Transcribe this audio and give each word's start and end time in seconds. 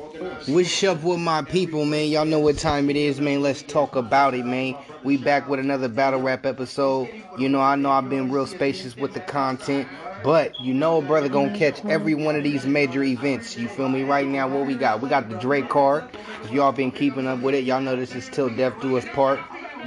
What's 0.00 0.82
up 0.84 1.02
with 1.02 1.18
my 1.18 1.42
people, 1.42 1.84
man? 1.84 2.08
Y'all 2.08 2.24
know 2.24 2.38
what 2.38 2.56
time 2.56 2.88
it 2.88 2.96
is, 2.96 3.20
man. 3.20 3.42
Let's 3.42 3.60
talk 3.60 3.96
about 3.96 4.32
it, 4.34 4.46
man. 4.46 4.74
We 5.04 5.18
back 5.18 5.46
with 5.46 5.60
another 5.60 5.88
battle 5.88 6.22
rap 6.22 6.46
episode. 6.46 7.10
You 7.36 7.50
know, 7.50 7.60
I 7.60 7.76
know 7.76 7.90
I've 7.90 8.08
been 8.08 8.32
real 8.32 8.46
spacious 8.46 8.96
with 8.96 9.12
the 9.12 9.20
content, 9.20 9.86
but 10.24 10.58
you 10.58 10.72
know, 10.72 10.98
a 10.98 11.02
brother 11.02 11.28
gonna 11.28 11.56
catch 11.56 11.84
every 11.84 12.14
one 12.14 12.34
of 12.34 12.44
these 12.44 12.64
major 12.64 13.02
events. 13.02 13.58
You 13.58 13.68
feel 13.68 13.90
me? 13.90 14.02
Right 14.02 14.26
now, 14.26 14.48
what 14.48 14.66
we 14.66 14.74
got? 14.74 15.02
We 15.02 15.10
got 15.10 15.28
the 15.28 15.36
Drake 15.36 15.68
card. 15.68 16.04
If 16.44 16.50
y'all 16.50 16.72
been 16.72 16.92
keeping 16.92 17.26
up 17.26 17.40
with 17.40 17.54
it, 17.54 17.64
y'all 17.64 17.82
know 17.82 17.94
this 17.94 18.14
is 18.14 18.26
till 18.30 18.48
death 18.48 18.80
do 18.80 18.96
us 18.96 19.04
part. 19.12 19.38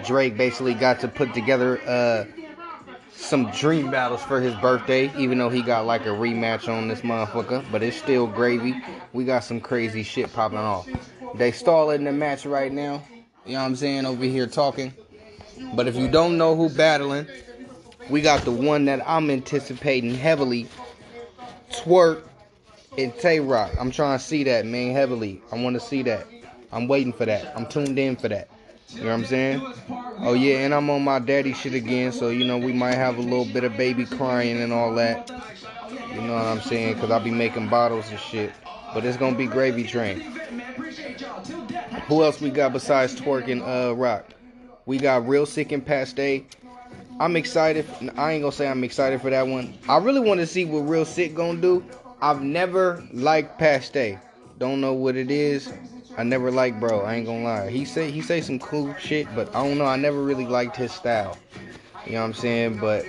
Drake 0.06 0.38
basically 0.38 0.76
got 0.76 1.00
to 1.00 1.08
put 1.08 1.34
together 1.34 1.82
uh 1.88 2.26
some 3.24 3.50
dream 3.52 3.90
battles 3.90 4.22
for 4.22 4.42
his 4.42 4.54
birthday, 4.56 5.12
even 5.18 5.38
though 5.38 5.50
he 5.50 5.62
got 5.62 5.86
like 5.86 6.02
a 6.02 6.10
rematch 6.10 6.68
on 6.68 6.88
this 6.88 7.02
motherfucker. 7.02 7.66
But 7.72 7.82
it's 7.82 7.98
still 7.98 8.28
gravy. 8.28 8.76
We 9.14 9.24
got 9.24 9.44
some 9.44 9.62
crazy 9.62 10.04
shit 10.04 10.32
popping 10.34 10.58
off. 10.58 10.88
They 11.36 11.52
stalling 11.52 12.04
the 12.04 12.12
match 12.12 12.46
right 12.46 12.72
now. 12.72 13.02
You 13.46 13.54
know 13.54 13.60
what 13.60 13.66
I'm 13.66 13.76
saying? 13.76 14.06
Over 14.06 14.26
here 14.26 14.48
talking. 14.48 14.94
But 15.74 15.88
if 15.88 15.96
you 15.96 16.08
don't 16.08 16.38
know 16.38 16.56
who 16.56 16.70
battling, 16.70 17.28
we 18.10 18.22
got 18.22 18.44
the 18.44 18.52
one 18.52 18.86
that 18.86 19.08
I'm 19.08 19.30
anticipating 19.30 20.14
heavily. 20.14 20.68
Twork 21.72 22.24
and 22.98 23.16
Tay 23.18 23.40
Roc. 23.40 23.72
I'm 23.80 23.92
trying 23.92 24.18
to 24.18 24.24
see 24.24 24.44
that, 24.44 24.66
man, 24.66 24.94
heavily. 24.94 25.42
I 25.52 25.58
want 25.58 25.76
to 25.76 25.80
see 25.80 26.04
that. 26.04 26.28
I'm 26.72 26.88
waiting 26.88 27.14
for 27.14 27.26
that. 27.26 27.54
I'm 27.58 27.66
tuned 27.68 27.98
in 27.98 28.16
for 28.16 28.28
that. 28.28 28.50
You 28.96 29.02
know 29.02 29.08
what 29.08 29.14
I'm 29.14 29.26
saying? 29.26 29.74
Oh 30.20 30.34
yeah, 30.34 30.60
and 30.60 30.74
I'm 30.74 30.90
on 30.90 31.04
my 31.04 31.20
daddy 31.20 31.54
shit 31.54 31.74
again, 31.74 32.12
so 32.12 32.30
you 32.30 32.46
know 32.46 32.58
we 32.58 32.72
might 32.72 32.96
have 32.96 33.18
a 33.18 33.22
little 33.22 33.46
bit 33.46 33.64
of 33.64 33.76
baby 33.76 34.06
crying 34.06 34.62
and 34.62 34.72
all 34.72 34.94
that. 34.96 35.30
You 36.14 36.22
know 36.22 36.34
what 36.34 36.46
I'm 36.46 36.62
saying? 36.62 37.00
Cause 37.00 37.12
I'll 37.12 37.20
be 37.20 37.32
making 37.32 37.70
bottles 37.70 38.10
and 38.10 38.20
shit. 38.20 38.54
But 38.94 39.04
it's 39.06 39.18
gonna 39.18 39.36
be 39.36 39.48
gravy 39.48 39.86
train. 39.86 40.22
Who 42.08 42.24
else 42.24 42.40
we 42.40 42.52
got 42.52 42.74
besides 42.74 43.16
Twork 43.20 43.48
and 43.50 43.62
uh, 43.64 43.96
Roc? 43.96 44.26
We 44.86 44.98
got 44.98 45.28
Real 45.28 45.46
Sikh 45.46 45.72
and 45.72 45.86
Paste. 45.86 46.20
I'm 47.20 47.36
excited. 47.36 47.86
I 48.16 48.34
ain't 48.34 48.44
gonna 48.44 48.52
say 48.52 48.68
I'm 48.68 48.84
excited 48.84 49.22
for 49.22 49.30
that 49.30 49.48
one. 49.48 49.74
I 49.90 49.98
really 49.98 50.20
want 50.20 50.40
to 50.40 50.48
see 50.48 50.66
what 50.66 50.82
Real 50.82 51.06
Sikh 51.06 51.36
gonna 51.36 51.60
do. 51.60 51.84
I've 52.22 52.42
never 52.42 53.04
liked 53.12 53.58
Paste. 53.58 53.98
Don't 54.60 54.80
know 54.80 54.94
what 54.94 55.16
it 55.16 55.32
is. 55.32 55.72
I 56.18 56.24
never 56.24 56.52
liked 56.52 56.80
bro. 56.80 57.02
I 57.02 57.16
ain't 57.16 57.26
gonna 57.26 57.44
lie. 57.44 57.70
He 57.70 57.86
say 57.86 58.12
he 58.12 58.22
say 58.22 58.42
some 58.42 58.60
cool 58.60 58.94
shit, 58.96 59.28
but 59.36 59.54
I 59.56 59.64
don't 59.68 59.78
know. 59.78 59.86
I 59.86 59.96
never 59.96 60.22
really 60.22 60.46
liked 60.46 60.76
his 60.76 60.92
style. 60.92 61.38
You 62.06 62.14
know 62.14 62.20
what 62.20 62.26
I'm 62.26 62.34
saying? 62.34 62.78
But 62.78 63.06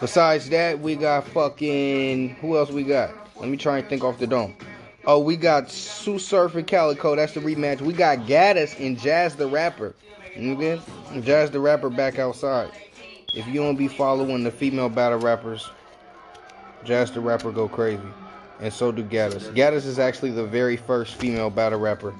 besides 0.00 0.48
that, 0.50 0.80
we 0.80 0.96
got 0.96 1.26
fucking 1.28 2.30
who 2.36 2.56
else 2.56 2.70
we 2.70 2.82
got? 2.82 3.14
Let 3.38 3.48
me 3.48 3.56
try 3.56 3.78
and 3.78 3.88
think 3.88 4.02
off 4.02 4.18
the 4.18 4.26
dome. 4.26 4.56
Oh, 5.06 5.18
we 5.18 5.36
got 5.36 5.68
Tsu 5.68 6.18
Surf 6.18 6.54
and 6.56 6.66
Calicoe. 6.66 7.16
That's 7.16 7.32
the 7.32 7.40
rematch. 7.40 7.80
We 7.80 7.94
got 7.94 8.18
Gaddis 8.18 8.78
and 8.84 8.98
Jazz 8.98 9.36
the 9.36 9.46
Rapper. 9.46 9.94
Okay? 10.36 10.80
Jazz 11.22 11.50
the 11.50 11.60
Rapper 11.60 11.88
back 11.88 12.18
outside. 12.18 12.70
If 13.34 13.46
you 13.46 13.60
don't 13.62 13.76
be 13.76 13.88
following 13.88 14.42
the 14.42 14.50
female 14.50 14.88
battle 14.88 15.18
rappers, 15.18 15.70
Jazz 16.84 17.12
the 17.12 17.20
Rapper 17.20 17.52
go 17.52 17.68
crazy 17.68 18.02
and 18.60 18.72
so 18.72 18.92
do 18.92 19.02
Gaddis. 19.02 19.52
Gaddis 19.54 19.86
is 19.86 19.98
actually 19.98 20.30
the 20.30 20.44
very 20.44 20.76
first 20.76 21.14
female 21.14 21.50
battle 21.50 21.78
rapper 21.78 22.14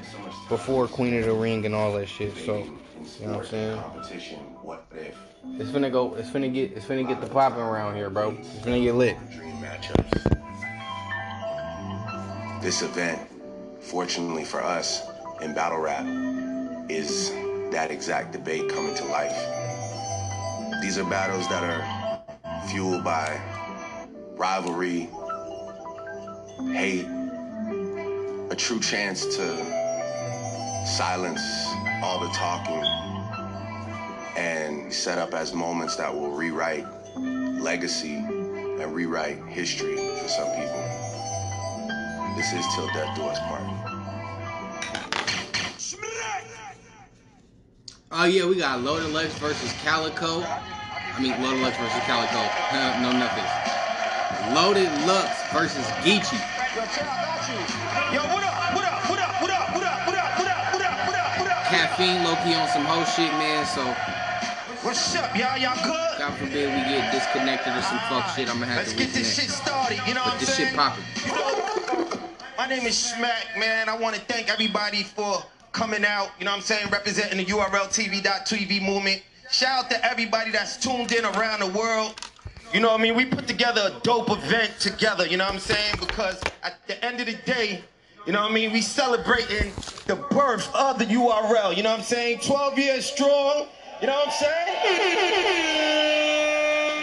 before 0.48 0.88
Queen 0.88 1.14
of 1.18 1.26
the 1.26 1.32
Ring 1.32 1.66
and 1.66 1.74
all 1.74 1.92
that 1.94 2.08
shit. 2.08 2.36
So, 2.36 2.58
you 2.58 3.26
know 3.26 3.38
what 3.38 3.40
I'm 3.40 3.46
saying? 3.46 3.82
It's 5.58 5.70
finna 5.70 5.90
go. 5.92 6.14
It's 6.14 6.30
finna 6.30 6.52
get. 6.52 6.72
It's 6.72 6.86
finna 6.86 7.06
get 7.06 7.20
the 7.20 7.26
popping 7.26 7.60
around 7.60 7.94
here, 7.96 8.10
bro. 8.10 8.30
It's 8.30 8.48
finna 8.58 8.82
get 8.82 8.94
lit. 8.94 9.16
This 12.62 12.82
event, 12.82 13.20
fortunately 13.80 14.44
for 14.44 14.62
us 14.62 15.02
in 15.40 15.54
battle 15.54 15.78
rap, 15.78 16.04
is 16.90 17.30
that 17.72 17.90
exact 17.90 18.32
debate 18.32 18.68
coming 18.68 18.94
to 18.96 19.04
life. 19.06 19.36
These 20.82 20.98
are 20.98 21.04
battles 21.04 21.48
that 21.48 21.62
are 21.64 22.66
fueled 22.68 23.02
by 23.02 23.40
rivalry, 24.36 25.08
hate, 26.68 27.06
a 28.50 28.56
true 28.56 28.80
chance 28.80 29.24
to 29.36 29.56
silence 30.86 31.40
all 32.02 32.20
the 32.20 32.28
talking 32.34 32.82
and 34.36 34.92
set 34.92 35.18
up 35.18 35.34
as 35.34 35.54
moments 35.54 35.96
that 35.96 36.14
will 36.14 36.30
rewrite 36.30 36.86
legacy 37.16 38.16
and 38.16 38.94
rewrite 38.94 39.42
history 39.46 39.96
for 39.96 40.28
some 40.28 40.48
people. 40.48 40.82
This 42.36 42.52
is 42.52 42.64
Till 42.74 42.86
Death 42.88 43.16
Do 43.16 43.22
Us 43.24 43.38
Part. 43.40 43.80
Oh 48.12 48.24
yeah, 48.24 48.46
we 48.46 48.56
got 48.56 48.80
Loaded 48.82 49.10
Lux 49.12 49.32
versus 49.38 49.72
Calicoe. 49.82 50.42
I 50.42 51.20
mean 51.20 51.40
Loaded 51.42 51.62
Lux 51.62 51.76
versus 51.76 52.02
Calicoe. 52.04 53.02
no 53.02 53.12
nothing. 53.18 53.59
Loaded 54.54 54.90
Lux 55.06 55.28
versus 55.52 55.86
Geechi. 56.02 56.38
Caffeine 61.70 62.24
Loki 62.24 62.54
on 62.54 62.68
some 62.68 62.84
whole 62.84 63.04
shit, 63.04 63.32
man, 63.34 63.64
so. 63.66 63.84
What's 64.82 65.14
up, 65.14 65.36
y'all? 65.36 65.58
Y'all 65.58 65.76
good? 65.84 66.18
God 66.18 66.34
forbid 66.38 66.68
we 66.68 66.80
get 66.90 67.12
disconnected 67.12 67.76
or 67.76 67.82
some 67.82 67.98
fuck 68.08 68.34
shit. 68.34 68.48
I'm 68.48 68.58
gonna 68.58 68.66
have 68.66 68.78
Let's 68.78 68.92
to 68.92 68.98
Let's 68.98 69.12
get 69.12 69.18
this 69.18 69.34
shit 69.34 69.50
started, 69.50 70.00
you 70.06 70.14
know 70.14 70.22
what 70.22 70.34
I'm 70.34 70.40
saying? 70.40 70.40
this 70.40 70.56
shit 70.56 70.76
popping. 70.76 71.04
You 71.26 71.32
know, 71.32 72.20
my 72.56 72.66
name 72.66 72.86
is 72.86 72.96
Smack, 72.96 73.46
man. 73.58 73.88
I 73.88 73.96
want 73.96 74.14
to 74.16 74.20
thank 74.22 74.50
everybody 74.50 75.02
for 75.02 75.42
coming 75.72 76.04
out, 76.04 76.30
you 76.38 76.44
know 76.44 76.52
what 76.52 76.58
I'm 76.58 76.62
saying, 76.62 76.88
representing 76.90 77.38
the 77.38 77.44
URLTV.TV 77.44 78.82
movement. 78.82 79.22
Shout 79.50 79.84
out 79.84 79.90
to 79.90 80.04
everybody 80.04 80.50
that's 80.50 80.76
tuned 80.76 81.12
in 81.12 81.24
around 81.24 81.60
the 81.60 81.78
world. 81.78 82.14
You 82.72 82.78
know 82.78 82.92
what 82.92 83.00
I 83.00 83.02
mean? 83.02 83.16
We 83.16 83.24
put 83.24 83.48
together 83.48 83.90
a 83.92 84.00
dope 84.00 84.30
event 84.30 84.78
together, 84.78 85.26
you 85.26 85.36
know 85.36 85.44
what 85.44 85.54
I'm 85.54 85.60
saying? 85.60 85.96
Because 85.98 86.40
at 86.62 86.86
the 86.86 87.04
end 87.04 87.18
of 87.18 87.26
the 87.26 87.34
day, 87.44 87.82
you 88.26 88.32
know 88.32 88.42
what 88.42 88.52
I 88.52 88.54
mean? 88.54 88.72
We 88.72 88.80
celebrating 88.80 89.72
the 90.06 90.14
birth 90.30 90.72
of 90.72 91.00
the 91.00 91.06
URL, 91.06 91.76
you 91.76 91.82
know 91.82 91.90
what 91.90 91.98
I'm 91.98 92.04
saying? 92.04 92.38
12 92.40 92.78
years 92.78 93.06
strong, 93.06 93.66
you 94.00 94.06
know 94.06 94.14
what 94.14 94.28
I'm 94.28 94.32
saying? 94.34 94.76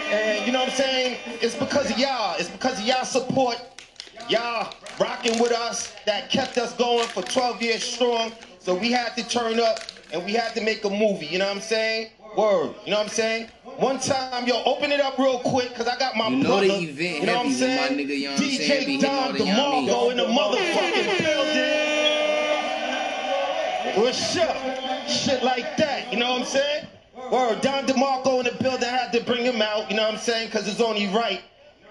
And 0.10 0.46
you 0.46 0.54
know 0.54 0.60
what 0.60 0.70
I'm 0.70 0.76
saying? 0.76 1.18
It's 1.42 1.56
because 1.56 1.92
of 1.92 1.98
y'all. 1.98 2.38
It's 2.40 2.50
because 2.50 2.80
of 2.80 2.86
y'all 2.86 3.04
support. 3.04 3.58
Y'all 4.30 4.74
rocking 5.02 5.38
with 5.38 5.52
us 5.52 5.94
that 6.06 6.30
kept 6.30 6.58
us 6.58 6.72
going 6.78 7.10
for 7.10 7.24
12 7.24 7.62
years 7.62 7.84
strong. 7.84 8.32
So 8.60 8.74
we 8.74 8.90
had 8.90 9.18
to 9.18 9.28
turn 9.28 9.60
up 9.60 9.80
and 10.14 10.24
we 10.24 10.32
had 10.32 10.54
to 10.56 10.62
make 10.62 10.86
a 10.86 10.90
movie. 10.90 11.26
You 11.26 11.40
know 11.40 11.48
what 11.48 11.58
I'm 11.58 11.62
saying? 11.62 12.12
Word. 12.38 12.76
You 12.86 12.92
know 12.92 12.98
what 13.00 13.04
I'm 13.08 13.10
saying? 13.10 13.48
One 13.78 14.00
time, 14.00 14.46
yo, 14.48 14.62
open 14.64 14.92
it 14.92 15.02
up 15.02 15.18
real 15.18 15.40
quick 15.40 15.70
because 15.70 15.88
I 15.88 15.98
got 15.98 16.16
my 16.16 16.28
You 16.28 16.36
know 16.38 16.50
brother. 16.50 16.68
the 16.68 16.74
event 16.76 17.20
you 17.22 17.26
know 17.26 17.38
what 17.38 17.46
I'm 17.48 17.52
heavy 17.52 17.62
with 17.62 17.70
my 17.70 17.88
saying? 17.88 17.98
nigga, 17.98 18.18
you 18.20 18.28
know 18.30 18.36
DJ 18.36 18.58
saying? 18.58 18.86
Be 18.86 18.98
hitting 18.98 19.34
the, 19.34 19.46
you 19.46 19.54
know 19.54 19.70
what 19.70 19.74
I 19.74 19.80
mean? 19.80 19.90
DeMarco 19.90 20.12
in 20.12 20.18
the 20.18 20.24
motherfucking 20.26 21.18
building. 23.94 24.04
What's 24.04 24.38
up? 24.38 25.10
Shit 25.10 25.44
like 25.44 25.78
that. 25.78 26.14
You 26.14 26.20
know 26.20 26.32
what 26.34 26.42
I'm 26.42 26.46
saying? 26.48 26.88
Word. 27.32 27.62
Don 27.62 27.86
DeMarco 27.88 28.40
in 28.40 28.46
the 28.46 28.64
building. 28.64 28.84
I 28.88 28.92
had 28.92 29.12
to 29.14 29.22
bring 29.24 29.44
him 29.44 29.60
out. 29.62 29.90
You 29.90 29.98
know 29.98 30.04
what 30.04 30.14
I'm 30.14 30.20
saying? 30.20 30.48
Because 30.50 30.68
it's 30.68 30.80
only 30.82 31.08
right. 31.08 31.42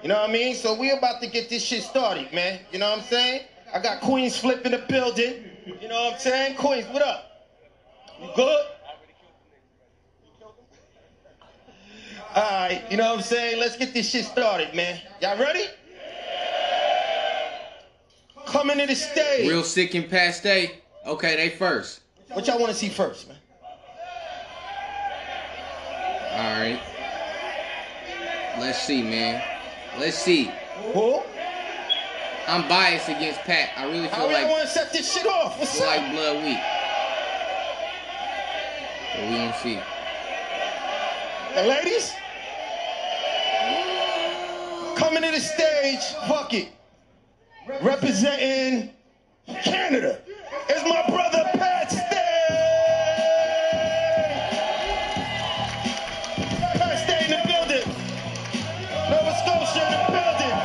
You 0.02 0.08
know 0.08 0.20
what 0.20 0.30
I 0.30 0.32
mean? 0.32 0.54
So 0.54 0.74
we 0.78 0.92
about 0.92 1.20
to 1.22 1.28
get 1.28 1.48
this 1.48 1.64
shit 1.64 1.82
started, 1.82 2.32
man. 2.32 2.60
You 2.70 2.78
know 2.78 2.88
what 2.90 2.98
I'm 3.00 3.04
saying? 3.04 3.42
I 3.74 3.80
got 3.80 4.00
Queens 4.00 4.38
flipping 4.38 4.70
the 4.72 4.78
building. 4.78 5.42
You 5.80 5.88
know 5.88 6.04
what 6.04 6.14
I'm 6.14 6.20
saying? 6.20 6.54
Queens, 6.56 6.86
what 6.92 7.02
up? 7.02 7.48
You 8.22 8.28
good? 8.36 8.66
Alright, 12.36 12.82
you 12.90 12.98
know 12.98 13.12
what 13.12 13.20
I'm 13.20 13.22
saying? 13.22 13.58
Let's 13.58 13.78
get 13.78 13.94
this 13.94 14.10
shit 14.10 14.26
started, 14.26 14.74
man. 14.74 15.00
Y'all 15.22 15.38
ready? 15.38 15.64
Yeah. 15.90 17.48
Coming 18.44 18.76
to 18.76 18.86
the 18.86 18.94
stage. 18.94 19.48
Real 19.48 19.62
Sikh 19.62 19.94
and 19.94 20.06
paste. 20.06 20.44
Okay, 20.44 20.70
they 21.06 21.48
first. 21.48 22.00
What 22.34 22.46
y'all 22.46 22.58
want 22.58 22.70
to 22.72 22.76
see 22.76 22.90
first, 22.90 23.26
man? 23.28 23.38
All 26.32 26.60
right. 26.60 26.78
Let's 28.58 28.82
see, 28.82 29.02
man. 29.02 29.42
Let's 29.98 30.18
see. 30.18 30.50
Who? 30.92 31.22
I'm 32.46 32.68
biased 32.68 33.08
against 33.08 33.40
Pat. 33.40 33.70
I 33.78 33.86
really 33.86 34.08
feel 34.08 34.18
y'all 34.18 34.32
like 34.32 34.50
want 34.50 34.64
to 34.64 34.68
set 34.68 34.92
this 34.92 35.10
shit 35.10 35.26
off? 35.26 35.58
What's 35.58 35.80
up? 35.80 35.86
like 35.86 36.12
blood 36.12 36.44
Week. 36.44 36.58
But 39.14 39.22
we 39.22 39.36
gonna 39.36 39.56
see. 39.62 39.80
Hey, 41.54 41.66
ladies? 41.66 42.12
Coming 44.96 45.22
to 45.24 45.30
the 45.30 45.40
stage, 45.40 46.02
fuck 46.26 46.54
it. 46.54 46.68
Representing 47.82 48.90
Canada. 49.46 50.20
It's 50.70 50.82
my 50.88 51.04
brother 51.14 51.44
Pat 51.52 51.90
Stay. 51.90 52.46
Pat 56.78 56.98
Stay 57.04 57.24
in 57.24 57.30
the 57.30 57.46
building. 57.46 57.86
Nova 59.10 59.36
Scotia 59.36 59.84
in 59.84 59.92
the 59.92 60.00
building. 60.16 60.56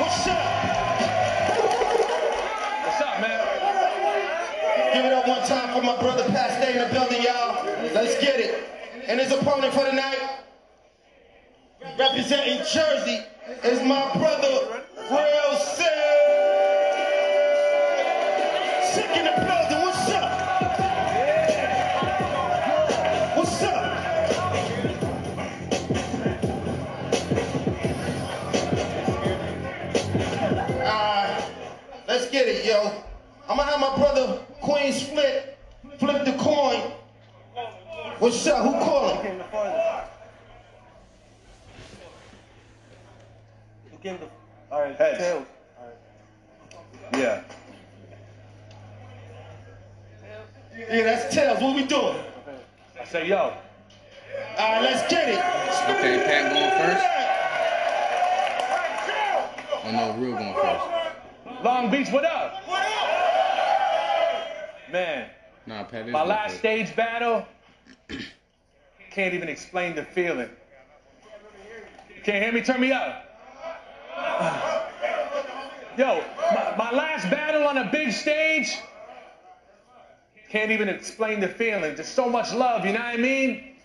What's 0.00 0.26
up? 0.26 0.44
What's 2.84 3.00
up, 3.00 3.20
man? 3.20 4.92
Give 4.94 5.04
it 5.04 5.12
up 5.12 5.28
one 5.28 5.46
time 5.46 5.74
for 5.76 5.82
my 5.86 5.96
brother 6.02 6.24
Pat 6.30 6.60
Stay 6.60 6.72
in 6.72 6.88
the 6.88 6.92
building, 6.92 7.22
y'all. 7.22 7.64
Let's 7.94 8.20
get 8.20 8.40
it. 8.40 8.68
And 9.06 9.20
his 9.20 9.30
opponent 9.30 9.72
for 9.72 9.84
the 9.84 9.92
night, 9.92 10.37
representing 11.98 12.58
Jersey, 12.58 13.24
is 13.64 13.82
my 13.82 14.08
brother 14.14 14.82
Real 15.10 15.56
Sikh. 15.58 15.84
Sick 18.84 19.16
in 19.16 19.24
the 19.24 19.32
building. 19.34 19.80
What's 19.82 20.10
up? 20.12 20.30
What's 23.36 23.62
up? 23.64 23.84
Alright, 30.80 31.44
let's 32.06 32.30
get 32.30 32.46
it, 32.46 32.64
yo. 32.64 32.92
I'm 33.48 33.56
gonna 33.56 33.70
have 33.70 33.80
my 33.80 33.96
brother 33.96 34.38
Queenzflip, 34.62 35.54
flip 35.98 36.24
the 36.24 36.32
coin. 36.34 36.92
What's 38.20 38.46
up? 38.46 38.64
Who 38.64 38.72
calling? 38.84 39.42
Came 44.02 44.18
the 44.18 44.26
farthest? 44.26 44.28
Who 44.28 44.28
came 44.28 44.28
the? 44.70 44.74
All 44.74 44.82
right, 44.82 44.96
Heads. 44.96 45.18
tails. 45.18 45.46
Yeah. 47.14 47.42
Yeah, 50.76 51.02
that's 51.04 51.34
tails. 51.34 51.60
What 51.60 51.74
we 51.74 51.84
doing? 51.86 52.16
I 53.00 53.04
say, 53.04 53.26
yo. 53.28 53.54
Alright, 54.58 54.82
let's 54.82 55.10
get 55.10 55.28
it. 55.28 55.38
Okay, 55.38 56.24
Pat 56.24 56.52
going 56.52 56.70
first. 56.80 57.04
Oh 59.84 59.90
no, 59.90 60.12
real 60.20 60.36
going 60.36 60.54
first. 60.54 61.64
Long 61.64 61.90
Beach, 61.90 62.08
what 62.10 62.24
up? 62.24 62.62
Man, 64.92 65.28
Nah, 65.66 65.84
Pat 65.84 66.08
my 66.08 66.24
last 66.24 66.50
first. 66.50 66.58
stage 66.60 66.96
battle, 66.96 67.44
can't 69.10 69.34
even 69.34 69.48
explain 69.48 69.94
the 69.94 70.02
feeling. 70.04 70.48
Can't 72.24 72.42
hear 72.42 72.52
me? 72.52 72.62
Turn 72.62 72.80
me 72.80 72.90
up. 72.92 73.27
Yo, 75.96 76.22
my, 76.54 76.74
my 76.76 76.90
last 76.92 77.28
battle 77.30 77.66
on 77.66 77.76
a 77.76 77.90
big 77.90 78.12
stage, 78.12 78.78
can't 80.48 80.70
even 80.70 80.88
explain 80.88 81.40
the 81.40 81.48
feeling. 81.48 81.94
Just 81.96 82.14
so 82.14 82.28
much 82.28 82.52
love, 82.54 82.86
you 82.86 82.92
know 82.92 83.00
what 83.00 83.06
I 83.06 83.16
mean? 83.16 83.76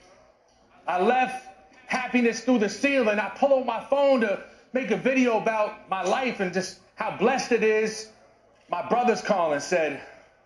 I 0.88 1.02
left 1.02 1.48
happiness 1.88 2.42
through 2.42 2.60
the 2.60 2.70
ceiling. 2.70 3.20
I 3.20 3.30
pull 3.30 3.60
out 3.60 3.66
my 3.66 3.84
phone 3.86 4.22
to 4.22 4.44
make 4.72 4.92
a 4.92 4.98
video 4.98 5.40
about 5.40 5.90
my 5.90 6.04
life 6.04 6.40
and 6.40 6.54
just 6.54 6.80
how 6.96 7.18
blessed 7.18 7.52
it 7.52 7.64
is. 7.64 8.10
My 8.70 8.88
brother's 8.88 9.22
calling 9.22 9.60
said, 9.60 10.02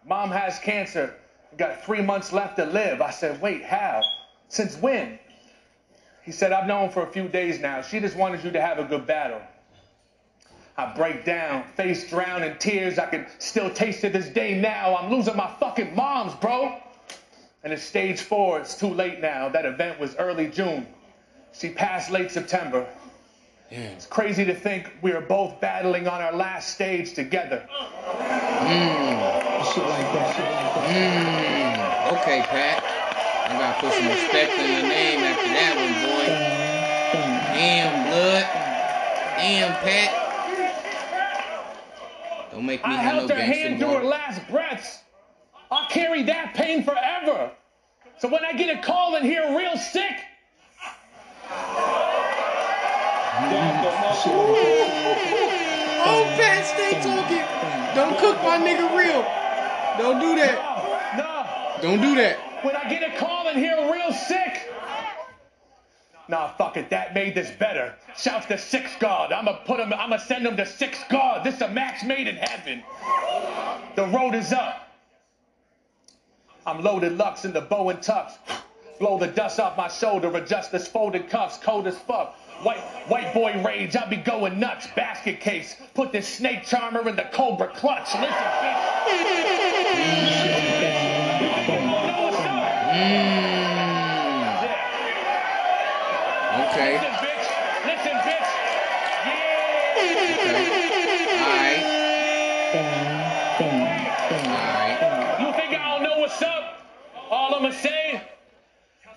Mom 0.06 0.32
has 0.32 0.60
cancer. 0.60 1.16
Got 1.58 1.84
three 1.84 2.02
months 2.02 2.34
left 2.34 2.58
to 2.58 2.66
live. 2.66 3.02
I 3.02 3.12
said, 3.12 3.42
Wait, 3.42 3.64
how? 3.64 4.02
Since 4.50 4.78
when? 4.78 5.20
He 6.24 6.32
said, 6.32 6.52
I've 6.52 6.68
known 6.68 6.90
for 6.90 7.04
a 7.04 7.12
few 7.12 7.28
days 7.28 7.60
now. 7.60 7.82
She 7.82 8.00
just 8.00 8.16
wanted 8.16 8.44
you 8.44 8.52
to 8.52 8.62
have 8.62 8.80
a 8.80 8.84
good 8.84 9.06
battle. 9.06 9.42
I 10.80 10.94
break 10.94 11.26
down, 11.26 11.64
face 11.76 12.08
drowned 12.08 12.44
in 12.44 12.56
tears. 12.60 13.00
I 13.00 13.08
can 13.08 13.26
still 13.40 13.72
taste 13.72 14.04
it 14.04 14.14
this 14.14 14.30
day 14.30 14.60
now. 14.62 14.96
I'm 14.96 15.12
losing 15.12 15.36
my 15.36 15.52
fucking 15.60 15.96
moms, 15.96 16.36
bro. 16.36 16.78
And 17.64 17.74
it's 17.74 17.82
stage 17.82 18.22
four. 18.22 18.60
It's 18.60 18.76
too 18.78 18.94
late 18.94 19.20
now. 19.20 19.50
That 19.50 19.66
event 19.66 20.00
was 20.00 20.16
early 20.18 20.48
June. 20.48 20.86
She 21.52 21.70
passed 21.70 22.12
late 22.12 22.30
September. 22.30 22.88
Damn. 23.72 23.94
It's 23.94 24.06
crazy 24.06 24.46
to 24.46 24.54
think 24.54 24.94
we 25.02 25.14
are 25.14 25.22
both 25.22 25.60
battling 25.60 26.08
on 26.08 26.22
our 26.22 26.34
last 26.34 26.76
stage 26.76 27.14
together. 27.14 27.68
Mm, 30.88 32.12
okay, 32.22 32.44
Pat. 32.44 32.84
I 33.50 33.54
gotta 33.58 33.80
put 33.82 33.94
some 33.94 34.08
respect 34.08 34.52
on 34.60 34.72
your 34.72 34.82
name 34.84 35.22
after 35.22 35.48
that 35.48 35.77
make 42.78 42.88
me 42.88 42.94
I 42.94 43.02
have 43.02 43.14
no 43.14 43.20
held 43.20 43.32
her 43.32 43.38
hand 43.38 43.80
through 43.80 43.90
her 43.90 44.04
last 44.04 44.48
breaths. 44.50 45.00
I'll 45.72 45.90
carry 45.90 46.24
that 46.24 46.54
pain 46.54 46.84
forever. 46.84 47.52
So 48.20 48.28
when 48.30 48.44
I 48.46 48.54
get 48.54 48.76
a 48.76 48.82
call 48.82 49.16
and 49.16 49.26
hear 49.26 49.56
real 49.58 49.78
sick, 49.78 50.14
Oh, 56.10 56.24
Pat, 56.38 56.66
stay 56.66 56.94
talking. 57.02 57.46
Don't 57.96 58.18
cook 58.18 58.42
my 58.44 58.58
nigga 58.58 58.98
real. 58.98 59.22
Don't 59.98 60.20
do 60.20 60.36
that. 60.36 61.18
no, 61.18 61.24
no. 61.24 61.82
Don't 61.82 62.02
do 62.02 62.16
that. 62.16 62.64
When 62.64 62.76
I 62.76 62.90
get 62.90 63.04
a 63.04 63.18
call 63.18 63.48
and 63.48 63.58
hear 63.58 63.76
real 63.92 64.12
sick. 64.12 64.67
Nah, 66.30 66.50
fuck 66.58 66.76
it. 66.78 66.90
That 66.90 67.14
made 67.14 67.36
this 67.36 67.52
better. 67.52 67.96
Shouts 68.18 68.46
to 68.48 68.58
Six 68.58 68.92
God. 69.00 69.32
I'ma 69.32 69.54
put 69.66 69.80
him. 69.80 69.94
I'ma 69.94 70.18
send 70.18 70.46
him 70.46 70.58
to 70.58 70.66
Six 70.66 71.00
God. 71.10 71.44
This 71.46 71.62
a 71.62 71.70
match 71.70 72.04
made 72.04 72.28
in 72.28 72.36
heaven. 72.38 72.84
The 73.96 74.06
road 74.08 74.36
is 74.36 74.52
up. 74.54 74.88
I'm 76.66 76.84
loaded 76.84 77.18
Lux 77.18 77.46
in 77.46 77.54
the 77.54 77.62
bow 77.62 77.90
and 77.90 78.00
tux. 78.00 78.34
Blow 79.00 79.18
the 79.20 79.28
dust 79.28 79.60
off 79.60 79.78
my 79.78 79.88
shoulder. 79.88 80.36
Adjust 80.36 80.72
this 80.72 80.88
folded 80.88 81.30
cuffs. 81.30 81.58
Cold 81.60 81.88
as 81.88 81.98
fuck. 82.00 82.36
White 82.64 82.82
white 83.08 83.34
boy 83.34 83.62
rage. 83.64 83.96
I 83.96 84.08
be 84.10 84.18
going 84.18 84.60
nuts. 84.60 84.88
Basket 84.96 85.40
case. 85.40 85.76
Put 85.94 86.12
this 86.12 86.28
snake 86.28 86.64
charmer 86.66 87.08
in 87.10 87.16
the 87.16 87.28
cobra 87.34 87.68
clutch. 87.70 88.14
Listen, 88.16 88.30
bitch. 88.30 88.98
Know 92.08 92.24
what's 92.24 92.40
up? 92.40 92.94
Mm, 92.94 94.64
Yeah. 94.64 94.78
Okay. 96.72 96.94
Listen, 96.94 97.14
bitch. 97.24 97.48
Listen, 97.86 98.16
bitch. 98.28 98.50
Yeah. 99.26 99.58
Alright. 101.44 101.84
Alright. 104.42 105.40
You 105.40 105.48
think 105.54 105.70
I 105.80 105.82
don't 105.94 106.04
know 106.04 106.18
what's 106.20 106.42
up? 106.42 106.82
All 107.30 107.56
I'ma 107.56 107.72
say, 107.72 108.22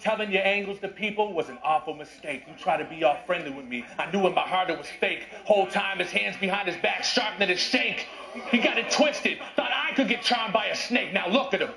telling 0.00 0.32
your 0.32 0.42
angles 0.42 0.80
to 0.80 0.88
people 0.88 1.32
was 1.32 1.48
an 1.48 1.58
awful 1.62 1.94
mistake. 1.94 2.44
You 2.48 2.54
try 2.58 2.76
to 2.76 2.84
be 2.84 3.04
all 3.04 3.18
friendly 3.26 3.50
with 3.50 3.66
me. 3.66 3.84
I 3.98 4.10
knew 4.10 4.26
in 4.26 4.34
my 4.34 4.42
heart 4.42 4.70
it 4.70 4.78
was 4.78 4.88
fake. 4.88 5.26
Whole 5.44 5.66
time 5.66 5.98
his 5.98 6.10
hands 6.10 6.36
behind 6.38 6.68
his 6.68 6.76
back, 6.78 7.04
sharpening 7.04 7.48
his 7.48 7.60
shank. 7.60 8.08
He 8.50 8.58
got 8.58 8.78
it 8.78 8.90
twisted. 8.90 9.38
Thought 9.56 9.70
I 9.72 9.92
could 9.94 10.08
get 10.08 10.22
charmed 10.22 10.52
by 10.52 10.66
a 10.66 10.76
snake. 10.76 11.12
Now 11.12 11.28
look 11.28 11.54
at 11.54 11.60
him. 11.60 11.70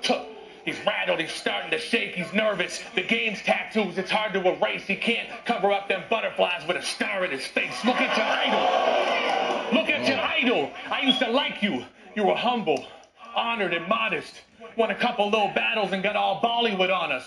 He's 0.64 0.76
rattled, 0.86 1.20
he's 1.20 1.32
starting 1.32 1.70
to 1.72 1.78
shake, 1.78 2.14
he's 2.14 2.32
nervous. 2.32 2.80
The 2.94 3.02
game's 3.02 3.42
tattoos, 3.42 3.98
it's 3.98 4.10
hard 4.10 4.32
to 4.32 4.40
erase. 4.48 4.84
He 4.84 4.96
can't 4.96 5.28
cover 5.44 5.70
up 5.70 5.88
them 5.88 6.02
butterflies 6.08 6.66
with 6.66 6.78
a 6.78 6.82
star 6.82 7.24
in 7.24 7.30
his 7.30 7.46
face. 7.46 7.84
Look 7.84 7.96
at 7.96 8.16
your 8.16 8.26
idol. 8.26 9.78
Look 9.78 9.90
at 9.90 10.08
your 10.08 10.18
idol. 10.18 10.70
I 10.90 11.02
used 11.02 11.18
to 11.18 11.30
like 11.30 11.62
you. 11.62 11.84
You 12.16 12.24
were 12.24 12.36
humble, 12.36 12.86
honored, 13.36 13.74
and 13.74 13.86
modest. 13.88 14.40
Won 14.76 14.90
a 14.90 14.94
couple 14.94 15.28
little 15.30 15.52
battles 15.54 15.92
and 15.92 16.02
got 16.02 16.16
all 16.16 16.40
Bollywood 16.40 16.94
on 16.94 17.12
us. 17.12 17.26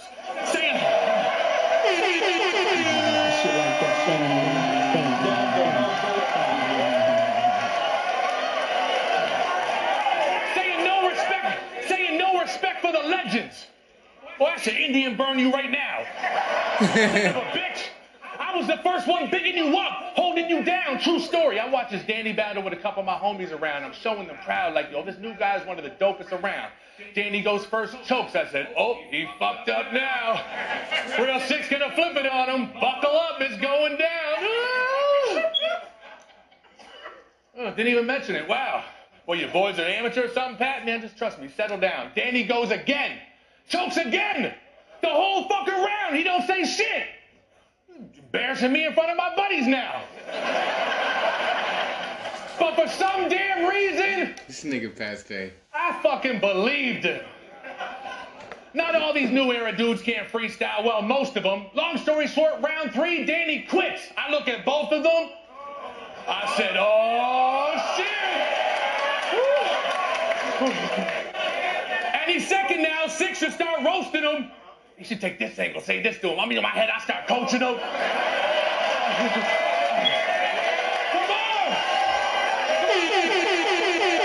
Saying, 0.51 0.75
legends. 13.27 13.67
Well, 14.39 14.49
I 14.49 14.57
should 14.57 14.75
Indian 14.75 15.17
burn 15.17 15.39
you 15.39 15.51
right 15.51 15.71
now. 15.71 16.03
Son 16.79 16.89
of 16.89 17.35
a 17.35 17.57
bitch. 17.57 17.87
I 18.39 18.55
was 18.55 18.67
the 18.67 18.77
first 18.77 19.07
one 19.07 19.29
bigging 19.31 19.57
you 19.57 19.77
up, 19.77 20.13
holding 20.15 20.47
you 20.47 20.63
down. 20.63 20.99
True 20.99 21.19
story. 21.19 21.59
I 21.59 21.67
watched 21.67 21.91
this 21.91 22.03
Danny 22.03 22.33
battle 22.33 22.63
with 22.63 22.73
a 22.73 22.77
couple 22.77 22.99
of 22.99 23.05
my 23.05 23.15
homies 23.15 23.51
around. 23.51 23.83
I'm 23.83 23.93
showing 23.93 24.27
them 24.27 24.37
proud, 24.45 24.75
like, 24.75 24.91
yo, 24.91 25.03
this 25.03 25.17
new 25.17 25.33
guy's 25.35 25.65
one 25.65 25.77
of 25.79 25.83
the 25.83 25.89
dopest 25.89 26.31
around. 26.31 26.71
Danny 27.15 27.41
goes 27.41 27.65
first, 27.65 27.95
chokes. 28.05 28.35
I 28.35 28.47
said, 28.51 28.73
oh, 28.77 28.99
he 29.09 29.27
fucked 29.39 29.69
up 29.69 29.91
now. 29.91 30.41
Real 31.19 31.39
Sikh 31.41 31.69
gonna 31.69 31.91
flip 31.93 32.15
it 32.15 32.27
on 32.27 32.49
him. 32.49 32.73
Buckle 32.79 33.15
up, 33.15 33.41
it's 33.41 33.59
going 33.59 33.97
down. 33.97 35.43
Oh, 37.59 37.71
didn't 37.71 37.87
even 37.87 38.05
mention 38.05 38.35
it. 38.35 38.47
Wow. 38.47 38.83
Well, 39.27 39.37
you 39.37 39.47
boys 39.47 39.77
are 39.77 39.83
amateur 39.83 40.23
or 40.23 40.29
something, 40.29 40.55
Pat? 40.55 40.85
Man, 40.85 41.01
just 41.01 41.17
trust 41.17 41.39
me. 41.39 41.49
Settle 41.49 41.77
down. 41.77 42.11
Danny 42.15 42.43
goes 42.43 42.71
again. 42.71 43.19
Chokes 43.67 43.97
again. 43.97 44.53
The 45.01 45.09
whole 45.09 45.49
fucking 45.49 45.73
round. 45.73 46.15
He 46.15 46.23
don't 46.23 46.47
say 46.47 46.63
shit. 46.63 47.07
Embarrassing 48.17 48.71
me 48.71 48.85
in 48.85 48.93
front 48.93 49.11
of 49.11 49.17
my 49.17 49.35
buddies 49.35 49.67
now. 49.67 50.01
but 52.57 52.75
for 52.75 52.87
some 52.87 53.27
damn 53.27 53.67
reason, 53.67 54.33
This 54.47 54.63
nigga 54.63 54.95
Paste. 54.95 55.51
I 55.73 55.99
fucking 56.01 56.39
believed 56.39 57.03
him. 57.03 57.25
Not 58.73 58.95
all 58.95 59.13
these 59.13 59.29
new 59.31 59.51
era 59.51 59.75
dudes 59.75 60.01
can't 60.01 60.29
freestyle. 60.29 60.85
Well, 60.85 61.01
most 61.01 61.35
of 61.35 61.43
them. 61.43 61.65
Long 61.73 61.97
story 61.97 62.27
short, 62.27 62.61
round 62.61 62.93
three, 62.93 63.25
Danny 63.25 63.63
quits. 63.63 64.03
I 64.17 64.31
look 64.31 64.47
at 64.47 64.63
both 64.63 64.93
of 64.93 65.03
them. 65.03 65.29
I 66.29 66.53
said, 66.55 66.75
oh 66.77 67.93
shit. 67.97 68.16
Any 70.59 72.39
second 72.39 72.81
now, 72.81 73.05
Six 73.07 73.37
should 73.39 73.53
start 73.53 73.83
roasting 73.85 74.23
him. 74.23 74.49
He 74.95 75.03
should 75.03 75.21
take 75.21 75.37
this 75.37 75.59
angle, 75.59 75.81
say 75.81 76.01
this 76.01 76.17
to 76.19 76.29
him. 76.33 76.39
I 76.39 76.47
mean, 76.47 76.57
in 76.57 76.63
my 76.63 76.69
head, 76.69 76.89
I 76.89 76.99
start 76.99 77.27
coaching 77.27 77.59
him. 77.59 77.75
Come 81.13 81.29
on! 81.29 81.71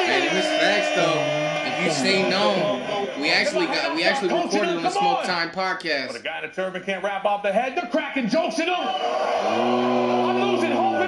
Hey, 0.06 0.28
this 0.32 0.46
facts 0.46 0.96
though. 0.96 1.20
If 1.68 1.84
you 1.84 1.90
say 1.92 2.28
no, 2.30 3.14
we 3.20 3.30
actually 3.30 3.66
got 3.66 3.94
we 3.94 4.04
actually 4.04 4.28
recorded 4.28 4.76
on 4.76 4.82
the 4.82 4.90
Smoke 4.90 5.24
Time 5.24 5.50
podcast. 5.50 6.06
But 6.06 6.16
a 6.16 6.22
guy 6.22 6.38
in 6.38 6.44
a 6.46 6.52
turban 6.52 6.82
can't 6.82 7.04
wrap 7.04 7.26
off 7.26 7.42
the 7.42 7.52
head. 7.52 7.76
They're 7.76 7.90
cracking 7.90 8.30
jokes 8.30 8.58
at 8.58 8.68
him. 8.68 8.74
I'm 8.74 10.40
losing 10.50 10.72
hope. 10.72 11.01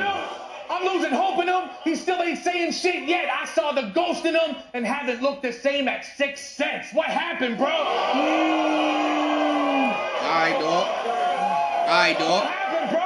I'm 0.75 0.93
losing 0.93 1.13
hope 1.13 1.41
in 1.41 1.49
him. 1.49 1.71
He 1.85 1.95
still 1.95 2.21
ain't 2.21 2.39
saying 2.39 2.73
shit 2.73 3.09
yet. 3.09 3.29
I 3.31 3.47
saw 3.47 3.71
the 3.73 3.93
ghost 3.95 4.25
in 4.25 4.35
him 4.35 4.57
and 4.73 4.85
haven't 4.85 5.23
looked 5.23 5.43
the 5.43 5.53
same 5.53 5.87
at 5.87 6.05
six 6.05 6.41
cents. 6.41 6.89
What 6.93 7.07
happened, 7.07 7.59
bro? 7.59 7.69
Alright, 10.25 10.59
dog. 10.59 10.87
Alright, 11.87 12.19
What 12.19 12.47
happened, 12.51 12.91
bro? 12.91 13.01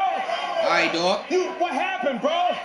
Alright, 0.65 0.93
dog. 0.93 1.31
You, 1.31 1.51
what 1.59 1.73
happened, 1.73 2.21
bro? 2.23 2.57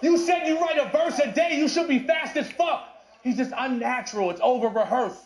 You 0.00 0.16
said 0.16 0.46
you 0.46 0.60
write 0.60 0.78
a 0.78 0.88
verse 0.90 1.18
a 1.18 1.32
day. 1.32 1.58
You 1.58 1.66
should 1.68 1.88
be 1.88 1.98
fast 1.98 2.36
as 2.36 2.48
fuck. 2.52 2.84
He's 3.24 3.36
just 3.36 3.52
unnatural. 3.56 4.30
It's 4.30 4.40
over 4.42 4.68
rehearsed. 4.68 5.24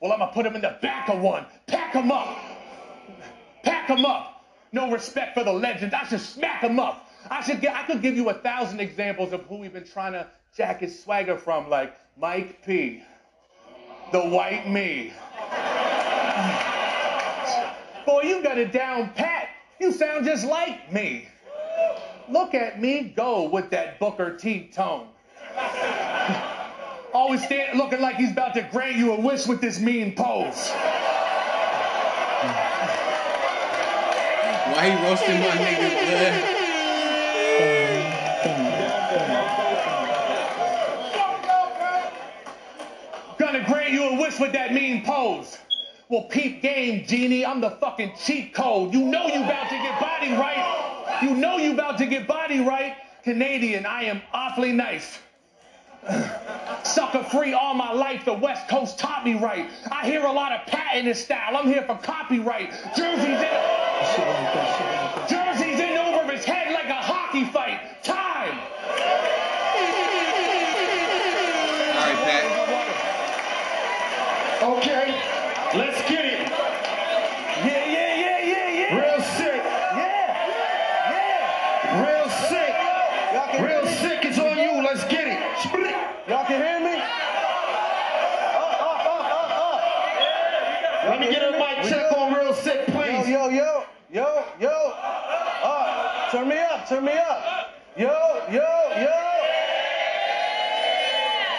Well, 0.00 0.12
I'm 0.12 0.18
gonna 0.18 0.32
put 0.32 0.46
him 0.46 0.54
in 0.54 0.62
the 0.62 0.78
back 0.80 1.10
of 1.10 1.20
one. 1.20 1.44
Pack 1.66 1.92
him 1.92 2.10
up. 2.10 2.38
Pack 3.62 3.88
him 3.88 4.06
up. 4.06 4.44
No 4.72 4.90
respect 4.90 5.34
for 5.34 5.44
the 5.44 5.52
legends. 5.52 5.94
I 5.94 6.04
should 6.04 6.20
smack 6.20 6.62
him 6.62 6.80
up. 6.80 7.03
I 7.30 7.42
should 7.42 7.60
get. 7.60 7.74
I 7.74 7.84
could 7.84 8.02
give 8.02 8.16
you 8.16 8.28
a 8.30 8.34
thousand 8.34 8.80
examples 8.80 9.32
of 9.32 9.42
who 9.42 9.58
we've 9.58 9.72
been 9.72 9.86
trying 9.86 10.12
to 10.12 10.26
jack 10.56 10.80
his 10.80 11.02
swagger 11.02 11.36
from, 11.36 11.70
like 11.70 11.96
Mike 12.18 12.64
P, 12.64 13.02
the 14.12 14.20
White 14.20 14.68
Me. 14.68 15.12
Boy, 18.06 18.22
you 18.22 18.42
got 18.42 18.58
it 18.58 18.72
down 18.72 19.10
pat. 19.14 19.48
You 19.80 19.92
sound 19.92 20.24
just 20.24 20.46
like 20.46 20.92
me. 20.92 21.28
Look 22.28 22.54
at 22.54 22.80
me 22.80 23.12
go 23.16 23.48
with 23.48 23.70
that 23.70 23.98
Booker 23.98 24.36
T 24.36 24.70
tone. 24.72 25.08
Always 27.12 27.44
stand 27.44 27.78
looking 27.78 28.00
like 28.00 28.16
he's 28.16 28.32
about 28.32 28.54
to 28.54 28.62
grant 28.72 28.96
you 28.96 29.12
a 29.12 29.20
wish 29.20 29.46
with 29.46 29.60
this 29.60 29.78
mean 29.78 30.14
pose. 30.14 30.70
Why 34.72 34.90
he 34.90 35.06
roasting 35.06 35.40
my 35.40 35.46
niggas, 35.46 35.92
man? 35.92 36.63
Gonna 43.38 43.64
grant 43.66 43.90
you 43.92 44.04
a 44.04 44.20
wish 44.20 44.38
with 44.40 44.52
that 44.52 44.72
mean 44.72 45.04
pose. 45.04 45.58
Well, 46.08 46.22
peep 46.22 46.62
game, 46.62 47.06
genie. 47.06 47.44
I'm 47.46 47.60
the 47.60 47.70
fucking 47.70 48.12
cheat 48.18 48.54
code. 48.54 48.92
You 48.92 49.00
know 49.00 49.26
you 49.26 49.42
about 49.42 49.68
to 49.70 49.76
get 49.76 50.00
body 50.00 50.32
right. 50.32 51.20
You 51.22 51.34
know 51.34 51.56
you 51.56 51.72
about 51.72 51.98
to 51.98 52.06
get 52.06 52.26
body 52.26 52.60
right. 52.60 52.96
Canadian, 53.22 53.86
I 53.86 54.04
am 54.04 54.20
awfully 54.32 54.72
nice. 54.72 55.18
Sucker 56.84 57.24
free 57.24 57.54
all 57.54 57.74
my 57.74 57.92
life. 57.92 58.24
The 58.24 58.34
West 58.34 58.68
Coast 58.68 58.98
taught 58.98 59.24
me 59.24 59.34
right. 59.34 59.70
I 59.90 60.04
hear 60.06 60.24
a 60.24 60.32
lot 60.32 60.52
of 60.52 60.66
patented 60.66 61.16
style. 61.16 61.56
I'm 61.56 61.66
here 61.66 61.82
for 61.82 61.96
copyright. 61.96 62.70
Jersey's 62.94 63.40
in. 63.40 63.94
Jersey's 65.28 65.63
hockey 67.34 67.50
fight. 67.50 68.02
Time. 68.04 68.58
Alright, 71.90 72.18
Pat. 72.22 72.44
Okay, 74.62 75.06
let's 75.76 76.00
get 76.08 76.24
it. 76.24 76.48
Yeah, 77.66 77.84
yeah, 77.90 78.14
yeah, 78.14 78.38
yeah, 78.44 78.68
yeah. 78.70 79.00
Real 79.00 79.20
Sikh, 79.20 79.64
Yeah. 79.64 80.30
Yeah. 81.10 82.06
Real 82.06 82.28
Sikh, 82.48 82.76
Y'all 83.34 83.48
can 83.50 83.64
Real 83.64 83.86
Sikh 83.86 84.24
is 84.26 84.38
on 84.38 84.56
you. 84.56 84.82
Let's 84.84 85.04
get 85.04 85.26
it. 85.26 85.38
Split. 85.60 85.96
Y'all 86.28 86.44
can 86.46 86.62
hear 86.62 86.80
me? 86.80 87.02
Let 91.08 91.20
me 91.20 91.26
get 91.30 91.42
a 91.42 91.58
mic 91.58 91.82
check 91.90 92.12
on 92.16 92.32
Real 92.32 92.54
Sikh, 92.54 92.86
please. 92.86 93.28
Yo, 93.28 93.48
yo, 93.48 93.84
yo, 94.10 94.44
yo. 94.60 94.92
Uh, 95.64 96.30
turn 96.30 96.48
me 96.48 96.64
turn 96.88 97.04
me 97.04 97.12
up. 97.12 97.74
Yo, 97.96 98.08
yo, 98.50 98.60
yo. 98.96 99.34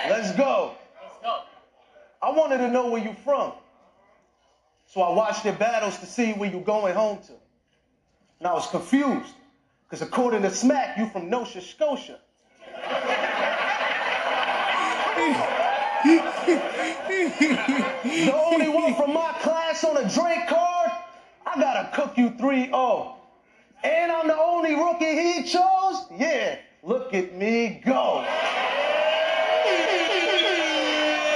Let's 0.10 0.32
go. 0.34 0.76
I 2.22 2.32
wanted 2.32 2.58
to 2.58 2.70
know 2.70 2.90
where 2.90 3.04
you're 3.04 3.16
from. 3.16 3.54
So 4.88 5.02
I 5.02 5.14
watched 5.14 5.46
your 5.46 5.56
battles 5.56 5.98
to 6.00 6.06
see 6.06 6.34
where 6.34 6.50
you're 6.50 6.62
going 6.62 6.94
home 6.94 7.20
to. 7.28 7.34
And 8.40 8.48
I 8.48 8.54
was 8.54 8.68
confused. 8.68 9.34
Because 9.84 10.02
according 10.02 10.42
to 10.44 10.52
Smack, 10.52 10.98
you 10.98 11.08
from 11.10 11.30
Nova 11.30 11.62
Scotia. 11.62 12.20
the 18.04 18.34
only 18.34 18.70
one 18.70 18.96
from 18.96 19.14
my 19.14 19.36
class 19.42 19.84
on 19.84 19.98
a 19.98 20.10
Drake 20.10 20.48
card, 20.48 20.92
I 21.46 21.60
gotta 21.60 21.90
cook 21.96 22.18
you 22.18 22.32
3-0. 22.32 23.15
And 23.86 24.12
I'm 24.12 24.28
the 24.28 24.38
only 24.38 24.76
rookie 24.76 25.16
he 25.16 25.44
chose? 25.44 26.06
Yeah, 26.18 26.58
look 26.84 27.14
at 27.14 27.36
me 27.36 27.82
go. 27.86 28.24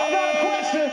I 0.02 0.10
got 0.12 0.36
a 0.36 0.40
question. 0.40 0.92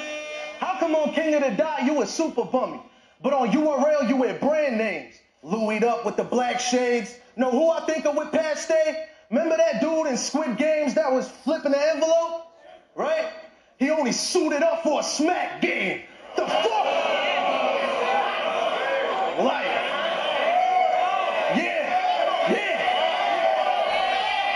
How 0.58 0.78
come 0.78 0.94
on 0.94 1.14
King 1.14 1.34
of 1.34 1.42
the 1.42 1.50
Dot 1.50 1.84
you 1.84 2.02
a 2.02 2.06
super 2.06 2.44
bummy, 2.44 2.80
but 3.22 3.32
on 3.32 3.50
URL 3.50 4.08
you 4.08 4.16
wear 4.16 4.34
brand 4.38 4.78
names? 4.78 5.14
Louis 5.42 5.82
up 5.82 6.04
with 6.04 6.16
the 6.16 6.24
black 6.24 6.60
shades. 6.60 7.14
Know 7.36 7.50
who 7.50 7.70
I 7.70 7.80
think 7.86 8.04
of 8.04 8.16
with 8.16 8.32
Pat 8.32 8.58
Stay? 8.58 9.06
Remember 9.30 9.56
that 9.56 9.80
dude 9.80 10.06
in 10.06 10.16
Squid 10.16 10.56
Games 10.56 10.94
that 10.94 11.10
was 11.12 11.28
flipping 11.28 11.72
the 11.72 11.90
envelope? 11.90 12.48
Right? 12.94 13.30
He 13.78 13.90
only 13.90 14.12
suited 14.12 14.62
up 14.62 14.82
for 14.82 15.00
a 15.00 15.02
smack 15.02 15.60
game. 15.60 16.02
The 16.36 16.46
fuck? 16.46 16.86
Like, 19.38 19.66
yeah, 21.56 22.50
yeah. 22.52 22.78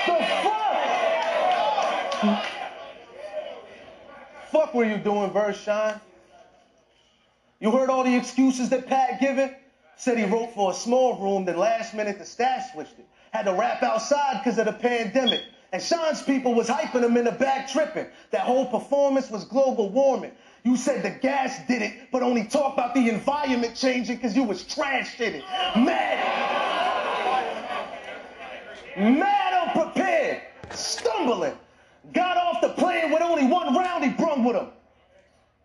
The 0.06 0.14
fuck? 4.52 4.59
Fuck 4.70 4.76
were 4.76 4.84
you 4.84 4.98
doing, 4.98 5.32
Verse 5.32 5.60
Shine? 5.60 6.00
You 7.58 7.72
heard 7.72 7.90
all 7.90 8.04
the 8.04 8.16
excuses 8.16 8.68
that 8.68 8.86
Pat 8.86 9.18
given? 9.18 9.52
Said 9.96 10.16
he 10.16 10.24
wrote 10.24 10.54
for 10.54 10.70
a 10.70 10.74
small 10.74 11.18
room, 11.20 11.44
then 11.44 11.58
last 11.58 11.92
minute 11.92 12.20
the 12.20 12.24
staff 12.24 12.70
switched 12.72 12.96
it. 12.96 13.04
Had 13.32 13.46
to 13.46 13.52
rap 13.52 13.82
outside 13.82 14.38
because 14.38 14.58
of 14.58 14.66
the 14.66 14.72
pandemic. 14.72 15.40
And 15.72 15.82
Sean's 15.82 16.22
people 16.22 16.54
was 16.54 16.68
hyping 16.68 17.02
him 17.02 17.16
in 17.16 17.24
the 17.24 17.32
back 17.32 17.68
tripping. 17.68 18.06
That 18.30 18.42
whole 18.42 18.64
performance 18.64 19.28
was 19.28 19.44
global 19.44 19.88
warming. 19.88 20.30
You 20.62 20.76
said 20.76 21.02
the 21.02 21.18
gas 21.18 21.58
did 21.66 21.82
it, 21.82 22.12
but 22.12 22.22
only 22.22 22.44
talk 22.44 22.74
about 22.74 22.94
the 22.94 23.08
environment 23.08 23.74
changing 23.74 24.16
because 24.16 24.36
you 24.36 24.44
was 24.44 24.62
trashed 24.62 25.18
in 25.18 25.34
it. 25.34 25.44
Mad. 25.74 26.20
Mad 28.96 29.74
unprepared. 29.74 30.42
Stumbling. 30.70 31.56
Got 32.12 32.36
off 32.36 32.60
the 32.60 32.70
plane 32.70 33.10
with 33.10 33.22
only 33.22 33.46
one 33.46 33.74
round 33.74 34.04
he 34.04 34.10
brung 34.10 34.44
with 34.44 34.56
him. 34.56 34.68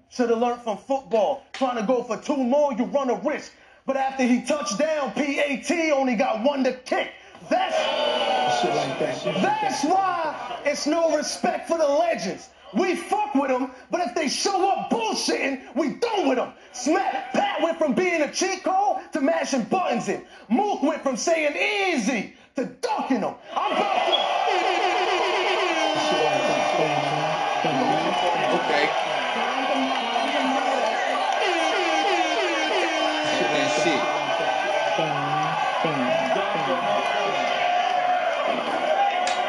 Should 0.09 0.29
have 0.29 0.39
learned 0.39 0.61
from 0.61 0.77
football. 0.77 1.45
Trying 1.53 1.77
to 1.77 1.83
go 1.83 2.03
for 2.03 2.17
two 2.17 2.37
more, 2.37 2.73
you 2.73 2.85
run 2.85 3.09
a 3.09 3.15
risk. 3.15 3.51
But 3.85 3.97
after 3.97 4.23
he 4.23 4.41
touched 4.41 4.77
down, 4.77 5.11
PAT 5.11 5.71
only 5.91 6.15
got 6.15 6.43
one 6.43 6.63
to 6.63 6.73
kick. 6.73 7.11
That's 7.49 7.75
that's 8.63 9.83
why 9.83 10.59
it's 10.65 10.87
no 10.87 11.15
respect 11.15 11.67
for 11.67 11.77
the 11.77 11.87
legends. 11.87 12.49
We 12.73 12.95
fuck 12.95 13.35
with 13.35 13.49
them, 13.49 13.71
but 13.91 14.01
if 14.01 14.15
they 14.15 14.27
show 14.27 14.69
up 14.69 14.89
bullshitting, 14.89 15.75
we 15.75 15.95
done 15.95 16.27
with 16.27 16.37
them. 16.37 16.53
Smack 16.73 17.31
Pat 17.31 17.61
went 17.61 17.77
from 17.77 17.93
being 17.93 18.21
a 18.21 18.31
cheat 18.31 18.63
code 18.63 19.01
to 19.13 19.21
mashing 19.21 19.63
buttons 19.63 20.09
in. 20.09 20.25
Mook 20.49 20.81
went 20.81 21.03
from 21.03 21.15
saying 21.15 21.55
easy 21.55 22.33
to 22.55 22.65
dunking 22.65 23.21
them. 23.21 23.35
I'm 23.53 23.71
about 23.71 24.05
to. 24.07 24.74
Okay. 28.65 28.95
That 33.51 33.71
shit. 33.71 34.01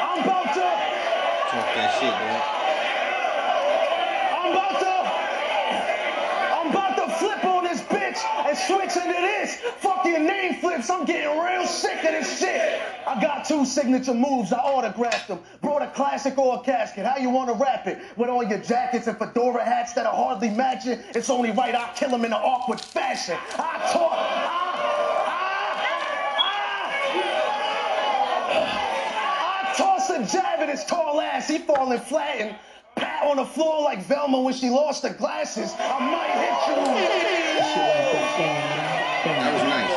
I'm 0.01 0.21
about 0.25 0.55
to. 0.55 0.81
Talk 1.49 1.75
that 1.75 1.91
shit, 1.91 2.19
dog. 2.21 2.45
I'm 4.21 4.53
about 4.53 4.81
to. 4.81 5.33
I'm 6.41 6.71
about 6.71 6.97
to 6.97 7.09
flip 7.17 7.45
on 7.45 7.65
this 7.65 7.83
bitch 7.83 8.19
and 8.49 8.57
switch 8.57 8.97
into 8.97 9.21
this. 9.21 9.57
Fuck 9.79 10.05
your 10.05 10.21
name 10.21 10.55
flips. 10.55 10.91
I'm 10.91 11.05
getting 11.05 11.39
real 11.39 11.67
sick 11.67 12.05
of 12.05 12.13
this 12.13 12.39
shit. 12.39 12.81
I 13.07 13.21
got 13.21 13.45
two 13.45 13.65
signature 13.65 14.15
moves. 14.15 14.53
I 14.53 14.59
autographed 14.59 15.29
them. 15.29 15.41
Brought 15.63 15.83
a 15.83 15.91
classic 15.91 16.39
or 16.39 16.61
a 16.61 16.63
casket. 16.63 17.07
How 17.07 17.19
you 17.19 17.31
want 17.31 17.51
to 17.51 17.55
rap 17.55 17.87
it? 17.87 17.99
With 18.17 18.29
all 18.29 18.45
your 18.45 18.59
jackets 18.59 19.07
and 19.07 19.19
fedora 19.19 19.65
hats 19.65 19.93
that 19.95 20.07
are 20.07 20.15
hardly 20.15 20.51
matching. 20.51 20.99
It's 21.15 21.31
only 21.31 21.51
right 21.51 21.75
I 21.75 21.93
kill 21.97 22.11
him 22.11 22.25
in 22.25 22.33
an 22.33 22.35
awkward 22.35 22.81
fashion. 22.81 23.37
I 23.55 23.91
talk. 23.93 24.13
I, 24.13 24.63
toss 29.77 30.11
a 30.11 30.19
jab 30.33 30.61
at 30.61 30.69
his 30.69 30.85
tall 30.85 31.21
ass. 31.21 31.49
He 31.49 31.59
falling 31.59 32.01
flat 32.01 32.41
and 32.41 32.57
on 33.27 33.37
the 33.37 33.45
floor 33.45 33.83
like 33.83 34.03
Velma 34.03 34.41
when 34.41 34.55
she 34.55 34.71
lost 34.71 35.03
her 35.03 35.13
glasses. 35.13 35.73
I 35.79 35.99
might 35.99 36.31
hit 36.39 36.69
you. 36.69 36.77
That 39.37 39.53
was 39.53 39.63
nice. 39.67 39.97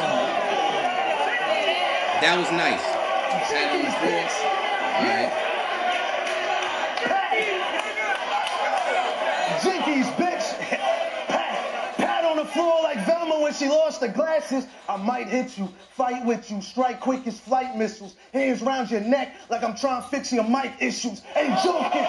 That 2.21 2.37
was 2.39 2.51
nice. 2.51 2.83
Pat 3.49 3.71
on 3.75 3.81
the 3.85 3.91
floor. 4.01 4.25
Alright. 4.99 5.49
When 13.49 13.57
she 13.57 13.67
lost 13.67 13.99
her 14.01 14.07
glasses. 14.07 14.67
I 14.87 14.95
might 14.95 15.27
hit 15.27 15.57
you, 15.57 15.67
fight 15.93 16.23
with 16.23 16.51
you, 16.51 16.61
strike 16.61 16.99
quick 16.99 17.25
as 17.25 17.39
flight 17.39 17.75
missiles. 17.75 18.15
Hands 18.31 18.61
round 18.61 18.91
your 18.91 19.01
neck 19.01 19.35
like 19.49 19.63
I'm 19.63 19.75
trying 19.75 20.03
to 20.03 20.07
fix 20.07 20.31
your 20.31 20.43
mic 20.43 20.73
issues. 20.79 21.23
Ain't 21.35 21.57
joking. 21.63 22.05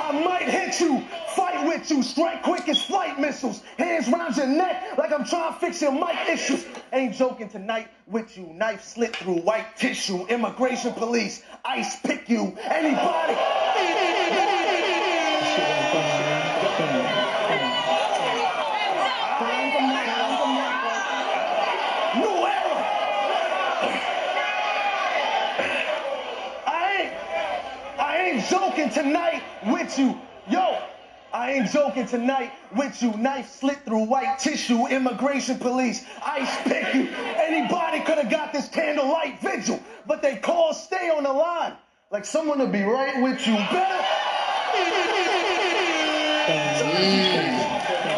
I 0.00 0.22
might 0.24 0.48
hit 0.48 0.80
you, 0.80 1.04
fight 1.36 1.66
with 1.66 1.90
you, 1.90 2.02
strike 2.02 2.42
quick 2.42 2.66
as 2.70 2.82
flight 2.82 3.20
missiles. 3.20 3.62
Hands 3.76 4.08
round 4.08 4.38
your 4.38 4.46
neck 4.46 4.96
like 4.96 5.12
I'm 5.12 5.26
trying 5.26 5.52
to 5.52 5.60
fix 5.60 5.82
your 5.82 5.92
mic 5.92 6.30
issues. 6.30 6.64
Ain't 6.94 7.14
joking 7.14 7.50
tonight 7.50 7.88
with 8.06 8.38
you. 8.38 8.46
Knife 8.54 8.84
slit 8.84 9.14
through 9.16 9.40
white 9.42 9.76
tissue. 9.76 10.24
Immigration 10.28 10.94
police, 10.94 11.42
ice 11.62 12.00
pick 12.00 12.30
you. 12.30 12.56
Anybody. 12.62 13.67
Ain't, 28.50 28.60
joking 28.60 28.90
tonight 28.90 29.42
with 29.66 29.98
you. 29.98 30.18
Yo, 30.50 30.78
I 31.32 31.52
ain't 31.52 31.70
joking 31.70 32.06
tonight 32.06 32.52
with 32.76 33.02
you. 33.02 33.16
Knife 33.16 33.50
slit 33.50 33.78
through 33.84 34.04
white 34.04 34.38
tissue. 34.38 34.86
Immigration 34.86 35.58
police, 35.58 36.04
ice 36.24 36.56
pick 36.62 36.94
you. 36.94 37.08
Anybody 37.36 38.00
could 38.00 38.18
have 38.18 38.30
got 38.30 38.52
this 38.52 38.68
candlelight 38.68 39.40
vigil, 39.40 39.80
but 40.06 40.22
they 40.22 40.36
call 40.36 40.72
stay 40.72 41.10
on 41.10 41.24
the 41.24 41.32
line. 41.32 41.74
Like 42.10 42.24
someone 42.24 42.58
to 42.58 42.66
be 42.66 42.82
right 42.82 43.22
with 43.22 43.46
you. 43.46 43.54
Better. 43.54 44.04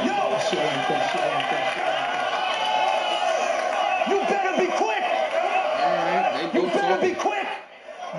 Yo, 0.06 0.38
you 4.08 4.20
better 4.28 4.60
be 4.60 4.66
quick. 4.76 5.04
You 6.54 6.62
better 6.68 7.00
be 7.00 7.14
quick. 7.14 7.46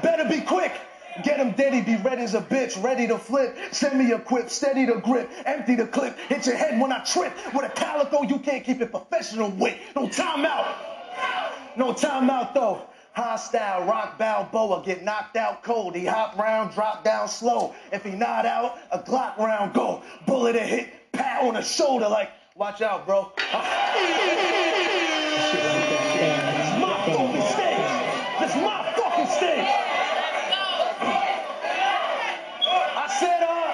Better 0.02 0.26
be 0.28 0.42
quick. 0.42 0.74
Get 1.24 1.40
him 1.40 1.52
deady, 1.52 1.82
be 1.82 1.98
ready 1.98 2.24
as 2.24 2.34
a 2.36 2.42
bitch, 2.42 2.82
ready 2.84 3.08
to 3.08 3.18
flip. 3.18 3.58
Send 3.72 4.00
me 4.00 4.12
a 4.12 4.20
quip, 4.20 4.50
steady 4.50 4.86
to 4.86 5.00
grip, 5.00 5.30
empty 5.46 5.76
the 5.76 5.88
clip. 5.88 6.18
Hit 6.30 6.46
your 6.46 6.56
head 6.56 6.80
when 6.80 6.92
I 6.92 7.04
trip. 7.04 7.34
With 7.54 7.66
a 7.66 7.70
calico, 7.70 8.24
you 8.24 8.40
can't 8.40 8.64
keep 8.64 8.82
it 8.82 8.92
professional 8.92 9.50
with. 9.52 9.78
No 9.96 10.08
timeout. 10.08 10.76
No 11.76 11.94
timeout 11.94 12.54
though. 12.54 12.84
Hostile, 13.14 13.86
rock 13.86 14.18
Balboa, 14.18 14.84
get 14.86 15.04
knocked 15.04 15.36
out 15.36 15.64
cold. 15.64 15.96
He 15.96 16.06
hop 16.06 16.38
round, 16.38 16.74
drop 16.74 17.04
down 17.04 17.28
slow. 17.28 17.76
If 17.92 18.04
he 18.06 18.12
not 18.12 18.46
out, 18.46 18.78
a 18.92 19.00
Glock 19.00 19.38
round 19.38 19.74
go. 19.74 20.02
Bullet 20.26 20.56
a 20.56 20.62
hit, 20.62 21.12
pat 21.12 21.44
on 21.44 21.56
the 21.56 21.62
shoulder 21.62 22.08
like, 22.08 22.32
watch 22.56 22.82
out, 22.82 23.06
bro. 23.06 23.34
Ah. 23.54 24.78
It's 25.44 26.80
my 26.80 27.06
fucking 27.06 27.42
stage. 27.42 27.92
This 28.40 28.56
my 28.64 28.94
fucking 28.96 29.28
stage. 29.28 29.68
I 32.82 33.08
said, 33.20 33.44
uh, 33.44 33.74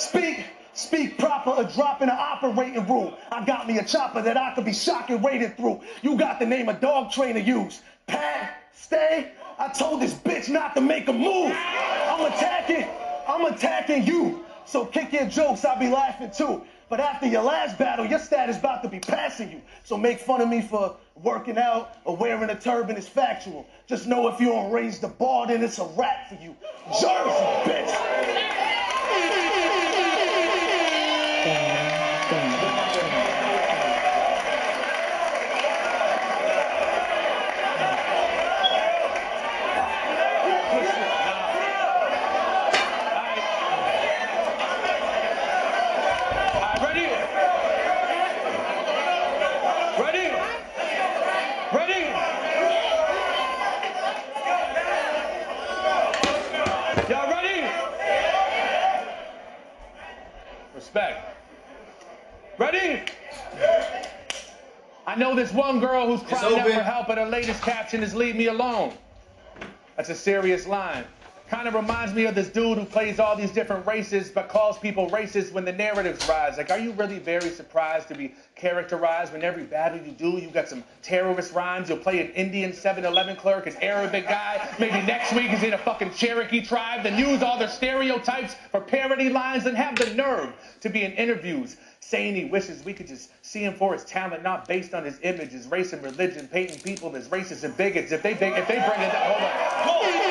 speak, 0.00 0.44
speak 0.72 1.18
proper, 1.18 1.54
a 1.56 1.64
drop 1.64 2.00
in 2.02 2.08
the 2.08 2.14
operating 2.14 2.86
room. 2.86 3.14
I 3.30 3.44
got 3.44 3.68
me 3.68 3.78
a 3.78 3.84
chopper 3.84 4.22
that 4.22 4.36
I 4.36 4.54
could 4.54 4.64
be 4.64 4.72
shocking 4.72 5.22
rated 5.22 5.56
through. 5.56 5.80
You 6.02 6.16
got 6.16 6.38
the 6.38 6.46
name 6.46 6.68
of 6.68 6.80
dog 6.80 7.12
trainer 7.12 7.40
use. 7.40 7.82
Pat, 8.06 8.62
stay. 8.72 9.32
I 9.58 9.68
told 9.68 10.00
this 10.00 10.14
bitch 10.14 10.48
not 10.48 10.74
to 10.74 10.80
make 10.80 11.08
a 11.08 11.12
move. 11.12 11.52
I'm 11.54 12.32
attacking, 12.32 12.88
I'm 13.28 13.44
attacking 13.44 14.06
you. 14.06 14.44
So 14.64 14.86
kick 14.86 15.12
your 15.12 15.26
jokes, 15.26 15.64
I'll 15.64 15.78
be 15.78 15.88
laughing 15.88 16.30
too. 16.30 16.62
But 16.88 16.98
after 16.98 17.26
your 17.26 17.42
last 17.42 17.78
battle, 17.78 18.06
your 18.06 18.18
status 18.18 18.58
about 18.58 18.82
to 18.82 18.88
be 18.88 18.98
passing 18.98 19.50
you. 19.50 19.60
So 19.84 19.96
make 19.96 20.18
fun 20.18 20.40
of 20.40 20.48
me 20.48 20.60
for 20.62 20.96
working 21.22 21.58
out 21.58 21.92
or 22.04 22.16
wearing 22.16 22.50
a 22.50 22.58
turban 22.58 22.96
is 22.96 23.08
factual. 23.08 23.66
Just 23.86 24.06
know 24.06 24.28
if 24.28 24.40
you 24.40 24.46
don't 24.46 24.72
raise 24.72 24.98
the 24.98 25.08
bar, 25.08 25.46
then 25.46 25.62
it's 25.62 25.78
a 25.78 25.84
wrap 25.96 26.28
for 26.28 26.36
you. 26.42 26.56
Jersey, 26.88 27.70
bitch. 27.70 28.59
This 65.40 65.52
one 65.54 65.80
girl 65.80 66.06
who's 66.06 66.22
crying 66.28 66.58
out 66.58 66.66
for 66.66 66.82
help, 66.82 67.06
but 67.06 67.16
her 67.16 67.24
latest 67.24 67.62
caption 67.62 68.02
is 68.02 68.14
"Leave 68.14 68.36
me 68.36 68.46
alone." 68.48 68.92
That's 69.96 70.10
a 70.10 70.14
serious 70.14 70.66
line. 70.66 71.04
Kind 71.48 71.66
of 71.66 71.72
reminds 71.72 72.12
me 72.12 72.26
of 72.26 72.34
this 72.34 72.48
dude 72.48 72.76
who 72.76 72.84
plays 72.84 73.18
all 73.18 73.34
these 73.36 73.50
different 73.50 73.86
races 73.86 74.30
but 74.30 74.50
calls 74.50 74.78
people 74.78 75.08
racist 75.08 75.52
when 75.52 75.64
the 75.64 75.72
narratives 75.72 76.28
rise. 76.28 76.58
Like, 76.58 76.70
are 76.70 76.78
you 76.78 76.92
really 76.92 77.18
very 77.18 77.48
surprised 77.48 78.08
to 78.08 78.14
be 78.14 78.34
characterized 78.60 79.32
when 79.32 79.42
every 79.42 79.64
battle 79.64 79.98
you 79.98 80.12
do, 80.12 80.38
you 80.38 80.48
got 80.48 80.68
some 80.68 80.84
terrorist 81.02 81.54
rhymes? 81.54 81.88
You'll 81.88 81.98
play 81.98 82.20
an 82.20 82.30
Indian 82.32 82.72
7 82.72 83.04
Eleven 83.04 83.34
clerk, 83.36 83.66
an 83.66 83.74
Arabic 83.80 84.28
guy. 84.28 84.74
Maybe 84.78 85.00
next 85.06 85.32
week 85.32 85.48
he's 85.48 85.62
in 85.62 85.72
a 85.72 85.78
fucking 85.78 86.12
Cherokee 86.12 86.60
tribe. 86.60 87.02
Then 87.02 87.18
use 87.18 87.42
all 87.42 87.58
their 87.58 87.68
stereotypes 87.68 88.54
for 88.70 88.80
parody 88.80 89.30
lines 89.30 89.64
and 89.64 89.76
have 89.76 89.96
the 89.96 90.12
nerve 90.14 90.52
to 90.82 90.90
be 90.90 91.02
in 91.02 91.12
interviews 91.12 91.76
saying 92.00 92.34
he 92.34 92.44
wishes 92.46 92.84
we 92.84 92.92
could 92.92 93.06
just 93.06 93.30
see 93.42 93.62
him 93.62 93.74
for 93.74 93.92
his 93.92 94.04
talent, 94.04 94.42
not 94.42 94.66
based 94.66 94.94
on 94.94 95.04
his 95.04 95.18
image, 95.22 95.50
his 95.50 95.66
race 95.68 95.92
and 95.92 96.02
religion, 96.02 96.48
painting 96.48 96.78
people 96.80 97.14
as 97.16 97.28
racist 97.28 97.64
and 97.64 97.76
bigots. 97.76 98.12
If 98.12 98.22
they 98.22 98.32
if 98.32 98.38
they 98.38 98.78
bring 98.78 99.00
it 99.00 99.12
down, 99.12 99.32
hold 99.32 99.42
on. 99.42 100.10
Have 100.14 100.29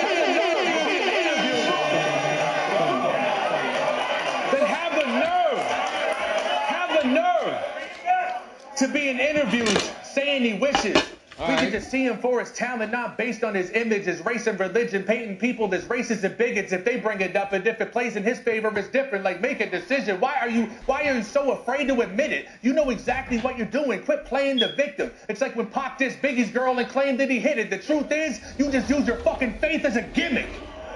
to 8.80 8.88
be 8.88 9.10
in 9.10 9.20
interviews 9.20 9.92
saying 10.04 10.42
he 10.42 10.54
wishes. 10.54 10.96
we 11.38 11.44
right. 11.44 11.60
could 11.60 11.72
just 11.74 11.92
see 11.92 12.06
him 12.06 12.18
for 12.18 12.40
his 12.40 12.50
talent, 12.54 12.94
not 12.94 13.18
based 13.18 13.44
on 13.44 13.54
his 13.54 13.72
image, 13.72 14.04
his 14.04 14.22
race 14.26 14.48
and 14.48 14.58
religion, 14.58 15.04
painting 15.04 15.36
people 15.36 15.74
as 15.74 15.84
racist 15.86 16.24
and 16.24 16.38
bigots 16.38 16.72
if 16.72 16.86
they 16.86 16.98
bring 16.98 17.20
it 17.20 17.36
up, 17.36 17.52
and 17.52 17.68
if 17.68 17.82
it 17.82 17.92
plays 17.92 18.16
in 18.16 18.24
his 18.24 18.40
favor, 18.40 18.72
it's 18.80 18.88
different. 18.88 19.26
Like 19.26 19.42
make 19.42 19.60
a 19.60 19.70
decision. 19.70 20.22
Why 20.22 20.38
are 20.40 20.50
you 20.50 20.68
why 20.86 21.04
are 21.10 21.18
you 21.18 21.24
so 21.24 21.52
afraid 21.52 21.90
to 21.90 22.00
admit 22.00 22.32
it? 22.32 22.48
You 22.62 22.72
know 22.72 22.90
exactly 22.90 23.40
what 23.40 23.58
you're 23.58 23.68
doing. 23.68 24.02
Quit 24.02 24.24
playing 24.24 24.60
the 24.60 24.70
victim. 24.70 25.12
It's 25.28 25.42
like 25.42 25.58
when 25.58 25.68
Pac 25.68 26.00
dissed 26.00 26.22
Biggie's 26.22 26.50
girl 26.50 26.80
and 26.80 26.88
claimed 26.88 27.20
that 27.20 27.30
he 27.30 27.40
hit 27.40 27.58
it. 27.58 27.70
The 27.70 27.80
truth 27.80 28.14
is, 28.14 28.40
you 28.58 28.72
just 28.72 28.90
use 28.90 29.06
your 29.06 29.18
fucking 29.18 29.60
faith 29.60 29.84
as 29.84 29.98
a 29.98 30.04
gimmick. 30.04 30.48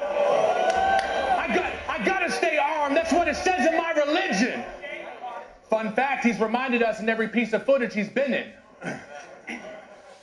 I 0.01 1.47
got 1.53 1.73
I 1.89 2.05
gotta 2.05 2.31
stay 2.31 2.57
armed. 2.57 2.95
That's 2.95 3.11
what 3.11 3.27
it 3.27 3.35
says 3.35 3.67
in 3.67 3.77
my 3.77 3.91
religion. 3.91 4.63
Fun 5.69 5.93
fact, 5.93 6.23
he's 6.23 6.39
reminded 6.39 6.83
us 6.83 6.99
in 6.99 7.09
every 7.09 7.27
piece 7.27 7.53
of 7.53 7.65
footage 7.65 7.93
he's 7.93 8.09
been 8.09 8.33
in. 8.33 8.99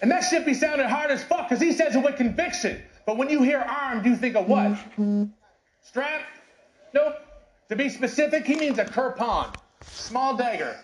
And 0.02 0.10
that 0.10 0.20
shit 0.20 0.46
be 0.46 0.54
sounding 0.54 0.88
hard 0.88 1.10
as 1.10 1.22
fuck 1.22 1.48
because 1.48 1.62
he 1.62 1.72
says 1.72 1.94
it 1.94 2.02
with 2.02 2.16
conviction. 2.16 2.80
But 3.06 3.16
when 3.16 3.28
you 3.28 3.42
hear 3.42 3.58
armed, 3.58 4.06
you 4.06 4.16
think 4.16 4.36
of 4.36 4.46
what? 4.46 4.78
Strap? 5.82 6.22
Nope. 6.94 7.16
To 7.68 7.76
be 7.76 7.88
specific, 7.88 8.46
he 8.46 8.54
means 8.56 8.78
a 8.78 8.84
kirpan. 8.84 9.54
Small 9.86 10.36
dagger. 10.36 10.76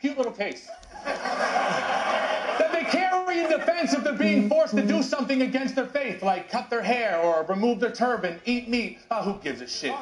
Cute 0.00 0.16
little 0.16 0.32
case. 0.32 0.68
that 1.04 2.70
they 2.72 2.84
carry 2.84 3.40
in 3.40 3.50
defense 3.50 3.92
if 3.92 4.04
they're 4.04 4.12
being 4.12 4.48
forced 4.48 4.76
to 4.76 4.86
do 4.86 5.02
something 5.02 5.42
against 5.42 5.74
their 5.74 5.86
faith, 5.86 6.22
like 6.22 6.50
cut 6.50 6.70
their 6.70 6.82
hair 6.82 7.18
or 7.20 7.44
remove 7.48 7.80
their 7.80 7.92
turban, 7.92 8.40
eat 8.44 8.68
meat. 8.68 8.98
Oh, 9.10 9.22
who 9.22 9.40
gives 9.42 9.60
a 9.60 9.66
shit? 9.66 9.94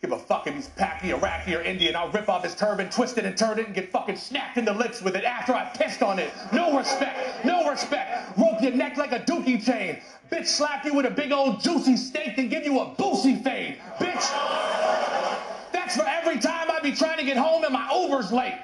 Give 0.00 0.12
a 0.12 0.18
fuck 0.18 0.46
if 0.46 0.54
he's 0.54 0.68
Paki, 0.68 1.06
Iraqi, 1.06 1.56
or 1.56 1.60
Indian. 1.62 1.96
I'll 1.96 2.10
rip 2.10 2.28
off 2.28 2.44
his 2.44 2.54
turban, 2.54 2.88
twist 2.88 3.18
it 3.18 3.24
and 3.24 3.36
turn 3.36 3.58
it, 3.58 3.66
and 3.66 3.74
get 3.74 3.90
fucking 3.90 4.16
snapped 4.16 4.56
in 4.56 4.64
the 4.64 4.72
lips 4.72 5.02
with 5.02 5.16
it 5.16 5.24
after 5.24 5.52
I 5.52 5.64
pissed 5.74 6.02
on 6.02 6.20
it. 6.20 6.30
No 6.52 6.78
respect, 6.78 7.44
no 7.44 7.68
respect. 7.68 8.38
Rope 8.38 8.62
your 8.62 8.70
neck 8.70 8.96
like 8.96 9.10
a 9.10 9.18
dookie 9.18 9.64
chain. 9.64 9.98
Bitch 10.30 10.46
slap 10.46 10.84
you 10.84 10.94
with 10.94 11.06
a 11.06 11.10
big 11.10 11.32
old 11.32 11.60
juicy 11.60 11.96
steak, 11.96 12.36
then 12.36 12.48
give 12.48 12.64
you 12.64 12.78
a 12.78 12.86
boosie 12.94 13.42
fade. 13.42 13.78
Bitch, 13.98 15.72
that's 15.72 15.96
for 15.96 16.06
every 16.06 16.38
time 16.38 16.70
I 16.70 16.78
be 16.80 16.92
trying 16.92 17.18
to 17.18 17.24
get 17.24 17.36
home 17.36 17.64
and 17.64 17.72
my 17.72 17.90
Uber's 17.92 18.30
late. 18.30 18.58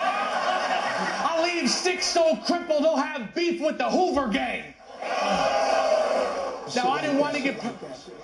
I'll 0.00 1.44
leave 1.44 1.70
sick 1.70 2.02
so 2.02 2.34
crippled 2.46 2.82
they'll 2.82 2.96
have 2.96 3.32
beef 3.32 3.60
with 3.60 3.78
the 3.78 3.88
Hoover 3.88 4.26
gang. 4.26 4.74
Now 6.74 6.90
I 6.90 7.00
didn't 7.00 7.18
want 7.18 7.34
to 7.36 7.42
get 7.42 7.62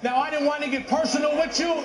now 0.02 0.18
I 0.18 0.31
didn't 0.31 0.46
want 0.46 0.62
to 0.62 0.70
get 0.70 0.88
personal 0.88 1.37
with 1.37 1.59
you. 1.61 1.85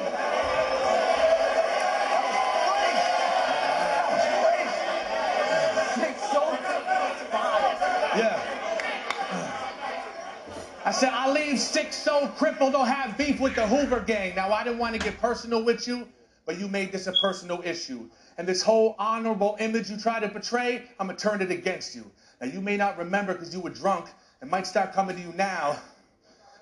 I 10.92 10.94
said, 10.94 11.14
I 11.14 11.32
leave 11.32 11.58
sick, 11.58 11.94
so 11.94 12.28
crippled, 12.36 12.74
don't 12.74 12.86
have 12.86 13.18
beef 13.18 13.40
with 13.40 13.56
the 13.56 13.66
Hoover 13.66 14.02
gang. 14.02 14.36
Now, 14.36 14.52
I 14.52 14.66
didn't 14.66 14.78
want 14.78 14.94
to 14.94 15.00
get 15.00 15.18
personal 15.22 15.64
with 15.64 15.88
you, 15.88 16.06
but 16.46 16.60
you 16.60 16.68
made 16.68 16.92
this 16.92 17.08
a 17.08 17.14
personal 17.22 17.62
issue. 17.64 18.10
And 18.38 18.46
this 18.46 18.62
whole 18.62 18.98
honorable 19.00 19.56
image 19.62 19.90
you 19.90 19.96
try 19.96 20.20
to 20.20 20.28
portray, 20.28 20.84
I'm 21.00 21.08
going 21.08 21.16
to 21.16 21.24
turn 21.24 21.42
it 21.42 21.50
against 21.50 21.96
you. 21.96 22.12
Now, 22.42 22.48
you 22.48 22.60
may 22.60 22.76
not 22.76 22.98
remember 22.98 23.32
because 23.32 23.56
you 23.56 23.62
were 23.62 23.70
drunk. 23.70 24.10
It 24.42 24.50
might 24.50 24.68
start 24.68 24.92
coming 24.92 25.16
to 25.16 25.22
you 25.22 25.32
now. 25.32 25.78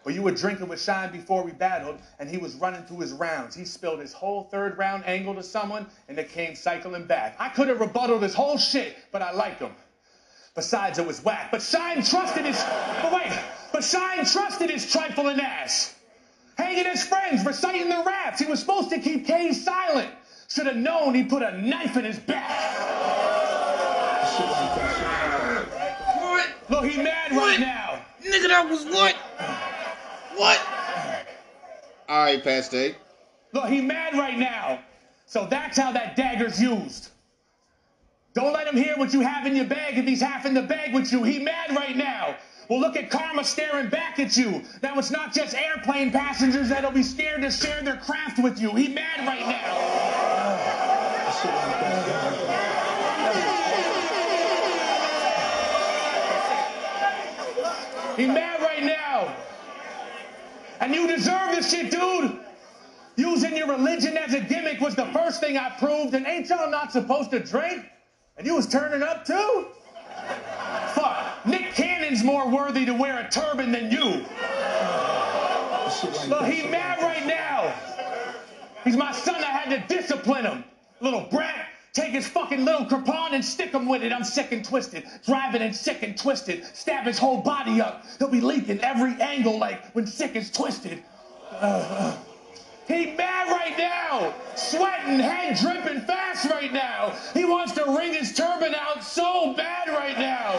But 0.03 0.13
you 0.13 0.21
were 0.21 0.31
drinking 0.31 0.67
with 0.67 0.79
Shine 0.79 1.11
before 1.11 1.43
we 1.43 1.51
battled, 1.51 1.99
and 2.19 2.29
he 2.29 2.37
was 2.37 2.53
running 2.53 2.83
through 2.83 2.99
his 2.99 3.13
rounds. 3.13 3.55
He 3.55 3.65
spilled 3.65 3.99
his 3.99 4.13
whole 4.13 4.43
third 4.43 4.77
round 4.77 5.05
angle 5.07 5.33
to 5.33 5.43
someone, 5.43 5.87
and 6.07 6.15
they 6.15 6.23
came 6.23 6.53
cycling 6.53 7.07
back. 7.07 7.35
I 7.39 7.49
could 7.49 7.67
have 7.67 7.79
rebutted 7.79 8.21
his 8.21 8.35
whole 8.35 8.59
shit, 8.59 8.95
but 9.11 9.23
I 9.23 9.31
like 9.31 9.57
him. 9.57 9.71
Besides, 10.59 10.99
it 10.99 11.07
was 11.07 11.23
whack. 11.23 11.51
But 11.51 11.61
Shine 11.61 12.03
trusted 12.03 12.43
his. 12.45 12.61
But 13.01 13.13
wait, 13.13 13.31
but 13.71 13.81
Shine 13.81 14.25
trusted 14.25 14.69
his 14.69 14.91
trifling 14.91 15.39
ass. 15.39 15.95
Hanging 16.57 16.83
his 16.83 17.01
friends, 17.01 17.45
reciting 17.45 17.87
their 17.87 18.03
raps. 18.03 18.41
He 18.41 18.45
was 18.45 18.59
supposed 18.59 18.89
to 18.89 18.99
keep 18.99 19.25
K 19.25 19.53
silent. 19.53 20.09
Should 20.49 20.65
have 20.65 20.75
known 20.75 21.15
he 21.15 21.23
put 21.23 21.43
a 21.43 21.57
knife 21.61 21.95
in 21.95 22.03
his 22.03 22.19
back. 22.19 22.49
What? 26.17 26.49
Look, 26.69 26.83
he 26.91 27.01
mad 27.01 27.31
What? 27.31 27.41
right 27.51 27.59
now. 27.61 28.01
Nigga, 28.21 28.49
that 28.49 28.67
was 28.69 28.83
what? 28.83 29.15
What? 30.35 30.59
All 32.09 32.25
right, 32.25 32.43
Pat 32.43 32.65
Stay. 32.65 32.95
Look, 33.53 33.67
he 33.67 33.79
mad 33.79 34.13
right 34.17 34.37
now. 34.37 34.79
So 35.25 35.47
that's 35.49 35.77
how 35.77 35.93
that 35.93 36.17
dagger's 36.17 36.61
used. 36.61 37.11
Don't 38.39 38.53
let 38.53 38.67
him 38.67 38.77
hear 38.77 38.95
what 38.95 39.11
you 39.11 39.19
have 39.19 39.45
in 39.45 39.53
your 39.53 39.65
bag 39.65 39.97
if 39.97 40.05
he's 40.05 40.21
half 40.21 40.45
in 40.45 40.53
the 40.53 40.61
bag 40.61 40.93
with 40.93 41.11
you. 41.11 41.23
He 41.23 41.39
mad 41.39 41.75
right 41.75 41.97
now. 41.97 42.37
Well, 42.69 42.79
look 42.79 42.95
at 42.95 43.09
karma 43.09 43.43
staring 43.43 43.89
back 43.89 44.17
at 44.17 44.37
you. 44.37 44.63
Now 44.81 44.97
it's 44.97 45.11
not 45.11 45.33
just 45.33 45.53
airplane 45.53 46.09
passengers 46.09 46.69
that'll 46.69 46.91
be 46.91 47.03
scared 47.03 47.41
to 47.41 47.51
share 47.51 47.83
their 47.83 47.97
craft 47.97 48.41
with 48.41 48.57
you. 48.61 48.73
He 48.73 48.87
mad 48.87 49.27
right 49.27 49.45
now. 49.45 49.75
He 58.15 58.25
mad 58.25 58.61
right 58.61 58.83
now. 58.83 59.35
And 60.79 60.95
you 60.95 61.07
deserve 61.07 61.51
this 61.51 61.69
shit, 61.69 61.91
dude. 61.91 62.39
Using 63.17 63.57
your 63.57 63.67
religion 63.67 64.15
as 64.15 64.33
a 64.33 64.39
gimmick 64.39 64.79
was 64.79 64.95
the 64.95 65.07
first 65.07 65.41
thing 65.41 65.57
I 65.57 65.71
proved, 65.71 66.13
and 66.13 66.25
ain't 66.25 66.47
y'all 66.47 66.71
not 66.71 66.93
supposed 66.93 67.31
to 67.31 67.41
drink? 67.41 67.83
And 68.39 68.47
you 68.47 68.55
was 68.55 68.67
turning 68.67 69.03
up 69.03 69.25
too? 69.25 69.67
Fuck, 70.93 71.45
Nick 71.45 71.73
Cannon's 71.73 72.23
more 72.23 72.49
worthy 72.49 72.85
to 72.85 72.93
wear 72.93 73.19
a 73.19 73.29
turban 73.29 73.73
than 73.73 73.91
you. 73.91 74.25
Look, 76.29 76.45
he 76.45 76.65
mad 76.69 77.01
right 77.01 77.25
now. 77.25 77.73
He's 78.85 78.95
my 78.95 79.11
son, 79.11 79.43
I 79.43 79.47
had 79.47 79.69
to 79.69 79.93
discipline 79.93 80.45
him. 80.45 80.63
Little 81.01 81.27
brat, 81.29 81.67
take 81.91 82.11
his 82.11 82.29
fucking 82.29 82.63
little 82.63 82.85
kirpan 82.85 83.33
and 83.33 83.43
stick 83.43 83.73
him 83.73 83.89
with 83.89 84.03
it. 84.03 84.13
I'm 84.13 84.23
sick 84.23 84.53
and 84.53 84.63
twisted. 84.63 85.03
Driving 85.25 85.61
and 85.61 85.75
sick 85.75 86.01
and 86.01 86.17
twisted. 86.17 86.63
Stab 86.73 87.05
his 87.05 87.19
whole 87.19 87.41
body 87.41 87.81
up. 87.81 88.05
He'll 88.19 88.29
be 88.29 88.39
leaking 88.39 88.79
every 88.79 89.21
angle 89.21 89.59
like 89.59 89.83
when 89.91 90.07
sick 90.07 90.37
is 90.37 90.49
twisted. 90.49 91.03
Uh, 91.51 91.55
uh. 92.15 92.17
He 92.89 93.11
mad 93.11 93.51
right 93.51 93.77
now, 93.77 94.33
sweating, 94.55 95.19
head 95.19 95.55
dripping 95.57 96.01
fast 96.01 96.49
right 96.49 96.73
now. 96.73 97.15
He 97.35 97.45
wants 97.45 97.73
to 97.73 97.85
wring 97.85 98.15
his 98.15 98.33
turban 98.33 98.73
out 98.73 99.03
so 99.03 99.53
bad 99.53 99.89
right 99.89 100.17
now. 100.17 100.55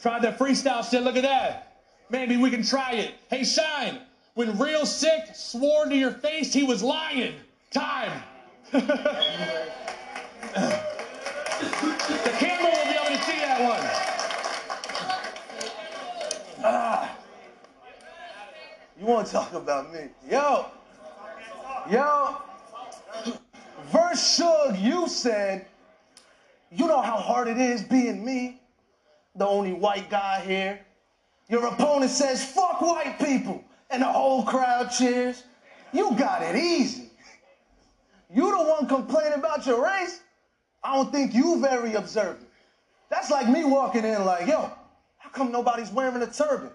Try 0.00 0.20
the 0.20 0.28
freestyle 0.28 0.90
shit. 0.90 1.02
Look 1.02 1.16
at 1.16 1.22
that. 1.22 1.82
Maybe 2.08 2.38
we 2.38 2.50
can 2.50 2.64
try 2.64 2.92
it. 2.92 3.12
Hey, 3.28 3.44
Shine. 3.44 4.00
When 4.32 4.58
Real 4.58 4.86
Sikh 4.86 5.34
swore 5.34 5.84
to 5.84 5.94
your 5.94 6.12
face 6.12 6.54
he 6.54 6.62
was 6.62 6.82
lying. 6.82 7.34
Time. 7.70 8.22
the 11.60 12.34
camera 12.38 12.70
will 12.70 12.84
be 12.84 12.96
able 12.96 13.16
to 13.16 13.22
see 13.24 13.38
that 13.40 13.60
one. 13.60 13.80
Ah. 16.64 17.16
You 18.98 19.06
want 19.06 19.26
to 19.26 19.32
talk 19.32 19.52
about 19.52 19.92
me? 19.92 20.08
Yo, 20.30 20.66
yo. 21.90 22.36
Verse 23.90 24.36
Shug, 24.36 24.78
you 24.78 25.08
said, 25.08 25.66
you 26.70 26.86
know 26.86 27.02
how 27.02 27.16
hard 27.16 27.48
it 27.48 27.58
is 27.58 27.82
being 27.82 28.24
me, 28.24 28.60
the 29.34 29.46
only 29.46 29.72
white 29.72 30.08
guy 30.08 30.40
here. 30.40 30.80
Your 31.48 31.66
opponent 31.66 32.10
says, 32.10 32.44
fuck 32.44 32.80
white 32.80 33.18
people, 33.18 33.64
and 33.90 34.02
the 34.02 34.06
whole 34.06 34.44
crowd 34.44 34.90
cheers. 34.90 35.44
You 35.92 36.14
got 36.16 36.42
it 36.42 36.56
easy. 36.56 37.10
You 38.32 38.50
the 38.56 38.62
one 38.62 38.86
complaining 38.86 39.38
about 39.38 39.66
your 39.66 39.82
race? 39.84 40.20
I 40.82 40.96
don't 40.96 41.12
think 41.12 41.34
you 41.34 41.60
very 41.60 41.94
observant. 41.94 42.46
That's 43.10 43.30
like 43.30 43.48
me 43.48 43.64
walking 43.64 44.04
in 44.04 44.24
like, 44.24 44.46
yo, 44.46 44.70
how 45.18 45.30
come 45.30 45.52
nobody's 45.52 45.90
wearing 45.90 46.22
a 46.22 46.26
turban? 46.26 46.70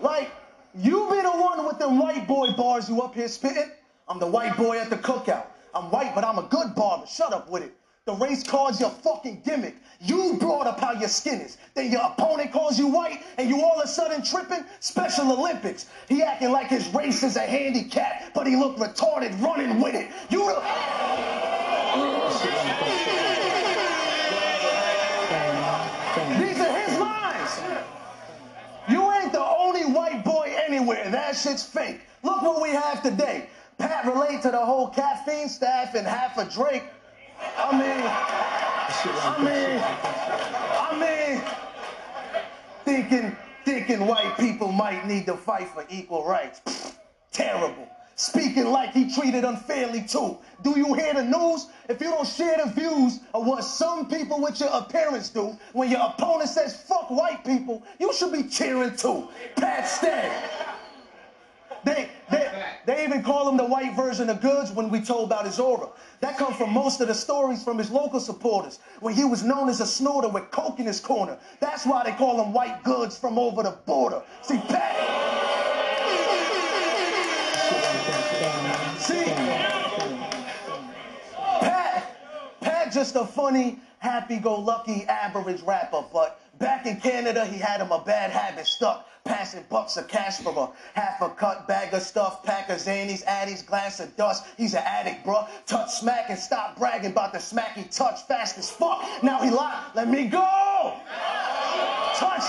Like, 0.00 0.30
you 0.74 1.08
be 1.10 1.20
the 1.20 1.30
one 1.30 1.64
with 1.66 1.78
them 1.78 1.98
white 1.98 2.28
boy 2.28 2.52
bars 2.52 2.88
you 2.88 3.00
up 3.02 3.14
here 3.14 3.28
spitting. 3.28 3.70
I'm 4.08 4.18
the 4.18 4.26
white 4.26 4.56
boy 4.56 4.78
at 4.78 4.90
the 4.90 4.96
cookout. 4.96 5.46
I'm 5.74 5.90
white, 5.90 6.14
but 6.14 6.24
I'm 6.24 6.38
a 6.38 6.42
good 6.44 6.74
barber. 6.74 7.06
Shut 7.06 7.32
up 7.32 7.48
with 7.48 7.62
it. 7.62 7.74
The 8.04 8.14
race 8.14 8.42
card's 8.42 8.80
your 8.80 8.90
fucking 8.90 9.42
gimmick. 9.44 9.76
You 10.00 10.36
brought 10.40 10.66
up 10.66 10.80
how 10.80 10.92
your 10.92 11.08
skin 11.08 11.40
is. 11.40 11.58
Then 11.74 11.90
your 11.92 12.00
opponent 12.02 12.52
calls 12.52 12.78
you 12.78 12.86
white, 12.86 13.22
and 13.36 13.50
you 13.50 13.62
all 13.62 13.78
of 13.78 13.84
a 13.84 13.88
sudden 13.88 14.22
tripping. 14.22 14.64
Special 14.80 15.30
Olympics. 15.30 15.86
He 16.08 16.22
acting 16.22 16.50
like 16.50 16.68
his 16.68 16.88
race 16.94 17.22
is 17.22 17.36
a 17.36 17.40
handicap, 17.40 18.32
but 18.34 18.46
he 18.46 18.56
looked 18.56 18.78
retarded 18.78 19.38
running 19.42 19.80
with 19.80 19.94
it. 19.94 20.08
You. 20.30 20.56
These 26.38 26.60
are 26.60 26.78
his 26.78 26.98
lines. 26.98 27.60
You 28.88 29.12
ain't 29.12 29.32
the 29.32 29.44
only 29.44 29.84
white 29.84 30.24
boy 30.24 30.54
anywhere. 30.66 31.10
That 31.10 31.36
shit's 31.36 31.64
fake. 31.64 32.00
Look 32.22 32.42
what 32.42 32.62
we 32.62 32.70
have 32.70 33.02
today. 33.02 33.48
Pat 33.78 34.06
relate 34.06 34.42
to 34.42 34.50
the 34.50 34.64
whole 34.64 34.88
caffeine 34.88 35.48
staff 35.48 35.94
and 35.96 36.06
half 36.06 36.38
a 36.38 36.44
Drake. 36.44 36.84
I 37.56 37.72
mean, 37.72 38.02
I 39.24 39.36
mean, 39.44 39.80
I 40.80 40.92
mean, 41.00 41.42
thinking, 42.84 43.36
thinking 43.64 44.06
white 44.06 44.36
people 44.38 44.70
might 44.72 45.06
need 45.06 45.26
to 45.26 45.36
fight 45.36 45.68
for 45.68 45.84
equal 45.88 46.24
rights. 46.24 46.60
Terrible. 47.32 47.88
Speaking 48.18 48.64
like 48.72 48.94
he 48.94 49.14
treated 49.14 49.44
unfairly 49.44 50.02
too. 50.02 50.38
Do 50.64 50.76
you 50.76 50.92
hear 50.92 51.14
the 51.14 51.22
news? 51.22 51.68
If 51.88 52.00
you 52.00 52.10
don't 52.10 52.26
share 52.26 52.56
the 52.64 52.68
views 52.68 53.20
of 53.32 53.46
what 53.46 53.62
some 53.62 54.08
people 54.08 54.40
with 54.40 54.58
your 54.58 54.70
appearance 54.70 55.28
do, 55.28 55.56
when 55.72 55.88
your 55.88 56.00
opponent 56.00 56.50
says 56.50 56.82
fuck 56.82 57.12
white 57.12 57.44
people, 57.44 57.84
you 58.00 58.12
should 58.12 58.32
be 58.32 58.42
cheering 58.42 58.96
too. 58.96 59.28
Pat 59.54 59.86
Stay. 59.86 60.32
They, 61.84 62.10
they, 62.28 62.64
they 62.86 63.04
even 63.04 63.22
call 63.22 63.48
him 63.48 63.56
the 63.56 63.64
white 63.64 63.94
version 63.94 64.28
of 64.30 64.40
Goods 64.40 64.72
when 64.72 64.90
we 64.90 65.00
told 65.00 65.28
about 65.28 65.46
his 65.46 65.60
aura. 65.60 65.88
That 66.18 66.36
comes 66.36 66.56
from 66.56 66.72
most 66.72 67.00
of 67.00 67.06
the 67.06 67.14
stories 67.14 67.62
from 67.62 67.78
his 67.78 67.88
local 67.88 68.18
supporters, 68.18 68.80
when 68.98 69.14
he 69.14 69.24
was 69.24 69.44
known 69.44 69.68
as 69.68 69.80
a 69.80 69.86
snorter 69.86 70.28
with 70.28 70.50
coke 70.50 70.80
in 70.80 70.86
his 70.86 70.98
corner. 70.98 71.38
That's 71.60 71.86
why 71.86 72.02
they 72.02 72.16
call 72.16 72.42
him 72.42 72.52
white 72.52 72.82
goods 72.82 73.16
from 73.16 73.38
over 73.38 73.62
the 73.62 73.78
border. 73.86 74.22
See, 74.42 74.58
Pat. 74.58 75.17
Just 82.98 83.14
a 83.14 83.24
funny, 83.24 83.78
happy-go-lucky, 84.00 85.04
average 85.04 85.62
rapper. 85.62 86.02
But 86.12 86.40
back 86.58 86.84
in 86.84 86.96
Canada, 86.96 87.46
he 87.46 87.56
had 87.56 87.80
him 87.80 87.92
a 87.92 88.02
bad 88.02 88.32
habit 88.32 88.66
stuck. 88.66 89.06
Passing 89.24 89.62
bucks 89.70 89.96
of 89.96 90.08
cash 90.08 90.38
for 90.38 90.52
a 90.96 90.98
half 90.98 91.20
a 91.20 91.28
cut 91.28 91.68
bag 91.68 91.94
of 91.94 92.02
stuff, 92.02 92.42
pack 92.42 92.70
of 92.70 92.78
Xannies, 92.78 93.24
Addies, 93.24 93.64
glass 93.64 94.00
of 94.00 94.16
dust. 94.16 94.46
He's 94.56 94.74
an 94.74 94.82
addict, 94.84 95.24
bruh. 95.24 95.46
Touch 95.66 95.90
smack 95.92 96.30
and 96.30 96.38
stop 96.38 96.76
bragging 96.76 97.12
about 97.12 97.32
the 97.32 97.38
smack 97.38 97.76
he 97.76 97.84
touch 97.84 98.22
fast 98.26 98.58
as 98.58 98.68
fuck. 98.68 99.04
Now 99.22 99.40
he 99.42 99.50
locked. 99.50 99.94
Let 99.94 100.08
me 100.08 100.26
go. 100.26 100.94
Touch, 102.16 102.42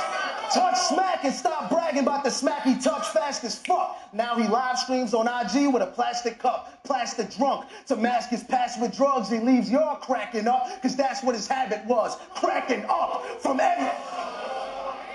touch 0.54 0.78
smack 0.78 1.24
and 1.24 1.34
stop 1.34 1.70
bragging 1.70 2.02
about 2.02 2.24
the 2.24 2.30
smack 2.30 2.64
he 2.64 2.78
touch 2.78 3.08
fast 3.08 3.44
as 3.44 3.58
fuck. 3.60 3.98
Now 4.14 4.36
he 4.36 4.48
live 4.48 4.78
streams 4.80 5.14
on 5.14 5.28
IG 5.28 5.74
with 5.74 5.84
a 5.84 5.88
plastic 5.88 6.40
cup, 6.40 6.84
plastic 6.84 7.30
drunk. 7.36 7.68
To 7.88 7.96
mask 7.96 8.30
his 8.30 8.44
past 8.44 8.82
with 8.82 8.96
drugs, 8.96 9.30
he 9.30 9.40
leaves 9.40 9.70
y'all 9.70 9.96
cracking 9.96 10.48
up, 10.48 10.82
cause 10.82 10.96
that's 10.96 11.24
what 11.24 11.36
his 11.36 11.48
habit 11.48 11.86
was. 11.86 12.18
Cracking 12.36 12.86
up 12.90 13.26
from 13.42 13.60
every, 13.60 13.92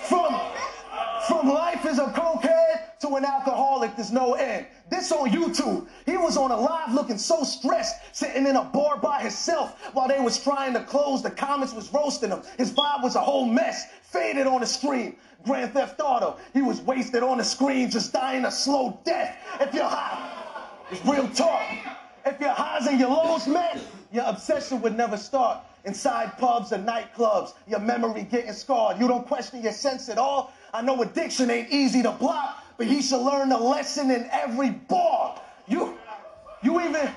from 0.08 0.40
from 1.26 1.48
life 1.48 1.86
is 1.86 1.98
a 1.98 2.04
cokehead 2.04 2.53
to 3.04 3.16
an 3.16 3.24
alcoholic, 3.24 3.94
there's 3.96 4.10
no 4.10 4.34
end. 4.34 4.66
This 4.88 5.12
on 5.12 5.28
YouTube. 5.28 5.86
He 6.06 6.16
was 6.16 6.38
on 6.38 6.50
a 6.50 6.56
live 6.56 6.94
looking 6.94 7.18
so 7.18 7.44
stressed, 7.44 7.96
sitting 8.12 8.46
in 8.46 8.56
a 8.56 8.64
bar 8.64 8.96
by 8.96 9.20
himself 9.20 9.90
while 9.92 10.08
they 10.08 10.20
was 10.20 10.42
trying 10.42 10.72
to 10.72 10.82
close. 10.84 11.22
The 11.22 11.30
comments 11.30 11.74
was 11.74 11.92
roasting 11.92 12.30
him. 12.30 12.42
His 12.56 12.72
vibe 12.72 13.02
was 13.02 13.14
a 13.14 13.20
whole 13.20 13.44
mess, 13.44 13.86
faded 14.02 14.46
on 14.46 14.60
the 14.60 14.66
screen. 14.66 15.16
Grand 15.44 15.74
Theft 15.74 16.00
Auto. 16.00 16.38
He 16.54 16.62
was 16.62 16.80
wasted 16.80 17.22
on 17.22 17.36
the 17.36 17.44
screen, 17.44 17.90
just 17.90 18.14
dying 18.14 18.46
a 18.46 18.50
slow 18.50 18.98
death. 19.04 19.36
If 19.60 19.74
you're 19.74 19.84
high, 19.84 20.72
it's 20.90 21.04
real 21.04 21.28
talk. 21.28 21.62
If 22.24 22.40
your 22.40 22.54
highs 22.54 22.86
and 22.86 22.98
your 22.98 23.10
lows 23.10 23.46
met, 23.46 23.78
your 24.10 24.24
obsession 24.24 24.80
would 24.80 24.96
never 24.96 25.18
start. 25.18 25.62
Inside 25.84 26.38
pubs 26.38 26.72
and 26.72 26.88
nightclubs, 26.88 27.52
your 27.68 27.80
memory 27.80 28.22
getting 28.22 28.54
scarred. 28.54 28.98
You 28.98 29.06
don't 29.06 29.26
question 29.26 29.62
your 29.62 29.72
sense 29.72 30.08
at 30.08 30.16
all. 30.16 30.54
I 30.72 30.80
know 30.80 31.02
addiction 31.02 31.50
ain't 31.50 31.70
easy 31.70 32.02
to 32.02 32.10
block, 32.12 32.63
but 32.76 32.86
he 32.86 33.00
should 33.02 33.22
learn 33.22 33.52
a 33.52 33.58
lesson 33.58 34.10
in 34.10 34.28
every 34.32 34.70
bar. 34.70 35.40
You, 35.66 35.96
you 36.62 36.80
even, 36.80 37.10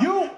you, 0.00 0.30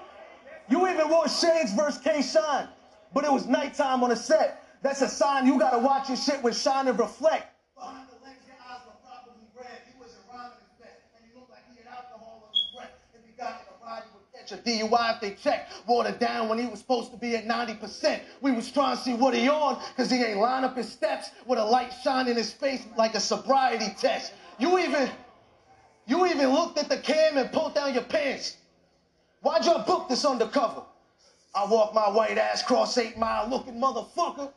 you 0.69 0.87
even 0.87 1.09
wore 1.09 1.27
Shades 1.27 1.73
versus 1.73 2.01
K 2.01 2.21
Shine, 2.21 2.67
but 3.13 3.23
it 3.25 3.31
was 3.31 3.45
nighttime 3.45 4.03
on 4.03 4.09
the 4.09 4.15
set. 4.15 4.63
That's 4.81 5.01
a 5.01 5.09
sign 5.09 5.45
you 5.45 5.59
gotta 5.59 5.79
watch 5.79 6.07
your 6.07 6.17
shit 6.17 6.41
with 6.41 6.57
shine 6.57 6.87
and 6.87 6.97
reflect. 6.97 7.51
Behind 7.75 8.07
the 8.07 8.15
lens, 8.23 8.39
your 8.47 8.55
eyes 8.63 8.79
were 8.87 8.95
probably 9.03 9.43
red. 9.51 9.83
He 9.83 9.99
was 9.99 10.15
a 10.15 10.23
rhyming 10.31 10.55
infest, 10.71 11.03
and 11.19 11.27
he 11.27 11.35
looked 11.35 11.51
like 11.51 11.67
he 11.67 11.83
had 11.83 11.91
alcohol 11.91 12.47
on 12.47 12.55
his 12.55 12.71
breath. 12.71 12.95
If 13.11 13.27
he 13.27 13.35
got 13.35 13.59
in 13.59 13.67
a 13.75 13.79
a 14.51 14.57
DUI 14.57 15.15
if 15.15 15.21
they 15.21 15.31
checked. 15.31 15.73
Watered 15.87 16.19
down 16.19 16.49
when 16.49 16.57
he 16.59 16.65
was 16.65 16.79
supposed 16.79 17.11
to 17.11 17.17
be 17.17 17.35
at 17.35 17.47
90%. 17.47 18.19
We 18.41 18.51
was 18.51 18.71
trying 18.71 18.97
to 18.97 19.03
see 19.03 19.13
what 19.13 19.33
he 19.33 19.49
on, 19.49 19.81
cause 19.95 20.09
he 20.09 20.23
ain't 20.23 20.39
line 20.39 20.63
up 20.63 20.75
his 20.75 20.91
steps 20.91 21.31
with 21.45 21.59
a 21.59 21.63
light 21.63 21.91
shine 22.03 22.27
in 22.27 22.35
his 22.35 22.51
face 22.51 22.85
like 22.97 23.15
a 23.15 23.19
sobriety 23.19 23.93
test. 23.97 24.33
You 24.57 24.79
even, 24.79 25.09
you 26.07 26.25
even 26.27 26.49
looked 26.49 26.77
at 26.77 26.89
the 26.89 26.97
cam 26.97 27.37
and 27.37 27.51
pulled 27.51 27.75
down 27.75 27.93
your 27.93 28.03
pants. 28.03 28.57
Why'd 29.41 29.65
y'all 29.65 29.85
book 29.85 30.09
this 30.09 30.25
undercover? 30.25 30.83
I 31.55 31.65
walk 31.65 31.93
my 31.93 32.09
white 32.09 32.37
ass 32.37 32.61
cross 32.61 32.97
eight 32.97 33.17
mile 33.17 33.49
looking 33.49 33.75
motherfucker. 33.75 34.51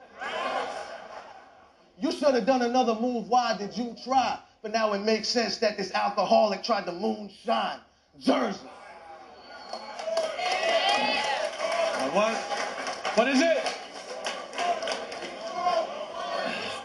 You 1.98 2.10
should 2.10 2.34
have 2.34 2.46
done 2.46 2.62
another 2.62 2.94
move. 2.94 3.28
Why 3.28 3.56
did 3.56 3.76
you 3.76 3.94
try? 4.04 4.38
But 4.60 4.72
now 4.72 4.92
it 4.92 5.00
makes 5.00 5.28
sense 5.28 5.58
that 5.58 5.76
this 5.76 5.92
alcoholic 5.92 6.62
tried 6.62 6.86
to 6.86 6.92
moonshine. 6.92 7.78
Jersey. 8.18 8.58
What? 12.12 12.34
What 13.14 13.26
is 13.28 13.40
it? 13.40 13.64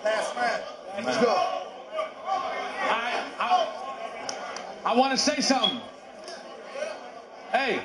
Last 0.02 0.36
round. 0.38 1.06
Let's 1.06 1.18
go. 1.18 1.36
I, 2.90 3.26
I, 3.38 3.68
I 4.86 4.96
want 4.96 5.12
to 5.12 5.18
say 5.18 5.42
something. 5.42 5.82
Hey, 7.52 7.82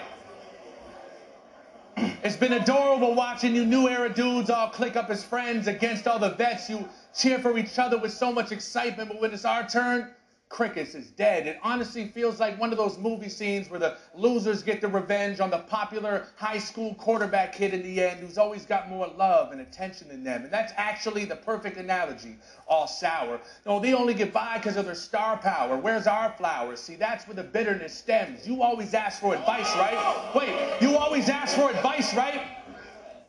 it's 2.22 2.36
been 2.36 2.52
adorable 2.52 3.16
watching 3.16 3.56
you 3.56 3.66
new 3.66 3.88
era 3.88 4.08
dudes 4.08 4.48
all 4.48 4.68
click 4.68 4.94
up 4.94 5.10
as 5.10 5.24
friends 5.24 5.66
against 5.66 6.06
all 6.06 6.20
the 6.20 6.30
vets. 6.30 6.70
You 6.70 6.88
cheer 7.12 7.40
for 7.40 7.58
each 7.58 7.76
other 7.76 7.98
with 7.98 8.12
so 8.12 8.30
much 8.32 8.52
excitement, 8.52 9.08
but 9.08 9.20
when 9.20 9.32
it's 9.32 9.44
our 9.44 9.68
turn, 9.68 10.12
crickets 10.52 10.94
is 10.94 11.08
dead. 11.12 11.46
It 11.46 11.58
honestly 11.62 12.06
feels 12.06 12.38
like 12.38 12.60
one 12.60 12.72
of 12.72 12.78
those 12.78 12.98
movie 12.98 13.30
scenes 13.30 13.70
where 13.70 13.80
the 13.80 13.96
losers 14.14 14.62
get 14.62 14.82
the 14.82 14.86
revenge 14.86 15.40
on 15.40 15.48
the 15.48 15.60
popular 15.60 16.26
high 16.36 16.58
school 16.58 16.94
quarterback 16.96 17.54
kid 17.54 17.72
in 17.72 17.82
the 17.82 18.02
end 18.02 18.20
who's 18.20 18.36
always 18.36 18.66
got 18.66 18.90
more 18.90 19.08
love 19.16 19.52
and 19.52 19.62
attention 19.62 20.08
than 20.08 20.22
them. 20.22 20.44
And 20.44 20.52
that's 20.52 20.72
actually 20.76 21.24
the 21.24 21.36
perfect 21.36 21.78
analogy. 21.78 22.36
All 22.68 22.86
sour. 22.86 23.40
No, 23.64 23.80
they 23.80 23.94
only 23.94 24.12
get 24.12 24.34
by 24.34 24.58
because 24.58 24.76
of 24.76 24.84
their 24.84 24.94
star 24.94 25.38
power. 25.38 25.78
Where's 25.78 26.06
our 26.06 26.34
flowers? 26.36 26.80
See, 26.80 26.96
that's 26.96 27.26
where 27.26 27.34
the 27.34 27.42
bitterness 27.42 27.96
stems. 27.96 28.46
You 28.46 28.62
always 28.62 28.92
ask 28.92 29.22
for 29.22 29.34
advice, 29.34 29.74
right? 29.76 30.34
Wait, 30.34 30.54
you 30.82 30.98
always 30.98 31.30
ask 31.30 31.56
for 31.56 31.70
advice, 31.70 32.14
right? 32.14 32.42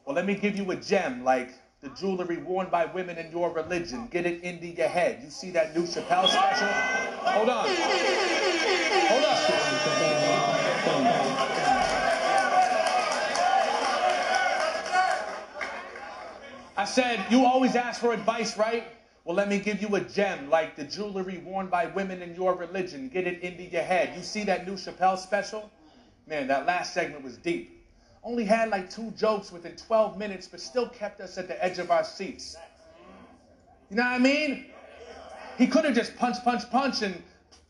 Well, 0.06 0.14
let 0.14 0.26
me 0.26 0.36
give 0.36 0.58
you 0.58 0.70
a 0.72 0.76
gem 0.76 1.24
like 1.24 1.52
the 1.84 1.90
jewelry 1.90 2.38
worn 2.38 2.70
by 2.70 2.86
women 2.86 3.18
in 3.18 3.30
your 3.30 3.52
religion. 3.52 4.08
Get 4.10 4.26
it 4.26 4.42
into 4.42 4.68
your 4.68 4.88
head. 4.88 5.20
You 5.22 5.30
see 5.30 5.52
that 5.52 5.76
new 5.76 5.84
Chappelle 5.84 6.30
special? 6.30 6.68
Hold 6.68 7.50
on. 7.50 7.68
Hold 7.68 9.24
up. 9.26 9.34
I 16.76 16.86
said, 16.86 17.26
you 17.30 17.46
always 17.46 17.76
ask 17.76 18.00
for 18.00 18.14
advice, 18.14 18.58
right? 18.58 18.86
Well, 19.26 19.36
let 19.36 19.50
me 19.50 19.60
give 19.60 19.82
you 19.82 19.94
a 19.96 20.02
gem 20.02 20.50
like 20.50 20.78
the 20.78 20.86
jewelry 20.86 21.40
worn 21.46 21.68
by 21.68 21.88
women 21.88 22.22
in 22.22 22.34
your 22.34 22.56
religion. 22.56 23.10
Get 23.10 23.28
it 23.28 23.42
into 23.42 23.64
your 23.64 23.84
head. 23.84 24.16
You 24.16 24.24
see 24.24 24.46
that 24.46 24.66
new 24.66 24.76
Chappelle 24.76 25.18
special? 25.18 25.70
Man, 26.28 26.48
that 26.48 26.66
last 26.66 26.94
segment 26.94 27.24
was 27.24 27.38
deep. 27.38 27.73
Only 28.24 28.46
had 28.46 28.70
like 28.70 28.90
two 28.90 29.12
jokes 29.12 29.52
within 29.52 29.76
12 29.76 30.18
minutes, 30.18 30.48
but 30.48 30.62
still 30.62 30.88
kept 30.88 31.20
us 31.20 31.38
at 31.38 31.48
the 31.48 31.64
edge 31.64 31.78
of 31.78 31.92
our 31.92 32.04
seats. 32.04 32.56
You 33.90 33.98
know 33.98 34.04
what 34.04 34.14
I 34.14 34.20
mean? 34.20 34.66
He 35.58 35.68
could 35.68 35.86
have 35.86 35.94
just 35.94 36.16
punch, 36.16 36.38
punch, 36.44 36.70
punch 36.72 37.02
and 37.02 37.22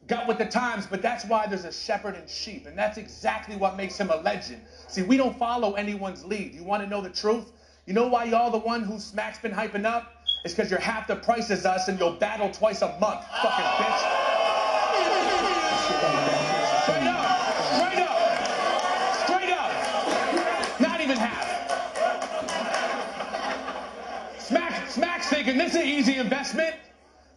got 0.07 0.27
with 0.27 0.37
the 0.37 0.45
times, 0.45 0.85
but 0.85 1.01
that's 1.01 1.25
why 1.25 1.47
there's 1.47 1.65
a 1.65 1.71
shepherd 1.71 2.15
and 2.15 2.29
sheep. 2.29 2.65
And 2.67 2.77
that's 2.77 2.97
exactly 2.97 3.55
what 3.55 3.77
makes 3.77 3.97
him 3.97 4.09
a 4.09 4.17
legend. 4.17 4.61
See, 4.87 5.01
we 5.01 5.17
don't 5.17 5.37
follow 5.37 5.73
anyone's 5.73 6.23
lead. 6.23 6.53
You 6.53 6.63
want 6.63 6.83
to 6.83 6.89
know 6.89 7.01
the 7.01 7.09
truth? 7.09 7.51
You 7.85 7.93
know 7.93 8.07
why 8.07 8.25
y'all 8.25 8.51
the 8.51 8.59
one 8.59 8.83
who 8.83 8.99
Smack's 8.99 9.39
been 9.39 9.51
hyping 9.51 9.85
up? 9.85 10.13
It's 10.45 10.53
because 10.53 10.69
you're 10.69 10.79
half 10.79 11.07
the 11.07 11.15
price 11.15 11.49
as 11.51 11.65
us 11.65 11.87
and 11.87 11.99
you'll 11.99 12.13
battle 12.13 12.51
twice 12.51 12.81
a 12.81 12.97
month, 12.99 13.25
fucking 13.41 13.65
bitch. 13.65 14.32
Thinking 25.43 25.59
this 25.59 25.75
is 25.75 25.81
an 25.81 25.87
easy 25.87 26.15
investment. 26.17 26.73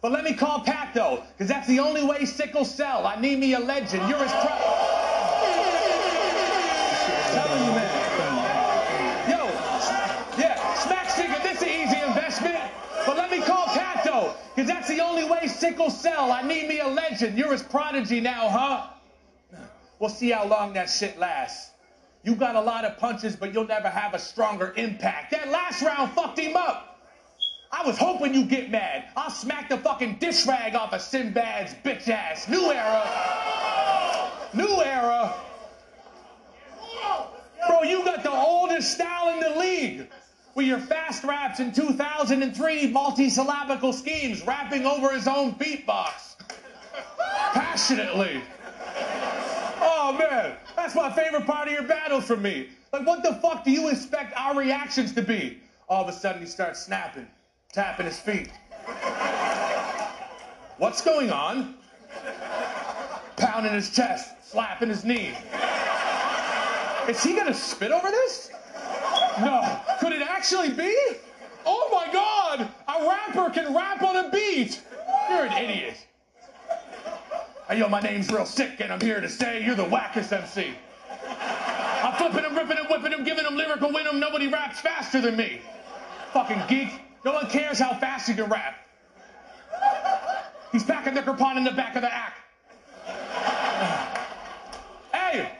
But 0.01 0.11
let 0.11 0.23
me 0.23 0.33
call 0.33 0.61
Pat 0.61 0.93
though, 0.93 1.23
because 1.33 1.49
that's 1.49 1.67
the 1.67 1.79
only 1.79 2.05
way 2.05 2.23
sickles 2.25 2.73
sell. 2.73 3.05
I 3.05 3.19
need 3.19 3.39
me 3.39 3.53
a 3.53 3.59
legend. 3.59 4.07
You're 4.07 4.23
as 4.23 4.31
proud. 4.31 4.47
Telling 7.33 7.65
you, 7.65 7.71
man. 7.71 9.29
Yo, 9.29 9.45
yeah, 10.39 10.73
Smack's 10.75 11.15
thinking 11.15 11.41
this 11.43 11.57
is 11.57 11.63
an 11.63 11.69
easy 11.69 12.01
investment. 12.05 12.57
But 13.05 13.17
let 13.17 13.29
me 13.31 13.41
call 13.41 13.65
Pat 13.67 14.03
though, 14.05 14.33
because 14.55 14.69
that's 14.69 14.87
the 14.87 15.01
only 15.01 15.25
way 15.25 15.47
sickles 15.47 15.99
sell. 15.99 16.31
I 16.31 16.41
need 16.43 16.69
me 16.69 16.79
a 16.79 16.87
legend. 16.87 17.37
You're 17.37 17.51
his 17.51 17.63
prodigy 17.63 18.21
now, 18.21 18.47
huh? 18.49 18.87
We'll 19.99 20.09
see 20.09 20.29
how 20.29 20.45
long 20.45 20.73
that 20.73 20.89
shit 20.89 21.17
lasts. 21.17 21.71
You 22.23 22.35
got 22.35 22.55
a 22.55 22.61
lot 22.61 22.85
of 22.85 22.97
punches, 22.97 23.35
but 23.35 23.53
you'll 23.53 23.67
never 23.67 23.89
have 23.89 24.13
a 24.13 24.19
stronger 24.19 24.73
impact. 24.77 25.31
That 25.31 25.49
last 25.49 25.81
round 25.81 26.11
fucked 26.11 26.39
him 26.39 26.55
up. 26.55 26.96
I 27.71 27.85
was 27.85 27.97
hoping 27.97 28.33
you'd 28.33 28.49
get 28.49 28.71
mad. 28.71 29.05
I'll 29.15 29.29
smack 29.29 29.69
the 29.69 29.77
fucking 29.77 30.17
dish 30.19 30.45
rag 30.45 30.75
off 30.75 30.93
of 30.93 31.01
Sinbad's 31.01 31.73
bitch 31.83 32.07
ass. 32.09 32.47
New 32.47 32.71
era. 32.71 34.31
New 34.53 34.81
era. 34.81 35.33
Bro, 37.67 37.83
you 37.83 38.03
got 38.05 38.23
the 38.23 38.31
oldest 38.31 38.93
style 38.93 39.33
in 39.33 39.39
the 39.39 39.59
league. 39.59 40.07
With 40.55 40.65
your 40.65 40.79
fast 40.79 41.23
raps 41.23 41.59
in 41.59 41.71
2003, 41.71 42.87
multi-syllabical 42.87 43.93
schemes, 43.93 44.43
rapping 44.45 44.85
over 44.85 45.13
his 45.13 45.27
own 45.27 45.53
beatbox. 45.53 46.35
Passionately. 47.53 48.41
Oh 49.79 50.15
man, 50.17 50.55
that's 50.75 50.95
my 50.95 51.11
favorite 51.11 51.45
part 51.45 51.67
of 51.67 51.73
your 51.73 51.83
battle 51.83 52.21
for 52.21 52.35
me. 52.35 52.69
Like, 52.91 53.05
what 53.05 53.21
the 53.21 53.35
fuck 53.35 53.63
do 53.65 53.71
you 53.71 53.89
expect 53.89 54.33
our 54.35 54.55
reactions 54.55 55.13
to 55.13 55.21
be? 55.21 55.59
All 55.89 56.03
of 56.03 56.09
a 56.09 56.13
sudden, 56.13 56.41
he 56.41 56.47
starts 56.47 56.79
snapping, 56.83 57.27
tapping 57.73 58.05
his 58.05 58.19
feet. 58.19 58.49
What's 60.77 61.01
going 61.01 61.31
on? 61.31 61.75
pounding 63.37 63.73
his 63.73 63.89
chest, 63.91 64.33
slapping 64.43 64.89
his 64.89 65.05
knee. 65.05 65.33
Is 67.07 67.23
he 67.23 67.35
gonna 67.35 67.53
spit 67.53 67.91
over 67.91 68.09
this? 68.09 68.51
No. 69.39 69.79
Could 69.99 70.11
it 70.11 70.21
actually 70.21 70.71
be? 70.71 70.95
Oh 71.65 71.89
my 71.91 72.11
god! 72.11 72.69
A 72.87 73.07
rapper 73.07 73.49
can 73.51 73.73
rap 73.73 74.01
on 74.01 74.25
a 74.25 74.29
beat! 74.31 74.81
You're 75.29 75.45
an 75.45 75.53
idiot. 75.53 76.05
Hey, 77.69 77.79
yo, 77.79 77.89
my 77.89 77.99
name's 77.99 78.31
real 78.31 78.45
sick, 78.45 78.79
and 78.79 78.91
I'm 78.91 79.01
here 79.01 79.21
to 79.21 79.29
say 79.29 79.63
you're 79.63 79.75
the 79.75 79.83
wackest 79.83 80.31
MC. 80.31 80.73
I'm 82.03 82.13
flipping 82.13 82.43
him, 82.43 82.55
ripping 82.55 82.77
him, 82.77 82.85
whipping 82.89 83.11
him, 83.11 83.23
giving 83.23 83.45
him 83.45 83.55
lyrical 83.55 83.95
him. 83.95 84.19
Nobody 84.19 84.47
raps 84.47 84.79
faster 84.79 85.19
than 85.19 85.35
me. 85.35 85.61
Fucking 86.31 86.61
geek. 86.67 86.89
No 87.27 87.33
one 87.33 87.49
cares 87.49 87.77
how 87.77 87.93
fast 87.93 88.29
you 88.29 88.35
can 88.35 88.49
rap. 88.49 88.87
He's 90.71 90.85
packing 90.85 91.13
the 91.13 91.21
kirpan 91.21 91.57
in 91.57 91.65
the 91.65 91.73
back 91.73 91.97
of 91.97 92.01
the 92.01 92.13
act. 92.13 92.39
Hey! 95.11 95.51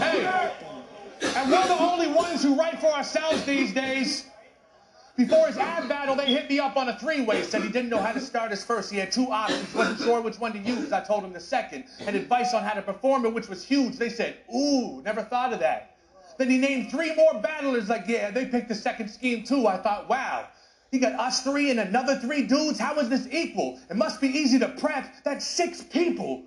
Hey! 0.00 0.50
And 1.36 1.52
we're 1.52 1.68
the 1.68 1.78
only 1.78 2.08
ones 2.08 2.42
who 2.42 2.56
write 2.56 2.80
for 2.80 2.88
ourselves 2.88 3.44
these 3.44 3.72
days. 3.72 4.26
Before 5.16 5.46
his 5.46 5.56
ad 5.56 5.88
battle, 5.88 6.14
they 6.14 6.26
hit 6.26 6.50
me 6.50 6.58
up 6.58 6.76
on 6.76 6.90
a 6.90 6.98
three-way. 6.98 7.42
Said 7.42 7.62
he 7.62 7.70
didn't 7.70 7.88
know 7.88 8.02
how 8.02 8.12
to 8.12 8.20
start 8.20 8.50
his 8.50 8.62
first. 8.62 8.92
He 8.92 8.98
had 8.98 9.10
two 9.10 9.30
options, 9.32 9.74
wasn't 9.74 10.00
sure 10.00 10.20
which 10.20 10.38
one 10.38 10.52
to 10.52 10.58
use. 10.58 10.92
I 10.92 11.02
told 11.02 11.24
him 11.24 11.32
the 11.32 11.40
second. 11.40 11.84
And 12.00 12.14
advice 12.14 12.52
on 12.52 12.62
how 12.62 12.74
to 12.74 12.82
perform 12.82 13.24
it, 13.24 13.32
which 13.32 13.48
was 13.48 13.64
huge. 13.64 13.96
They 13.96 14.10
said, 14.10 14.36
ooh, 14.54 15.00
never 15.02 15.22
thought 15.22 15.54
of 15.54 15.60
that. 15.60 15.96
Then 16.36 16.50
he 16.50 16.58
named 16.58 16.90
three 16.90 17.14
more 17.14 17.40
battlers. 17.40 17.88
Like, 17.88 18.04
yeah, 18.06 18.30
they 18.30 18.44
picked 18.44 18.68
the 18.68 18.74
second 18.74 19.08
scheme 19.08 19.42
too. 19.42 19.66
I 19.66 19.78
thought, 19.78 20.06
wow. 20.08 20.48
He 20.92 20.98
got 20.98 21.14
us 21.14 21.42
three 21.42 21.70
and 21.70 21.80
another 21.80 22.16
three 22.16 22.42
dudes. 22.46 22.78
How 22.78 22.98
is 22.98 23.08
this 23.08 23.26
equal? 23.32 23.80
It 23.88 23.96
must 23.96 24.20
be 24.20 24.28
easy 24.28 24.58
to 24.58 24.68
prep. 24.68 25.24
That's 25.24 25.46
six 25.46 25.82
people. 25.82 26.42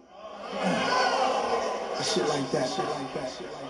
Shit 2.04 2.28
like 2.30 2.50
that, 2.52 2.70
shit 2.70 2.86
like 2.86 3.14
that, 3.16 3.32
shit 3.32 3.52
like 3.52 3.64
that. 3.64 3.69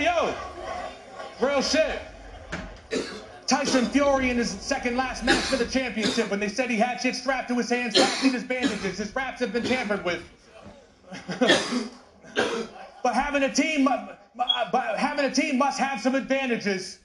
Yo, 0.00 0.34
real 1.40 1.62
shit. 1.62 2.00
Tyson 3.46 3.86
Fury 3.86 4.30
in 4.30 4.36
his 4.36 4.50
second 4.50 4.96
last 4.96 5.24
match 5.24 5.42
for 5.44 5.56
the 5.56 5.64
championship 5.64 6.30
when 6.30 6.38
they 6.38 6.48
said 6.48 6.70
he 6.70 6.76
had 6.76 7.00
shit 7.00 7.14
strapped 7.14 7.48
to 7.48 7.54
his 7.54 7.70
hands, 7.70 7.98
wrapped 7.98 8.22
in 8.22 8.32
his 8.32 8.44
bandages. 8.44 8.98
His 8.98 9.14
wraps 9.16 9.40
have 9.40 9.52
been 9.52 9.64
tampered 9.64 10.04
with. 10.04 10.22
but 13.02 13.14
having 13.14 13.42
a 13.42 13.52
team, 13.52 13.84
but 13.84 14.98
having 14.98 15.24
a 15.24 15.34
team 15.34 15.56
must 15.56 15.78
have 15.78 16.00
some 16.00 16.14
advantages. 16.14 16.98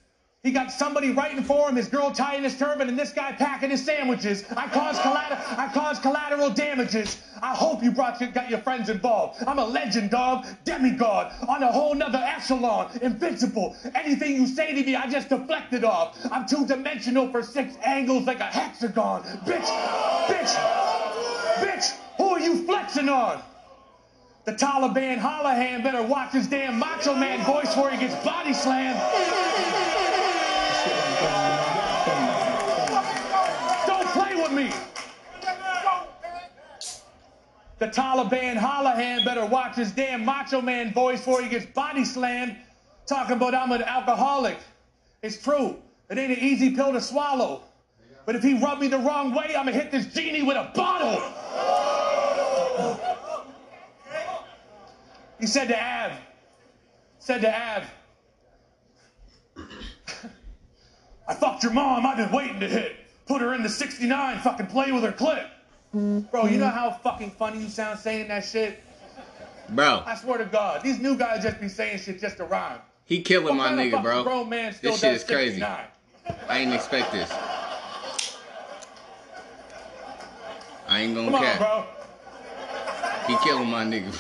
He 0.43 0.51
got 0.51 0.73
somebody 0.73 1.09
writing 1.11 1.41
for 1.41 1.69
him, 1.69 1.77
his 1.77 1.87
girl 1.87 2.11
tying 2.11 2.43
his 2.43 2.59
turban, 2.59 2.89
and 2.89 2.99
this 2.99 3.13
guy 3.13 3.31
packing 3.31 3.69
his 3.69 3.81
sandwiches. 3.81 4.43
I 4.57 4.67
caused 4.67 5.01
collateral, 5.01 5.39
I 5.57 5.71
caused 5.73 6.01
collateral 6.01 6.49
damages. 6.49 7.17
I 7.41 7.55
hope 7.55 7.81
you 7.81 7.93
brought 7.93 8.19
your, 8.19 8.29
got 8.29 8.49
your 8.49 8.59
friends 8.59 8.89
involved. 8.89 9.41
I'm 9.47 9.57
a 9.57 9.65
legend, 9.65 10.09
dog, 10.09 10.45
demigod, 10.65 11.31
on 11.47 11.63
a 11.63 11.71
whole 11.71 11.95
nother 11.95 12.17
echelon, 12.17 12.91
invincible. 13.01 13.73
Anything 13.95 14.35
you 14.35 14.45
say 14.45 14.73
to 14.73 14.85
me, 14.85 14.97
I 14.97 15.09
just 15.09 15.29
deflect 15.29 15.71
it 15.71 15.85
off. 15.85 16.17
I'm 16.29 16.45
two-dimensional 16.45 17.31
for 17.31 17.41
six 17.41 17.77
angles 17.81 18.25
like 18.25 18.41
a 18.41 18.43
hexagon. 18.43 19.23
Bitch, 19.45 19.69
bitch, 20.27 20.55
bitch, 21.63 21.91
who 22.17 22.25
are 22.25 22.41
you 22.41 22.65
flexing 22.65 23.07
on? 23.07 23.41
The 24.43 24.51
Taliban 24.51 25.19
Holohan 25.19 25.83
better 25.83 26.03
watch 26.03 26.33
his 26.33 26.47
damn 26.47 26.77
Macho 26.77 27.15
Man 27.15 27.45
voice 27.45 27.73
before 27.73 27.91
he 27.91 27.97
gets 27.97 28.25
body 28.25 28.53
slammed. 28.53 29.42
The 37.79 37.87
Taliban 37.87 38.57
Holohan 38.57 39.25
better 39.25 39.45
watch 39.45 39.75
his 39.75 39.91
damn 39.91 40.23
Macho 40.23 40.61
Man 40.61 40.93
voice 40.93 41.19
before 41.19 41.41
he 41.41 41.49
gets 41.49 41.65
body 41.65 42.05
slammed. 42.05 42.55
Talking 43.05 43.35
about 43.35 43.53
I'm 43.53 43.71
an 43.71 43.81
alcoholic. 43.81 44.57
It's 45.21 45.41
true. 45.41 45.77
It 46.09 46.17
ain't 46.17 46.31
an 46.31 46.39
easy 46.39 46.75
pill 46.75 46.93
to 46.93 47.01
swallow. 47.01 47.63
But 48.25 48.35
if 48.35 48.43
he 48.43 48.53
rub 48.53 48.79
me 48.79 48.87
the 48.87 48.99
wrong 48.99 49.33
way, 49.33 49.55
I'm 49.55 49.65
gonna 49.65 49.73
hit 49.73 49.91
this 49.91 50.05
genie 50.13 50.43
with 50.43 50.55
a 50.55 50.71
bottle. 50.73 51.21
He 55.39 55.47
said 55.47 55.67
to 55.67 55.77
Av, 55.77 56.11
said 57.19 57.41
to 57.41 57.53
Av, 57.53 57.83
I 61.27 61.33
fucked 61.33 61.63
your 61.63 61.73
mom, 61.73 62.05
I've 62.05 62.17
been 62.17 62.31
waiting 62.31 62.61
to 62.61 62.67
hit. 62.67 62.95
Put 63.25 63.41
her 63.41 63.53
in 63.53 63.63
the 63.63 63.69
69, 63.69 64.39
fucking 64.39 64.67
play 64.67 64.91
with 64.91 65.03
her 65.03 65.11
clip. 65.11 65.45
Bro, 65.93 66.47
you 66.47 66.57
know 66.57 66.65
mm-hmm. 66.65 66.69
how 66.69 66.91
fucking 67.03 67.31
funny 67.31 67.59
you 67.59 67.69
sound 67.69 67.99
saying 67.99 68.27
that 68.29 68.43
shit? 68.43 68.79
Bro, 69.69 70.03
I 70.07 70.15
swear 70.15 70.39
to 70.39 70.45
God, 70.45 70.81
these 70.81 70.99
new 70.99 71.15
guys 71.15 71.43
just 71.43 71.61
be 71.61 71.69
saying 71.69 71.99
shit 71.99 72.19
just 72.19 72.37
to 72.37 72.45
rhyme. 72.45 72.79
he 73.05 73.21
killing 73.21 73.45
What 73.45 73.55
my 73.55 73.67
kind 73.67 73.79
nigga, 73.79 73.91
fucking 73.91 74.03
bro. 74.03 74.23
Grown 74.23 74.49
man 74.49 74.73
still 74.73 74.91
This 74.91 75.01
shit 75.01 75.11
does 75.13 75.21
is 75.21 75.27
crazy. 75.27 75.59
69? 75.59 75.85
I 76.49 76.57
ain't 76.57 76.73
expect 76.73 77.11
this. 77.11 77.31
I 80.87 81.01
ain't 81.01 81.13
gonna 81.15 81.27
Come 81.27 81.35
on, 81.35 81.43
cap. 81.43 81.59
bro. 81.59 81.85
He 83.27 83.43
killing 83.43 83.69
my 83.69 83.85
nigga. 83.85 84.11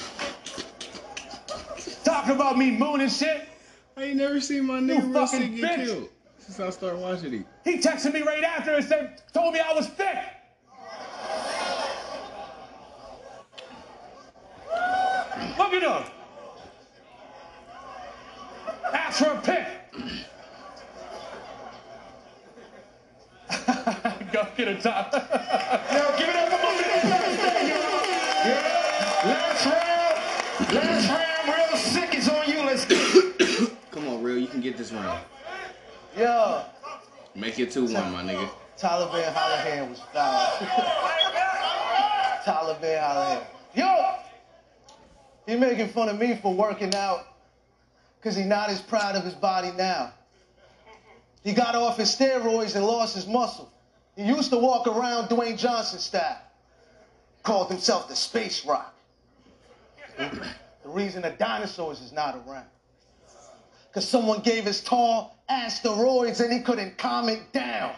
Talk 2.03 2.27
about 2.27 2.57
me 2.57 2.69
mooning 2.71 3.09
shit. 3.09 3.47
I 3.97 4.03
ain't 4.03 4.17
never 4.17 4.39
seen 4.39 4.65
my 4.65 4.79
nigga 4.79 5.03
real 5.03 5.25
fucking 5.25 5.39
sick 5.39 5.55
get 5.55 5.79
bitch. 5.79 5.85
killed 5.85 6.09
since 6.37 6.59
I 6.59 6.69
started 6.69 6.99
watching 6.99 7.33
it. 7.33 7.45
He 7.63 7.79
texted 7.79 8.13
me 8.13 8.21
right 8.21 8.43
after 8.43 8.75
and 8.75 8.85
said, 8.85 9.21
told 9.33 9.53
me 9.53 9.59
I 9.59 9.73
was 9.73 9.87
thick. 9.87 10.17
Look 15.57 15.73
at 15.73 15.83
him. 15.83 16.03
Ask 18.93 19.19
for 19.23 19.31
a 19.31 19.41
pic. 19.41 19.65
Go 24.31 24.47
get 24.57 24.67
a 24.67 24.75
top. 24.81 25.13
Now 25.13 26.17
give 26.17 26.29
it 26.29 26.35
up 26.35 26.49
for 26.49 26.57
my 26.57 26.73
man 26.81 27.01
Thursday, 27.01 27.69
y'all. 27.69 28.03
Yeah. 28.45 29.25
Last 29.25 29.65
round. 29.65 30.15
Last 30.73 31.09
round. 31.09 31.47
Real 31.47 31.77
Sikh 31.77 32.15
is 32.15 32.29
on 32.29 32.49
you. 32.49 32.59
Let's 32.65 32.85
get. 32.85 33.71
Come 33.91 34.07
on, 34.07 34.23
real. 34.23 34.37
You 34.37 34.47
can 34.47 34.61
get 34.61 34.77
this 34.77 34.91
round. 34.91 35.21
Yo, 36.17 36.63
Make 37.35 37.57
it 37.59 37.71
2 37.71 37.85
1, 37.85 37.93
my 38.11 38.23
nigga. 38.23 38.47
Taliban 38.77 39.33
Hollahan 39.33 39.89
was 39.89 39.99
foul. 40.13 40.47
Taliban 42.45 43.01
Hollahan. 43.01 43.43
Yo! 43.73 44.12
He 45.45 45.55
making 45.55 45.89
fun 45.89 46.09
of 46.09 46.19
me 46.19 46.35
for 46.35 46.53
working 46.53 46.95
out 46.95 47.27
because 48.19 48.35
he 48.35 48.43
not 48.43 48.69
as 48.69 48.81
proud 48.81 49.15
of 49.15 49.23
his 49.23 49.33
body 49.33 49.71
now. 49.77 50.13
He 51.43 51.51
got 51.51 51.75
off 51.75 51.97
his 51.97 52.15
steroids 52.15 52.75
and 52.75 52.85
lost 52.85 53.15
his 53.15 53.27
muscle. 53.27 53.71
He 54.15 54.23
used 54.23 54.49
to 54.51 54.57
walk 54.57 54.87
around 54.87 55.27
Dwayne 55.27 55.57
Johnson 55.57 55.99
style. 55.99 56.39
Called 57.41 57.69
himself 57.69 58.07
the 58.07 58.15
Space 58.15 58.65
Rock. 58.65 58.95
The 60.17 60.89
reason 60.89 61.23
the 61.23 61.31
dinosaurs 61.31 61.99
is 61.99 62.13
not 62.13 62.35
around. 62.47 62.67
Because 63.89 64.07
someone 64.07 64.39
gave 64.39 64.63
his 64.63 64.81
tall 64.81 65.37
asteroids 65.49 66.39
and 66.39 66.53
he 66.53 66.59
couldn't 66.59 66.97
calm 66.97 67.27
it 67.27 67.51
down. 67.51 67.93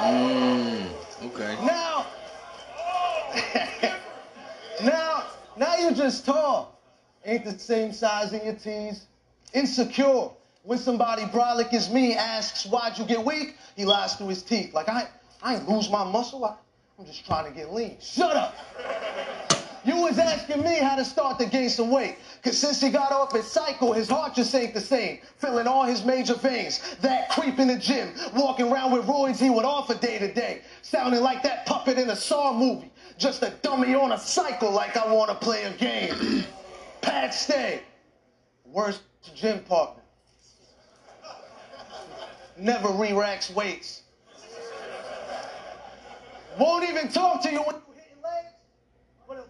Mm, 0.00 0.86
okay. 1.24 1.56
Now, 1.66 1.87
now, 5.58 5.76
you're 5.76 5.92
just 5.92 6.24
tall. 6.24 6.80
Ain't 7.24 7.44
the 7.44 7.58
same 7.58 7.92
size 7.92 8.32
in 8.32 8.44
your 8.44 8.54
tees. 8.54 9.06
Insecure. 9.52 10.30
When 10.62 10.78
somebody 10.78 11.22
brolic 11.22 11.72
as 11.72 11.90
me 11.90 12.14
asks, 12.14 12.66
why'd 12.66 12.98
you 12.98 13.04
get 13.04 13.24
weak? 13.24 13.56
He 13.76 13.84
lies 13.84 14.14
through 14.14 14.28
his 14.28 14.42
teeth. 14.42 14.74
Like, 14.74 14.88
I, 14.88 15.08
I 15.42 15.56
ain't 15.56 15.68
lose 15.68 15.90
my 15.90 16.04
muscle. 16.04 16.44
I, 16.44 16.54
I'm 16.98 17.06
just 17.06 17.24
trying 17.24 17.50
to 17.50 17.56
get 17.56 17.72
lean. 17.72 17.96
Shut 18.00 18.36
up. 18.36 18.56
You 19.84 19.96
was 19.96 20.18
asking 20.18 20.62
me 20.62 20.76
how 20.78 20.96
to 20.96 21.04
start 21.04 21.38
to 21.38 21.46
gain 21.46 21.70
some 21.70 21.90
weight. 21.90 22.18
Cause 22.42 22.58
since 22.58 22.80
he 22.80 22.90
got 22.90 23.12
off 23.12 23.32
his 23.32 23.46
cycle, 23.46 23.92
his 23.92 24.08
heart 24.08 24.34
just 24.34 24.54
ain't 24.54 24.74
the 24.74 24.80
same. 24.80 25.20
Filling 25.38 25.66
all 25.66 25.84
his 25.84 26.04
major 26.04 26.34
veins. 26.34 26.96
That 27.00 27.30
creep 27.30 27.58
in 27.58 27.68
the 27.68 27.78
gym. 27.78 28.12
Walking 28.34 28.70
around 28.70 28.92
with 28.92 29.06
roids 29.06 29.38
he 29.38 29.50
would 29.50 29.64
offer 29.64 29.94
day 29.94 30.18
to 30.18 30.32
day. 30.32 30.62
Sounding 30.82 31.22
like 31.22 31.42
that 31.44 31.64
puppet 31.66 31.98
in 31.98 32.10
a 32.10 32.16
Saw 32.16 32.52
movie. 32.52 32.90
Just 33.18 33.42
a 33.42 33.50
dummy 33.62 33.94
on 33.96 34.12
a 34.12 34.18
cycle 34.18 34.70
like 34.70 34.96
I 34.96 35.12
wanna 35.12 35.34
play 35.34 35.64
a 35.64 35.72
game. 35.72 36.44
Pat 37.02 37.34
Stay. 37.34 37.82
Worst 38.64 39.02
gym 39.34 39.60
partner. 39.64 40.02
Never 42.56 42.88
re-racks 42.90 43.50
weights. 43.50 44.02
Won't 46.58 46.88
even 46.88 47.08
talk 47.08 47.42
to 47.42 47.50
you 47.50 47.58
when 47.58 47.76
you 47.76 47.82
hitting 47.94 48.22
legs. 48.22 48.54
What 49.26 49.38
a- 49.38 49.44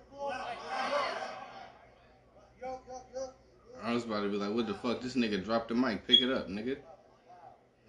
I 3.82 3.94
was 3.94 4.04
about 4.04 4.22
to 4.22 4.28
be 4.28 4.36
like, 4.36 4.52
what 4.52 4.66
the 4.66 4.74
fuck? 4.74 5.00
This 5.00 5.14
nigga 5.14 5.42
dropped 5.42 5.68
the 5.68 5.74
mic. 5.74 6.06
Pick 6.06 6.20
it 6.20 6.30
up, 6.30 6.48
nigga. 6.48 6.76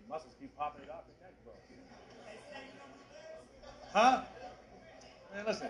Muscles 0.08 0.34
keep 0.40 0.56
popping 0.58 0.84
it 0.84 0.90
off 0.90 1.04
the 1.08 1.26
neck, 1.26 1.34
bro. 1.44 1.54
Huh? 3.92 4.22
Listen. 5.46 5.70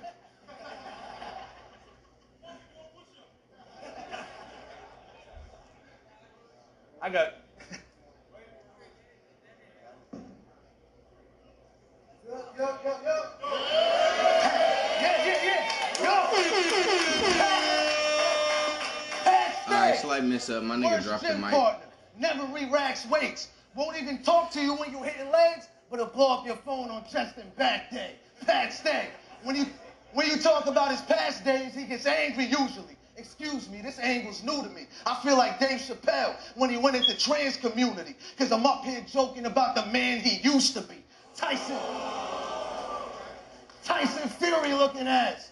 I 7.02 7.10
got. 7.10 7.34
Yeah, 15.02 15.26
yeah, 15.26 15.38
yeah. 15.44 16.04
Yo. 16.04 16.10
Pat 19.24 19.54
All 19.68 19.74
right, 19.74 19.94
Stay. 19.94 20.02
slight 20.02 20.24
miss 20.24 20.50
up. 20.50 20.64
My 20.64 20.76
nigga 20.76 21.04
dropped 21.04 21.24
the 21.24 21.36
mic. 21.36 21.52
partner. 21.52 21.86
Never 22.18 22.46
re-racks 22.54 23.06
weights. 23.08 23.50
Won't 23.76 24.02
even 24.02 24.22
talk 24.24 24.52
to 24.52 24.62
you 24.62 24.76
when 24.76 24.92
you 24.92 25.02
hitting 25.04 25.32
legs, 25.32 25.68
but 25.90 26.00
he'll 26.00 26.08
blow 26.08 26.40
up 26.40 26.46
your 26.46 26.58
phone 26.58 26.90
on 26.90 27.06
chest 27.10 27.38
and 27.38 27.56
back 27.56 27.92
day. 27.92 28.16
Pat 28.46 28.74
Stay. 28.74 29.08
When 29.44 29.56
you 29.56 29.66
when 30.14 30.28
you 30.28 30.38
talk 30.38 30.66
about 30.66 30.92
his 30.92 31.02
past 31.02 31.46
days, 31.46 31.76
he 31.76 31.86
gets 31.86 32.06
angry 32.06 32.46
usually. 32.46 32.98
Excuse 33.16 33.70
me, 33.70 33.82
this 33.82 34.00
angle's 34.00 34.44
new 34.44 34.64
to 34.64 34.70
me. 34.70 34.88
I 35.06 35.16
feel 35.22 35.38
like 35.38 35.60
Dave 35.60 35.80
Chappelle 35.80 36.36
when 36.56 36.70
he 36.70 36.78
went 36.78 36.96
into 36.96 37.18
trans 37.18 37.58
community. 37.58 38.16
Cause 38.38 38.52
I'm 38.52 38.66
up 38.66 38.86
here 38.86 39.04
joking 39.08 39.46
about 39.46 39.76
the 39.76 39.86
man 39.92 40.20
he 40.20 40.40
used 40.48 40.74
to 40.76 40.82
be. 40.82 41.04
Tyson. 41.36 41.78
Tyson 43.84 44.30
Fury 44.30 44.74
looking 44.74 45.08
ass. 45.08 45.52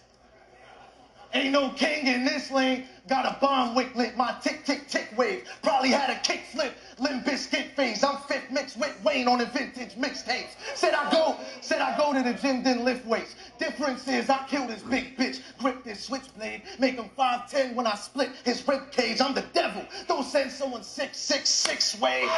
Ain't 1.34 1.52
no 1.52 1.70
king 1.70 2.06
in 2.06 2.24
this 2.24 2.50
lane. 2.50 2.84
Got 3.06 3.26
a 3.26 3.38
bomb 3.38 3.74
wick 3.74 3.94
lit, 3.94 4.16
my 4.16 4.34
tick 4.42 4.64
tick 4.64 4.88
tick 4.88 5.08
wave. 5.16 5.44
Probably 5.62 5.90
had 5.90 6.08
a 6.08 6.18
kick 6.20 6.44
flip, 6.50 6.74
Limp 7.00 7.24
Bizkit 7.24 7.74
phase. 7.74 8.02
I'm 8.02 8.16
fifth 8.22 8.50
mixed 8.50 8.76
with 8.76 8.98
Wayne 9.04 9.28
on 9.28 9.38
the 9.38 9.46
vintage 9.46 9.94
mixtapes. 9.94 10.56
Said 10.74 10.94
I 10.94 11.10
go, 11.12 11.36
said 11.60 11.80
I 11.80 11.96
go 11.96 12.12
to 12.12 12.22
the 12.22 12.34
gym, 12.34 12.62
then 12.62 12.84
lift 12.84 13.06
weights. 13.06 13.34
Difference 13.58 14.06
is 14.08 14.28
I 14.28 14.44
kill 14.48 14.66
this 14.66 14.82
big 14.82 15.16
bitch, 15.16 15.40
grip 15.58 15.84
this 15.84 16.04
switchblade, 16.04 16.62
make 16.78 16.94
him 16.94 17.10
5'10 17.16 17.74
when 17.74 17.86
I 17.86 17.94
split 17.94 18.30
his 18.44 18.66
rib 18.66 18.90
cage. 18.90 19.20
I'm 19.20 19.34
the 19.34 19.44
devil. 19.52 19.84
Don't 20.06 20.24
send 20.24 20.50
someone 20.50 20.82
six 20.82 21.18
six 21.18 21.48
six 21.48 21.98
way. 22.00 22.24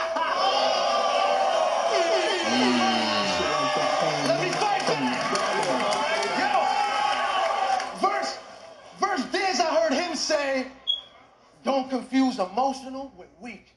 Let 4.27 4.41
me 4.41 4.51
fight 4.51 4.83
verse, 8.01 8.39
verse 8.99 9.61
I 9.61 9.81
heard 9.81 9.93
him 9.93 10.15
say, 10.15 10.67
don't 11.65 11.89
confuse 11.91 12.39
emotional 12.39 13.13
with 13.17 13.29
weak. 13.41 13.75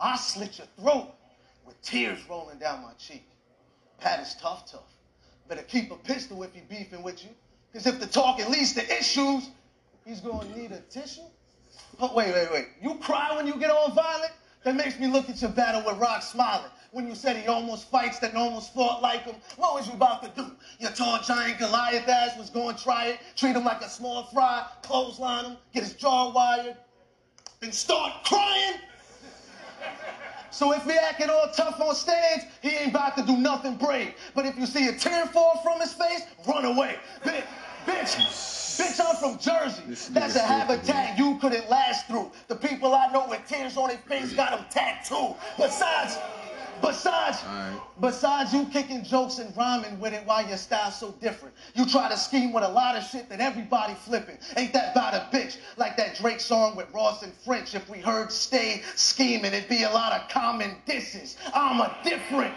I 0.00 0.16
slit 0.16 0.58
your 0.58 0.66
throat 0.78 1.14
with 1.66 1.80
tears 1.82 2.18
rolling 2.28 2.58
down 2.58 2.82
my 2.82 2.92
cheek. 2.98 3.26
Pat 3.98 4.20
is 4.20 4.34
tough, 4.40 4.70
tough. 4.70 4.80
Better 5.48 5.62
keep 5.62 5.90
a 5.90 5.96
pistol 5.96 6.42
if 6.42 6.54
he 6.54 6.60
beefing 6.60 7.02
with 7.02 7.22
you. 7.22 7.30
Because 7.70 7.86
if 7.86 8.00
the 8.00 8.06
talking 8.06 8.50
leads 8.50 8.72
to 8.74 8.98
issues, 8.98 9.50
he's 10.04 10.20
gonna 10.20 10.48
need 10.56 10.72
a 10.72 10.80
tissue. 10.90 11.20
But 11.98 12.14
wait, 12.14 12.32
wait, 12.32 12.50
wait. 12.50 12.68
You 12.80 12.94
cry 12.96 13.36
when 13.36 13.46
you 13.46 13.56
get 13.56 13.70
all 13.70 13.90
violent? 13.90 14.32
That 14.64 14.74
makes 14.74 14.98
me 14.98 15.06
look 15.06 15.28
at 15.30 15.40
your 15.40 15.50
battle 15.50 15.82
with 15.86 15.98
Roc 15.98 16.22
smiling. 16.22 16.70
When 16.92 17.06
you 17.06 17.14
said 17.14 17.36
he 17.36 17.46
almost 17.46 17.90
fights 17.90 18.18
that 18.18 18.34
almost 18.34 18.74
fought 18.74 19.00
like 19.00 19.22
him, 19.22 19.36
what 19.56 19.74
was 19.74 19.86
you 19.86 19.94
about 19.94 20.22
to 20.22 20.42
do? 20.42 20.50
Your 20.78 20.90
tall 20.90 21.20
giant 21.22 21.58
Goliath 21.58 22.08
ass 22.08 22.36
was 22.36 22.50
going 22.50 22.76
to 22.76 22.82
try 22.82 23.06
it, 23.06 23.20
treat 23.36 23.54
him 23.54 23.64
like 23.64 23.80
a 23.80 23.88
small 23.88 24.24
fry, 24.24 24.66
clothesline 24.82 25.44
him, 25.46 25.56
get 25.72 25.84
his 25.84 25.94
jaw 25.94 26.32
wired, 26.32 26.76
then 27.60 27.72
start 27.72 28.24
crying? 28.24 28.74
So 30.50 30.72
if 30.72 30.84
he 30.84 30.92
acting 30.92 31.30
all 31.30 31.48
tough 31.54 31.80
on 31.80 31.94
stage, 31.94 32.42
he 32.62 32.70
ain't 32.70 32.90
about 32.90 33.16
to 33.16 33.22
do 33.22 33.36
nothing 33.36 33.76
brave. 33.76 34.14
But 34.34 34.46
if 34.46 34.58
you 34.58 34.66
see 34.66 34.88
a 34.88 34.92
tear 34.92 35.26
fall 35.26 35.60
from 35.62 35.80
his 35.80 35.92
face, 35.92 36.22
run 36.46 36.64
away. 36.64 36.96
Bitch, 37.24 37.44
bitch, 37.86 38.16
bitch, 38.16 39.00
I'm 39.00 39.16
from 39.16 39.38
Jersey. 39.38 39.82
This 39.86 40.08
That's 40.08 40.36
a 40.36 40.40
habitat 40.40 41.18
you 41.18 41.38
couldn't 41.38 41.68
last 41.70 42.06
through. 42.06 42.30
The 42.48 42.56
people 42.56 42.94
I 42.94 43.06
know 43.12 43.28
with 43.28 43.46
tears 43.46 43.76
on 43.76 43.88
their 43.88 43.98
face 43.98 44.32
got 44.32 44.50
them 44.50 44.66
tattooed. 44.70 45.36
Besides, 45.56 46.18
besides, 46.80 47.38
Alright. 47.44 47.80
besides 48.00 48.52
you 48.52 48.66
kicking 48.66 49.04
jokes 49.04 49.38
and 49.38 49.56
rhyming 49.56 49.98
with 50.00 50.12
it 50.12 50.24
while 50.26 50.46
your 50.46 50.56
style's 50.56 50.98
so 50.98 51.12
different. 51.20 51.54
You 51.74 51.86
try 51.86 52.08
to 52.08 52.16
scheme 52.16 52.52
with 52.52 52.64
a 52.64 52.68
lot 52.68 52.96
of 52.96 53.04
shit 53.04 53.28
that 53.28 53.40
everybody 53.40 53.94
flipping. 53.94 54.38
Ain't 54.56 54.72
that 54.72 54.92
about 54.92 55.14
a 55.14 55.28
bitch? 55.36 55.58
Like 55.76 55.96
that 55.96 56.16
Drake 56.16 56.40
song 56.40 56.76
with 56.76 56.92
Ross 56.92 57.22
and 57.22 57.32
French. 57.32 57.74
If 57.74 57.88
we 57.88 57.98
heard 57.98 58.30
stay 58.32 58.82
scheming, 58.94 59.52
it'd 59.52 59.68
be 59.68 59.82
a 59.84 59.90
lot 59.90 60.12
of 60.12 60.28
common 60.28 60.76
disses. 60.86 61.36
I'm 61.54 61.80
a 61.80 61.96
different. 62.04 62.54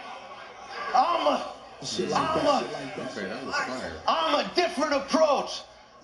I'm 0.93 1.27
a. 1.27 1.53
Shit 1.83 2.09
like 2.09 2.29
I'm 2.29 2.45
that, 2.45 2.63
a, 2.63 2.65
shit 2.65 2.73
like 2.73 2.95
that. 2.95 3.11
Okay, 3.11 3.27
that 3.27 3.91
I'm 4.07 4.45
a 4.45 4.51
different 4.55 4.93
approach. 4.93 5.63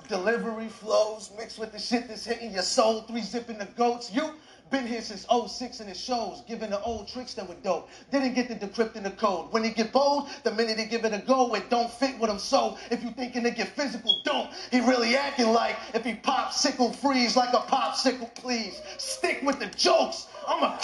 Delivery 0.09 0.67
flows 0.67 1.32
mixed 1.38 1.59
with 1.59 1.72
the 1.72 1.80
shit 1.80 2.07
that's 2.07 2.26
hitting 2.26 2.51
your 2.51 2.63
soul. 2.63 3.01
Three 3.03 3.22
zipping 3.22 3.59
the 3.59 3.65
goats. 3.65 4.11
You 4.11 4.34
been 4.70 4.86
here 4.86 5.01
since 5.01 5.26
06 5.30 5.80
and 5.80 5.89
it 5.89 5.97
shows. 5.97 6.41
Giving 6.47 6.70
the 6.70 6.82
old 6.82 7.07
tricks 7.07 7.34
that 7.36 7.47
were 7.47 7.55
dope. 7.63 7.89
Didn't 8.11 8.34
get 8.34 8.47
the 8.47 8.55
decrypting 8.55 9.03
the 9.03 9.11
code. 9.11 9.51
When 9.51 9.63
he 9.63 9.72
get 9.72 9.91
bold, 9.91 10.30
the 10.43 10.51
minute 10.51 10.80
he 10.80 10.86
give 10.86 11.05
it 11.05 11.13
a 11.13 11.20
go, 11.20 11.53
it 11.55 11.70
don't 11.70 11.91
fit 11.91 12.20
with 12.20 12.30
him. 12.30 12.39
So 12.39 12.78
if 12.91 13.03
you 13.03 13.11
thinking 13.11 13.43
to 13.43 13.51
get 13.51 13.70
physical, 13.70 14.22
don't. 14.24 14.49
He 14.72 14.80
really 14.80 15.15
acting 15.15 15.51
like 15.53 15.78
if 15.93 16.03
he 16.03 16.13
popsicle 16.13 16.95
freeze 16.95 17.36
like 17.36 17.53
a 17.53 17.61
popsicle, 17.61 18.34
please. 18.36 18.82
Stick 18.97 19.41
with 19.43 19.59
the 19.59 19.67
jokes. 19.67 20.28
I'm 20.47 20.63
a. 20.63 20.80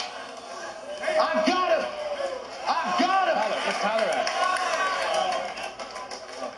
I 1.01 1.43
gotta. 1.45 1.87
I 2.67 2.95
gotta. 2.99 3.15
Tyler, 3.25 3.59
where's 3.63 3.77
Tyler 3.77 4.09
at? 4.11 4.29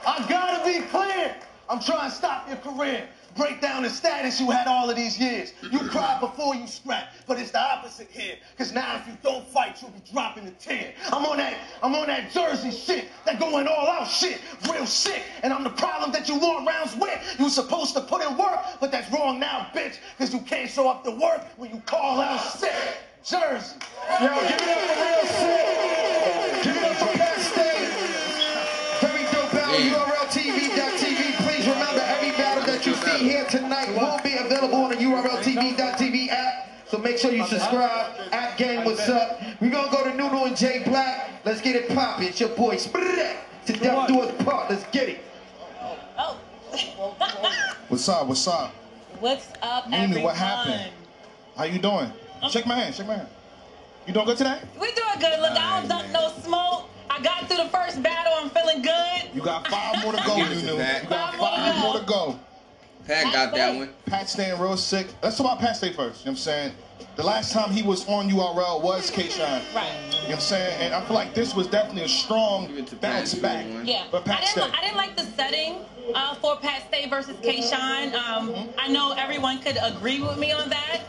I 0.06 0.26
gotta 0.30 0.64
be 0.66 0.86
clear. 0.88 1.36
I'm 1.70 1.82
trying 1.82 2.10
to 2.10 2.16
stop 2.16 2.48
your 2.48 2.58
career. 2.58 3.08
Break 3.38 3.62
down 3.62 3.84
the 3.84 3.90
status 3.90 4.42
you 4.42 4.50
had 4.50 4.68
all 4.68 4.90
of 4.90 4.96
these 4.96 5.20
years. 5.20 5.54
You 5.72 5.80
cried 5.90 6.20
before 6.20 6.56
you 6.56 6.66
scrapped, 6.66 7.16
but 7.28 7.40
it's 7.40 7.52
the 7.52 7.62
opposite 7.62 8.10
here. 8.10 8.36
Cause 8.58 8.74
now 8.74 8.96
if 8.96 9.08
you 9.08 9.14
don't 9.22 9.48
fight, 9.48 9.80
you'll 9.82 9.92
be 9.92 10.02
dropping 10.12 10.48
a 10.48 10.52
tear. 10.52 10.92
I'm 11.12 11.24
on 11.26 11.38
that, 11.38 11.56
I'm 11.84 11.94
on 11.94 12.08
that 12.08 12.32
Jersey 12.32 12.72
shit, 12.72 13.06
that 13.26 13.40
going 13.40 13.68
all 13.68 13.88
out 13.88 14.08
shit, 14.10 14.42
Real 14.72 14.88
Sikh. 14.88 15.22
And 15.44 15.54
I'm 15.54 15.64
the 15.64 15.70
problem 15.70 16.12
that 16.14 16.28
you 16.28 16.38
want 16.40 16.68
rounds 16.68 16.96
with. 16.96 17.36
You 17.40 17.50
supposed 17.50 17.94
to 17.96 18.02
put 18.02 18.22
in 18.28 18.36
work, 18.38 18.60
but 18.80 18.92
that's 18.92 19.12
wrong 19.14 19.40
now, 19.40 19.68
bitch. 19.74 19.98
Cause 20.18 20.34
you 20.34 20.40
can't 20.42 20.70
show 20.70 20.90
up 20.90 21.04
to 21.04 21.12
work 21.12 21.42
when 21.58 21.70
you 21.70 21.80
call 21.86 22.20
out 22.20 22.40
sick. 22.42 22.74
Jersey. 23.24 23.76
Yo, 24.22 24.28
give 24.48 24.62
it 24.62 24.70
up 24.70 24.80
for 24.80 24.96
Real 25.04 25.26
Sikh. 25.38 26.64
Give 26.64 26.78
it 26.78 26.84
up 26.84 26.96
for 26.98 27.18
Pat 27.18 27.40
Stay. 27.40 27.90
Very 29.06 29.24
dope 29.32 29.52
battle, 29.52 29.80
Yeah. 29.80 30.06
URLTV.tv. 30.06 30.67
see 33.18 33.30
here 33.30 33.46
tonight 33.46 33.94
won't 33.96 34.24
be 34.24 34.36
available 34.36 34.76
on 34.76 34.90
the 34.92 34.96
URLTV.tv 34.98 36.30
app. 36.30 36.70
So 36.88 36.98
make 36.98 37.18
sure 37.18 37.32
you 37.32 37.46
subscribe. 37.46 38.14
At 38.32 38.58
Gang, 38.58 38.86
what's 38.86 39.08
up? 39.10 39.42
We're 39.60 39.70
gonna 39.72 39.92
go 39.92 40.04
to 40.04 40.16
Nuno 40.16 40.46
and 40.46 40.56
Jay 40.56 40.84
Black. 40.86 41.32
Let's 41.44 41.62
get 41.62 41.76
it 41.76 41.90
poppin'. 41.90 42.26
It's 42.28 42.40
your 42.40 42.50
boy 42.50 42.78
Sprat. 42.78 43.38
To 43.66 43.74
death 43.74 44.08
do 44.08 44.22
us 44.22 44.44
part. 44.44 44.70
Let's 44.70 44.86
get 44.92 45.10
it. 45.10 45.20
Oh. 46.18 46.38
What's 47.90 48.08
up? 48.08 48.28
What's 48.28 48.48
up? 48.48 48.74
What's 49.20 49.48
up, 49.62 49.90
Mimi, 49.90 50.04
everyone? 50.04 50.24
what 50.26 50.36
happened? 50.36 50.92
How 51.58 51.64
you 51.66 51.80
doing? 51.80 52.12
Shake 52.50 52.68
my 52.68 52.76
hand. 52.76 52.96
Shake 52.96 53.08
my 53.08 53.16
hand. 53.16 53.28
You 54.06 54.14
doing 54.14 54.26
good 54.28 54.38
today? 54.38 54.60
We 54.80 54.88
doing 54.94 55.20
good. 55.20 55.40
Look, 55.42 55.52
I 55.52 55.80
don't 55.80 55.90
dump 55.90 56.12
no 56.12 56.30
smoke. 56.44 56.90
I 57.10 57.20
got 57.22 57.48
through 57.48 57.58
the 57.58 57.70
first 57.70 58.02
battle. 58.02 58.34
I'm 58.38 58.50
feeling 58.52 58.82
good. 58.82 59.34
You 59.34 59.42
got 59.42 59.68
five 59.68 60.02
more 60.04 60.14
to 60.14 60.24
go, 60.26 60.36
Give 60.38 60.52
it 60.52 60.56
to 60.62 60.66
Nunu. 60.68 60.72
You 60.74 60.78
Pat. 60.78 61.10
got 61.10 61.36
Five 61.36 61.76
more 61.78 61.94
to 61.94 62.06
go. 62.06 62.16
more 62.16 62.34
to 62.34 62.36
go. 62.38 62.40
Pat 63.06 63.32
got 63.34 63.54
that 63.54 63.76
one. 63.76 63.90
Pat 64.06 64.30
staying 64.30 64.60
Real 64.60 64.76
Sikh. 64.78 65.08
Let's 65.24 65.38
talk 65.38 65.46
about 65.46 65.60
Pat 65.60 65.78
Stay 65.78 65.94
first. 65.94 66.22
You 66.26 66.26
know 66.26 66.32
what 66.32 66.32
I'm 66.32 66.36
saying? 66.38 66.74
The 67.16 67.24
last 67.24 67.52
time 67.52 67.72
he 67.72 67.82
was 67.84 68.08
on 68.08 68.30
URL 68.30 68.82
was 68.82 69.10
K 69.10 69.30
Shine. 69.30 69.62
Right. 69.74 69.92
You 70.12 70.12
know 70.12 70.24
what 70.26 70.34
I'm 70.36 70.40
saying? 70.40 70.82
And 70.82 70.94
I 70.94 71.04
feel 71.06 71.16
like 71.16 71.34
this 71.34 71.56
was 71.56 71.68
definitely 71.68 72.04
a 72.04 72.08
strong 72.10 72.68
Give 72.68 72.78
it 72.80 72.88
to 72.88 72.96
Pat. 72.96 73.02
bounce 73.20 73.34
back. 73.36 73.66
won. 73.74 73.86
Yeah. 73.88 74.06
But 74.12 74.26
Pat 74.26 74.42
I 74.42 74.46
Stay. 74.46 74.62
didn't, 74.62 74.72
li- 74.74 74.78
I 74.78 74.82
didn't 74.84 74.98
like 74.98 75.16
the 75.16 75.24
setting 75.24 75.76
uh, 76.14 76.36
for 76.36 76.58
Pat 76.58 76.84
Stay 76.88 77.08
versus 77.10 77.36
K 77.42 77.62
Shine. 77.62 78.14
Um, 78.14 78.70
I 78.78 78.88
know 78.90 79.14
everyone 79.18 79.60
could 79.60 79.78
agree 79.82 80.22
with 80.22 80.38
me 80.38 80.52
on 80.52 80.70
that. 80.70 81.02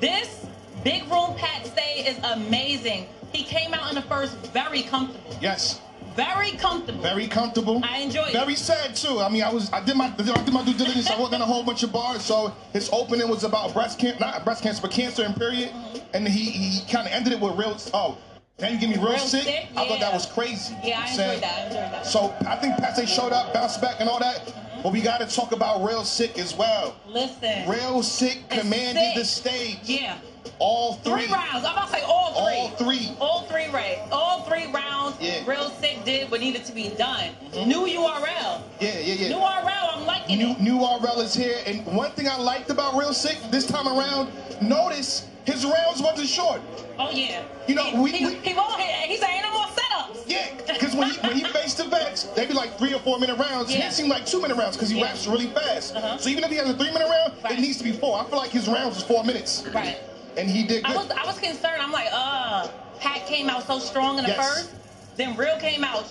This 0.00 0.46
big 0.84 1.02
room 1.10 1.34
Pat 1.36 1.66
Stay 1.66 2.04
is 2.06 2.18
amazing. 2.24 3.06
He 3.32 3.42
came 3.42 3.74
out 3.74 3.88
in 3.88 3.96
the 3.96 4.02
first 4.02 4.36
very 4.52 4.82
comfortable. 4.82 5.36
Yes. 5.40 5.80
Very 6.16 6.52
comfortable. 6.52 7.02
Very 7.02 7.26
comfortable. 7.26 7.82
I 7.84 7.98
enjoyed 7.98 8.28
it. 8.28 8.32
Very 8.32 8.54
sad 8.54 8.94
too. 8.94 9.20
I 9.20 9.28
mean, 9.28 9.42
I 9.42 9.52
was 9.52 9.72
I 9.72 9.84
did 9.84 9.96
my 9.96 10.06
I 10.06 10.44
did 10.44 10.52
my 10.54 10.64
due 10.64 10.74
diligence. 10.74 11.10
I 11.10 11.20
worked 11.20 11.34
on 11.34 11.42
a 11.42 11.46
whole 11.46 11.62
bunch 11.64 11.82
of 11.82 11.92
bars. 11.92 12.22
So 12.22 12.54
his 12.72 12.88
opening 12.92 13.28
was 13.28 13.44
about 13.44 13.72
breast 13.74 13.98
cancer, 13.98 14.20
not 14.20 14.44
breast 14.44 14.62
cancer, 14.62 14.82
but 14.82 14.90
cancer 14.90 15.22
and 15.24 15.36
period. 15.36 15.70
Mm-hmm. 15.70 15.98
And 16.14 16.28
he 16.28 16.50
he 16.50 16.90
kind 16.90 17.06
of 17.06 17.12
ended 17.12 17.32
it 17.32 17.40
with 17.40 17.56
real. 17.56 17.76
Oh, 17.92 18.18
then 18.58 18.74
you 18.74 18.78
give 18.78 18.90
me 18.90 18.96
real, 18.96 19.10
Real 19.10 19.18
Sikh. 19.18 19.42
Sick, 19.42 19.68
I 19.76 19.88
thought 19.88 20.00
that 20.00 20.12
was 20.12 20.26
crazy. 20.26 20.76
Yeah, 20.84 21.04
I 21.04 21.10
You 21.10 21.18
know 21.18 21.24
what 21.26 21.28
I'm 21.28 21.34
enjoyed 21.34 21.42
that. 21.42 21.58
I 21.58 21.66
enjoyed 21.66 21.92
that. 21.92 22.06
So 22.06 22.34
I 22.46 22.56
think 22.56 22.76
Pat 22.76 22.96
Stay 22.96 23.06
showed 23.06 23.32
up, 23.32 23.52
bounced 23.52 23.80
back, 23.80 23.96
and 23.98 24.08
all 24.08 24.20
that. 24.20 24.46
Mm-hmm. 24.46 24.82
but 24.82 24.92
we 24.92 25.00
got 25.00 25.18
to 25.20 25.26
talk 25.26 25.50
about 25.52 25.84
Real 25.84 26.04
Sikh 26.04 26.38
as 26.38 26.54
well. 26.54 26.96
Listen. 27.08 27.68
Real 27.68 28.02
Sikh 28.02 28.48
commanded 28.50 29.02
sick. 29.02 29.14
the 29.16 29.24
stage. 29.24 29.78
Yeah. 29.84 30.18
All 30.58 30.94
three. 30.94 31.24
Three 31.24 31.32
rounds. 31.32 31.64
I'm 31.64 31.72
about 31.72 31.88
to 31.88 31.92
say 31.94 32.02
all 32.02 32.32
three. 32.32 32.54
All 32.56 32.68
three. 32.70 33.16
All 33.20 33.42
three 33.42 33.68
right. 33.70 33.98
All 34.12 34.42
three 34.42 34.70
rounds. 34.72 35.16
Yeah. 35.20 35.42
Real 35.46 35.70
Sikh 35.70 36.04
did 36.04 36.30
what 36.30 36.40
needed 36.40 36.64
to 36.66 36.72
be 36.72 36.90
done. 36.90 37.30
New 37.52 37.86
URL. 37.86 38.62
Yeah, 38.80 38.98
yeah, 38.98 39.14
yeah. 39.14 39.28
New 39.28 39.36
URL. 39.36 39.96
I'm 39.96 40.06
liking 40.06 40.38
New, 40.38 40.50
it. 40.52 40.60
new 40.60 40.78
RL 40.84 41.20
is 41.20 41.34
here, 41.34 41.56
and 41.66 41.84
one 41.86 42.10
thing 42.12 42.28
I 42.28 42.36
liked 42.36 42.70
about 42.70 42.94
Real 42.96 43.12
Sikh 43.14 43.38
this 43.50 43.66
time 43.66 43.86
around, 43.88 44.30
notice 44.62 45.28
his 45.44 45.64
rounds 45.64 46.00
wasn't 46.02 46.28
short. 46.28 46.60
Oh 46.98 47.10
yeah. 47.10 47.42
You 47.68 47.74
know, 47.74 47.84
he, 47.84 47.98
we- 47.98 48.10
he, 48.12 48.26
we- 48.26 48.34
he 48.36 48.54
won't 48.54 48.80
hit. 48.80 49.08
He's 49.10 49.20
saying 49.20 49.42
no 49.42 49.52
more 49.52 49.66
setups. 49.66 50.24
Yeah, 50.26 50.48
because 50.66 50.94
when 50.94 51.10
he 51.10 51.18
when 51.20 51.36
he 51.36 51.44
faced 51.52 51.78
the 51.78 51.84
vets, 51.84 52.24
they'd 52.34 52.48
be 52.48 52.54
like 52.54 52.78
three 52.78 52.94
or 52.94 53.00
four 53.00 53.18
minute 53.18 53.38
rounds. 53.38 53.70
Yeah. 53.74 53.82
His 53.82 53.96
seemed 53.96 54.08
like 54.08 54.24
two 54.26 54.40
minute 54.40 54.56
rounds 54.56 54.76
because 54.76 54.90
he 54.90 54.98
Yeah. 54.98 55.06
raps 55.06 55.26
really 55.26 55.46
fast. 55.48 55.94
Uh-huh. 55.96 56.16
So 56.18 56.28
even 56.30 56.44
if 56.44 56.50
he 56.50 56.56
has 56.56 56.68
a 56.68 56.74
three 56.74 56.92
minute 56.92 57.08
round, 57.08 57.34
Right. 57.42 57.58
it 57.58 57.60
needs 57.60 57.78
to 57.78 57.84
be 57.84 57.92
four. 57.92 58.18
I 58.18 58.24
feel 58.24 58.38
like 58.38 58.50
his 58.50 58.68
rounds 58.68 58.94
was 58.96 59.04
four 59.04 59.22
minutes, 59.24 59.64
Right. 59.74 59.98
And 60.36 60.50
he 60.50 60.64
did 60.64 60.84
I 60.84 60.96
was 60.96 61.10
I 61.10 61.24
was 61.24 61.38
concerned. 61.38 61.80
I'm 61.80 61.92
like, 61.92 62.08
uh, 62.12 62.68
Pat 63.00 63.26
came 63.26 63.48
out 63.48 63.66
so 63.66 63.78
strong 63.78 64.18
in 64.18 64.24
the 64.24 64.30
Yes. 64.30 64.54
first. 64.54 64.70
Then 65.16 65.36
Real 65.36 65.56
came 65.60 65.84
out 65.84 66.06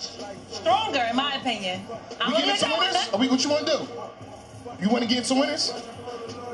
stronger, 0.50 1.06
in 1.10 1.16
my 1.16 1.34
opinion. 1.34 1.84
I'm 2.20 2.30
we 2.32 2.38
get 2.38 2.46
let 2.46 2.62
into 2.62 2.74
winners? 2.78 2.94
win 2.94 3.14
Are 3.14 3.18
we, 3.18 3.28
what 3.28 3.44
you 3.44 3.50
want 3.50 3.66
to 3.66 3.72
do? 3.76 3.88
You 4.80 4.88
want 4.88 5.02
to 5.02 5.08
get 5.08 5.18
into 5.18 5.34
winners? 5.34 5.74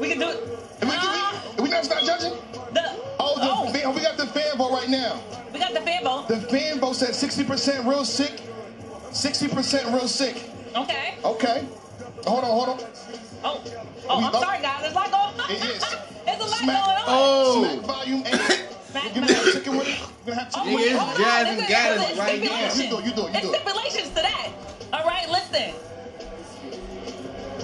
We 0.01 0.09
can 0.09 0.19
do 0.19 0.29
it. 0.31 0.59
And 0.81 0.91
we, 0.91 0.97
Uh, 0.99 1.41
we, 1.59 1.63
we 1.65 1.69
not 1.71 1.85
start 1.85 2.03
judging? 2.05 2.33
the, 2.73 2.97
Oh, 3.21 3.37
the, 3.39 3.51
oh, 3.53 3.73
fan- 3.73 3.95
we 3.95 4.01
got 4.01 4.17
the 4.17 4.27
fan 4.27 4.57
vote 4.59 4.73
right 4.73 4.89
now. 4.89 5.21
we 5.53 5.61
got 5.61 5.75
the 5.75 5.81
fan 5.81 6.03
vote. 6.03 6.27
The 6.27 6.41
fan 6.41 6.81
vote 6.81 6.97
said 6.97 7.11
60% 7.11 7.87
Real 7.87 8.05
Sikh, 8.05 8.41
60% 9.13 9.93
Real 9.93 10.09
Sikh. 10.09 10.43
Okay. 10.75 11.15
Okay. 11.25 11.67
Hold 12.27 12.45
on, 12.45 12.51
hold 12.51 12.69
on. 12.71 12.79
Oh, 13.43 13.63
oh, 14.09 14.19
I'm 14.19 14.35
Oh. 14.35 14.41
sorry, 14.41 14.61
guys. 14.63 14.81
There's 14.83 14.93
a 14.93 14.97
lot 14.97 15.11
going 15.11 15.41
on. 15.41 15.51
It 15.51 15.65
is. 15.65 15.81
There's 16.27 16.41
a 16.41 16.45
lot 16.45 16.59
Smack- 16.59 16.85
going 16.85 16.97
on. 16.99 17.05
Oh. 17.07 17.65
Smack 17.65 17.87
volume 17.87 18.23
eight. 18.27 18.35
Smack 18.91 19.05
We're 19.05 19.21
gonna 19.21 19.33
have 19.33 19.53
chicken 19.53 19.77
with 19.79 19.89
it. 19.89 19.99
We're 20.27 20.33
gonna 20.35 20.45
have 20.45 20.53
Oh, 20.55 20.59
chicken 20.61 20.75
wait, 20.75 20.87
Nigga, 20.87 20.91
it's 20.91 21.01
hold 21.01 21.11
on. 21.11 21.17
Jazz 21.17 21.45
This 21.45 21.51
and 21.51 21.61
is- 21.61 21.71
Gaddis 21.71 22.19
right 22.19 22.43
now. 22.43 22.75
You 22.75 22.91
do 22.91 22.99
it, 22.99 23.05
you 23.05 23.13
do 23.13 23.27
it, 23.27 23.31
you 23.31 23.39
It's 23.39 23.47
do 23.47 23.53
it. 23.55 23.61
stipulations 23.61 24.09
to 24.09 24.15
that. 24.17 24.49
All 24.93 25.05
right, 25.07 25.29
listen. 25.31 25.75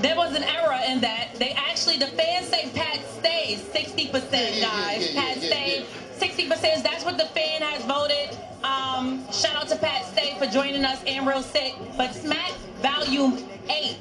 There 0.03 0.17
was 0.17 0.35
an 0.37 0.45
error 0.45 0.79
in 0.89 1.01
that. 1.01 1.35
They 1.37 1.51
actually, 1.53 1.97
the 1.99 2.07
fans 2.09 2.47
say 2.49 2.71
Pat 2.75 3.01
stays 3.19 3.61
60%, 3.75 4.33
Yeah, 4.33 4.39
yeah, 4.39 4.55
yeah, 4.57 4.61
guys. 4.97 5.15
yeah, 5.15 5.21
Pat 5.21 5.37
yeah, 5.43 5.49
stays 5.49 5.87
60%. 6.19 6.83
That's 6.83 7.05
what 7.05 7.19
the 7.19 7.27
fan 7.27 7.63
has 7.63 7.85
voted. 7.85 8.37
Um, 8.63 9.25
shout 9.33 9.57
out 9.57 9.69
to 9.69 9.77
Pat 9.77 10.05
Stay 10.07 10.37
for 10.39 10.47
joining 10.47 10.85
us 10.85 11.03
and 11.07 11.27
Real 11.27 11.43
Sikh. 11.43 11.75
But 11.97 12.15
Smack 12.15 12.53
Volume 12.83 13.39
8. 13.69 13.97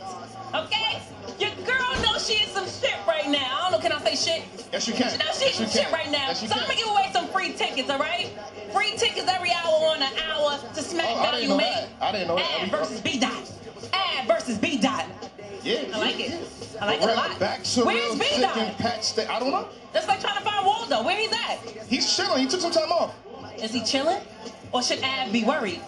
Okay? 0.53 1.01
Your 1.39 1.49
girl 1.65 2.01
knows 2.01 2.27
she 2.27 2.43
is 2.43 2.49
some 2.51 2.65
shit 2.67 2.95
right 3.07 3.27
now. 3.29 3.39
I 3.59 3.69
don't 3.69 3.71
know, 3.73 3.79
can 3.89 3.91
I 3.91 4.13
say 4.13 4.39
shit? 4.39 4.67
Yes, 4.71 4.87
you 4.87 4.93
can. 4.93 5.11
She 5.11 5.17
knows 5.17 5.39
she's 5.41 5.59
you 5.59 5.65
some 5.67 5.83
shit 5.83 5.91
right 5.91 6.09
now. 6.11 6.27
Yes, 6.27 6.39
so 6.47 6.53
I'm 6.55 6.61
gonna 6.61 6.75
give 6.75 6.87
away 6.87 7.09
some 7.11 7.27
free 7.27 7.51
tickets, 7.53 7.89
all 7.89 7.99
right? 7.99 8.29
Free 8.71 8.91
tickets 8.97 9.27
every 9.27 9.51
hour 9.51 9.89
on 9.95 10.01
an 10.01 10.13
hour 10.29 10.57
to 10.73 10.81
Smack 10.81 11.05
Oh, 11.09 11.37
you 11.37 11.47
didn't 11.47 11.49
know 11.49 11.59
8. 11.59 11.59
that. 11.59 11.87
I 12.01 12.11
didn't 12.13 12.27
know 12.29 12.35
that. 12.37 12.61
Ad 12.63 12.71
versus 12.71 13.01
B 13.01 13.19
Dot. 13.19 13.51
Ad 13.93 14.27
versus 14.27 14.57
B 14.57 14.77
Dot. 14.77 15.05
Yeah. 15.63 15.83
I 15.93 15.97
like 15.99 16.19
it. 16.19 16.31
I 16.79 16.85
like 16.85 17.01
We're 17.01 17.09
it 17.09 17.13
a 17.13 17.15
lot. 17.15 17.39
back 17.39 17.63
to 17.63 17.85
Where's 17.85 18.19
B 18.19 18.25
Dot? 18.41 18.57
and 18.57 18.77
Pat 18.77 19.03
Stay. 19.03 19.25
I 19.27 19.39
don't 19.39 19.51
know. 19.51 19.67
That's 19.93 20.07
like 20.07 20.19
trying 20.21 20.37
to 20.37 20.43
find 20.43 20.65
Waldo. 20.65 21.03
Where 21.03 21.17
he's 21.17 21.31
at? 21.31 21.59
He's 21.89 22.15
chilling. 22.15 22.41
He 22.41 22.47
took 22.47 22.61
some 22.61 22.71
time 22.71 22.91
off. 22.91 23.15
Is 23.61 23.71
he 23.71 23.83
chilling? 23.83 24.21
Or 24.71 24.83
should 24.83 24.99
Ab 25.03 25.31
be 25.31 25.43
worried? 25.43 25.81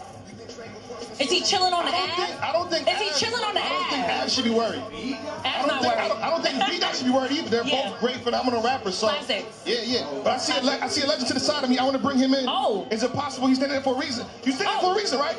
Is 1.19 1.31
he 1.31 1.41
chilling 1.41 1.73
on 1.73 1.85
the 1.85 1.91
think. 1.91 2.43
I 2.43 2.51
don't 2.51 2.69
think. 2.69 2.87
Is 2.87 2.97
he 2.97 3.25
chilling 3.25 3.43
on 3.43 3.53
the 3.53 3.63
I 3.63 3.69
don't 3.69 3.89
think 3.89 4.03
ad? 4.05 4.23
Ab 4.23 4.29
should 4.29 4.43
be 4.43 4.49
worried. 4.51 4.81
Ab's 4.81 5.45
I 5.45 5.57
don't 5.57 5.67
not 5.67 5.81
think. 5.81 5.93
I 5.93 5.97
worried. 5.97 6.09
don't, 6.09 6.21
I 6.21 6.29
don't 6.29 6.43
think 6.43 6.69
B 6.69 6.79
Dot 6.79 6.95
should 6.95 7.05
be 7.05 7.11
worried 7.11 7.31
either. 7.31 7.49
They're 7.49 7.65
Yeah. 7.65 7.89
both 7.89 7.99
great 7.99 8.17
phenomenal 8.17 8.61
rappers. 8.61 8.97
So 8.97 9.07
Classic. 9.07 9.45
yeah, 9.65 9.81
yeah. 9.83 10.07
But 10.23 10.33
I 10.33 10.37
see 10.37 10.57
a 10.57 10.61
le- 10.61 10.79
I 10.81 10.87
see 10.87 11.01
a 11.01 11.07
legend 11.07 11.27
to 11.27 11.33
the 11.33 11.39
side 11.39 11.63
of 11.63 11.69
me. 11.69 11.77
I 11.77 11.83
want 11.83 11.95
to 11.97 12.01
bring 12.03 12.17
him 12.17 12.33
in. 12.33 12.45
Oh. 12.47 12.87
Is 12.91 13.03
it 13.03 13.13
possible 13.13 13.47
he's 13.47 13.57
standing 13.57 13.73
there 13.73 13.83
for 13.83 13.95
a 13.95 13.99
reason? 13.99 14.25
You 14.43 14.51
standing 14.51 14.73
there 14.73 14.77
Oh. 14.77 14.81
for 14.81 14.91
a 14.91 14.95
oh. 14.95 14.97
reason, 14.97 15.19
right? 15.19 15.37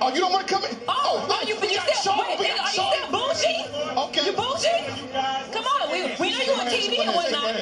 Oh, 0.00 0.12
you 0.12 0.20
don't 0.20 0.32
want 0.32 0.46
to 0.46 0.52
come 0.52 0.62
in? 0.64 0.76
Oh, 0.88 1.24
look, 1.26 1.30
oh, 1.30 1.40
oh 1.42 1.48
you, 1.48 1.58
we 1.60 1.70
you 1.70 1.76
got 1.76 1.88
still, 1.88 2.12
Sean, 2.12 2.26
wait, 2.38 2.50
are 2.50 2.56
got 2.56 2.76
you 2.76 2.84
still 2.84 3.10
bougie? 3.10 3.64
Okay. 3.96 4.26
You 4.26 4.32
bougie? 4.36 4.76
Come 5.52 5.64
on, 5.64 5.90
we, 5.90 6.02
we 6.20 6.36
know 6.36 6.44
you 6.44 6.52
on 6.52 6.66
TV 6.66 7.00
and 7.00 7.14
whatnot. 7.16 7.56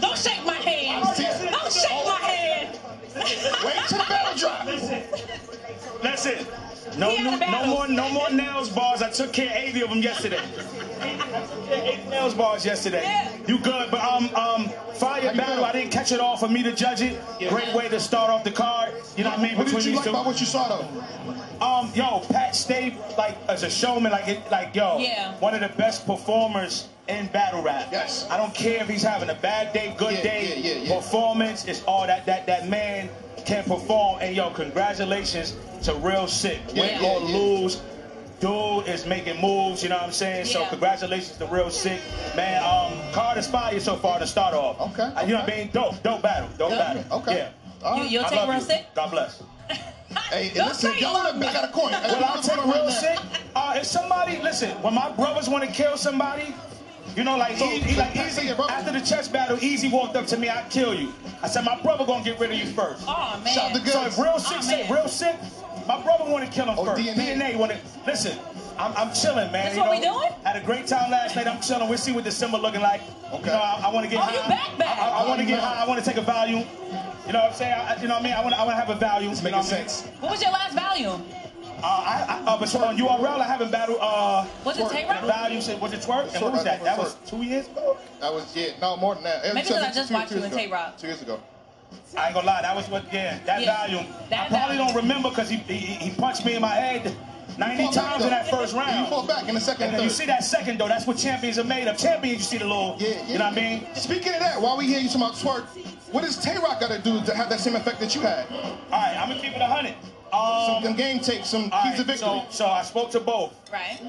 Don't 0.00 0.18
shake 0.18 0.44
my 0.44 0.54
hand. 0.54 1.04
Don't 1.04 1.72
shake 1.72 2.04
my 2.04 2.18
oh. 2.20 2.26
hand. 2.26 2.78
Wait 3.14 3.88
till 3.88 3.98
the 3.98 4.04
battle 4.08 4.36
drop. 4.36 4.66
Listen, 6.02 6.46
no, 6.98 7.10
He 7.10 7.16
had 7.16 7.40
no, 7.40 7.46
a 7.46 7.50
no 7.50 7.66
more, 7.66 7.88
no 7.88 8.08
more 8.10 8.30
nails 8.30 8.68
bars. 8.70 9.02
I 9.02 9.10
took 9.10 9.32
care 9.32 9.48
of 9.48 9.56
80 9.56 9.82
of 9.82 9.88
them 9.90 10.02
yesterday. 10.02 10.40
80 11.70 12.08
nails 12.08 12.34
bars 12.34 12.64
yesterday. 12.64 13.02
Yeah. 13.02 13.36
You 13.46 13.58
good? 13.58 13.90
But 13.90 14.00
um, 14.00 14.34
um, 14.34 14.68
fire 14.94 15.22
battle. 15.34 15.56
doing? 15.56 15.64
I 15.64 15.72
didn't 15.72 15.90
catch 15.92 16.12
it 16.12 16.20
all 16.20 16.36
for 16.36 16.48
me 16.48 16.62
to 16.62 16.72
judge 16.72 17.00
it. 17.00 17.20
Great 17.48 17.74
way 17.74 17.88
to 17.88 17.98
start 17.98 18.30
off 18.30 18.44
the 18.44 18.50
card. 18.50 18.94
You 19.16 19.24
know 19.24 19.30
what 19.30 19.38
I 19.38 19.42
mean? 19.42 19.56
What 19.58 19.66
did 19.68 19.84
you 19.84 19.94
like 19.94 20.04
two. 20.04 20.10
about 20.10 20.26
what 20.26 20.40
you 20.40 20.46
saw 20.46 20.68
though? 20.68 21.64
Um, 21.64 21.90
yo, 21.94 22.20
Pat 22.30 22.54
stayed 22.54 22.96
like 23.16 23.36
as 23.48 23.62
a 23.62 23.70
showman, 23.70 24.12
like 24.12 24.28
it, 24.28 24.40
like 24.50 24.74
yo, 24.74 24.98
Yeah. 24.98 25.34
one 25.38 25.54
of 25.54 25.60
the 25.60 25.74
best 25.76 26.06
performers 26.06 26.88
in 27.08 27.26
battle 27.28 27.62
rap. 27.62 27.88
Yes. 27.92 28.26
I 28.30 28.36
don't 28.36 28.54
care 28.54 28.82
if 28.82 28.88
he's 28.88 29.02
having 29.02 29.30
a 29.30 29.34
bad 29.34 29.72
day, 29.72 29.94
good 29.98 30.14
Yeah, 30.14 30.22
day, 30.22 30.54
yeah, 30.56 30.72
yeah, 30.74 30.82
yeah. 30.82 30.96
performance. 30.96 31.66
It's 31.66 31.82
all 31.84 32.06
that 32.06 32.24
that 32.26 32.46
that 32.46 32.68
man 32.68 33.08
can 33.44 33.64
perform. 33.64 34.20
And 34.22 34.34
yo, 34.34 34.50
congratulations 34.50 35.54
to 35.82 35.94
Real 35.96 36.26
Sikh. 36.26 36.60
Win 36.68 36.76
Yeah, 36.76 36.98
or 37.06 37.20
yeah, 37.20 37.26
yeah. 37.28 37.36
lose. 37.36 37.82
Dude 38.40 38.86
is 38.88 39.06
making 39.06 39.40
moves, 39.40 39.82
you 39.82 39.88
know 39.88 39.96
what 39.96 40.04
I'm 40.04 40.12
saying? 40.12 40.44
So 40.46 40.66
congratulations 40.66 41.36
to 41.38 41.46
Real 41.46 41.70
Sikh. 41.70 42.00
Man, 42.36 42.62
um, 42.62 42.98
card 43.12 43.38
inspired 43.38 43.80
so 43.80 43.96
far 43.96 44.18
to 44.18 44.26
start 44.26 44.54
off. 44.54 44.80
Okay, 44.92 45.02
Uh, 45.02 45.22
You 45.22 45.34
know 45.34 45.40
what 45.40 45.48
I 45.48 45.52
okay. 45.52 45.62
mean? 45.64 45.70
Dope, 45.72 46.02
dope 46.02 46.22
battle, 46.22 46.48
dope 46.58 46.70
Good. 46.70 46.78
battle. 46.78 47.04
Okay. 47.18 47.36
Yeah. 47.36 47.48
All 47.86 47.96
You, 47.96 48.02
right. 48.02 48.10
you'll 48.10 48.24
I 48.24 48.28
take 48.28 48.48
real 48.48 48.54
you. 48.54 48.60
sick? 48.60 48.86
God 48.94 49.10
bless. 49.10 49.42
Hey, 50.30 50.50
Don't 50.54 50.68
listen, 50.68 50.92
y'all 50.98 51.22
you 51.24 51.30
in 51.30 51.40
the, 51.40 51.48
I 51.48 51.52
got 51.52 51.64
a 51.64 51.72
coin. 51.72 51.92
Hey, 51.92 52.12
Well, 52.12 52.24
I'll 52.24 52.42
take 52.42 52.64
Real 52.66 52.90
Sikh. 52.90 53.18
Uh, 53.56 53.74
if 53.76 53.84
somebody, 53.84 54.40
listen, 54.42 54.70
when 54.82 54.94
my 54.94 55.10
brothers 55.12 55.48
want 55.48 55.64
to 55.64 55.70
kill 55.70 55.96
somebody, 55.96 56.54
you 57.16 57.24
know, 57.24 57.36
like, 57.36 57.56
So, 57.56 57.66
he, 57.68 57.80
he, 57.80 57.96
like 57.98 58.14
so 58.14 58.22
Easy, 58.26 58.46
your 58.46 58.56
brother- 58.56 58.72
after 58.72 58.92
the 58.92 59.00
chess 59.00 59.28
battle, 59.28 59.58
Easy 59.62 59.88
walked 59.88 60.16
up 60.16 60.26
to 60.28 60.36
me, 60.36 60.48
I'd 60.48 60.70
kill 60.70 60.94
you. 60.94 61.12
I 61.42 61.48
said, 61.48 61.64
my 61.64 61.80
brother 61.82 62.04
gonna 62.06 62.24
get 62.24 62.38
rid 62.40 62.50
of 62.52 62.58
you 62.58 62.66
first. 62.66 63.04
Oh, 63.06 63.40
man. 63.44 63.54
Shout 63.54 63.72
the 63.72 63.84
So 63.90 64.04
if 64.06 64.18
Real 64.18 64.38
Sikh 64.38 64.58
Oh, 64.58 64.60
say 64.62 64.88
Real 64.90 65.08
Sikh, 65.08 65.36
my 65.86 66.00
brother 66.02 66.24
want 66.30 66.44
to 66.44 66.50
kill 66.50 66.66
him 66.66 66.74
Oh, 66.78 66.84
first. 66.84 67.02
DNA. 67.02 67.36
DNA 67.36 67.56
want 67.56 67.72
to 67.72 67.78
listen. 68.06 68.38
I'm, 68.78 68.92
I'm 68.96 69.14
chilling, 69.14 69.52
man. 69.52 69.66
That's 69.66 69.76
you 69.76 69.82
what 69.82 70.00
know, 70.02 70.16
we 70.18 70.20
doing? 70.20 70.32
Had 70.44 70.56
a 70.56 70.64
great 70.64 70.86
time 70.88 71.10
last 71.10 71.36
night. 71.36 71.46
I'm 71.46 71.60
chilling. 71.60 71.88
We'll 71.88 71.98
see 71.98 72.10
what 72.12 72.24
December 72.24 72.58
looking 72.58 72.80
like. 72.80 73.02
Okay. 73.32 73.38
You 73.38 73.46
know, 73.46 73.52
I, 73.54 73.82
I 73.86 73.92
want 73.92 74.04
to 74.04 74.10
get 74.10 74.18
Oh, 74.18 74.22
high. 74.22 74.32
you 74.34 74.48
back, 74.48 74.78
back. 74.78 74.98
I, 74.98 75.10
I, 75.10 75.28
want 75.28 75.40
to 75.40 75.46
get 75.46 75.54
you 75.56 75.60
high. 75.60 75.84
I 75.84 75.86
want 75.86 76.02
to 76.02 76.08
take 76.10 76.18
a 76.18 76.22
volume. 76.24 76.64
You 77.26 77.32
know 77.32 77.38
what 77.40 77.50
I'm 77.50 77.54
saying? 77.54 77.72
I, 77.72 78.00
you 78.02 78.08
know 78.08 78.14
what 78.14 78.20
I 78.22 78.24
mean? 78.24 78.32
I 78.32 78.40
want 78.42 78.54
to 78.54 78.60
I 78.60 78.64
want 78.64 78.74
to 78.76 78.80
have 78.84 78.90
a 78.90 78.98
value. 78.98 79.30
It's 79.30 79.42
you 79.44 79.50
know 79.50 79.58
making 79.58 79.70
what 79.70 79.74
I 79.74 79.78
mean? 79.80 79.88
sense. 79.88 80.08
What 80.20 80.30
was 80.32 80.42
your 80.42 80.50
last 80.50 80.74
volume? 80.74 81.22
Uh, 81.84 81.86
I, 81.86 82.42
I, 82.46 82.50
uh, 82.50 82.58
but 82.58 82.66
Sean, 82.70 82.96
you 82.96 83.08
are. 83.08 83.26
I 83.28 83.44
haven't 83.44 83.70
battled. 83.70 83.98
Uh, 84.00 84.46
was 84.64 84.78
it 84.78 84.88
Tay 84.88 85.06
Roc? 85.06 85.22
Value 85.24 85.60
said, 85.60 85.78
was 85.82 85.92
it 85.92 86.00
Twork? 86.00 86.32
And 86.32 86.42
what 86.42 86.52
was 86.54 86.64
that? 86.64 86.82
That 86.82 86.96
was 86.96 87.16
two 87.26 87.42
years 87.42 87.68
ago. 87.68 87.98
That 88.20 88.32
was 88.32 88.56
yeah, 88.56 88.68
no 88.80 88.96
more 88.96 89.14
than 89.14 89.24
that. 89.24 89.42
Maybe 89.52 89.68
because 89.68 89.82
I 89.82 89.92
just 89.92 90.10
watched 90.10 90.32
you 90.32 90.42
and 90.42 90.52
Tay 90.52 90.70
Roc 90.70 90.96
two 90.96 91.08
years 91.08 91.20
ago. 91.20 91.42
I 92.16 92.26
ain't 92.26 92.34
gonna 92.34 92.46
lie, 92.46 92.62
that 92.62 92.74
was 92.74 92.88
what, 92.88 93.04
yeah, 93.12 93.38
that 93.44 93.62
yeah. 93.62 93.86
volume. 93.86 94.06
That 94.30 94.50
I 94.50 94.56
probably 94.56 94.78
don't 94.78 94.94
remember 94.94 95.28
because 95.28 95.50
he, 95.50 95.58
he, 95.58 95.76
he 95.76 96.10
punched 96.16 96.44
me 96.46 96.54
in 96.54 96.62
my 96.62 96.74
head 96.74 97.14
90 97.58 97.92
times 97.92 98.24
in 98.24 98.30
that 98.30 98.48
first 98.48 98.74
round. 98.74 99.00
You 99.00 99.06
fought 99.06 99.28
back 99.28 99.46
in 99.48 99.54
the 99.54 99.60
second 99.60 99.88
and, 99.88 99.96
and 99.96 100.04
You 100.04 100.10
see 100.10 100.24
that 100.26 100.42
second, 100.42 100.78
though, 100.78 100.88
that's 100.88 101.06
what 101.06 101.18
champions 101.18 101.58
are 101.58 101.64
made 101.64 101.86
of. 101.86 101.98
Champions, 101.98 102.38
you 102.38 102.44
see 102.44 102.58
the 102.58 102.64
little, 102.64 102.96
yeah, 102.98 103.08
yeah, 103.08 103.26
you 103.26 103.38
know 103.38 103.44
what 103.44 103.58
I 103.58 103.60
mean? 103.60 103.94
Speaking 103.94 104.32
of 104.32 104.40
that, 104.40 104.60
while 104.60 104.78
we 104.78 104.86
hear 104.86 105.00
you 105.00 105.08
talking 105.08 105.22
about 105.22 105.34
Twork, 105.34 105.66
what 106.12 106.24
does 106.24 106.38
Tay 106.38 106.56
Roc 106.56 106.80
got 106.80 106.90
to 106.90 106.98
do 106.98 107.22
to 107.24 107.34
have 107.34 107.50
that 107.50 107.60
same 107.60 107.76
effect 107.76 108.00
that 108.00 108.14
you 108.14 108.22
had? 108.22 108.50
All 108.50 108.70
right, 108.90 109.16
I'm 109.18 109.28
gonna 109.28 109.40
keep 109.40 109.52
it 109.52 109.60
100. 109.60 109.94
Um, 110.34 110.82
some 110.82 110.96
game 110.96 111.20
tape, 111.20 111.44
some 111.44 111.64
keys 111.64 111.72
right, 111.72 111.98
of 112.00 112.06
victory. 112.06 112.16
So, 112.16 112.46
so 112.50 112.66
I 112.66 112.82
spoke 112.82 113.10
to 113.12 113.20
both. 113.20 113.54
Right. 113.72 114.00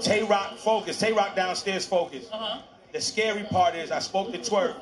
Tay 0.00 0.22
Roc 0.22 0.56
focus. 0.58 0.98
Tay 0.98 1.12
Roc 1.12 1.34
downstairs 1.34 1.86
focus. 1.86 2.28
Uh-huh. 2.32 2.60
The 2.92 3.00
scary 3.00 3.44
part 3.44 3.74
is 3.74 3.90
I 3.90 3.98
spoke 3.98 4.32
to 4.32 4.38
Twork. 4.38 4.76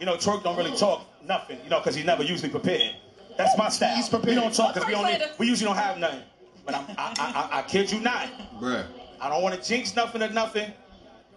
You 0.00 0.06
know, 0.06 0.16
Twork 0.16 0.42
don't 0.42 0.56
really 0.56 0.76
talk 0.76 1.06
nothing, 1.26 1.58
you 1.64 1.70
know, 1.70 1.80
because 1.80 1.94
he's 1.94 2.04
never 2.04 2.22
usually 2.22 2.50
prepared. 2.50 2.96
That's 3.36 3.56
my 3.58 3.68
style. 3.68 3.96
He's 3.96 4.08
prepared. 4.08 4.36
We 4.36 4.42
don't 4.42 4.54
talk 4.54 4.74
because 4.74 4.88
we, 4.88 4.94
only, 4.94 5.18
we 5.38 5.46
usually 5.46 5.66
don't 5.66 5.76
have 5.76 5.98
nothing. 5.98 6.22
But 6.64 6.74
I, 6.74 6.84
I, 6.96 7.14
I, 7.18 7.58
I 7.58 7.62
kid 7.62 7.90
you 7.90 8.00
not. 8.00 8.28
Bruh. 8.60 8.86
I 9.20 9.28
don't 9.28 9.42
want 9.42 9.60
to 9.60 9.68
jinx 9.68 9.94
nothing 9.96 10.22
or 10.22 10.30
nothing, 10.30 10.72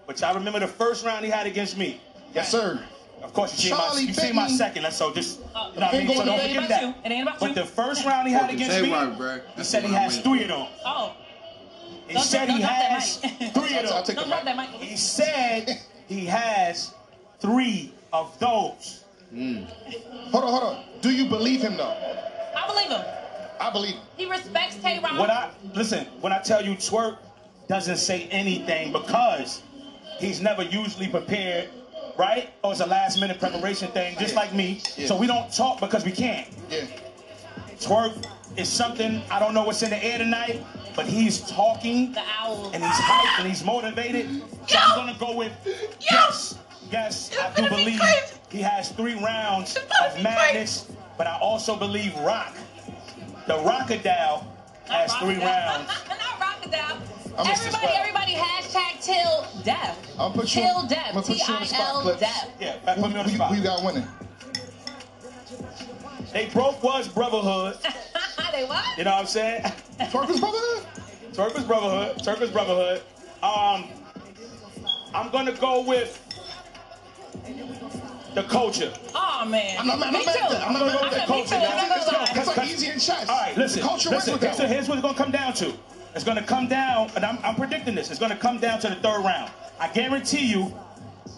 but 0.06 0.20
y'all 0.20 0.36
remember 0.36 0.60
the 0.60 0.68
first 0.68 1.06
round 1.06 1.24
he 1.24 1.32
had 1.32 1.48
against 1.48 1.78
me. 1.78 2.02
Yes, 2.34 2.52
sir. 2.52 2.84
Of 3.24 3.34
course, 3.34 3.52
you 3.54 3.70
see 3.70 3.72
my 3.72 3.78
Charlie 3.78 4.04
you 4.04 4.14
see 4.14 4.32
my 4.32 4.48
second. 4.48 4.84
That's 4.84 4.96
so 4.98 5.14
just 5.14 5.40
Uh, 5.56 5.72
you 5.74 5.80
know 5.80 5.86
what 5.88 5.96
I 5.96 5.98
mean. 5.98 6.18
So 6.18 6.26
don't 6.26 6.40
forget 6.42 6.70
that. 6.70 6.82
you. 6.82 6.94
It 7.04 7.12
ain't 7.12 7.28
about 7.28 7.40
But 7.40 7.50
you. 7.50 7.56
the 7.56 7.66
first 7.66 8.06
round 8.06 8.28
he 8.28 8.34
had 8.34 8.42
Fucking 8.44 8.56
against 8.56 8.82
me, 8.82 8.90
Tay 8.90 8.94
Roc, 8.94 9.42
he 9.58 9.64
said 9.64 9.84
he 9.84 9.92
what 9.92 10.02
has 10.02 10.20
three 10.22 10.44
of 10.44 10.48
them. 10.50 10.68
Oh, 10.86 11.14
He 12.08 12.14
Don't- 12.14 12.24
said 12.24 12.46
don't- 12.48 12.58
he 12.58 12.62
don't 12.64 12.70
drop 12.70 12.80
that 12.80 12.92
has 12.92 13.18
three 13.18 13.78
of 13.78 14.06
them. 14.06 14.16
don't 14.16 14.28
drop 14.30 14.44
that 14.46 14.56
mic. 14.58 14.70
He 14.82 14.96
said 14.96 15.82
he 16.08 16.26
has 16.26 16.94
three 17.40 17.92
of 18.14 18.38
those. 18.40 19.04
Hold 19.34 20.44
on, 20.44 20.50
hold 20.52 20.64
on. 20.64 20.84
Do 21.02 21.12
you 21.12 21.26
believe 21.30 21.62
him 21.62 21.76
though? 21.76 21.96
I 22.56 22.66
believe 22.68 22.90
him. 22.90 23.02
I 23.60 23.70
believe 23.72 23.96
him. 23.96 24.02
He 24.16 24.26
respects 24.30 24.76
Tay 24.78 25.00
Roc. 25.00 25.20
When 25.20 25.30
I 25.32 25.50
listen, 25.74 26.06
when 26.22 26.32
I 26.32 26.40
tell 26.40 26.64
you 26.64 26.76
Twork, 26.76 27.18
doesn't 27.68 27.98
say 27.98 28.28
anything 28.32 28.94
because 28.94 29.62
he's 30.20 30.40
never 30.42 30.64
usually 30.64 31.08
prepared, 31.08 31.70
right? 32.18 32.50
Or 32.64 32.72
it's 32.72 32.82
a 32.82 32.86
last 32.86 33.20
minute 33.20 33.40
preparation 33.40 33.90
thing, 33.92 34.18
just 34.18 34.36
like 34.36 34.54
me. 34.54 34.82
Yeah. 34.98 35.08
So 35.08 35.16
we 35.18 35.28
don't 35.28 35.52
talk 35.54 35.80
because 35.80 36.04
we 36.06 36.12
can't. 36.12 36.48
Yeah. 36.70 36.86
Twork 37.80 38.14
is 38.58 38.68
something 38.70 39.22
I 39.30 39.40
don't 39.40 39.54
know 39.54 39.64
what's 39.64 39.84
in 39.84 39.92
the 39.92 40.04
air 40.04 40.18
tonight, 40.18 40.64
but 40.96 41.06
he's 41.06 41.42
talking 41.42 42.12
The 42.14 42.24
owl. 42.40 42.72
and 42.74 42.84
he's 42.84 42.94
hyped 42.94 43.40
and 43.40 43.48
he's 43.48 43.64
motivated. 43.64 44.42
So 44.68 44.78
I'm 44.80 44.96
gonna 44.96 45.18
go 45.20 45.36
with 45.36 45.52
yes, 46.00 46.58
yes. 46.92 47.32
I 47.40 47.50
do 47.54 47.62
gonna 47.64 47.70
be 47.76 47.84
believe 47.84 48.00
crazy. 48.00 48.34
he 48.50 48.62
has 48.62 48.90
three 48.92 49.14
rounds 49.24 49.76
It's 49.76 49.86
gonna 49.86 50.10
of 50.12 50.18
be 50.18 50.24
madness, 50.24 50.92
but 51.18 51.28
I 51.28 51.38
also 51.40 51.76
believe 51.76 52.16
Roc, 52.20 52.54
the 53.46 53.54
Rockadale, 53.54 54.44
has 54.90 55.12
Not 55.12 55.22
three 55.22 55.36
Rockadale. 55.36 55.42
rounds. 55.78 55.92
Not 57.38 57.46
Rockadale. 57.46 57.50
I'm 57.50 57.54
Everybody, 57.68 57.94
everybody, 57.98 58.32
hashtag 58.34 59.02
till 59.04 59.64
death. 59.64 60.16
I'll 60.20 60.32
put 60.32 60.56
you. 60.56 60.62
till 60.64 60.78
I'm 60.78 60.88
death. 60.88 61.14
gonna 61.14 61.26
put 61.26 61.38
you 61.38 61.54
on 61.54 61.60
the 61.62 61.66
spot, 61.68 62.04
T-I-L 62.04 62.18
death. 62.18 62.52
Yeah, 62.60 62.78
back 62.86 62.98
put 62.98 63.12
me 63.12 63.18
on 63.20 63.26
the 63.26 63.32
Who, 63.32 63.36
spot. 63.38 63.50
who 63.52 63.58
you 63.58 63.64
got 63.64 63.84
winning? 63.84 64.08
They 66.34 66.48
broke 66.48 66.84
was 66.84 67.08
brotherhood. 67.08 67.78
they 68.52 68.66
what? 68.66 68.98
You 68.98 69.04
know 69.04 69.12
what 69.12 69.20
I'm 69.22 69.26
saying? 69.28 69.62
Twerkers 70.00 70.40
brotherhood. 70.40 70.86
Twork 71.34 71.54
was 71.54 71.64
brotherhood. 71.64 72.18
Twork 72.24 72.40
was 72.40 72.50
brotherhood. 72.50 73.02
Um, 73.44 73.86
I'm 75.14 75.30
gonna 75.32 75.54
go 75.54 75.82
with 75.84 76.24
the 78.34 78.44
culture. 78.44 78.92
Oh 79.16 79.46
man. 79.48 79.78
I'm 79.80 79.88
not, 79.88 80.02
I'm 80.04 80.14
Me 80.14 80.26
not 80.26 80.26
mad 80.26 80.36
too. 80.36 80.44
at 80.44 80.50
that. 80.52 80.68
I'm 80.68 80.74
not 80.74 80.86
mad 80.88 80.96
at 81.06 81.12
that. 81.12 81.30
Me 81.30 81.36
culture, 81.36 81.56
I'm 81.56 81.62
man. 81.62 81.90
not 81.90 82.06
gonna 82.06 82.40
It's, 82.42 82.58
like 82.58 82.68
easy 82.68 82.88
and 82.88 83.02
chess. 83.02 83.30
All 83.30 83.40
right, 83.40 83.56
listen. 83.58 83.82
The 83.82 83.88
culture 83.88 84.10
listen. 84.10 84.34
wins 84.34 84.42
with 84.42 84.42
Here's, 84.44 84.58
that. 84.58 84.70
here's 84.70 84.90
what 84.90 84.98
it's 84.98 85.04
gonna 85.06 85.18
come 85.18 85.32
down 85.32 85.54
to. 85.54 85.74
It's 86.18 86.26
gonna 86.26 86.42
come 86.42 86.68
down, 86.68 87.12
and 87.16 87.24
I'm, 87.24 87.38
I'm 87.44 87.54
predicting 87.54 87.94
this. 87.94 88.10
It's 88.10 88.20
gonna 88.20 88.36
come 88.36 88.58
down 88.58 88.80
to 88.80 88.90
the 88.90 88.96
third 88.96 89.24
round. 89.24 89.52
I 89.80 89.88
guarantee 89.90 90.48
you, 90.48 90.74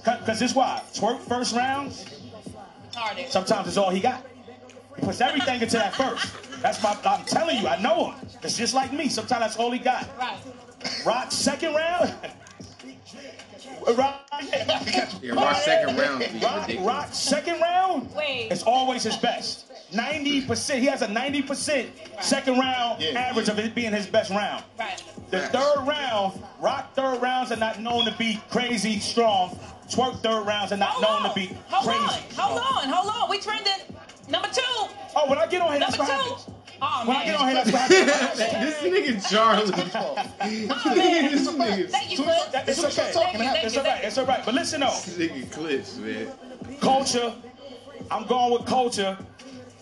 because 0.06 0.40
this 0.40 0.56
why 0.56 0.82
Twork 0.94 1.20
first 1.20 1.54
rounds. 1.54 2.06
Harder. 2.96 3.24
Sometimes 3.28 3.68
it's 3.68 3.76
all 3.76 3.90
he 3.90 4.00
got. 4.00 4.26
He 4.96 5.02
puts 5.02 5.20
everything 5.20 5.62
into 5.62 5.76
that 5.76 5.94
first. 5.94 6.34
That's 6.62 6.82
my. 6.82 6.98
I'm 7.04 7.26
telling 7.26 7.58
you, 7.58 7.68
I 7.68 7.82
know 7.82 8.12
him. 8.12 8.26
It's 8.42 8.56
just 8.56 8.74
like 8.74 8.94
me. 8.94 9.10
Sometimes 9.10 9.42
that's 9.42 9.58
all 9.58 9.70
he 9.70 9.80
got. 9.80 10.08
Right. 10.18 10.38
Roc 11.06 11.30
second 11.34 11.76
round. 11.76 12.16
Roc, 13.96 14.16
Yeah, 15.22 15.34
Roc 15.34 15.56
second 15.58 15.98
round 15.98 16.22
is 16.24 16.44
Roc. 16.44 16.70
Roc 16.80 17.14
second 17.14 17.60
round. 17.62 18.14
Wait. 18.16 18.50
It's 18.52 18.64
always 18.64 19.04
his 19.04 19.18
best. 19.18 19.66
90%. 19.92 20.80
He 20.80 20.86
has 20.86 21.02
a 21.02 21.08
90% 21.08 21.90
second 22.22 22.60
round 22.60 23.02
Yeah. 23.02 23.20
average 23.20 23.50
of 23.50 23.58
it 23.60 23.74
being 23.74 23.92
his 23.92 24.06
best 24.08 24.30
round. 24.30 24.64
Right. 24.78 25.02
The 25.32 25.42
third 25.50 25.88
round, 25.88 26.44
Roc 26.60 26.94
third 26.96 27.22
rounds 27.22 27.52
are 27.52 27.56
not 27.58 27.80
known 27.80 28.06
to 28.06 28.12
be 28.18 28.40
crazy 28.50 29.00
strong. 29.00 29.58
Twork 29.90 30.22
third 30.22 30.46
rounds 30.46 30.72
are 30.72 30.78
not 30.78 30.90
Hold 30.90 31.04
known 31.04 31.22
on. 31.24 31.30
to 31.30 31.36
be 31.36 31.58
Hold 31.70 31.86
crazy. 31.88 32.24
on. 32.38 32.46
Hold 32.46 32.60
on. 32.60 32.90
Hold 32.94 33.24
on. 33.24 33.30
We 33.30 33.40
trending. 33.40 33.74
Number 34.28 34.48
two. 34.50 34.62
Oh, 35.16 35.28
when 35.28 35.40
I 35.40 35.48
get 35.48 35.62
on 35.62 35.72
here, 35.72 35.80
that's 35.80 35.98
Number 35.98 36.14
what 36.14 36.24
two. 36.24 36.30
happens. 36.36 36.56
Oh 36.82 37.04
When 37.06 37.18
I 37.18 37.26
get 37.26 37.36
on 37.40 37.48
here, 37.48 37.56
that's 37.56 37.72
what 37.72 37.82
happens. 37.82 38.82
this 38.82 38.82
nigga 38.84 39.30
Charlie. 39.30 39.74
Oh, 39.96 40.96
man. 40.96 41.32
this 41.32 41.48
nigga, 41.48 41.90
Thank 41.90 42.12
you, 42.12 42.24
Cliff. 42.24 42.52
That- 42.52 42.70
It's 42.70 42.80
okay. 42.84 43.12
Thank 43.12 43.34
you, 43.34 43.40
thank 43.40 43.66
It's 43.66 43.78
all 43.78 43.84
right. 43.84 44.04
It's 44.04 44.18
all 44.18 44.26
right. 44.26 44.46
But 44.46 44.54
listen, 44.54 44.80
though. 44.82 44.88
this 44.88 45.18
nigga 45.18 45.52
clips, 45.52 45.98
man. 45.98 46.32
culture. 46.82 47.34
I'm 48.12 48.26
going 48.26 48.54
with 48.54 48.66
culture. 48.66 49.18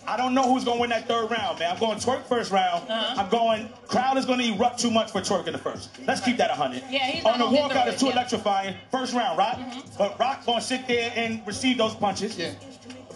I 0.06 0.16
don't 0.16 0.32
know 0.32 0.42
who's 0.42 0.64
going 0.64 0.78
to 0.78 0.80
win 0.80 0.90
that 0.90 1.06
third 1.06 1.30
round, 1.30 1.58
man. 1.58 1.70
I'm 1.70 1.78
going 1.78 1.98
Twork 1.98 2.24
first 2.24 2.50
round. 2.50 2.88
Uh-huh. 2.88 3.20
I'm 3.22 3.28
going 3.28 3.68
crowd 3.88 4.16
is 4.16 4.24
going 4.24 4.38
to 4.38 4.54
erupt 4.54 4.78
too 4.78 4.90
much 4.90 5.10
for 5.12 5.20
Twork 5.20 5.46
in 5.46 5.52
the 5.52 5.58
first. 5.58 5.90
Let's 6.06 6.22
keep 6.22 6.38
that 6.38 6.48
100. 6.48 6.82
Yeah, 6.90 6.98
he's 7.10 7.24
On 7.26 7.38
the 7.38 7.44
gonna 7.44 7.56
walkout, 7.58 7.86
it's 7.88 8.00
too 8.00 8.06
yeah. 8.06 8.12
electrifying. 8.12 8.74
First 8.90 9.12
round, 9.12 9.36
Roc. 9.36 9.56
Mm-hmm. 9.56 9.80
But 9.98 10.18
Roc 10.18 10.46
going 10.46 10.60
to 10.60 10.64
sit 10.64 10.88
there 10.88 11.12
and 11.14 11.46
receive 11.46 11.76
those 11.76 11.94
punches. 11.94 12.38
Yeah. 12.38 12.52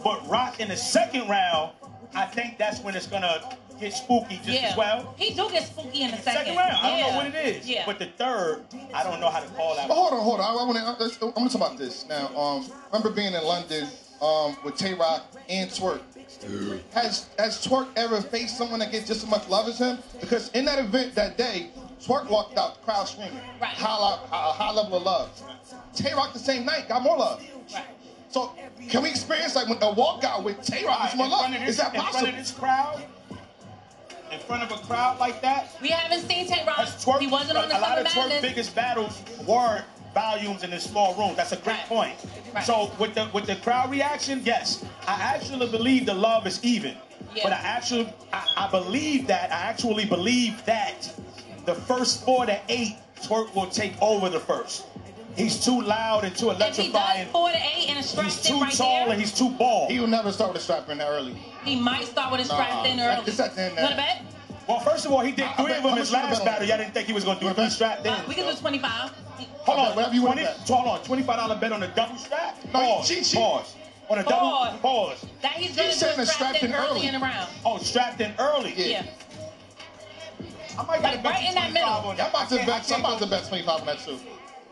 But 0.04 0.28
Roc 0.28 0.60
in 0.60 0.68
the 0.68 0.76
second 0.76 1.28
round, 1.30 1.72
I 2.14 2.26
think 2.26 2.58
that's 2.58 2.80
when 2.80 2.94
it's 2.94 3.06
going 3.06 3.22
to 3.82 3.88
get 3.90 3.96
spooky 3.96 4.36
just 4.36 4.48
Yeah. 4.48 4.68
as 4.70 4.76
well. 4.76 5.14
He 5.16 5.34
do 5.34 5.48
get 5.50 5.64
spooky 5.66 6.02
in 6.02 6.10
the 6.12 6.16
second. 6.18 6.40
Second 6.46 6.56
round, 6.56 6.72
I 6.76 6.88
don't 6.90 6.98
Yeah. 6.98 7.10
know 7.10 7.16
what 7.16 7.26
it 7.26 7.34
is. 7.56 7.68
Yeah. 7.68 7.82
But 7.86 7.98
the 7.98 8.06
third, 8.06 8.64
I 8.94 9.02
don't 9.02 9.20
know 9.20 9.28
how 9.30 9.40
to 9.40 9.48
call 9.48 9.74
that. 9.76 9.88
But 9.88 9.94
hold 9.94 10.12
on, 10.12 10.20
hold 10.20 10.40
on. 10.40 10.46
I, 10.56 10.60
I 10.60 10.64
wanna, 10.64 10.96
let's- 10.98 11.18
I'm 11.22 11.30
going 11.32 11.48
to 11.48 11.58
talk 11.58 11.66
about 11.68 11.78
this 11.78 12.06
now. 12.08 12.28
Um, 12.36 12.70
remember 12.92 13.10
being 13.10 13.34
in 13.34 13.42
London 13.44 13.88
um, 14.20 14.56
with 14.64 14.76
Tay 14.76 14.94
Roc 14.94 15.22
and 15.48 15.68
Twork. 15.70 16.00
Has 16.94 17.26
has 17.38 17.64
Twork 17.64 17.88
ever 17.96 18.20
faced 18.20 18.56
someone 18.56 18.80
that 18.80 18.90
gets 18.90 19.06
just 19.06 19.22
as 19.24 19.28
much 19.28 19.48
love 19.48 19.68
as 19.68 19.78
him? 19.78 19.98
Because 20.20 20.48
in 20.50 20.64
that 20.64 20.78
event 20.78 21.14
that 21.14 21.36
day, 21.36 21.68
Twork 22.04 22.28
walked 22.30 22.56
out, 22.58 22.82
crowd 22.84 23.06
screaming, 23.06 23.38
Right. 23.60 23.70
high, 23.70 23.96
lo- 23.96 24.18
a 24.32 24.52
high 24.52 24.70
level 24.72 24.96
of 24.98 25.02
love. 25.04 25.28
Tay 25.94 26.12
Roc 26.14 26.32
the 26.32 26.38
same 26.38 26.64
night 26.64 26.88
got 26.88 27.02
more 27.02 27.16
love. 27.18 27.42
Right. 27.74 27.84
So 28.30 28.52
can 28.88 29.02
we 29.02 29.10
experience 29.10 29.54
like 29.54 29.68
when 29.68 29.76
a 29.78 29.94
walkout 29.94 30.42
with 30.42 30.62
Tay 30.64 30.84
Roc 30.84 31.02
with 31.04 31.16
more 31.16 31.26
in 31.26 31.32
love? 31.32 31.40
front 31.40 31.54
of 31.56 31.60
this, 31.60 31.70
Is 31.70 31.76
that 31.76 31.92
possible? 31.94 32.18
in 32.18 32.22
front 32.24 32.28
of 32.28 32.36
this 32.36 32.50
crowd, 32.52 33.02
in 34.32 34.38
front 34.40 34.62
of 34.62 34.70
a 34.72 34.82
crowd 34.86 35.18
like 35.18 35.40
that, 35.42 35.68
We 35.80 35.88
haven't 35.88 36.28
seen 36.28 36.46
Tay 36.46 36.64
Roc. 36.66 36.76
Twork, 37.00 37.20
He 37.20 37.26
wasn't 37.26 37.58
on 37.58 37.68
the 37.68 37.78
a 37.78 37.80
lot 37.80 37.98
of 37.98 38.06
Twork 38.06 38.28
Madness. 38.28 38.40
biggest 38.42 38.74
battles 38.74 39.22
were 39.46 39.82
volumes 40.14 40.62
in 40.62 40.70
this 40.70 40.84
small 40.84 41.14
room. 41.14 41.34
That's 41.36 41.52
a 41.52 41.56
great 41.56 41.76
Right. 41.78 41.86
point. 41.88 42.14
Right. 42.54 42.64
So 42.64 42.90
with 42.98 43.14
the 43.14 43.28
with 43.32 43.46
the 43.46 43.56
crowd 43.56 43.90
reaction, 43.90 44.42
yes, 44.44 44.84
I 45.06 45.14
actually 45.14 45.68
believe 45.68 46.06
the 46.06 46.14
love 46.14 46.46
is 46.46 46.62
even. 46.64 46.96
Yeah. 47.34 47.44
But 47.44 47.52
I 47.52 47.56
actually 47.62 48.12
I, 48.32 48.46
I 48.56 48.70
believe 48.70 49.26
that 49.28 49.50
I 49.52 49.56
actually 49.70 50.04
believe 50.04 50.64
that 50.66 51.10
the 51.64 51.74
first 51.74 52.24
four 52.24 52.46
to 52.46 52.58
eight 52.68 52.96
Twork 53.22 53.54
will 53.54 53.68
take 53.68 53.94
over 54.02 54.28
the 54.28 54.40
first. 54.40 54.84
He's 55.36 55.64
too 55.64 55.80
loud 55.80 56.24
and 56.24 56.36
too 56.36 56.50
If 56.50 56.58
he 56.58 56.64
does 56.64 56.78
electrifying. 56.78 57.28
four 57.28 57.50
to 57.50 57.56
eight 57.56 57.88
and 57.88 57.98
a 57.98 58.02
strap 58.02 58.24
He's 58.26 58.42
too 58.42 58.60
right 58.60 58.72
tall 58.72 59.04
there, 59.04 59.12
and 59.12 59.20
he's 59.20 59.32
too 59.32 59.50
bald. 59.50 59.90
He 59.90 59.98
will 59.98 60.06
never 60.06 60.30
start 60.30 60.52
with 60.52 60.60
a 60.60 60.64
strap 60.64 60.88
in 60.90 60.98
that 60.98 61.08
early. 61.08 61.34
he 61.64 61.76
might 61.76 62.04
start 62.06 62.30
with 62.32 62.40
a 62.42 62.44
strap 62.44 62.68
Nah, 62.70 62.84
in 62.84 63.00
early. 63.00 63.22
it's 63.26 63.40
at 63.40 63.54
the 63.54 63.62
end 63.62 63.76
You 63.76 63.82
want 63.82 63.90
to 63.92 63.96
there. 63.96 64.06
bet? 64.06 64.24
Well, 64.68 64.80
first 64.80 65.06
of 65.06 65.12
all, 65.12 65.20
he 65.20 65.32
did 65.32 65.44
I- 65.46 65.50
I 65.50 65.54
three 65.54 65.66
bet- 65.68 65.76
of 65.78 65.82
them 65.84 65.92
how 65.92 65.98
his 65.98 66.12
last 66.12 66.30
bet 66.30 66.38
on 66.40 66.44
battle. 66.46 66.68
Y'all 66.68 66.78
didn't 66.78 66.94
think 66.94 67.06
he 67.06 67.12
was 67.12 67.24
going 67.24 67.36
to 67.38 67.40
do 67.40 67.48
You 67.48 67.54
three 67.54 67.64
bet? 67.64 67.72
strapped 67.72 68.06
in. 68.06 68.12
Uh, 68.12 68.22
we 68.28 68.34
can 68.34 68.46
do 68.46 68.54
25. 68.54 69.10
Hold 69.64 69.78
on, 69.78 69.96
Whatever 69.96 70.14
you 70.14 70.22
wanna 70.22 70.42
20, 70.42 70.58
bet. 70.58 70.68
hold 70.68 70.86
on, 70.88 71.00
twenty-five 71.04 71.36
dollar 71.36 71.54
bet 71.56 71.72
on 71.72 71.82
a 71.82 71.88
double 71.88 72.16
strap. 72.16 72.56
No, 72.72 72.80
Pause. 72.80 73.08
she- 73.08 73.24
she- 73.24 73.36
pause. 73.36 73.74
On 74.10 74.18
a 74.18 74.22
double 74.24 74.50
Pause. 74.50 74.76
pause. 74.82 75.26
That 75.40 75.52
he's 75.52 75.74
going 75.76 75.88
He's 75.88 75.98
to 75.98 76.04
saying 76.04 76.16
do 76.16 76.22
it's 76.22 76.32
strapped 76.32 76.56
strapped 76.58 76.64
in 76.64 76.70
in 76.70 76.76
early 76.76 76.98
early. 76.98 77.06
in 77.06 77.14
the 77.14 77.20
round. 77.20 77.48
Oh, 77.64 77.78
strapped 77.78 78.20
in 78.20 78.34
early. 78.38 78.74
Yeah. 78.76 78.86
Yeah. 78.86 79.02
I 80.78 80.82
might 80.84 81.02
Like 81.02 81.12
get 81.12 81.14
a 81.14 81.22
bet 81.22 81.32
right 81.32 81.42
you 81.42 81.48
in 81.48 81.54
that 81.54 81.60
25 81.70 81.72
middle. 81.72 81.88
on 82.10 82.16
Yeah, 82.16 82.24
I'm 82.24 82.30
about 82.30 82.48
to 82.48 82.54
I 82.54 82.58
can't- 82.58 82.68
I 82.68 82.72
bet. 82.72 82.74
I'm 82.82 82.86
can't 82.88 83.00
about 83.00 83.18
to 83.18 83.24
go- 83.24 83.30
bet 83.30 83.48
25 83.48 83.80
on 83.80 83.86
that 83.86 83.98
too. 84.04 84.20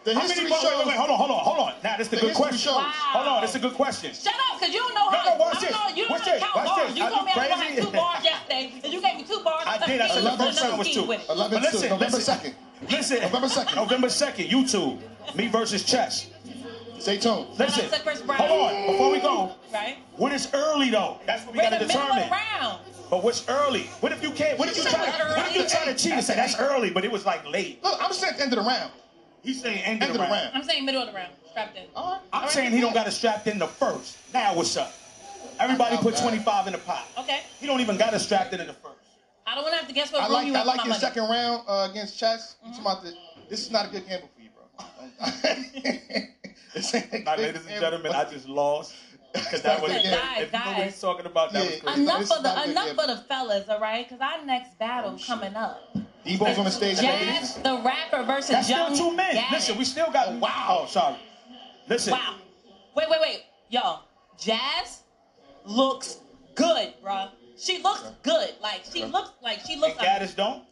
The 0.03 0.15
How 0.15 0.21
history 0.23 0.45
many? 0.45 0.55
Wait, 0.55 0.61
shows. 0.63 0.79
wait, 0.79 0.87
wait, 0.89 0.97
hold 0.97 1.11
on, 1.11 1.19
hold 1.19 1.31
on, 1.31 1.39
hold 1.45 1.59
on. 1.59 1.75
Now 1.85 1.97
this 1.99 2.07
is 2.09 2.15
a 2.15 2.21
good 2.25 2.35
question. 2.35 2.73
Wow. 2.73 2.89
Hold 2.89 3.27
on, 3.29 3.41
this 3.43 3.51
is 3.51 3.57
a 3.57 3.59
good 3.61 3.75
question. 3.75 4.15
Shut 4.15 4.33
up, 4.33 4.59
because 4.59 4.73
you 4.73 4.81
don't 4.81 4.95
know 4.95 5.11
No, 5.11 5.19
how. 5.19 5.31
no, 5.31 5.37
watch 5.37 5.61
this. 5.61 5.71
know. 5.71 5.89
You 5.95 6.09
don't 6.09 6.11
Watch 6.11 6.21
know 6.21 6.25
how 6.25 6.25
to 6.25 6.31
this. 6.33 6.41
count 6.41 6.55
Watch 6.57 6.67
bars. 6.67 6.89
this. 6.89 6.97
You 6.97 7.05
Are 7.05 7.11
told 7.11 7.21
you 7.21 7.27
me 7.27 7.33
I 7.33 7.37
was 7.37 7.49
going 7.49 7.61
to 7.61 7.83
have 7.83 7.85
two 7.85 7.97
bars 7.99 8.25
yesterday, 8.25 8.73
and 8.85 8.93
you 8.95 9.01
gave 9.03 9.17
me 9.17 9.25
two 9.25 9.41
bars. 9.45 9.65
I 9.67 9.87
did. 9.87 10.01
I 10.01 10.09
said 10.09 10.23
get 10.25 10.25
the 10.25 10.31
to 10.31 10.45
first 10.45 10.63
round 10.63 10.79
was 10.79 10.87
key 10.89 10.95
two. 10.95 11.05
with 11.05 11.21
it. 11.21 11.29
11 11.29 11.61
But 11.61 11.71
2, 11.71 11.77
listen, 11.77 11.89
November 11.91 12.17
listen. 12.17 12.35
2nd. 12.39 12.55
Listen, 12.91 13.21
November 13.21 13.47
2nd. 13.49 13.77
November 13.77 14.09
second. 14.09 14.47
YouTube, 14.49 14.99
me 15.37 15.49
versus 15.49 15.85
Chess. 15.85 16.31
Stay 16.99 17.19
tuned. 17.19 17.47
Listen, 17.59 17.91
to 17.91 18.01
Chris 18.01 18.23
Brown. 18.23 18.39
hold 18.41 18.73
on. 18.73 18.87
Before 18.87 19.11
we 19.11 19.21
go, 19.21 19.53
Right? 19.73 19.99
what 20.17 20.33
is 20.33 20.49
early 20.55 20.89
though? 20.91 21.19
That's 21.27 21.45
what 21.45 21.53
we 21.53 21.59
We're 21.59 21.65
gotta 21.71 21.79
the 21.85 21.87
middle 21.87 22.01
of 22.03 22.09
determine. 22.09 22.29
the 22.31 22.63
round. 22.63 22.79
But 23.11 23.25
what's 23.25 23.47
early? 23.49 23.83
What 24.01 24.13
if 24.13 24.23
you 24.23 24.31
can't? 24.31 24.59
What 24.59 24.69
if 24.69 24.77
you 24.77 24.83
She 24.85 24.89
try? 24.91 25.05
said 25.11 25.37
What 25.37 25.47
if 25.51 25.57
you 25.57 25.69
try 25.69 25.85
to 25.93 25.95
cheat 25.95 26.13
and 26.13 26.25
say 26.25 26.37
that's 26.37 26.59
early, 26.59 26.91
but 26.91 27.05
it 27.05 27.11
was 27.13 27.27
like 27.27 27.47
late? 27.51 27.83
Look, 27.85 27.99
I'm 28.03 28.13
saying 28.13 28.33
at 28.33 28.37
the 28.39 28.45
end 28.45 28.53
of 28.55 28.59
the 28.63 28.69
round. 28.69 28.91
He's 29.43 29.63
saying 29.63 29.79
end, 29.85 30.03
End 30.03 30.11
of 30.11 30.19
the 30.19 30.23
round. 30.23 30.51
I'm 30.55 30.63
saying 30.63 30.85
middle 30.85 31.03
of 31.03 31.09
the 31.09 31.15
round. 31.15 31.33
Strapped 31.51 31.77
in. 31.77 31.85
All 31.97 32.13
right. 32.13 32.21
I'm 32.33 32.49
saying 32.49 32.73
he 32.73 32.81
don't 32.81 32.95
got 32.95 33.07
it 33.09 33.13
strapped 33.13 33.47
in 33.47 33.59
the 33.59 33.67
first. 33.67 34.19
Now 34.33 34.55
what's 34.55 34.77
up? 34.77 34.93
Everybody 35.59 35.97
put 35.99 36.15
doubt 36.15 36.23
25 36.23 36.67
in 36.69 36.73
the 36.75 36.79
pot. 36.79 37.07
Okay. 37.19 37.41
He 37.59 37.67
don't 37.67 37.81
even 37.81 37.97
got 37.97 38.15
it 38.15 38.21
strapped 38.21 38.53
in 38.55 38.61
in 38.61 38.67
the 38.67 38.73
first. 38.73 38.95
I 39.47 39.55
don't 39.55 39.65
want 39.65 39.75
to 39.75 39.79
have 39.81 39.89
to 39.89 39.95
guess 39.95 40.13
what 40.13 40.23
I 40.23 40.27
room 40.27 40.35
like 40.35 40.47
you 40.47 40.55
I 40.55 40.63
like 40.63 40.77
your 40.79 40.87
money. 40.89 41.01
second 41.01 41.23
round 41.25 41.65
uh, 41.67 41.89
against 41.91 42.19
Chess. 42.19 42.57
You 42.65 42.71
talking 42.71 42.85
about 42.87 43.03
the, 43.03 43.15
this 43.49 43.61
is 43.63 43.71
not 43.73 43.87
a 43.87 43.89
good 43.91 44.07
gamble 44.09 44.29
for 44.35 44.43
you, 44.43 44.51
bro. 44.55 44.87
This 46.73 46.95
ain't 46.95 47.27
a 47.27 47.37
ladies 47.37 47.67
and 47.67 47.81
gentlemen, 47.81 48.13
I 48.13 48.25
just 48.31 48.49
lost. 48.49 48.95
Because 49.33 49.63
that 49.63 49.83
was 49.83 49.91
Guys, 49.93 50.03
if 50.03 50.05
you 50.07 50.11
know 50.13 50.65
what 50.67 50.77
guys. 50.77 50.85
he's 50.93 51.01
talking 51.01 51.27
about. 51.27 51.53
That 51.53 51.65
was 51.65 51.81
crazy. 51.81 52.01
Enough 52.03 52.19
This 52.21 52.29
for 52.29 52.37
is 52.39 52.43
not 52.45 52.57
a 52.59 52.67
the 52.67 52.71
enough 52.71 52.89
for 52.91 53.07
the 53.09 53.17
fellas, 53.29 53.69
all 53.69 53.81
right? 53.81 54.09
Because 54.09 54.21
our 54.21 54.45
next 54.45 54.79
battle 54.79 55.19
coming 55.27 55.55
up. 55.57 55.97
Debo's 56.27 56.59
on 56.59 56.65
the 56.65 56.71
stage. 56.71 57.01
Jazz, 57.01 57.57
the 57.57 57.81
rapper 57.85 58.23
versus 58.25 58.51
That's 58.51 58.67
still 58.67 58.95
two 58.95 59.17
men. 59.17 59.37
Gaddis. 59.37 59.53
Listen, 59.53 59.79
we 59.79 59.85
still 59.85 60.11
got. 60.11 60.29
Oh, 60.29 60.39
wow. 60.39 60.81
Oh, 60.83 60.87
sorry. 60.87 61.17
Listen. 61.89 62.13
Wow. 62.13 62.37
Wait, 62.95 63.07
wait, 63.11 63.21
wait. 63.21 63.43
Yo, 63.71 64.01
Jazz 64.39 65.03
looks 65.65 66.19
good, 66.55 66.93
bruh. 67.05 67.31
She 67.57 67.79
looks 67.83 68.03
good. 68.23 68.51
Like 68.63 68.83
she 68.93 69.05
looks 69.05 69.31
like 69.43 69.61
she 69.67 69.75
And 69.75 69.83
looks 69.83 69.97
like. 69.97 70.07
Gaddis 70.09 70.35
don't. 70.37 70.65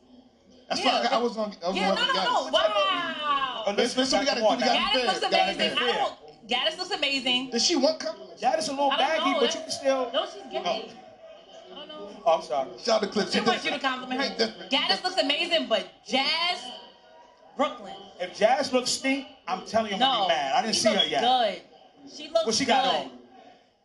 That's 0.68 0.84
Yeah, 0.84 1.00
why 1.02 1.08
I, 1.10 1.14
I 1.14 1.18
was 1.22 1.36
on. 1.38 1.54
I 1.64 1.68
was 1.68 1.76
Yeah, 1.76 1.90
on 1.90 1.96
no, 1.96 2.06
no, 2.06 2.12
no. 2.24 2.50
Wow. 2.52 3.64
Oh, 3.66 3.74
Listen, 3.76 4.00
listen, 4.00 4.20
we 4.20 4.26
gotta 4.26 4.40
do- 4.40 4.46
we 4.48 4.56
gotta- 4.56 4.64
now. 4.66 4.88
Gaddis 4.88 5.06
looks 5.06 5.22
amazing. 5.22 5.58
be 5.76 5.82
I 5.82 5.92
don't. 5.92 6.48
Gaddis 6.48 6.78
looks 6.78 6.90
amazing. 6.90 7.50
Did 7.50 7.62
she 7.62 7.76
want 7.76 8.00
compliments? 8.00 8.42
Gaddis 8.42 8.68
a 8.68 8.70
little 8.72 8.90
baggy, 8.90 9.32
know. 9.32 9.40
but 9.40 9.54
you 9.54 9.60
can 9.60 9.70
still. 9.70 10.10
No, 10.12 10.24
she's 10.26 10.42
gay. 10.50 10.62
Oh. 10.94 11.07
Oh, 12.24 12.32
I'm 12.32 12.42
sorry. 12.42 12.70
Shout 12.78 12.96
out 12.96 13.02
to 13.02 13.08
Cliff. 13.08 13.32
She 13.32 13.40
wants 13.40 13.64
you 13.64 13.70
to 13.70 13.78
compliment 13.78 14.20
her. 14.20 14.68
Gaddis 14.70 15.02
looks 15.02 15.20
amazing, 15.20 15.66
but 15.68 15.88
Jazz 16.06 16.62
Brooklyn. 17.56 17.94
If 18.20 18.36
Jazz 18.38 18.72
looks 18.72 18.90
stink, 18.90 19.26
I'm 19.46 19.64
telling 19.66 19.90
you, 19.90 19.94
I'm 19.94 20.00
no, 20.00 20.06
gonna 20.06 20.24
be 20.24 20.28
mad. 20.28 20.52
I 20.54 20.62
didn't 20.62 20.76
see 20.76 20.94
her 20.94 21.06
yet. 21.06 21.22
Good. 21.22 21.62
She 22.10 22.28
looks. 22.28 22.32
good. 22.32 22.46
What 22.46 22.54
she 22.54 22.64
good. 22.64 22.70
got 22.70 22.94
on? 22.94 23.10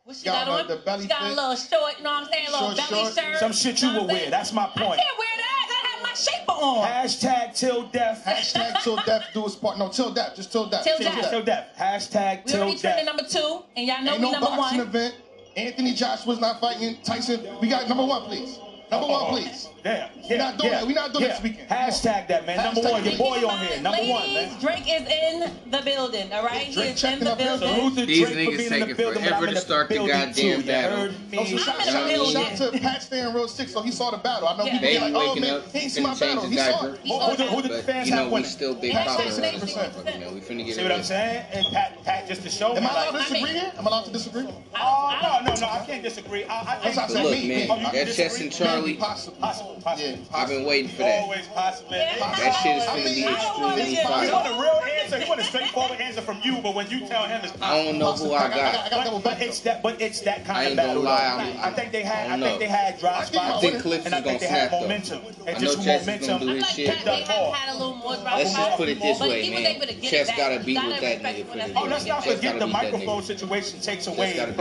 What 0.03 0.17
she 0.17 0.25
Y'all 0.25 0.45
got 0.45 0.61
on? 0.61 0.67
The 0.67 0.75
belly 0.77 1.03
she 1.03 1.07
got 1.07 1.21
fit. 1.21 1.31
a 1.31 1.35
little 1.35 1.55
short. 1.55 1.97
You 1.97 2.03
know 2.03 2.11
what 2.11 2.23
I'm 2.23 2.29
saying? 2.29 2.47
A 2.47 2.51
little 2.51 2.75
short, 2.75 2.89
belly 2.89 3.03
short. 3.03 3.13
shirt. 3.15 3.37
Some 3.37 3.53
shit 3.53 3.81
you, 3.81 3.87
you 3.87 3.93
know 3.93 4.01
would 4.01 4.11
wear. 4.11 4.29
That's 4.29 4.51
my 4.51 4.65
point. 4.65 4.99
I 4.99 5.03
can't 5.03 5.17
wear 5.17 5.27
that. 5.37 5.81
I 5.83 5.87
have 5.87 6.03
my 6.03 6.13
shaper 6.13 6.51
on. 6.51 6.87
Hashtag 6.87 7.57
till 7.57 7.87
death. 7.87 8.23
Hashtag 8.25 8.83
till 8.83 8.97
death. 8.97 9.27
Do 9.33 9.43
his 9.43 9.55
part. 9.55 9.77
No, 9.77 9.87
till 9.89 10.11
death. 10.13 10.35
Just 10.35 10.51
till 10.51 10.67
death. 10.69 10.83
Till, 10.83 10.97
till 10.97 11.05
death. 11.07 11.21
death. 11.21 11.31
Till 11.31 11.43
death. 11.43 11.67
Hashtag 11.79 12.45
till 12.45 12.45
death. 12.45 12.53
We 12.53 12.59
already 12.59 12.77
trending 12.79 13.05
number 13.05 13.23
two, 13.23 13.63
and 13.77 13.87
y'all 13.87 14.03
know 14.03 14.11
Ain't 14.13 14.21
we 14.21 14.25
no 14.25 14.31
number 14.31 14.47
boxing 14.47 14.79
one. 14.79 14.87
Event. 14.87 15.15
Anthony 15.55 15.93
Joshua's 15.93 16.39
not 16.39 16.59
fighting 16.59 16.97
Tyson. 17.03 17.45
We 17.61 17.69
got 17.69 17.87
number 17.87 18.05
one, 18.05 18.23
please. 18.23 18.59
Number 18.93 19.07
one, 19.07 19.25
please. 19.31 19.69
Yeah, 19.83 20.09
yeah, 20.15 20.29
We're 20.29 20.37
not 20.37 20.57
doing 20.57 20.71
yeah. 20.71 20.83
We're 20.85 20.93
not 20.93 21.11
doing 21.11 21.25
yeah. 21.25 21.31
this 21.33 21.43
weekend. 21.43 21.69
Hashtag 21.69 22.27
that, 22.29 22.45
man. 22.45 22.57
Hashtag 22.57 22.75
Number 22.75 22.91
one, 22.91 23.03
your 23.03 23.17
boy 23.17 23.47
on 23.47 23.65
here. 23.65 23.81
Number 23.81 23.97
Ladies, 23.97 24.11
one, 24.11 24.33
man. 24.33 24.61
Drake 24.61 24.87
is 24.87 25.07
in 25.09 25.71
the 25.71 25.81
building, 25.83 26.31
all 26.31 26.45
right? 26.45 26.67
These 26.67 26.77
niggas 26.77 27.01
taking 27.01 27.25
forever. 27.25 27.57
Salute 27.57 27.95
to 27.95 28.05
These 28.05 28.29
Drake 28.29 28.87
the 28.87 28.93
building, 28.93 29.55
start 29.57 29.89
the 29.89 29.95
goddamn 29.95 30.61
battle. 30.61 31.11
You 31.31 31.57
heard? 31.57 31.67
I'm 31.67 31.97
in 31.97 32.07
the 32.07 32.13
building. 32.13 32.33
Shout 32.33 32.61
out 32.61 32.71
to 32.71 32.79
Pat 32.79 33.03
fan 33.03 33.27
in 33.27 33.33
Row 33.33 33.47
6, 33.47 33.73
so 33.73 33.81
he 33.81 33.91
saw 33.91 34.11
the 34.11 34.17
battle. 34.17 34.47
I 34.47 34.57
know 34.57 34.65
yeah. 34.65 34.79
people 34.79 34.87
be 34.87 34.99
like, 34.99 35.13
oh, 35.15 35.35
man, 35.35 35.61
he 35.73 35.79
ain't 35.79 35.91
see 35.91 36.01
my 36.01 36.15
battle. 36.17 36.47
He 36.47 36.57
saw 36.57 36.85
it. 36.85 36.99
Who 36.99 37.61
did 37.61 37.71
the 37.71 37.83
fans 37.83 38.09
have 38.09 38.31
winning? 38.31 38.47
still 38.47 38.75
big 38.75 38.93
problems. 38.93 39.35
See 39.35 40.83
what 40.83 40.91
I'm 40.91 41.03
saying? 41.03 41.45
And 41.51 41.65
Pat, 41.73 42.27
just 42.27 42.43
to 42.43 42.49
show 42.49 42.75
Am 42.75 42.85
I 42.85 42.89
allowed 42.89 43.11
to 43.11 43.17
disagree 43.17 43.51
here? 43.51 43.71
Am 43.77 43.85
I 43.85 43.89
allowed 43.89 44.05
to 44.05 44.11
disagree? 44.11 44.47
Oh, 44.75 45.19
no, 45.21 45.53
no, 45.53 45.59
no. 45.59 45.67
I 45.67 45.85
can't 45.85 46.03
disagree. 46.03 46.43
Look, 46.43 46.49
man, 46.49 47.67
that 47.93 48.13
Chess 48.13 48.39
and 48.39 48.51
Charlie 48.51 48.82
really? 48.83 48.97
Possible. 48.97 49.37
Possible. 49.37 49.75
Possible. 49.81 50.09
Yeah, 50.09 50.17
I've 50.33 50.49
been 50.49 50.65
waiting 50.65 50.89
for 50.91 51.03
that. 51.03 51.23
Always 51.23 51.47
possible. 51.47 51.91
That 51.91 52.51
shit 52.61 52.77
is 52.77 52.85
going 52.85 53.03
to 53.03 53.09
be 53.09 53.23
extremely 53.25 53.95
fire. 54.03 54.25
He 54.25 54.31
want 54.31 54.47
a 54.47 54.61
real 54.61 54.81
answer. 54.99 55.19
He 55.19 55.29
want 55.29 55.41
a 55.41 55.43
straightforward 55.43 55.99
answer 55.99 56.21
from 56.21 56.39
you, 56.43 56.59
but 56.61 56.75
when 56.75 56.89
you 56.89 57.07
tell 57.07 57.25
him 57.25 57.41
it's 57.43 57.51
possible. 57.53 57.65
I 57.65 57.83
don't 57.85 57.97
know 57.99 58.13
who 58.13 58.33
I 58.33 58.49
got. 58.49 58.89
But, 58.91 59.23
but 59.23 59.41
it's 59.41 59.59
that. 59.61 59.81
But 59.83 60.01
it's 60.01 60.21
that 60.21 60.45
kind 60.45 60.69
of 60.69 60.75
battle. 60.75 61.07
I 61.07 61.15
ain't 61.15 61.37
gonna 61.37 61.53
Lie, 61.53 61.61
I, 61.63 61.69
I 61.69 61.73
think 61.73 61.91
they 61.91 62.03
had. 62.03 62.29
I, 62.31 62.35
I 62.35 62.39
think 62.39 62.59
they 62.59 62.67
had 62.67 62.99
dry 62.99 63.23
spots. 63.23 63.63
And 63.63 64.15
I 64.15 64.21
think 64.21 64.39
they 64.39 64.47
had 64.47 64.71
momentum. 64.71 65.21
And 65.47 65.59
just 65.59 65.77
momentum. 65.79 66.49
I 66.49 66.53
like 66.53 66.75
that 66.75 67.05
they 67.05 67.21
have 67.21 67.53
had 67.53 67.75
a 67.75 67.77
little 67.77 67.95
more 67.95 68.15
dry. 68.15 68.37
Let's 68.37 68.53
just 68.53 68.77
put 68.77 68.89
it 68.89 68.99
this 69.01 69.19
way, 69.19 69.49
man. 69.49 70.01
Chess 70.01 70.29
got 70.37 70.57
to 70.57 70.63
beat 70.63 70.83
with 70.83 71.01
that 71.01 71.21
nigga. 71.21 71.73
Oh, 71.75 71.85
let's 71.85 72.05
not 72.05 72.23
forget 72.23 72.59
the 72.59 72.67
microphone 72.67 73.23
situation 73.23 73.79
takes 73.79 74.07
away 74.07 74.33
from 74.33 74.57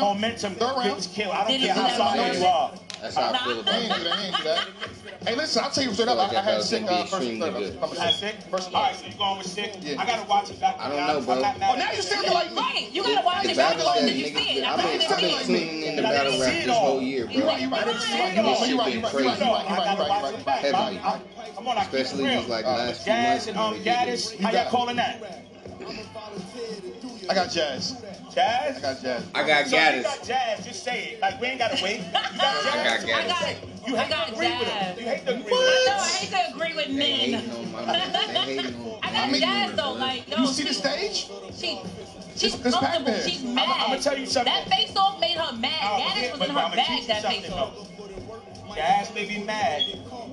momentum. 0.00 0.54
Third 0.54 0.76
round. 0.76 1.08
Kill. 1.12 1.30
I 1.30 1.46
don't 1.48 1.60
care 1.60 1.74
how 1.74 1.88
sorry 1.88 2.38
you 2.38 2.44
are. 2.44 2.72
That's 3.00 3.14
how 3.14 3.32
I 3.36 3.44
feel 3.44 3.60
about 3.60 3.74
it. 3.82 3.90
I 3.92 4.26
ain't 4.26 4.36
do 4.36 4.42
that. 4.44 4.68
Hey, 5.26 5.34
listen, 5.34 5.64
I'll 5.64 5.70
tell 5.70 5.84
you 5.84 5.92
straight 5.92 6.08
up. 6.08 6.18
I, 6.18 6.36
uh, 6.36 6.38
I 6.38 6.42
had 6.42 6.62
Sikh 6.62 6.84
uh, 6.84 7.04
first 7.04 7.28
and 7.28 7.40
third. 7.40 7.54
I'm, 7.54 7.84
I'm? 7.84 7.90
First 7.90 8.72
All 8.72 8.82
right, 8.82 8.94
so 8.94 9.06
you're 9.06 9.18
going 9.18 9.38
with 9.38 9.46
Sikh? 9.46 9.72
Yeah. 9.80 10.00
I 10.00 10.06
got 10.06 10.22
to 10.22 10.28
watch 10.28 10.50
it 10.50 10.60
back. 10.60 10.76
I 10.78 10.88
don't 10.88 11.06
know, 11.06 11.20
bro. 11.20 11.34
Oh, 11.36 11.76
now 11.76 11.92
you're 11.92 12.02
sound 12.02 12.26
like 12.28 12.50
me. 12.50 12.56
Right. 12.56 12.88
You 12.92 13.02
got 13.02 13.20
to 13.20 13.26
watch 13.26 13.44
it 13.44 13.56
back. 13.56 13.78
I've 13.78 15.20
been 15.20 15.46
tuning 15.46 15.82
in 15.82 15.96
the 15.96 16.02
battle 16.02 16.40
rap 16.40 16.64
this 16.64 16.76
whole 16.76 17.02
year, 17.02 17.26
bro. 17.26 17.34
You're 17.34 17.46
right. 17.46 17.60
You're 17.60 17.70
right. 17.70 17.86
You're 17.86 17.94
right. 17.94 18.36
You're 18.36 18.44
right. 18.46 18.68
You're 18.68 18.78
right. 18.78 18.92
You're 18.92 19.02
right. 19.08 19.42
You're 19.42 19.52
right. 19.92 20.62
You're 20.62 20.72
right. 20.72 21.26
Come 21.56 21.68
on, 21.68 21.78
I 21.78 21.82
Especially 21.82 22.26
these 22.28 22.48
like 22.48 22.64
uh, 22.66 22.76
last 22.76 23.02
few 23.02 23.12
months. 23.12 23.46
Jazz 23.46 23.48
and 23.48 23.56
um, 23.58 23.74
Gaddis, 23.76 24.38
how 24.40 24.50
y'all 24.52 24.70
calling 24.70 24.96
that? 24.96 25.22
I 27.28 27.34
got 27.34 27.50
Jazz. 27.50 27.96
Jazz? 28.36 28.76
I 28.76 28.80
got 28.82 29.00
jazz. 29.00 29.24
I 29.34 29.46
got 29.46 29.66
so 29.66 29.76
Gaddis. 29.78 29.96
you 29.96 30.02
got 30.02 30.22
jazz, 30.22 30.66
just 30.66 30.84
say 30.84 31.12
it. 31.12 31.20
Like, 31.22 31.40
we 31.40 31.46
ain't 31.46 31.58
got 31.58 31.74
to 31.74 31.82
wait. 31.82 32.00
You 32.00 32.12
got 32.12 32.32
jazz. 32.32 32.34
I 32.66 32.84
got 32.84 33.00
Gaddis. 33.00 33.14
I 33.14 33.28
got 33.28 33.48
it. 33.48 33.58
You 33.86 33.96
hate 33.96 34.10
to 34.10 34.32
agree 34.34 34.46
jazz. 34.48 34.60
with 34.60 34.68
him. 34.68 34.98
You 34.98 35.06
hate 35.06 35.24
to 35.24 35.30
agree 35.30 35.42
with 35.44 35.52
him. 35.52 35.56
I 35.56 35.96
I 35.96 36.08
hate 36.08 36.30
to 36.30 36.54
agree 36.54 36.74
with 36.76 36.88
men. 36.90 36.98
They 36.98 37.30
hating 37.32 37.72
my 37.72 37.84
they 37.86 38.56
hating 38.56 38.74
on 38.76 39.00
I 39.02 39.12
got 39.30 39.40
jazz, 39.40 39.76
though. 39.76 39.92
Like, 39.94 40.28
no, 40.28 40.36
you 40.36 40.46
see 40.48 40.62
she, 40.64 40.68
the 40.68 40.74
stage? 40.74 41.30
She, 41.56 41.80
she's 42.36 42.60
this, 42.60 42.74
comfortable. 42.74 43.14
She's 43.20 43.42
mad. 43.42 43.68
I'm, 43.68 43.80
I'm 43.80 43.86
going 43.88 44.00
to 44.00 44.04
tell 44.04 44.18
you 44.18 44.26
something. 44.26 44.52
That 44.52 44.68
face-off 44.68 45.18
made 45.18 45.38
her 45.38 45.56
mad. 45.56 45.80
Oh, 45.82 45.98
Gaddis 45.98 46.38
was 46.38 46.48
in 46.50 46.54
her 46.54 46.76
bag, 46.76 47.06
that 47.06 47.22
face-off. 47.22 47.86
Guys 48.76 49.12
may 49.14 49.24
be 49.24 49.38
mad, 49.38 49.84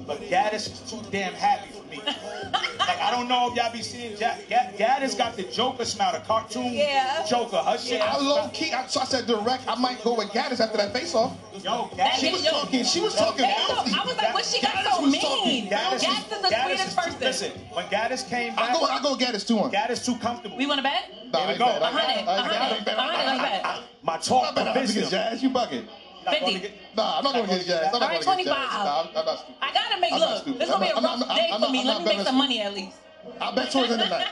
but 0.06 0.20
Gaddis 0.20 0.90
too 0.90 1.00
damn 1.12 1.34
happy 1.34 1.72
for 1.72 1.84
me. 1.88 2.02
like, 2.06 3.00
I 3.00 3.10
don't 3.10 3.30
know 3.30 3.50
if 3.50 3.56
y'all 3.56 3.72
be 3.72 3.82
seeing 3.82 4.18
Jack. 4.18 4.50
Gad, 4.50 4.76
Gad 4.78 5.02
has 5.02 5.16
got 5.16 5.38
the 5.38 5.44
Joker 5.44 5.86
smile, 5.86 6.12
the 6.12 6.20
cartoon 6.20 6.74
yeah. 6.74 7.26
Joker. 7.26 7.56
Her 7.56 7.78
shit. 7.78 8.00
Yeah. 8.00 8.14
I 8.14 8.20
low 8.20 8.50
key. 8.50 8.74
I, 8.74 8.86
so 8.88 9.00
I 9.00 9.06
said 9.06 9.28
direct. 9.28 9.66
I 9.66 9.76
might 9.76 10.04
go 10.04 10.16
with 10.16 10.28
Gaddis 10.32 10.60
after 10.60 10.76
that 10.76 10.92
face 10.92 11.16
off. 11.16 11.38
Yo, 11.54 11.90
Gaddis. 11.96 12.16
She 12.16 12.32
was 12.34 12.44
yo, 12.44 12.52
talking. 12.52 12.84
She 12.84 13.00
was 13.00 13.16
yo, 13.16 13.26
talking. 13.28 13.46
Yo, 13.46 13.50
I 13.50 14.04
was 14.06 14.18
like, 14.18 14.34
what 14.34 14.44
she 14.44 14.62
got 14.62 14.74
Gaddis 14.74 14.92
so 14.92 15.02
mean? 15.06 15.22
Talking. 15.22 15.70
Gaddis, 15.70 16.04
Gaddis 16.04 16.34
is 16.34 16.42
the 16.42 16.64
sweetest 16.66 16.98
person. 16.98 17.20
Listen, 17.22 17.52
when 17.72 17.86
Gaddis 17.86 18.30
came 18.30 18.56
back, 18.58 18.72
I 18.72 18.74
go. 18.74 18.84
I 18.84 19.02
go 19.02 19.16
Gaddis 19.16 19.48
too. 19.48 19.58
On 19.60 19.72
Gaddis 19.72 20.04
too 20.04 20.18
comfortable. 20.18 20.58
We 20.58 20.66
want 20.66 20.80
to 20.80 20.84
bet? 20.84 21.32
Nah, 21.32 21.40
Here 21.46 21.54
we 21.54 21.60
go. 21.60 21.66
A 21.66 21.86
hundred. 21.86 22.28
A 22.28 22.42
hundred. 22.42 22.88
A 22.88 23.02
hundred. 23.02 23.84
My 24.02 24.18
talk. 24.18 24.52
I 24.52 24.54
bet. 24.54 24.76
I 24.76 24.86
jazz. 24.86 25.42
You 25.42 25.50
bucket. 25.50 25.86
Nah, 26.26 27.18
I'm 27.18 27.24
not, 27.24 27.34
going 27.34 27.48
to 27.48 27.56
get 27.56 27.66
jazzed. 27.66 27.94
I'm 27.94 28.00
not 28.00 28.24
going 28.24 28.38
to 28.38 28.44
get 28.44 28.54
I'm, 28.54 29.08
I'm. 29.16 29.38
I 29.62 29.74
got 29.74 29.94
to 29.94 30.00
make, 30.00 30.14
I'm 30.14 30.20
look, 30.20 30.46
this 30.46 30.70
is 30.70 30.76
going 30.76 30.88
to 30.88 30.94
be 30.94 31.00
a 31.00 31.02
rough 31.02 31.20
day 31.36 31.50
I'm 31.52 31.62
for 31.62 31.72
me. 31.72 31.84
Let 31.84 32.00
me 32.00 32.06
make 32.06 32.26
some 32.26 32.38
money 32.38 32.62
at 32.62 32.74
least. 32.74 32.98
I'll 33.40 33.56
bet 33.56 33.72
towards 33.72 33.90
the 33.90 33.96
end 33.96 34.04
of 34.04 34.10
the 34.10 34.18
night. 34.20 34.28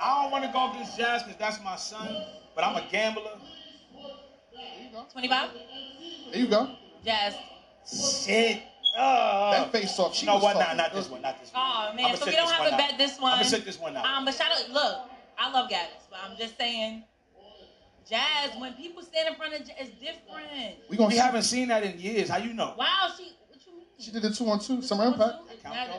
I 0.00 0.22
don't 0.22 0.32
want 0.32 0.44
to 0.44 0.52
go 0.52 0.70
against 0.70 0.98
Jazz 0.98 1.22
because 1.22 1.38
that's 1.38 1.62
my 1.62 1.76
son, 1.76 2.24
but 2.54 2.64
I'm 2.64 2.76
a 2.76 2.84
gambler. 2.90 3.38
There 4.52 4.84
you 4.84 4.90
go. 4.92 5.06
25? 5.12 5.50
There 6.32 6.40
you 6.40 6.48
go. 6.48 6.70
Jazz. 7.04 7.34
Shit. 7.86 8.62
Uh, 8.96 9.52
that 9.52 9.72
face 9.72 9.98
off. 9.98 10.14
She 10.14 10.26
no, 10.26 10.38
what? 10.38 10.56
Nah, 10.56 10.74
not 10.74 10.92
this 10.92 11.08
one. 11.08 11.22
Not 11.22 11.40
this 11.40 11.52
one. 11.52 11.62
Oh 11.64 11.94
man, 11.94 12.16
so 12.16 12.26
we 12.26 12.32
don't 12.32 12.50
have 12.50 12.70
to 12.70 12.76
bet 12.76 12.98
this 12.98 13.18
one. 13.18 13.32
I'm 13.32 13.38
gonna 13.38 13.48
sit 13.48 13.64
this 13.64 13.80
one 13.80 13.96
out. 13.96 14.04
Um, 14.04 14.24
but 14.26 14.34
shout 14.34 14.50
out. 14.52 14.68
Look, 14.70 15.08
I 15.38 15.50
love 15.50 15.70
Gaddis, 15.70 16.10
but 16.10 16.18
I'm 16.22 16.36
just 16.36 16.58
saying 16.58 17.04
Jazz, 18.08 18.58
when 18.58 18.74
people 18.74 19.02
stand 19.02 19.28
in 19.28 19.34
front 19.34 19.54
of 19.54 19.60
Jazz, 19.60 19.76
it's 19.78 19.90
different. 20.00 20.76
We 20.88 20.96
gonna 20.96 21.08
we 21.08 21.16
haven't 21.16 21.42
seen 21.42 21.68
that 21.68 21.82
in 21.82 21.98
years. 21.98 22.28
How 22.28 22.38
you 22.38 22.52
know? 22.52 22.74
Wow, 22.76 23.10
she. 23.16 23.32
She 23.98 24.10
did 24.10 24.22
the 24.22 24.30
two 24.30 24.48
on 24.48 24.58
two, 24.58 24.82
Summer 24.82 25.04
Impact. 25.04 25.36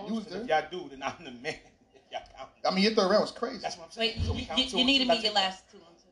You 0.07 0.15
was 0.15 0.25
there. 0.25 0.43
Y'all 0.43 0.63
do, 0.69 0.89
then 0.89 1.01
I'm 1.01 1.23
the 1.23 1.31
man. 1.31 1.55
I 2.65 2.73
mean, 2.73 2.83
your 2.83 2.93
third 2.93 3.09
round 3.09 3.21
was 3.21 3.31
crazy. 3.31 3.59
That's 3.61 3.77
what 3.77 3.85
I'm 3.85 3.91
saying. 3.91 4.13
Wait, 4.17 4.25
so 4.25 4.33
you, 4.33 4.63
you, 4.63 4.79
you 4.79 4.85
needed 4.85 5.07
me 5.07 5.19
your 5.19 5.33
last 5.33 5.71
two 5.71 5.77
on 5.77 5.93
two. 5.95 6.09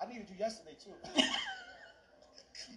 I 0.00 0.06
needed 0.10 0.26
you 0.30 0.36
yesterday 0.38 0.76
too. 0.82 0.90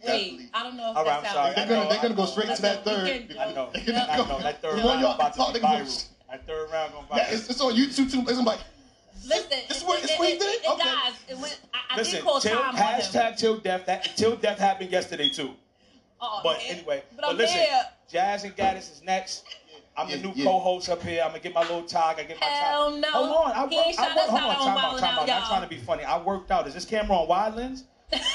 Wait, 0.06 0.50
I 0.54 0.64
don't 0.64 0.78
know 0.78 0.94
if 0.96 1.06
that's 1.06 1.28
I'm 1.28 1.34
sorry. 1.34 1.56
They're 1.56 2.00
gonna, 2.02 2.16
go 2.16 2.26
straight 2.26 2.56
to 2.56 2.62
that 2.62 2.86
third. 2.86 3.36
I 3.40 3.54
know. 3.54 3.72
I 3.74 4.18
know. 4.18 4.40
That 4.42 4.62
third 4.62 4.84
round 4.84 5.04
about 5.04 5.34
to 5.34 5.54
be 5.54 5.60
viral. 5.60 6.08
That 6.30 6.46
third 6.46 6.72
round 6.72 6.94
gonna 6.94 7.08
viral. 7.08 7.34
It's, 7.34 7.50
it's 7.50 7.62
on 7.62 7.74
YouTube 7.74 8.12
too. 8.12 8.24
It's 8.28 8.40
like 8.40 8.60
Listen, 9.28 9.48
It's 9.52 9.68
this, 9.68 9.84
what, 9.84 10.02
this 10.02 10.12
it, 10.12 10.20
what 10.20 10.30
he 10.30 10.38
did. 10.38 10.62
It, 10.64 10.70
okay. 10.70 10.84
Guys, 10.84 11.14
it 11.28 11.38
Listen, 11.98 12.22
till, 12.22 12.60
hashtag 12.60 13.38
till 13.38 13.58
death. 13.58 13.86
That 13.86 14.04
till 14.16 14.36
death 14.36 14.60
happened 14.60 14.92
yesterday 14.92 15.30
too. 15.30 15.52
Oh, 16.22 16.40
but 16.44 16.58
man. 16.58 16.78
anyway, 16.78 17.04
but, 17.16 17.26
but 17.26 17.36
listen, 17.36 17.58
there. 17.58 17.84
Jazz 18.10 18.44
and 18.44 18.56
Gaddis 18.56 18.92
is 18.92 19.02
next. 19.04 19.44
I'm 19.98 20.08
yeah, 20.10 20.18
the 20.18 20.24
new 20.24 20.34
yeah. 20.36 20.46
co-host 20.46 20.90
up 20.90 21.02
here. 21.02 21.24
I'm 21.24 21.30
gonna 21.30 21.40
get 21.40 21.54
my 21.54 21.62
little 21.62 21.82
tag. 21.82 22.20
I 22.20 22.24
get 22.24 22.40
my 22.40 22.46
Hell 22.46 22.92
no. 22.98 23.10
Hold 23.10 23.30
on. 23.30 23.52
I, 23.52 23.68
he 23.68 23.78
ain't 23.78 24.00
I, 24.00 24.06
I, 24.06 24.10
hold 24.10 24.42
on. 24.42 24.56
Time 24.56 24.78
out. 24.78 25.00
Time 25.00 25.20
out. 25.20 25.28
Y'all. 25.28 25.48
Trying 25.48 25.64
to 25.64 25.68
be 25.68 25.78
funny. 25.78 26.04
I 26.04 26.22
worked 26.22 26.52
out. 26.52 26.68
Is 26.68 26.76
this 26.76 26.86
camera 26.86 27.18
on 27.18 27.28
wide 27.28 27.56
lens? 27.56 27.86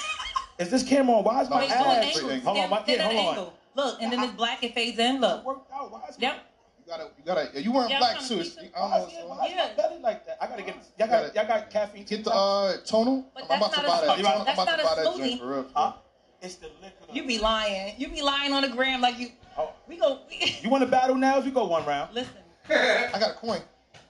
is 0.58 0.70
this 0.70 0.82
camera 0.82 1.16
on 1.16 1.24
wide? 1.24 1.42
Is 1.42 1.50
my 1.50 1.60
Wait, 1.60 1.70
ass? 1.70 2.18
Hold 2.18 2.58
on. 2.58 2.70
My, 2.70 2.82
yeah, 2.86 3.02
hold 3.08 3.38
on. 3.38 3.52
Look, 3.74 4.02
and 4.02 4.12
then 4.12 4.20
this 4.20 4.32
black. 4.32 4.62
It 4.64 4.74
fades 4.74 4.98
in. 4.98 5.20
Look. 5.20 5.42
I 5.42 5.44
worked 5.44 5.72
out. 5.72 5.92
Why 5.92 6.00
is 6.08 6.16
yep. 6.18 6.51
You 6.84 6.90
gotta, 6.90 7.04
you 7.16 7.24
gotta. 7.24 7.62
You 7.62 7.72
weren't 7.72 7.90
yeah, 7.90 7.98
black 7.98 8.20
too. 8.20 8.40
It's, 8.40 8.58
I 8.58 8.62
don't 8.74 8.90
know. 8.90 9.08
Said, 9.08 9.24
well, 9.28 9.48
yeah. 9.48 9.98
Like 10.02 10.26
that. 10.26 10.38
I 10.40 10.48
gotta 10.48 10.62
get. 10.62 10.76
Y'all 10.98 11.08
got. 11.08 11.34
Y'all 11.34 11.46
got 11.46 11.70
caffeine. 11.70 12.04
Get 12.04 12.24
the 12.24 12.32
uh, 12.32 12.76
tonal. 12.84 13.30
But 13.34 13.44
I'm 13.50 13.58
about 13.58 13.72
to 13.74 13.80
buy 13.82 14.00
that. 14.00 14.18
I'm 14.18 14.42
about 14.42 14.56
to 14.56 14.84
buy 14.84 15.02
that 15.02 15.16
drink 15.16 15.40
for 15.40 15.46
real. 15.48 15.96
It's 16.42 16.56
the 16.56 16.66
liquor. 16.82 16.96
You 17.12 17.24
be 17.24 17.38
lying. 17.38 17.94
You 17.98 18.08
be 18.08 18.20
lying 18.20 18.52
on 18.52 18.62
the 18.62 18.68
gram 18.68 19.00
like 19.00 19.16
you. 19.18 19.28
Oh. 19.56 19.72
We 19.86 19.96
go. 19.96 20.22
We, 20.28 20.56
you 20.62 20.70
want 20.70 20.82
to 20.82 20.90
battle 20.90 21.14
now? 21.14 21.38
We 21.38 21.52
go 21.52 21.66
one 21.66 21.86
round. 21.86 22.12
Listen. 22.12 22.34
I 22.68 23.10
got 23.12 23.30
a 23.30 23.34
coin. 23.34 23.60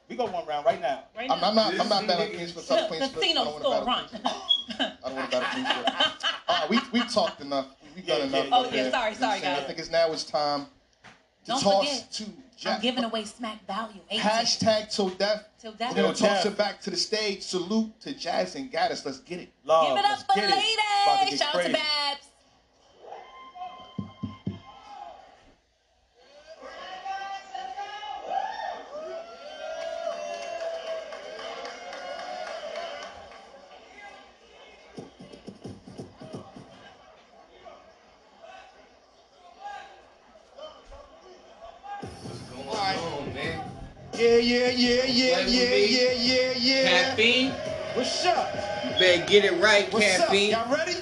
We 0.08 0.16
go 0.16 0.24
one 0.26 0.46
round 0.46 0.64
right 0.64 0.80
now. 0.80 1.04
Right 1.14 1.28
now. 1.28 1.34
I'm, 1.34 1.44
I'm 1.44 1.54
not. 1.54 1.78
I'm 1.78 1.88
not 1.88 2.06
battling 2.06 2.34
Queens 2.34 2.52
for 2.52 2.60
South 2.60 2.88
Queens. 2.88 3.12
Casino 3.12 3.58
store 3.58 3.84
run. 3.84 4.04
I 4.14 4.92
don't 5.04 5.14
want 5.14 5.30
to 5.30 5.38
battle 5.38 5.48
Queens. 5.52 5.68
All 6.48 6.60
right, 6.60 6.70
we 6.70 6.78
we 6.92 7.06
talked 7.08 7.42
enough. 7.42 7.66
We 7.94 8.02
done 8.02 8.22
enough. 8.22 8.48
Oh 8.50 8.70
yeah. 8.72 8.90
Sorry, 8.90 9.14
sorry 9.14 9.40
guys. 9.40 9.58
I 9.58 9.62
think 9.64 9.78
it's 9.78 9.90
now. 9.90 10.10
It's 10.12 10.24
time 10.24 10.66
to 11.44 11.50
don't 11.50 11.62
toss 11.62 11.86
forget. 11.86 12.12
to 12.12 12.24
I'm 12.66 12.80
giving 12.80 13.04
away 13.04 13.24
Smack 13.24 13.66
Value 13.66 14.00
80. 14.10 14.22
Hashtag 14.22 14.94
till 14.94 15.08
death. 15.10 15.44
Till 15.60 15.72
We're 15.72 15.76
death. 15.78 15.96
gonna 15.96 16.14
Till 16.14 16.28
toss 16.28 16.44
death. 16.44 16.46
it 16.46 16.56
back 16.58 16.80
to 16.82 16.90
the 16.90 16.96
stage. 16.96 17.42
Salute 17.42 17.98
to 18.00 18.12
Jazz 18.14 18.54
and 18.56 18.70
Gaddis. 18.72 19.04
Let's 19.04 19.20
get 19.20 19.40
it. 19.40 19.52
Love. 19.64 19.88
Give 19.88 19.96
it 19.98 20.04
up 20.04 20.10
let's 20.10 20.22
for 20.24 20.34
get 20.34 20.44
it. 20.50 20.56
Ladies. 20.56 20.76
get 21.30 21.38
Shout 21.38 21.54
out 21.54 21.62
to 21.62 21.68
crazy. 21.68 21.72
Yeah, 44.52 44.68
Yeah, 44.68 45.04
yeah, 45.06 45.40
yeah, 45.46 45.74
yeah, 45.74 46.12
yeah, 46.12 46.52
yeah. 46.58 46.84
Caffeine. 46.84 47.52
What's 47.94 48.26
up? 48.26 48.52
You 48.84 48.90
better 48.98 49.24
get 49.24 49.46
it 49.46 49.62
right, 49.62 49.90
What's 49.90 50.04
caffeine. 50.04 50.52
up? 50.52 50.68
Y'all 50.68 50.76
ready? 50.76 50.96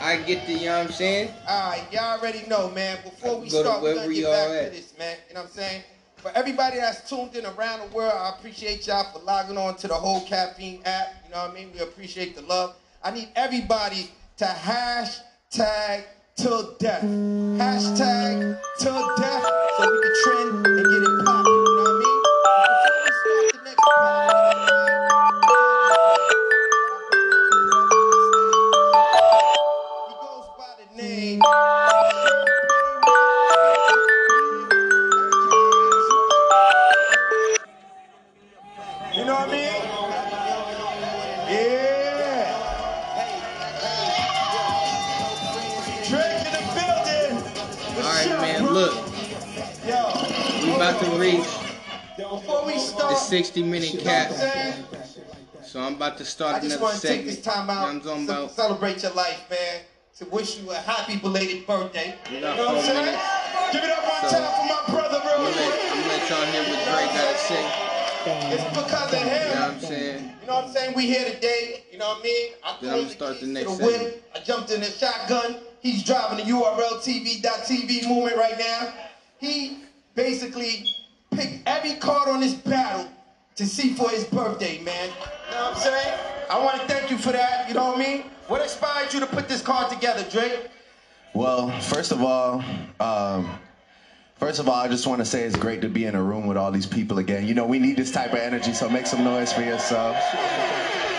I 0.00 0.18
get 0.18 0.46
the, 0.46 0.52
you 0.52 0.66
know 0.66 0.78
what 0.78 0.86
I'm 0.86 0.92
saying? 0.92 1.30
Alright, 1.50 1.92
y'all 1.92 2.20
already 2.20 2.46
know, 2.46 2.70
man. 2.70 2.98
Before 3.02 3.40
we 3.40 3.48
to 3.48 3.56
start, 3.56 3.82
we're 3.82 3.96
gonna 3.96 4.14
get 4.14 4.22
back 4.26 4.48
are 4.48 4.64
to 4.66 4.70
this, 4.70 4.96
man. 4.96 5.16
You 5.28 5.34
know 5.34 5.40
what 5.40 5.50
I'm 5.50 5.56
saying? 5.56 5.82
For 6.18 6.30
everybody 6.36 6.76
that's 6.76 7.10
tuned 7.10 7.34
in 7.34 7.46
around 7.46 7.80
the 7.80 7.96
world, 7.96 8.12
I 8.14 8.32
appreciate 8.38 8.86
y'all 8.86 9.12
for 9.12 9.18
logging 9.24 9.58
on 9.58 9.74
to 9.78 9.88
the 9.88 9.94
whole 9.94 10.20
caffeine 10.20 10.80
app. 10.84 11.16
You 11.24 11.32
know 11.32 11.42
what 11.42 11.50
I 11.50 11.54
mean? 11.54 11.72
We 11.74 11.80
appreciate 11.80 12.36
the 12.36 12.42
love. 12.42 12.76
I 13.02 13.10
need 13.10 13.28
everybody 13.34 14.08
to 14.36 14.44
hashtag 14.44 16.04
till 16.36 16.76
death. 16.78 17.02
Hashtag 17.02 18.56
till 18.78 19.16
death 19.16 19.44
so 19.78 19.90
we 19.90 20.00
can 20.00 20.12
trend 20.22 20.66
and 20.66 20.76
get 20.76 21.02
it 21.02 21.24
popping. 21.24 21.53
Start 23.84 24.33
60 53.34 53.62
minute 53.64 53.94
you 53.94 53.98
know 53.98 54.04
what 54.04 54.30
I'm 54.30 54.84
cap. 54.84 55.64
So 55.64 55.80
I'm 55.80 55.94
about 55.94 56.16
to 56.18 56.22
I 56.22 56.26
start 56.26 56.62
just 56.62 56.80
want 56.80 57.00
to 57.00 57.06
take 57.06 57.24
this 57.26 57.42
time 57.42 57.68
You 57.68 57.74
know 57.74 57.80
out 57.80 58.06
I'm 58.14 58.26
to 58.28 58.48
celebrate 58.54 59.02
your 59.02 59.10
life, 59.12 59.50
man. 59.50 59.82
To 60.18 60.24
wish 60.26 60.60
you 60.60 60.70
a 60.70 60.76
happy 60.76 61.16
belated 61.16 61.66
birthday. 61.66 62.14
You 62.30 62.40
know 62.40 62.54
what 62.56 62.76
I'm 62.76 62.82
saying? 62.82 63.18
Give 63.72 63.82
it 63.82 63.90
up 63.90 64.04
one 64.04 64.30
So, 64.30 64.38
time 64.38 64.54
for 64.54 64.66
my 64.70 64.94
brother, 64.94 65.20
I'm 65.20 65.26
real 65.26 65.50
gonna, 65.50 65.66
quick. 65.66 65.80
I'm 65.82 65.98
gonna 65.98 66.08
let 66.14 66.30
y'all 66.30 66.46
hear 66.46 66.62
what 66.62 66.84
Drake 66.86 67.10
got 67.10 67.32
to 67.32 67.38
say. 67.38 67.84
It's 68.54 68.64
because 68.78 69.12
of 69.12 69.18
him. 69.18 69.26
You 69.26 69.54
know 69.54 69.60
what. 69.60 69.70
I'm 69.74 69.80
saying? 69.80 70.32
You 70.40 70.46
know 70.46 70.54
what 70.54 70.64
I'm 70.66 70.70
saying? 70.70 70.94
We 70.94 71.06
here 71.06 71.24
today. 71.28 71.84
You 71.90 71.98
know 71.98 72.08
what 72.10 72.20
I 72.20 72.22
mean? 72.22 72.52
I 72.62 72.76
Then 72.80 72.94
I'ma 72.94 73.08
start 73.08 73.40
the 73.40 73.46
keys 73.46 73.48
next 73.48 73.76
the 73.78 73.84
whip. 73.84 74.30
I 74.32 74.38
jumped 74.38 74.70
in 74.70 74.80
the 74.80 74.86
shotgun. 74.86 75.56
He's 75.80 76.04
driving 76.04 76.38
the 76.38 76.52
URL 76.52 77.02
TV.TV 77.02 78.08
movement 78.08 78.36
right 78.36 78.58
now. 78.60 78.94
He 79.38 79.78
basically 80.14 80.86
picked 81.32 81.68
every 81.68 81.94
card 81.94 82.28
on 82.28 82.38
this 82.38 82.54
battle 82.54 83.08
to 83.56 83.66
see 83.66 83.94
for 83.94 84.10
his 84.10 84.24
birthday, 84.24 84.80
man. 84.82 85.08
You 85.08 85.54
know 85.54 85.62
what 85.62 85.76
I'm 85.76 85.82
saying? 85.82 86.18
I 86.50 86.58
want 86.62 86.80
to 86.80 86.86
thank 86.88 87.10
you 87.10 87.18
for 87.18 87.32
that. 87.32 87.68
You 87.68 87.74
know 87.74 87.86
what 87.86 87.96
I 87.96 87.98
mean? 87.98 88.24
What 88.48 88.60
inspired 88.62 89.12
you 89.14 89.20
to 89.20 89.26
put 89.26 89.48
this 89.48 89.62
card 89.62 89.90
together, 89.90 90.24
Drake? 90.30 90.68
Well, 91.34 91.70
first 91.80 92.12
of 92.12 92.22
all, 92.22 92.64
um, 93.00 93.58
first 94.36 94.60
of 94.60 94.68
all, 94.68 94.74
I 94.74 94.88
just 94.88 95.06
want 95.06 95.20
to 95.20 95.24
say 95.24 95.42
it's 95.42 95.56
great 95.56 95.80
to 95.82 95.88
be 95.88 96.04
in 96.04 96.14
a 96.14 96.22
room 96.22 96.46
with 96.46 96.56
all 96.56 96.70
these 96.70 96.86
people 96.86 97.18
again. 97.18 97.46
You 97.46 97.54
know, 97.54 97.66
we 97.66 97.78
need 97.78 97.96
this 97.96 98.10
type 98.10 98.32
of 98.32 98.38
energy, 98.38 98.72
so 98.72 98.88
make 98.88 99.06
some 99.06 99.24
noise 99.24 99.52
for 99.52 99.62
yourself. 99.62 100.16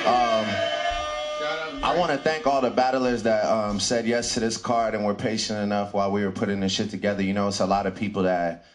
Um, 0.06 0.46
I 1.84 1.96
want 1.98 2.12
to 2.12 2.18
thank 2.18 2.48
all 2.48 2.62
the 2.62 2.70
battlers 2.70 3.24
that 3.24 3.46
um, 3.46 3.80
said 3.80 4.06
yes 4.06 4.34
to 4.34 4.40
this 4.40 4.58
card 4.58 4.94
and 4.94 5.06
were 5.06 5.16
patient 5.16 5.60
enough 5.60 5.94
while 5.94 6.12
we 6.12 6.24
were 6.24 6.32
putting 6.32 6.60
this 6.60 6.72
shit 6.72 6.90
together. 6.90 7.24
You 7.24 7.34
know, 7.34 7.48
it's 7.48 7.60
a 7.60 7.66
lot 7.66 7.86
of 7.86 7.96
people 7.96 8.24
that 8.24 8.66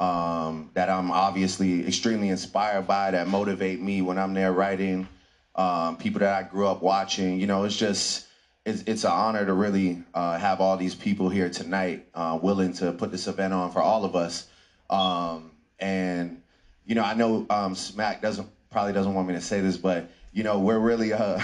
um, 0.00 0.70
that 0.72 0.88
I'm 0.88 1.10
obviously 1.10 1.86
extremely 1.86 2.30
inspired 2.30 2.86
by 2.86 3.10
that 3.10 3.28
motivate 3.28 3.80
me 3.80 4.00
when 4.00 4.18
I'm 4.18 4.32
there 4.32 4.52
writing. 4.52 5.06
Um, 5.54 5.98
people 5.98 6.20
that 6.20 6.32
I 6.32 6.48
grew 6.48 6.66
up 6.66 6.82
watching. 6.82 7.38
You 7.38 7.46
know, 7.46 7.64
it's 7.64 7.76
just 7.76 8.26
it's 8.64 8.82
it's 8.86 9.04
an 9.04 9.10
honor 9.10 9.44
to 9.44 9.52
really 9.52 10.02
uh, 10.14 10.38
have 10.38 10.60
all 10.60 10.78
these 10.78 10.94
people 10.94 11.28
here 11.28 11.50
tonight, 11.50 12.06
uh, 12.14 12.38
willing 12.42 12.72
to 12.74 12.92
put 12.92 13.12
this 13.12 13.26
event 13.26 13.52
on 13.52 13.70
for 13.70 13.82
all 13.82 14.04
of 14.06 14.16
us. 14.16 14.46
Um, 14.88 15.52
and 15.78 16.40
you 16.86 16.94
know, 16.94 17.02
I 17.04 17.14
know 17.14 17.46
um, 17.50 17.74
Smack 17.74 18.22
doesn't 18.22 18.48
probably 18.70 18.94
doesn't 18.94 19.12
want 19.12 19.28
me 19.28 19.34
to 19.34 19.40
say 19.40 19.60
this, 19.60 19.76
but 19.76 20.10
you 20.32 20.44
know, 20.44 20.58
we're 20.60 20.78
really 20.78 21.12
uh, 21.12 21.40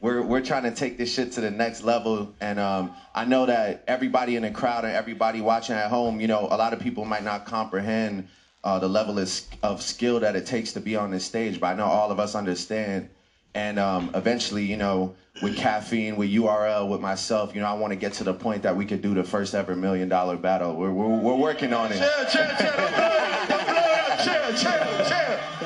we're 0.00 0.22
we're 0.22 0.40
trying 0.40 0.64
to 0.64 0.72
take 0.72 0.98
this 0.98 1.12
shit 1.12 1.32
to 1.32 1.40
the 1.40 1.50
next 1.50 1.82
level. 1.84 2.34
And 2.40 2.58
um, 2.58 2.92
I 3.14 3.24
know 3.24 3.46
that 3.46 3.84
everybody 3.86 4.36
in 4.36 4.42
the 4.42 4.50
crowd 4.50 4.84
and 4.84 4.94
everybody 4.94 5.40
watching 5.40 5.76
at 5.76 5.90
home, 5.90 6.20
you 6.20 6.26
know, 6.26 6.46
a 6.50 6.56
lot 6.56 6.72
of 6.72 6.80
people 6.80 7.04
might 7.04 7.24
not 7.24 7.44
comprehend 7.44 8.28
uh, 8.64 8.78
the 8.78 8.88
level 8.88 9.18
of, 9.18 9.40
of 9.62 9.82
skill 9.82 10.20
that 10.20 10.34
it 10.34 10.46
takes 10.46 10.72
to 10.72 10.80
be 10.80 10.96
on 10.96 11.10
this 11.10 11.24
stage, 11.24 11.60
but 11.60 11.68
I 11.68 11.74
know 11.74 11.86
all 11.86 12.10
of 12.10 12.18
us 12.18 12.34
understand. 12.34 13.08
And 13.56 13.78
um, 13.78 14.10
eventually, 14.14 14.64
you 14.64 14.76
know, 14.76 15.14
with 15.40 15.56
caffeine, 15.56 16.16
with 16.16 16.30
URL, 16.30 16.88
with 16.88 17.00
myself, 17.00 17.54
you 17.54 17.60
know, 17.60 17.68
I 17.68 17.74
want 17.74 17.92
to 17.92 17.96
get 17.96 18.14
to 18.14 18.24
the 18.24 18.34
point 18.34 18.64
that 18.64 18.74
we 18.76 18.84
could 18.84 19.00
do 19.00 19.14
the 19.14 19.22
first 19.22 19.54
ever 19.54 19.76
million 19.76 20.08
dollar 20.08 20.36
battle. 20.36 20.74
We're, 20.74 20.90
we're, 20.90 21.20
we're 21.20 21.36
working 21.36 21.72
on 21.72 21.92
it. 21.92 21.98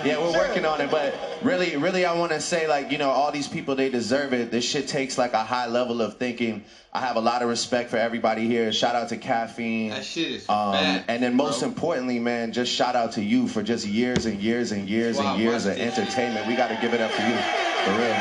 Yeah, 0.05 0.19
we're 0.19 0.33
working 0.33 0.65
on 0.65 0.81
it, 0.81 0.91
but 0.91 1.15
really, 1.43 1.77
really, 1.77 2.05
I 2.05 2.13
want 2.15 2.33
to 2.33 2.41
say, 2.41 2.67
like, 2.67 2.91
you 2.93 2.99
know, 2.99 3.11
all 3.11 3.31
these 3.33 3.49
people, 3.49 3.75
they 3.75 3.89
deserve 3.91 4.33
it. 4.33 4.51
This 4.51 4.65
shit 4.69 4.87
takes 4.89 5.19
like 5.19 5.33
a 5.35 5.43
high 5.45 5.67
level 5.67 6.01
of 6.01 6.17
thinking. 6.19 6.65
I 6.93 7.01
have 7.01 7.17
a 7.17 7.21
lot 7.21 7.43
of 7.43 7.49
respect 7.49 7.91
for 7.91 7.97
everybody 7.97 8.47
here. 8.47 8.73
Shout 8.73 8.95
out 8.95 9.09
to 9.11 9.17
Caffeine. 9.17 9.91
That 9.91 10.05
shit 10.05 10.31
is 10.31 10.49
Um, 10.49 10.73
fat, 10.73 11.05
and 11.09 11.23
then 11.23 11.35
most 11.35 11.61
bro. 11.61 11.69
importantly, 11.69 12.19
man, 12.19 12.53
just 12.53 12.73
shout 12.73 12.97
out 12.97 13.13
to 13.13 13.23
you 13.23 13.47
for 13.49 13.63
just 13.63 13.87
years 13.87 14.25
and 14.27 14.41
years 14.41 14.73
and 14.73 14.89
years 14.89 15.19
Wow, 15.19 15.35
and 15.35 15.43
years 15.43 15.67
of 15.67 15.77
entertainment. 15.79 16.47
We 16.47 16.55
got 16.55 16.69
to 16.69 16.79
give 16.81 16.95
it 16.95 17.01
up 17.01 17.11
for 17.11 17.23
you, 17.23 17.37
for 17.85 17.91
real. 17.93 18.17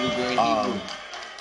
You 0.00 0.10
a 0.10 0.14
great 0.16 0.38
Um, 0.38 0.64
Hebrew. 0.66 0.73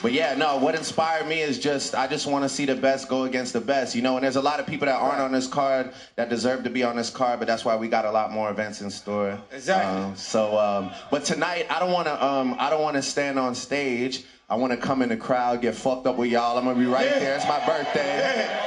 But 0.03 0.11
yeah, 0.11 0.35
no, 0.35 0.57
what 0.57 0.75
inspired 0.75 1.25
me 1.27 1.39
is 1.41 1.57
just 1.57 1.95
I 1.95 2.05
just 2.05 2.27
want 2.27 2.43
to 2.43 2.49
see 2.49 2.65
the 2.65 2.75
best 2.75 3.07
go 3.09 3.23
against 3.23 3.53
the 3.53 3.61
best, 3.61 3.95
you 3.95 4.01
know. 4.03 4.17
And 4.17 4.23
there's 4.23 4.35
a 4.35 4.41
lot 4.41 4.59
of 4.59 4.67
people 4.67 4.85
that 4.85 4.99
aren't 5.01 5.21
on 5.21 5.31
this 5.31 5.47
card 5.47 5.93
that 6.17 6.29
deserve 6.29 6.63
to 6.65 6.69
be 6.69 6.83
on 6.83 6.95
this 6.95 7.09
card, 7.09 7.39
but 7.39 7.47
that's 7.47 7.65
why 7.65 7.75
we 7.75 7.87
got 7.87 8.05
a 8.05 8.11
lot 8.11 8.31
more 8.31 8.51
events 8.51 8.81
in 8.81 8.91
store. 8.91 9.39
Exactly. 9.51 10.03
Um, 10.03 10.15
so, 10.15 10.59
um, 10.59 10.91
but 11.09 11.23
tonight 11.25 11.65
I 11.71 11.79
don't 11.79 11.91
want 11.93 12.07
to 12.07 12.23
um, 12.23 12.55
I 12.59 12.69
don't 12.69 12.81
want 12.83 12.97
to 12.97 13.01
stand 13.01 13.39
on 13.39 13.55
stage. 13.55 14.23
I 14.49 14.55
want 14.55 14.71
to 14.71 14.77
come 14.77 15.01
in 15.01 15.09
the 15.09 15.17
crowd, 15.17 15.61
get 15.61 15.73
fucked 15.73 16.05
up 16.05 16.17
with 16.17 16.29
y'all. 16.29 16.57
I'm 16.57 16.65
gonna 16.65 16.77
be 16.77 16.85
right 16.85 17.05
Yeah. 17.07 17.19
there. 17.19 17.35
It's 17.37 17.47
my 17.47 17.65
birthday. 17.65 18.59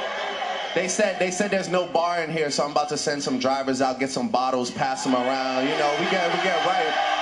They 0.75 0.87
said 0.87 1.17
they 1.19 1.31
said 1.31 1.49
there's 1.49 1.69
no 1.69 1.87
bar 1.87 2.21
in 2.23 2.29
here, 2.31 2.51
so 2.51 2.63
I'm 2.63 2.71
about 2.71 2.89
to 2.89 2.97
send 2.97 3.23
some 3.23 3.39
drivers 3.39 3.81
out, 3.81 3.99
get 3.99 4.09
some 4.09 4.27
bottles, 4.29 4.69
pass 4.71 5.03
them 5.03 5.15
around. 5.15 5.63
You 5.67 5.77
know, 5.77 5.95
we 5.99 6.05
get 6.09 6.27
we 6.35 6.41
get 6.43 6.65
right. 6.65 7.13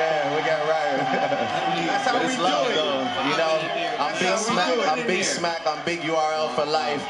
Yeah, 0.00 0.36
we 0.36 0.42
get 0.42 0.60
right. 0.68 0.96
That's 1.86 2.06
how 2.08 2.12
But 2.14 2.22
we 2.22 2.28
it's 2.28 2.36
do 2.36 2.42
love, 2.42 2.70
it. 2.70 2.74
though. 2.74 3.00
You 3.30 3.36
know, 3.36 3.54
I'm 4.00 4.12
big 4.18 4.28
how 4.28 4.36
we 4.36 4.42
smack. 4.44 4.74
do 4.74 4.79
it 4.79 4.79
I'm 4.90 5.06
big 5.06 5.16
here. 5.16 5.24
smack. 5.24 5.62
I'm 5.66 5.84
big 5.84 6.00
URL 6.00 6.54
for 6.54 6.64
life. 6.66 7.02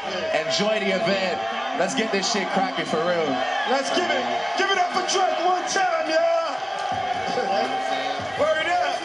Enjoy 0.45 0.79
the 0.79 0.91
event. 0.95 1.39
Let's 1.79 1.95
get 1.95 2.11
this 2.11 2.31
shit 2.31 2.47
cracking 2.49 2.85
for 2.85 2.97
real. 2.97 3.25
Let's 3.69 3.89
give 3.95 4.09
it, 4.09 4.23
give 4.57 4.69
it 4.69 4.77
up 4.77 4.91
for 4.93 5.01
Drake 5.11 5.39
one 5.45 5.63
time, 5.67 6.09
y'all. 6.09 6.55
Word 8.39 8.67
up. 8.67 8.99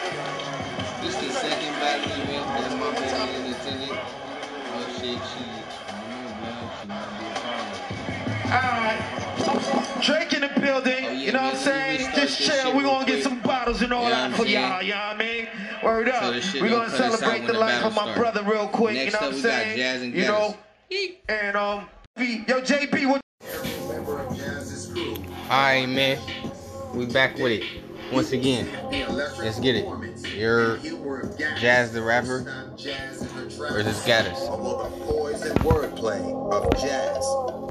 This 1.02 1.16
the 1.16 1.30
second 1.30 1.72
battle 1.80 2.10
event 2.22 2.46
that 2.46 2.72
my 2.78 2.90
baby 2.92 3.50
is 3.50 3.56
attending. 3.56 3.90
Oh 3.94 4.86
shit, 4.98 5.18
she, 5.30 5.44
I 5.88 5.92
know, 6.10 6.34
man, 6.42 6.70
she 6.80 6.88
might 6.88 7.10
be 7.18 7.26
a 7.26 7.34
problem. 7.40 8.52
Alright. 8.52 10.02
Drake 10.02 10.32
in 10.34 10.40
the 10.42 10.60
building. 10.60 11.04
Oh, 11.06 11.10
yeah, 11.10 11.12
you 11.12 11.32
know 11.32 11.42
what 11.42 11.54
I'm 11.54 11.60
saying? 11.60 12.10
Just 12.14 12.38
chill. 12.40 12.74
We're 12.76 12.82
gonna 12.82 13.06
get 13.06 13.22
some 13.22 13.40
bottles 13.40 13.82
and 13.82 13.92
all 13.92 14.04
You 14.04 14.10
that 14.10 14.30
what 14.30 14.36
for 14.36 14.42
I'm 14.44 14.48
y'all. 14.48 14.78
saying? 14.80 14.86
You 14.88 14.94
know 14.94 15.00
what 15.00 15.16
I 15.16 15.18
mean? 15.18 15.48
Word 15.86 16.08
up. 16.08 16.42
So 16.42 16.60
We're 16.60 16.68
gonna 16.68 16.90
cut 16.90 17.00
us 17.00 17.00
out 17.00 17.20
celebrate 17.20 17.46
the 17.46 17.52
the 17.52 17.58
life 17.60 17.84
of 17.84 17.94
battle 17.94 18.06
my 18.06 18.12
start. 18.14 18.18
brother 18.18 18.50
real 18.50 18.66
quick. 18.66 18.94
Next 18.94 19.14
you 19.14 19.20
know 19.20 19.26
up, 19.28 19.32
what 19.34 19.34
I'm 19.34 19.36
we 19.36 19.42
got 19.42 19.50
saying? 19.50 19.76
Jazz 19.76 20.02
and 20.02 20.14
you 20.14 20.22
know, 20.22 20.56
and 21.28 21.56
um, 21.56 21.86
yo, 22.18 22.60
JP, 22.60 23.08
what? 23.08 23.20
Alright, 25.48 25.88
man. 25.88 26.18
We 26.92 27.06
back 27.06 27.36
with 27.38 27.52
it. 27.52 27.64
Once 28.12 28.32
again. 28.32 28.68
Let's 29.38 29.60
get 29.60 29.76
it. 29.76 29.86
You're 30.34 30.78
Jazz 31.56 31.92
the 31.92 32.02
rapper 32.02 32.42
versus 33.56 34.04
Gaddis. 34.04 34.48
Although 34.48 34.88
the 34.88 35.04
poise 35.04 35.42
and 35.42 35.56
wordplay 35.60 36.52
of 36.52 36.68
jazz 36.80 37.24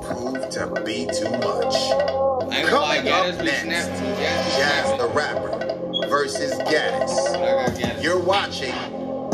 proved 0.05 0.51
to 0.51 0.82
be 0.86 1.05
too 1.13 1.32
much. 1.32 1.76
I 1.76 2.59
ain't 2.59 2.70
gonna 2.70 2.80
lie, 2.80 2.97
Coming 2.97 3.11
up 3.11 3.43
next, 3.43 3.61
snapping. 3.63 4.16
Gaddis 4.16 4.45
be 4.45 4.57
Jazz 4.57 4.97
the 4.99 5.07
rapper 5.09 5.74
versus 6.04 6.54
Gaddis. 6.54 7.34
But 7.34 7.43
I 7.43 7.66
got 7.66 7.78
Gaddis. 7.78 8.04
You're 8.04 8.20
watching 8.20 8.74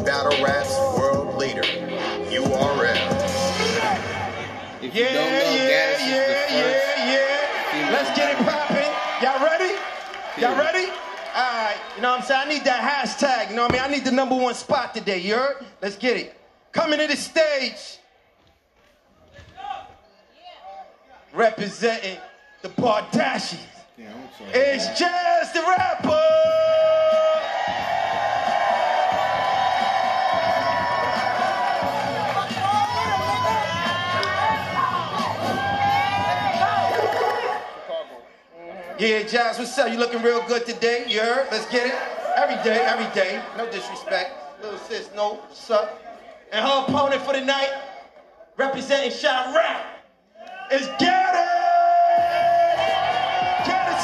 Battle 0.06 0.44
Rap's 0.44 0.76
world 0.98 1.38
leader, 1.38 1.62
URL. 1.62 3.32
If 4.82 4.96
you 4.96 5.04
Yeah, 5.04 5.14
yeah, 5.14 5.70
Gaddis 5.70 5.94
is 5.94 6.00
the 6.00 6.56
yeah, 6.56 7.12
yeah, 7.12 7.80
yeah. 7.80 7.92
Let's 7.92 8.18
get 8.18 8.32
it 8.32 8.38
popping. 8.46 8.92
Y'all 9.22 9.44
ready? 9.46 9.76
Y'all 10.40 10.58
ready? 10.58 10.92
All 11.36 11.64
right. 11.64 11.78
You 11.96 12.02
know 12.02 12.12
what 12.12 12.22
I'm 12.22 12.26
saying? 12.26 12.42
I 12.46 12.50
need 12.50 12.64
that 12.64 12.82
hashtag. 12.82 13.50
You 13.50 13.56
know 13.56 13.64
what 13.64 13.72
I 13.72 13.76
mean? 13.76 13.84
I 13.84 13.88
need 13.96 14.06
the 14.06 14.12
number 14.12 14.36
one 14.36 14.54
spot 14.54 14.94
today. 14.94 15.20
You 15.20 15.36
heard? 15.36 15.66
Let's 15.82 15.96
get 15.96 16.18
it. 16.18 16.38
Coming 16.72 17.00
to 17.00 17.08
the 17.08 17.16
stage. 17.16 18.00
Representing 21.34 22.18
the 22.62 22.70
Bardashians. 22.70 23.71
It's 24.54 25.00
Jazz 25.00 25.54
the 25.54 25.62
rapper. 25.62 26.18
Yeah, 39.00 39.24
Jazz, 39.24 39.58
what's 39.58 39.78
up? 39.80 39.92
You 39.92 39.98
looking 39.98 40.22
real 40.22 40.46
good 40.48 40.66
today. 40.66 41.06
You 41.08 41.22
heard? 41.22 41.48
Let's 41.52 41.66
get 41.72 41.88
it. 41.88 41.96
Every 42.36 42.56
day, 42.64 42.86
every 42.86 43.12
day. 43.16 43.42
No 43.58 43.66
disrespect. 43.72 44.62
Little 44.62 44.78
sis, 44.80 45.10
no. 45.16 45.40
Up? 45.70 46.04
And 46.52 46.66
her 46.66 46.86
opponent 46.88 47.22
for 47.24 47.34
the 47.34 47.42
night, 47.42 47.72
representing 48.58 49.12
Shot 49.12 49.56
Rap, 49.56 49.86
is 50.72 50.88
Gaddis. 51.00 51.61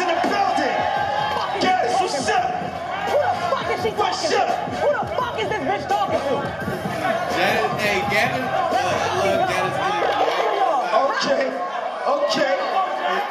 Gaddis 0.08 0.16
in 0.16 0.16
the 0.16 0.28
building. 0.28 0.78
Gaddis, 1.62 1.99
what's 1.99 2.30
up? 2.30 2.47
Who 3.10 3.18
the 3.18 3.34
fuck 3.51 3.68
is 3.72 3.80
she 3.84 3.91
talking 3.91 4.30
to? 4.30 4.38
up? 4.41 4.49
Who 4.80 4.88
the 4.88 5.03
fuck 5.16 5.36
is 5.41 5.47
this 5.49 5.60
bitch 5.60 5.88
talking 5.88 6.20
to? 6.20 6.36
Janet, 7.36 7.72
hey, 7.82 7.99
Gavin, 8.12 8.43
I 8.43 8.47
love 9.20 9.49
Gaddis 9.49 9.78
Okay, 11.18 11.45
okay, 12.08 12.55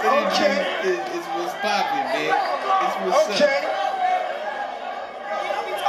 okay, 0.04 0.56
It's, 0.84 1.04
it's 1.16 1.28
what's 1.36 1.54
popping, 1.60 2.06
man. 2.12 2.30
It's 2.82 2.96
what's 3.04 3.40
okay. 3.40 3.60
up. 3.64 3.72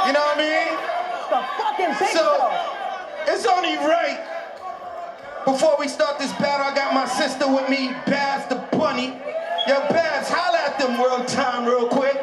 You 0.06 0.12
know 0.12 0.20
what 0.20 0.38
I 0.38 0.40
mean? 0.40 0.68
The 1.28 1.40
fucking 1.58 1.92
bitch 1.96 2.12
So, 2.12 2.24
it's 3.26 3.46
only 3.46 3.76
right. 3.76 4.18
Before 5.44 5.76
we 5.78 5.88
start 5.88 6.18
this 6.18 6.32
battle, 6.34 6.66
I 6.66 6.74
got 6.74 6.92
my 6.94 7.06
sister 7.06 7.46
with 7.48 7.68
me, 7.68 7.88
Baz 8.06 8.46
the 8.48 8.56
Bunny. 8.76 9.16
Yo, 9.68 9.76
Baz, 9.90 10.30
holla 10.30 10.56
at 10.64 10.78
them 10.78 10.98
world 10.98 11.28
time 11.28 11.66
real 11.66 11.86
quick. 11.86 12.16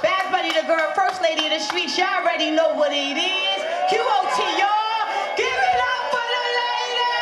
Bad 0.00 0.32
Bunny, 0.32 0.48
the 0.58 0.66
girl, 0.66 0.90
first 0.94 1.20
lady 1.20 1.44
of 1.44 1.52
the 1.52 1.58
streets, 1.58 1.98
y'all 1.98 2.08
already 2.24 2.50
know 2.50 2.72
what 2.72 2.90
it 2.90 3.18
is. 3.18 3.60
QOT, 3.92 4.38
y'all. 4.56 5.04
Give 5.36 5.52
it 5.52 5.80
up 5.84 6.02
for 6.08 6.24
the 6.32 6.42
lady. 6.56 7.12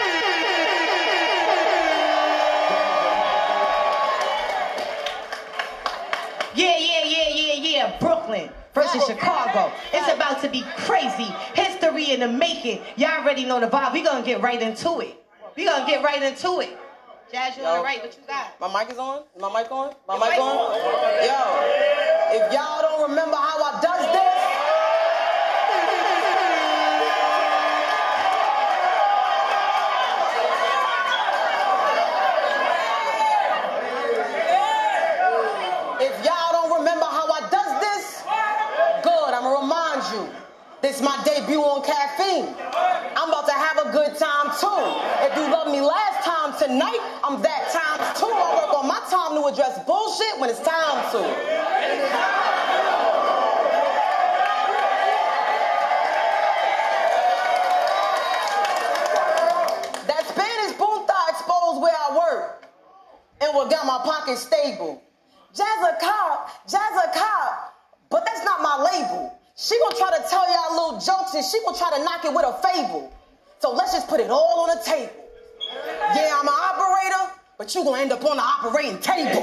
Yeah, 6.55 6.79
yeah, 6.79 7.03
yeah, 7.05 7.29
yeah, 7.35 7.55
yeah. 7.55 7.99
Brooklyn 7.99 8.51
versus 8.73 9.05
Chicago. 9.05 9.73
It's 9.93 10.15
about 10.15 10.41
to 10.43 10.49
be 10.49 10.63
crazy. 10.77 11.27
History 11.57 12.13
in 12.13 12.21
the 12.21 12.29
making. 12.29 12.83
Y'all 12.95 13.21
already 13.21 13.45
know 13.45 13.59
the 13.59 13.67
vibe. 13.67 13.95
We 13.95 14.03
gonna 14.03 14.25
get 14.25 14.43
right 14.43 14.63
into 14.63 15.01
it. 15.01 15.21
We 15.57 15.65
gonna 15.65 15.85
get 15.89 16.05
right 16.05 16.23
into 16.23 16.61
it. 16.61 16.79
Jazz, 17.33 17.57
you 17.57 17.63
on 17.63 17.79
the 17.79 17.85
right? 17.85 18.03
What 18.03 18.17
you 18.17 18.27
got? 18.27 18.59
My 18.59 18.67
mic 18.67 18.91
is 18.91 18.99
on? 18.99 19.23
My 19.39 19.47
mic 19.55 19.71
on? 19.71 19.95
My 20.09 20.19
mic 20.19 20.35
on? 20.35 20.75
Yo, 21.23 21.39
if 22.35 22.53
y'all 22.53 22.83
don't 22.83 23.09
remember 23.09 23.37
how 23.37 23.63
I 23.63 23.79
does 23.79 24.03
this, 24.11 24.35
if 36.03 36.25
y'all 36.27 36.51
don't 36.51 36.79
remember 36.81 37.07
how 37.07 37.31
I 37.31 37.47
does 37.47 37.73
this, 37.79 38.23
good, 39.05 39.31
I'ma 39.31 39.61
remind 39.61 40.03
you. 40.13 40.35
This 40.83 40.97
is 40.97 41.03
my 41.03 41.23
debut 41.25 41.61
on 41.61 41.85
caffeine. 41.85 42.57
I'm 43.15 43.29
about 43.29 43.47
to 43.47 43.53
have 43.53 43.79
a 43.87 43.93
good 43.93 44.19
time 44.19 44.51
too. 44.59 44.83
If 45.31 45.37
you 45.37 45.47
love 45.53 45.71
me 45.71 45.81
last 45.81 46.10
tonight, 46.61 47.01
I'm 47.25 47.41
that 47.41 47.73
time 47.73 48.05
too. 48.21 48.29
I 48.29 48.53
work 48.61 48.77
on 48.77 48.87
my 48.87 49.01
time 49.09 49.33
to 49.33 49.49
address 49.49 49.81
bullshit 49.87 50.39
when 50.39 50.51
it's 50.51 50.61
time 50.61 51.01
to. 51.17 51.21
That 60.05 60.23
Spanish 60.29 60.77
punta 60.77 61.17
exposed 61.33 61.81
where 61.81 61.97
I 61.97 62.09
work 62.13 62.69
and 63.41 63.57
what 63.57 63.71
got 63.71 63.87
my 63.87 64.05
pocket 64.05 64.37
stable. 64.37 65.03
Jazza 65.57 65.99
cop, 65.99 66.69
Jazza 66.69 67.13
cop, 67.15 67.73
but 68.11 68.27
that's 68.27 68.45
not 68.45 68.61
my 68.61 68.77
label. 68.93 69.33
She 69.57 69.79
gonna 69.81 69.97
try 69.97 70.11
to 70.11 70.29
tell 70.29 70.45
y'all 70.45 70.77
little 70.77 71.01
jokes 71.01 71.33
and 71.33 71.43
she 71.43 71.59
gonna 71.65 71.79
try 71.79 71.97
to 71.97 72.05
knock 72.05 72.27
it 72.27 72.35
with 72.35 72.45
a 72.45 72.53
fable. 72.61 73.11
So 73.61 73.73
let's 73.73 73.95
just 73.95 74.09
put 74.09 74.21
it 74.21 74.31
all 74.31 74.69
on 74.69 74.77
the 74.77 74.85
table. 74.85 75.20
Yeah, 75.73 76.35
I'm 76.35 76.49
an 76.49 76.55
operator, 76.55 77.31
but 77.57 77.73
you're 77.75 77.85
gonna 77.85 78.03
end 78.03 78.13
up 78.13 78.25
on 78.25 78.37
the 78.37 78.43
operating 78.43 78.99
table. 78.99 79.43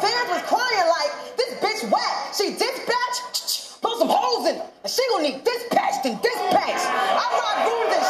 Fans, 0.00 0.28
was 0.30 0.42
crying 0.48 0.88
like, 0.88 1.36
this 1.36 1.52
bitch 1.60 1.90
whack. 1.90 2.34
She 2.34 2.52
dispatch, 2.52 3.80
put 3.82 3.98
some 3.98 4.08
holes 4.08 4.48
in 4.48 4.56
her. 4.56 4.66
And 4.84 4.90
she 4.92 5.02
gonna 5.10 5.24
need 5.24 5.44
dispatched 5.44 6.06
and 6.06 6.20
dispatched. 6.22 6.86
I 6.88 7.28
rock 7.36 7.66
rooms 7.68 7.94
and 7.96 8.04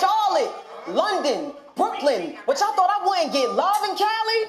Charlotte, 0.00 0.52
London, 0.88 1.52
Brooklyn, 2.00 2.36
I 2.48 2.54
thought 2.54 2.88
I 2.88 3.06
wouldn't 3.06 3.32
get 3.32 3.52
love 3.52 3.84
in 3.84 3.96
Cali. 3.96 4.40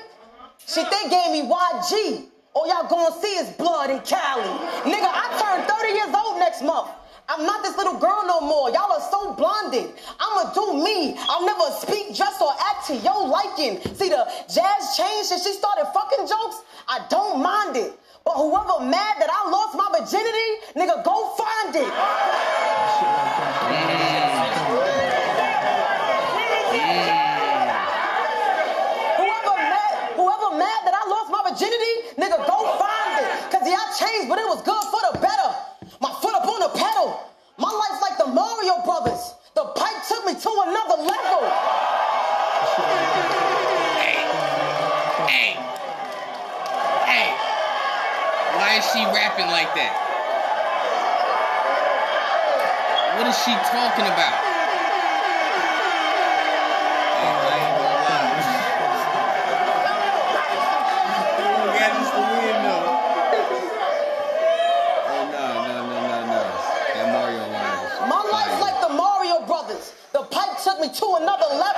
Shit, 0.68 0.88
they 0.88 1.10
gave 1.10 1.32
me 1.36 1.43
YG. 1.43 2.28
All 2.54 2.68
y'all 2.68 2.88
gonna 2.88 3.16
see 3.20 3.36
is 3.36 3.49
blood 3.58 3.89
in 3.89 3.99
Cali. 4.08 4.47
Nigga, 4.88 5.08
I 5.12 5.28
turn 5.36 5.68
30 5.68 5.91
years 5.91 6.16
old 6.16 6.39
next 6.39 6.62
month. 6.64 6.91
I'm 7.28 7.45
not 7.45 7.64
this 7.64 7.76
little 7.78 7.97
girl 7.97 8.24
no 8.26 8.39
more. 8.41 8.70
Y'all 8.72 8.91
are 8.91 9.04
so 9.12 9.34
blinded. 9.34 9.91
I'ma 10.20 10.54
do 10.54 10.84
me. 10.84 11.16
I'll 11.28 11.45
never 11.45 11.72
speak, 11.76 12.16
dress, 12.16 12.41
or 12.41 12.52
act 12.60 12.88
to 12.88 12.95
your 12.95 13.28
liking. 13.28 13.80
See, 13.95 14.10
the 14.10 14.28
jazz 14.47 14.95
changed 14.95 15.28
since 15.28 15.43
she 15.43 15.54
started 15.54 15.91
fucking 15.93 16.28
jokes. 16.28 16.64
I 16.88 17.06
don't 17.10 17.41
mind 17.43 17.76
it. 17.76 17.99
But 18.24 18.36
whoever 18.36 18.86
mad 18.86 19.16
that 19.20 19.30
I 19.32 19.49
lost 19.49 19.76
my 19.76 19.91
virginity, 19.91 20.49
nigga, 20.76 21.04
go 21.04 21.36
find 21.36 21.76
it. 21.76 21.91
Whoever 29.18 29.56
mad, 29.58 30.14
whoever 30.16 30.58
mad 30.58 30.82
that 30.86 30.93
I 30.93 31.10
lost 31.10 31.32
my 31.32 31.41
virginity, 31.52 32.16
nigga, 32.16 32.39
go 32.47 32.58
find 32.80 33.20
it. 33.20 33.28
Cause 33.52 33.68
yeah, 33.68 33.84
I 33.84 33.91
changed, 33.99 34.30
but 34.30 34.39
it 34.39 34.47
was 34.47 34.62
good 34.64 34.84
for 34.88 35.02
the 35.12 35.20
better. 35.20 35.52
My 35.99 36.12
foot 36.24 36.34
up 36.34 36.47
on 36.47 36.60
the 36.60 36.72
pedal. 36.80 37.20
My 37.60 37.70
life's 37.70 38.02
like 38.02 38.18
the 38.18 38.28
Mario 38.28 38.80
Brothers. 38.86 39.36
The 39.56 39.66
pipe 39.76 39.99
took 40.08 40.26
me 40.26 40.34
to 40.34 40.52
another 40.64 41.04
level. 41.04 41.43
Hey, 45.28 45.60
hey, 47.06 47.28
why 48.56 48.80
is 48.80 48.86
she 48.91 49.04
rapping 49.12 49.47
like 49.52 49.76
that? 49.76 49.93
What 53.18 53.28
is 53.28 53.38
she 53.43 53.52
talking 53.52 54.06
about? 54.06 54.51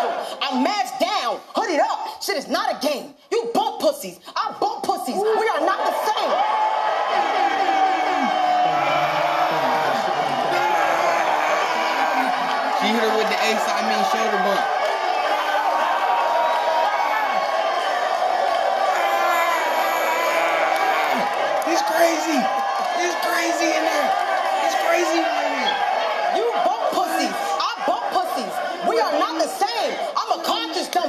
Level. 0.03 0.37
I'm 0.41 0.63
masked 0.63 0.99
down, 0.99 1.39
hooded 1.55 1.79
up. 1.79 2.21
Shit 2.21 2.37
is 2.37 2.47
not 2.47 2.75
a 2.75 2.85
game. 2.85 3.13
You 3.31 3.51
bump 3.53 3.79
pussies. 3.79 4.19
I 4.35 4.55
bump 4.59 4.83
pussies. 4.83 5.15
We 5.15 5.47
are 5.47 5.63
not 5.65 5.79
the 5.79 5.95
same. 6.07 6.33
She 12.79 12.87
hit 12.91 12.99
her 12.99 13.15
with 13.17 13.29
the 13.31 13.39
ace, 13.47 13.63
I 13.63 13.81
mean 13.87 14.03
shoulder 14.11 14.41
bump. 14.43 14.63
It's 21.71 21.83
crazy. 21.87 22.39
It's 22.99 23.17
crazy 23.23 23.69
in 23.71 23.83
there. 23.87 24.09
It's 24.67 24.77
crazy 24.83 25.19
in 25.19 25.51
there. 25.57 25.75
You 26.37 26.45
bump 26.67 26.91
pussies. 26.91 27.33
I 27.33 27.71
bump 27.87 28.05
pussies. 28.11 28.53
We 28.87 28.99
are 28.99 29.15
not 29.17 29.39
the 29.39 29.47
same. 29.47 29.73
I'm 30.15 30.39
a 30.39 30.43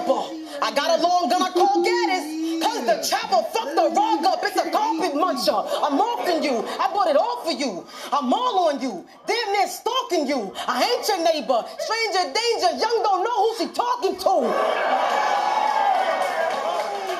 dumper. 0.04 0.60
I 0.62 0.74
got 0.74 0.98
a 0.98 1.02
long 1.02 1.28
gun 1.28 1.42
I 1.42 1.50
call 1.50 1.84
Gaddis. 1.84 2.62
Cause 2.62 2.86
the 2.86 3.08
chopper 3.08 3.42
fucked 3.50 3.74
the 3.74 3.90
rug 3.94 4.24
up. 4.24 4.40
It's 4.42 4.56
a 4.56 4.70
carpet 4.70 5.12
muncher. 5.12 5.66
I'm 5.82 6.00
off 6.00 6.24
you. 6.42 6.64
I 6.80 6.88
bought 6.92 7.08
it 7.08 7.16
all 7.16 7.42
for 7.44 7.52
you. 7.52 7.86
I'm 8.12 8.32
all 8.32 8.68
on 8.68 8.80
you. 8.80 9.04
Damn 9.26 9.52
near 9.52 9.66
stalking 9.68 10.26
you. 10.26 10.52
I 10.66 10.84
ain't 10.84 11.08
your 11.08 11.24
neighbor. 11.24 11.64
Stranger 11.78 12.32
danger. 12.32 12.70
Young 12.78 13.02
don't 13.02 13.24
know 13.24 13.36
who 13.42 13.50
she 13.58 13.66
talking 13.72 14.16
to. 14.16 14.34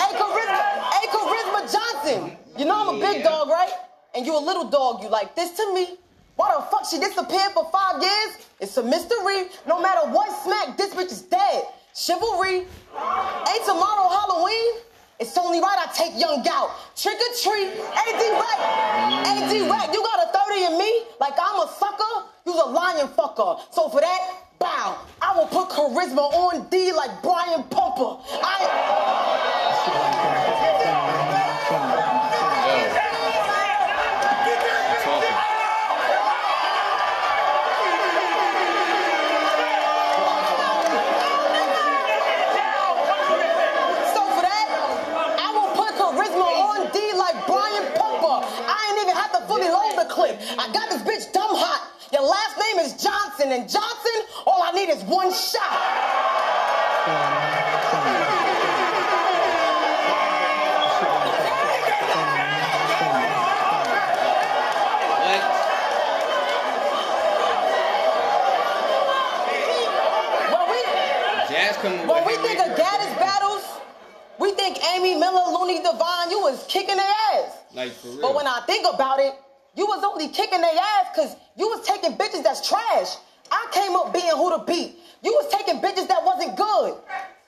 Hey, 0.00 0.12
Charisma, 0.16 0.60
hey, 0.92 1.06
Charisma 1.08 1.60
Johnson. 1.72 2.36
you 2.58 2.64
know 2.64 2.88
I'm 2.88 2.96
a 2.96 3.00
big 3.00 3.24
dog, 3.24 3.48
right? 3.48 3.72
And 4.14 4.24
you 4.24 4.36
a 4.36 4.40
little 4.44 4.68
dog, 4.68 5.02
you 5.02 5.08
like 5.08 5.34
this 5.34 5.50
to 5.52 5.74
me. 5.74 5.98
Why 6.36 6.54
the 6.56 6.62
fuck 6.62 6.84
she 6.88 6.98
disappeared 6.98 7.52
for 7.52 7.68
five 7.70 8.02
years? 8.02 8.38
It's 8.60 8.76
a 8.76 8.82
mystery. 8.82 9.50
No 9.66 9.80
matter 9.80 10.10
what 10.10 10.30
smack, 10.42 10.76
this 10.76 10.94
bitch 10.94 11.12
is 11.12 11.22
dead. 11.22 11.64
Chivalry. 11.96 12.66
Ain't 12.66 13.64
tomorrow 13.64 14.08
Halloween? 14.08 14.82
It's 15.20 15.38
only 15.38 15.60
right 15.60 15.78
I 15.78 15.86
take 15.94 16.18
young 16.18 16.44
out. 16.48 16.70
Trick 16.96 17.16
or 17.16 17.34
treat. 17.40 17.68
AD 17.68 18.22
Rack. 18.34 18.58
AD 19.24 19.70
Rack, 19.70 19.94
you 19.94 20.02
got 20.02 20.26
a 20.26 20.32
30 20.50 20.64
in 20.72 20.78
me? 20.78 21.02
Like 21.20 21.34
I'm 21.40 21.60
a 21.60 21.68
sucker? 21.78 22.26
You's 22.44 22.56
a 22.56 22.66
lion 22.66 23.06
fucker. 23.08 23.60
So 23.70 23.88
for 23.88 24.00
that, 24.00 24.20
bow. 24.58 24.98
I 25.22 25.36
will 25.36 25.46
put 25.46 25.68
charisma 25.68 26.18
on 26.32 26.68
D 26.68 26.92
like 26.92 27.22
Brian 27.22 27.62
Pumper. 27.64 28.18
I. 28.42 29.34
So 44.14 44.20
for 44.34 44.42
that, 44.42 44.66
I 45.38 45.50
will 45.54 45.70
put 45.74 45.94
charisma 45.94 46.44
on 46.44 46.90
D 46.92 46.98
like 47.16 47.46
Brian 47.46 47.86
Pumper. 47.94 48.46
I 48.66 48.76
ain't 48.90 49.02
even 49.02 49.16
have 49.16 49.32
to 49.32 49.40
fully 49.46 49.68
load 49.68 49.96
the 49.96 50.06
clip. 50.12 50.38
I 50.58 50.70
got 50.72 50.90
this 50.90 51.02
bitch 51.02 51.32
dumb 51.32 51.56
hot. 51.56 51.90
Your 52.12 52.22
last 52.22 52.56
name 52.76 52.86
is 52.86 53.02
Johnson, 53.02 53.52
and 53.52 53.68
Johnson, 53.68 54.12
all 54.46 54.62
I 54.62 54.72
need 54.72 54.88
is 54.90 55.02
one 55.04 55.32
shot. 55.32 55.80
When 70.50 70.70
we, 70.70 70.82
Jazz 71.48 71.76
coming 71.76 72.06
when 72.06 72.24
with 72.24 72.26
we 72.26 72.48
think 72.48 72.60
of 72.60 72.76
Gaddis 72.76 73.18
battles, 73.18 73.64
we 74.38 74.52
think 74.52 74.78
Amy 74.94 75.14
Miller, 75.14 75.52
Looney 75.52 75.82
Devine, 75.82 76.30
you 76.30 76.40
was 76.40 76.64
kicking 76.68 76.96
their 76.96 77.06
ass. 77.34 77.58
Like 77.72 77.92
for 77.92 78.08
real. 78.08 78.20
But 78.22 78.34
when 78.34 78.46
I 78.46 78.60
think 78.66 78.86
about 78.92 79.20
it, 79.20 79.34
you 79.76 79.86
was 79.86 80.04
only 80.04 80.28
kicking 80.28 80.60
their 80.60 80.70
ass 80.70 81.06
because 81.14 81.36
you 81.56 81.68
was 81.68 81.86
taking 81.86 82.16
bitches 82.16 82.42
that's 82.42 82.66
trash. 82.66 83.16
I 83.50 83.66
came 83.72 83.94
up 83.96 84.12
being 84.12 84.30
who 84.30 84.56
to 84.56 84.64
beat. 84.64 84.98
You 85.22 85.32
was 85.32 85.52
taking 85.52 85.80
bitches 85.80 86.06
that 86.08 86.24
wasn't 86.24 86.56
good. 86.56 86.96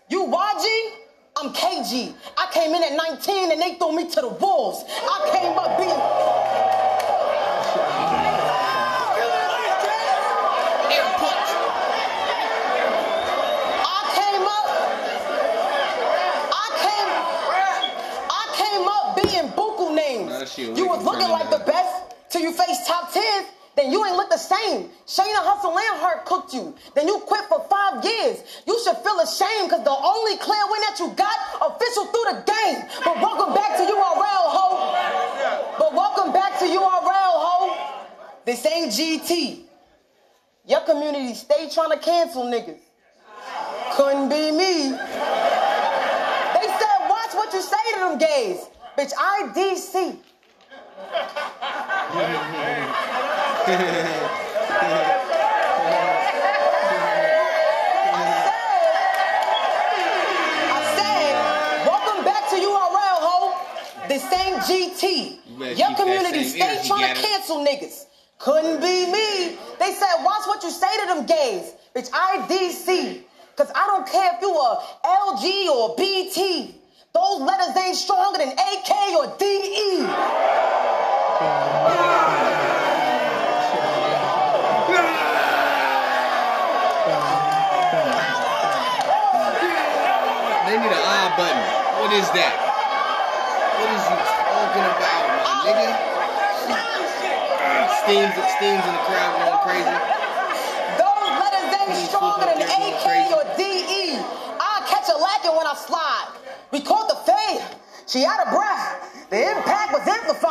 You 0.09 0.27
YG, 0.27 0.91
I'm 1.37 1.53
KG. 1.53 2.15
I 2.37 2.49
came 2.53 2.75
in 2.75 2.83
at 2.83 2.97
19 2.97 3.53
and 3.53 3.61
they 3.61 3.75
threw 3.75 3.95
me 3.95 4.09
to 4.11 4.21
the 4.21 4.29
wolves. 4.29 4.85
I 4.89 5.31
came 5.33 5.59
up 5.59 5.79
being. 5.79 5.91
I 13.87 14.03
came 14.17 14.47
up. 14.47 14.67
I 16.53 16.67
came. 16.83 17.11
I 18.31 18.45
came 18.57 18.89
up 18.89 19.05
being 19.17 19.53
buku 19.53 19.95
names. 19.95 20.31
Nah, 20.31 20.39
that 20.41 20.49
shit 20.49 20.77
You 20.77 20.87
was 20.89 21.05
looking 21.05 21.29
like 21.29 21.51
the 21.51 21.59
best 21.65 21.96
till 22.37 22.51
you 22.51 22.53
face 22.53 22.87
top 22.87 23.13
10. 23.13 23.47
Then 23.77 23.93
you 23.93 24.05
ain't 24.07 24.17
look 24.17 24.31
the 24.31 24.39
same. 24.39 24.89
Shayna 25.07 25.41
Hustle 25.45 25.73
Landhart 25.73 26.25
cooked 26.25 26.55
you. 26.55 26.75
Then 26.95 27.07
you 27.07 27.19
quit 27.21 27.45
for 27.45 27.61
five 27.69 28.03
years. 28.05 28.41
You 28.67 28.81
should 28.81 28.97
feel 29.05 29.21
ashamed 29.21 29.69
because 29.69 29.85
the 29.85 29.93
only 29.93 30.37
clear 30.41 30.65
win 30.69 30.81
that 30.89 30.97
you 30.99 31.13
got 31.13 31.37
official 31.61 32.09
through 32.09 32.29
the 32.33 32.45
game. 32.45 32.81
But 33.05 33.21
welcome 33.21 33.53
back 33.53 33.77
to 33.77 33.85
URL, 33.85 34.45
ho. 34.53 35.77
But 35.79 35.93
welcome 35.93 36.33
back 36.33 36.59
to 36.61 36.65
URL, 36.65 37.37
ho. 37.37 38.05
This 38.45 38.65
ain't 38.65 38.93
GT. 38.93 39.65
Your 40.67 40.81
community 40.81 41.35
stay 41.35 41.69
trying 41.69 41.91
to 41.91 41.99
cancel 41.99 42.45
niggas. 42.45 42.81
Couldn't 43.93 44.29
be 44.29 44.53
me. 44.53 44.93
They 46.57 46.67
said, 46.81 46.99
watch 47.09 47.33
what 47.33 47.53
you 47.53 47.61
say 47.61 47.85
to 47.95 47.99
them 48.01 48.19
gays. 48.19 48.65
Bitch, 48.97 49.13
I 49.19 49.53
DC. 49.55 50.17
I 50.99 51.03
said, 60.97 61.87
welcome 61.87 62.25
back 62.25 62.49
to 62.49 62.57
URL, 62.57 63.19
ho. 63.21 63.53
This 64.09 64.25
ain't 64.33 64.63
GT. 64.63 65.39
You 65.59 65.65
Your 65.75 65.95
community 65.97 66.45
stay 66.45 66.81
trying 66.87 67.15
to 67.15 67.21
cancel 67.21 67.65
niggas. 67.65 68.07
Couldn't 68.39 68.81
be 68.81 69.13
me. 69.13 69.59
They 69.79 69.93
said, 69.93 70.23
watch 70.23 70.47
what 70.47 70.63
you 70.63 70.71
say 70.71 70.97
to 71.01 71.07
them 71.07 71.27
gays. 71.27 71.75
Bitch, 71.95 72.09
I 72.13 72.47
DC. 72.49 73.23
Cause 73.57 73.71
I 73.75 73.87
don't 73.87 74.07
care 74.07 74.33
if 74.35 74.41
you 74.43 74.51
a 74.51 74.83
LG 75.05 75.67
or 75.69 75.95
BT. 75.97 76.75
Those 77.15 77.41
letters 77.41 77.77
ain't 77.77 77.97
stronger 77.97 78.39
than 78.39 78.53
AK 78.53 78.91
or. 79.17 79.35
DE. 79.39 80.76
They 90.67 90.83
need 90.83 90.91
an 90.91 90.99
odd 90.99 91.39
button. 91.39 91.63
What 92.03 92.11
is 92.11 92.27
that? 92.35 92.53
What 93.79 93.87
is 93.95 94.03
you 94.03 94.19
talking 94.19 94.83
about, 94.83 95.25
my 95.47 95.63
nigga? 95.63 95.95
Steams, 98.03 98.35
steams 98.59 98.83
in 98.83 98.93
the 98.99 99.05
crowd 99.07 99.31
going 99.39 99.63
crazy. 99.63 99.95
Those 100.99 101.31
letters 101.39 101.71
ain't 101.71 102.11
stronger 102.11 102.51
than 102.51 102.67
AK 102.67 103.07
or 103.31 103.47
DE. 103.55 104.19
I'll 104.59 104.83
catch 104.91 105.07
a 105.07 105.17
lacking 105.17 105.55
when 105.55 105.67
I 105.67 105.75
slide. 105.79 106.35
We 106.73 106.81
caught 106.81 107.07
the 107.09 107.19
fade. 107.23 107.63
She 108.07 108.25
out 108.25 108.47
of 108.47 108.53
breath. 108.53 109.29
The 109.31 109.39
impact 109.39 109.93
was 109.93 110.07
amplified. 110.07 110.46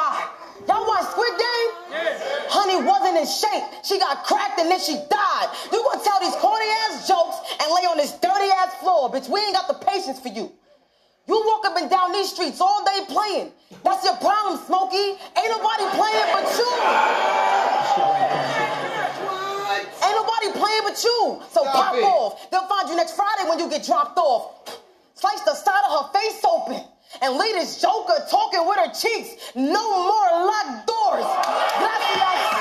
Honey 3.25 3.41
wasn't 3.41 3.53
in 3.53 3.69
shape. 3.71 3.85
She 3.85 3.99
got 3.99 4.23
cracked 4.23 4.59
and 4.59 4.69
then 4.69 4.79
she 4.79 4.93
died. 5.09 5.47
You 5.71 5.83
gonna 5.83 6.03
tell 6.03 6.19
these 6.19 6.35
corny 6.35 6.65
ass 6.89 7.07
jokes 7.07 7.37
and 7.59 7.71
lay 7.71 7.85
on 7.87 7.97
this 7.97 8.13
dirty 8.13 8.49
ass 8.63 8.75
floor, 8.79 9.11
bitch. 9.11 9.29
We 9.29 9.39
ain't 9.39 9.53
got 9.53 9.67
the 9.67 9.73
patience 9.85 10.19
for 10.19 10.29
you. 10.29 10.51
You 11.27 11.43
walk 11.47 11.65
up 11.65 11.77
and 11.77 11.89
down 11.89 12.11
these 12.11 12.29
streets 12.29 12.61
all 12.61 12.85
day 12.85 13.01
playing. 13.07 13.51
That's 13.83 14.03
your 14.03 14.15
problem, 14.17 14.59
Smokey. 14.65 15.17
Ain't 15.37 15.49
nobody 15.49 15.85
playing 15.97 16.29
but 16.33 16.45
you. 16.53 16.69
Ain't 20.05 20.15
nobody 20.15 20.51
playing 20.53 20.83
but 20.83 21.03
you. 21.03 21.41
So 21.49 21.65
pop 21.65 21.95
off. 21.95 22.49
They'll 22.51 22.67
find 22.67 22.89
you 22.89 22.95
next 22.95 23.13
Friday 23.15 23.49
when 23.49 23.57
you 23.57 23.67
get 23.69 23.83
dropped 23.83 24.17
off. 24.19 24.77
Slice 25.15 25.41
the 25.41 25.55
side 25.55 25.81
of 25.89 26.05
her 26.05 26.13
face 26.13 26.41
open. 26.45 26.81
And 27.21 27.37
leave 27.37 27.55
this 27.55 27.81
joker 27.81 28.13
talking 28.29 28.67
with 28.67 28.77
her 28.77 28.91
cheeks. 28.93 29.35
No 29.55 29.81
more 29.81 30.45
locked 30.45 30.85
doors. 30.85 31.25
Gracias. 31.79 32.55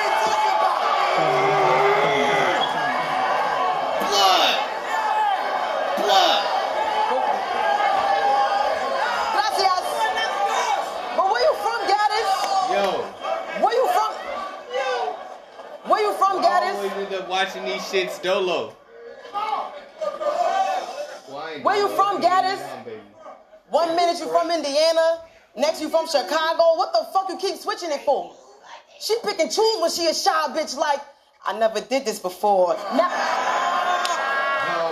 Blood! 4.09 4.55
Blood! 5.99 6.39
Gracias. 9.35 9.85
But 11.17 11.27
where 11.31 11.43
you 11.43 11.55
from, 11.65 11.81
Gaddis? 11.91 12.31
Yo, 12.73 12.87
Where 13.65 13.75
you 13.75 13.87
from? 13.89 14.13
Where 15.91 16.01
you 16.01 16.13
from, 16.15 16.39
I 16.39 16.45
Gaddis? 16.45 16.74
Always 16.85 17.07
end 17.07 17.15
up 17.15 17.29
watching 17.29 17.65
these 17.65 17.81
shits 17.83 18.21
dolo. 18.23 18.75
Where 21.63 21.77
you 21.77 21.89
from, 21.89 22.21
Gaddis? 22.21 22.61
One 23.71 23.97
minute 23.97 24.21
you 24.21 24.29
from 24.29 24.51
Indiana, 24.51 25.23
next 25.57 25.81
you 25.81 25.89
from 25.89 26.07
Chicago. 26.07 26.77
What 26.77 26.93
the 26.93 27.07
fuck 27.13 27.29
you 27.29 27.37
keep 27.37 27.57
switching 27.57 27.91
it 27.91 28.03
for? 28.03 28.35
She 29.01 29.17
pick 29.25 29.39
and 29.41 29.51
choose 29.51 29.81
when 29.81 29.91
she 29.91 30.07
a 30.07 30.15
shy 30.15 30.31
bitch 30.49 30.77
like, 30.77 31.01
I 31.47 31.59
never 31.59 31.81
did 31.81 32.05
this 32.05 32.19
before. 32.19 32.75
Now, 32.95 33.09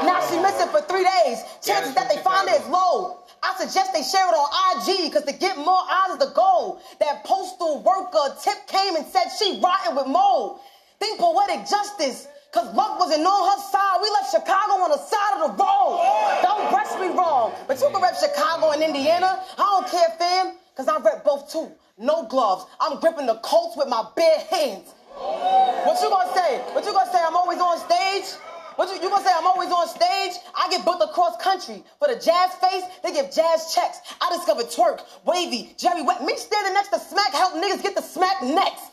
now 0.05 0.20
she 0.28 0.39
missing 0.40 0.69
for 0.69 0.81
three 0.82 1.05
days. 1.05 1.43
Chances 1.62 1.94
that 1.94 2.09
they 2.09 2.20
find 2.23 2.48
it 2.48 2.60
is 2.60 2.69
low. 2.69 3.19
I 3.43 3.55
suggest 3.59 3.93
they 3.93 4.02
share 4.02 4.27
it 4.28 4.35
on 4.35 4.48
IG, 4.78 5.12
cause 5.12 5.24
to 5.24 5.32
get 5.32 5.56
more 5.56 5.82
eyes 5.90 6.12
is 6.12 6.19
the 6.19 6.32
goal. 6.35 6.81
That 7.01 7.24
postal 7.24 7.82
worker 7.82 8.35
tip 8.43 8.66
came 8.66 8.97
and 8.97 9.06
said 9.06 9.28
she 9.39 9.60
rotten 9.60 9.97
with 9.97 10.06
mold. 10.06 10.60
Think 11.02 11.18
poetic 11.18 11.66
justice. 11.66 12.28
Cause 12.54 12.72
luck 12.76 12.96
wasn't 12.96 13.26
on 13.26 13.42
her 13.50 13.60
side. 13.74 13.98
We 14.00 14.08
left 14.14 14.30
Chicago 14.30 14.86
on 14.86 14.90
the 14.94 15.02
side 15.02 15.34
of 15.34 15.50
the 15.50 15.52
road. 15.58 15.98
Don't 16.46 16.70
press 16.70 16.94
me 17.00 17.08
wrong. 17.08 17.50
But 17.66 17.80
you 17.80 17.90
can 17.90 18.00
rep 18.00 18.14
Chicago 18.14 18.70
and 18.70 18.80
Indiana. 18.84 19.42
I 19.58 19.66
don't 19.66 19.90
care, 19.90 20.14
fam. 20.16 20.54
Cause 20.76 20.86
I 20.86 21.02
rep 21.02 21.24
both 21.24 21.50
too. 21.50 21.72
No 21.98 22.22
gloves. 22.28 22.66
I'm 22.78 23.00
gripping 23.00 23.26
the 23.26 23.34
Colts 23.42 23.76
with 23.76 23.88
my 23.88 24.06
bare 24.14 24.46
hands. 24.46 24.94
What 25.18 25.98
you 25.98 26.08
gonna 26.08 26.30
say? 26.38 26.62
What 26.70 26.86
you 26.86 26.92
gonna 26.92 27.10
say? 27.10 27.18
I'm 27.18 27.34
always 27.34 27.58
on 27.58 27.82
stage? 27.82 28.38
What 28.76 28.88
you, 28.88 29.02
you 29.02 29.10
gonna 29.10 29.24
say? 29.24 29.34
I'm 29.34 29.46
always 29.46 29.70
on 29.74 29.88
stage. 29.88 30.38
I 30.54 30.70
get 30.70 30.84
booked 30.84 31.02
across 31.02 31.36
country 31.42 31.82
for 31.98 32.06
the 32.06 32.14
jazz 32.14 32.54
face. 32.62 32.84
They 33.02 33.10
give 33.10 33.34
jazz 33.34 33.74
checks. 33.74 33.98
I 34.20 34.30
discovered 34.36 34.70
Twork, 34.70 35.02
wavy, 35.26 35.74
Jerry 35.76 36.02
Wet. 36.02 36.22
Me 36.22 36.36
standing 36.36 36.74
next 36.74 36.94
to 36.94 37.00
Smack 37.00 37.32
help 37.34 37.54
niggas 37.54 37.82
get 37.82 37.96
the 37.96 38.02
Smack 38.02 38.40
next. 38.44 38.86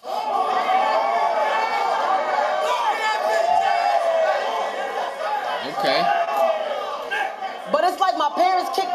Okay. 5.68 6.02
But 7.72 7.84
it's 7.84 8.00
like 8.00 8.18
my 8.18 8.32
parents 8.36 8.72
kicked. 8.76 8.90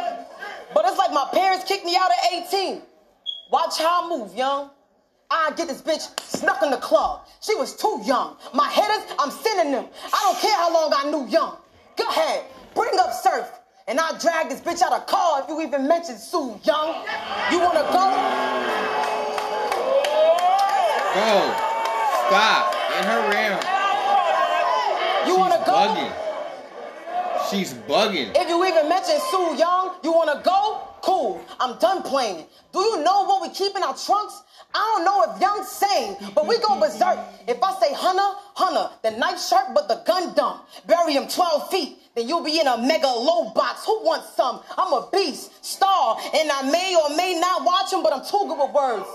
But 0.75 0.85
it's 0.87 0.99
like 0.99 1.13
my 1.13 1.29
parents 1.33 1.65
kicked 1.67 1.85
me 1.85 1.97
out 1.97 2.11
at 2.11 2.33
18. 2.53 2.83
Watch 3.51 3.79
how 3.79 4.05
I 4.05 4.09
move, 4.09 4.35
young. 4.35 4.71
I 5.31 5.53
get 5.57 5.69
this 5.69 5.83
bitch 5.83 6.19
snuck 6.21 6.63
in 6.63 6.71
the 6.71 6.77
club. 6.79 7.27
She 7.41 7.55
was 7.55 7.77
too 7.77 8.01
young. 8.05 8.37
My 8.55 8.69
headers, 8.69 9.05
I'm 9.19 9.31
sending 9.31 9.73
them. 9.73 9.87
I 10.13 10.19
don't 10.23 10.39
care 10.41 10.57
how 10.57 10.73
long 10.73 10.93
I 10.97 11.11
knew 11.11 11.27
young. 11.31 11.57
Go 11.97 12.09
ahead, 12.09 12.45
bring 12.75 12.99
up 12.99 13.13
surf. 13.13 13.51
And 13.87 14.01
I'll 14.01 14.19
drag 14.19 14.49
this 14.49 14.61
bitch 14.61 14.81
out 14.83 14.93
of 14.93 15.07
car 15.07 15.43
if 15.43 15.49
you 15.49 15.61
even 15.61 15.87
mention 15.87 16.17
Sue 16.17 16.59
Young. 16.65 17.05
You 17.53 17.61
wanna 17.61 17.85
go? 17.93 18.05
Bro, 21.13 21.55
stop. 22.27 22.75
In 22.97 23.05
her 23.05 23.21
around. 23.31 23.63
You 25.27 25.33
She's 25.33 25.39
wanna 25.39 25.63
go? 25.67 25.73
bugging. 25.73 26.24
She's 27.51 27.75
bugging. 27.75 28.33
If 28.35 28.49
you 28.49 28.65
even 28.65 28.89
mention 28.89 29.19
Sue 29.31 29.57
Young, 29.57 29.97
you 30.03 30.13
wanna 30.13 30.41
go? 30.45 30.81
Cool. 31.03 31.45
I'm 31.61 31.79
done 31.79 32.03
playing. 32.03 32.47
Do 32.73 32.81
you 32.81 33.03
know 33.03 33.25
what 33.25 33.43
we 33.43 33.51
keep 33.51 33.77
in 33.77 33.83
our 33.83 33.95
trunks? 33.95 34.43
I 34.75 34.79
don't 34.97 35.05
know 35.05 35.33
if 35.33 35.41
Young's 35.41 35.69
sane, 35.69 36.17
but 36.35 36.47
we 36.47 36.59
go 36.59 36.81
berserk. 36.81 37.19
If 37.47 37.63
I 37.63 37.79
say 37.79 37.93
Hunter, 37.95 38.41
Hunter, 38.55 38.91
the 39.03 39.11
knife 39.13 39.41
sharp 39.41 39.75
but 39.75 39.89
the 39.89 40.03
gun 40.07 40.35
dumb. 40.35 40.61
Bury 40.87 41.13
him 41.13 41.29
12 41.29 41.71
feet, 41.71 41.99
then 42.17 42.27
you'll 42.27 42.43
be 42.43 42.59
in 42.59 42.67
a 42.67 42.79
mega 42.79 43.07
low 43.07 43.51
box. 43.51 43.85
Who 43.85 44.05
wants 44.05 44.35
some? 44.35 44.61
I'm 44.77 44.93
a 44.93 45.09
beast, 45.13 45.65
star, 45.65 46.19
and 46.35 46.51
I 46.51 46.63
may 46.71 46.97
or 46.97 47.15
may 47.15 47.39
not 47.39 47.65
watch 47.65 47.93
him, 47.93 48.03
but 48.03 48.13
I'm 48.13 48.25
too 48.25 48.45
good 48.49 48.59
with 48.59 48.75
words. 48.75 49.07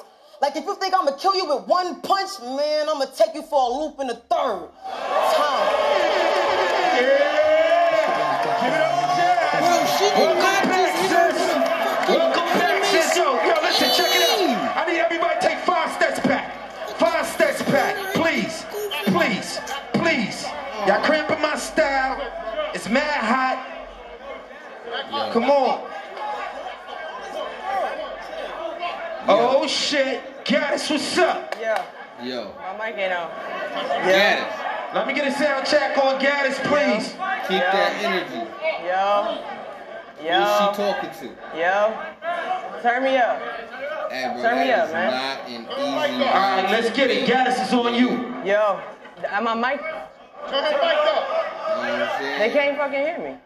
Like 0.41 0.55
if 0.55 0.63
you 0.63 0.75
think 0.75 0.93
I'm 0.93 1.05
gonna 1.05 1.17
kill 1.17 1.35
you 1.35 1.45
with 1.45 1.67
one 1.67 2.01
punch, 2.01 2.39
man, 2.41 2.87
I'm 2.87 2.99
gonna 2.99 3.11
take 3.13 3.35
you 3.35 3.41
for 3.41 3.59
a 3.59 3.73
loop 3.73 3.99
in 3.99 4.07
the 4.07 4.15
third. 4.15 4.69
Bro, 4.69 5.88
Y'all 20.89 21.03
cramping 21.03 21.39
my 21.39 21.55
style. 21.55 22.19
It's 22.73 22.89
mad 22.89 23.23
hot. 23.23 23.59
Come 25.31 25.43
on. 25.43 25.87
Oh 29.27 29.67
shit. 29.67 30.23
Gaddis, 30.45 30.89
what's 30.89 31.17
up? 31.19 31.55
Yeah. 31.59 31.85
Yo. 32.23 32.55
My 32.57 32.87
mic 32.87 32.97
ain't 32.97 33.13
on. 33.13 33.29
Gaddis. 34.01 34.95
Let 34.95 35.05
me 35.07 35.13
get 35.13 35.27
a 35.27 35.31
sound 35.31 35.67
check 35.67 35.95
on 35.97 36.19
Gaddis, 36.19 36.57
please. 36.63 37.09
Keep 37.47 37.61
that 37.61 37.93
energy. 38.01 38.49
Yo. 38.87 39.58
Yo. 40.23 40.39
Who's 40.39 40.75
she 40.75 40.83
talking 40.83 41.09
to? 41.19 41.57
Yo. 41.57 42.81
Turn 42.81 43.03
me 43.03 43.17
up. 43.17 43.39
Hey, 44.11 44.31
bro, 44.33 44.41
Turn 44.41 44.67
me 44.67 44.71
up, 44.71 44.91
man. 44.91 45.11
not 45.11 45.47
an 45.47 45.61
easy. 45.61 45.67
Oh 45.69 45.85
All 45.85 45.97
right, 45.97 46.67
let's 46.71 46.89
get 46.95 47.09
it. 47.09 47.29
Gaddis 47.29 47.65
is 47.65 47.73
on 47.73 47.93
you. 47.93 48.09
Yo. 48.43 48.81
Am 49.29 49.47
I 49.47 49.53
mic? 49.55 49.81
Turn 49.81 50.63
the 50.63 50.71
mic 50.71 50.97
up. 51.07 52.19
They 52.19 52.49
can't 52.51 52.77
fucking 52.77 52.99
hear 52.99 53.17
me. 53.19 53.37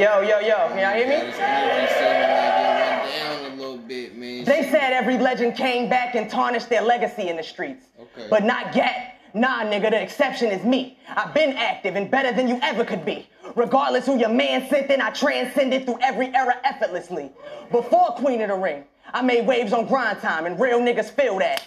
Yo, 0.00 0.20
yo, 0.20 0.38
yo. 0.38 0.68
Can 0.68 0.78
y'all 0.78 0.94
hear 0.94 1.08
me? 1.08 1.14
Gaddis 1.14 1.40
energy 1.40 1.92
seeming 1.94 2.30
like 2.30 2.54
it 2.54 2.72
went 3.02 3.42
down 3.42 3.52
a 3.52 3.56
little 3.56 3.78
bit, 3.78 4.16
man. 4.16 4.44
They 4.44 4.70
said 4.70 4.92
every 4.92 5.18
legend 5.18 5.56
came 5.56 5.90
back 5.90 6.14
and 6.14 6.30
tarnished 6.30 6.68
their 6.70 6.82
legacy 6.82 7.28
in 7.28 7.36
the 7.36 7.42
streets. 7.42 7.86
Okay. 8.00 8.28
But 8.30 8.44
not 8.44 8.72
Gat. 8.72 9.13
Nah, 9.36 9.64
nigga, 9.64 9.90
the 9.90 10.00
exception 10.00 10.52
is 10.52 10.64
me. 10.64 10.96
I've 11.08 11.34
been 11.34 11.56
active 11.56 11.96
and 11.96 12.08
better 12.08 12.32
than 12.32 12.46
you 12.46 12.60
ever 12.62 12.84
could 12.84 13.04
be. 13.04 13.28
Regardless 13.56 14.06
who 14.06 14.16
your 14.16 14.28
man 14.28 14.68
sent 14.68 14.92
in, 14.92 15.00
I 15.00 15.10
transcended 15.10 15.86
through 15.86 15.98
every 16.00 16.32
era 16.32 16.54
effortlessly. 16.62 17.32
Before 17.72 18.12
Queen 18.12 18.42
of 18.42 18.48
the 18.48 18.54
Ring, 18.54 18.84
I 19.12 19.22
made 19.22 19.44
waves 19.44 19.72
on 19.72 19.86
grind 19.86 20.20
time 20.20 20.46
and 20.46 20.58
real 20.60 20.78
niggas 20.78 21.10
feel 21.10 21.36
that. 21.40 21.66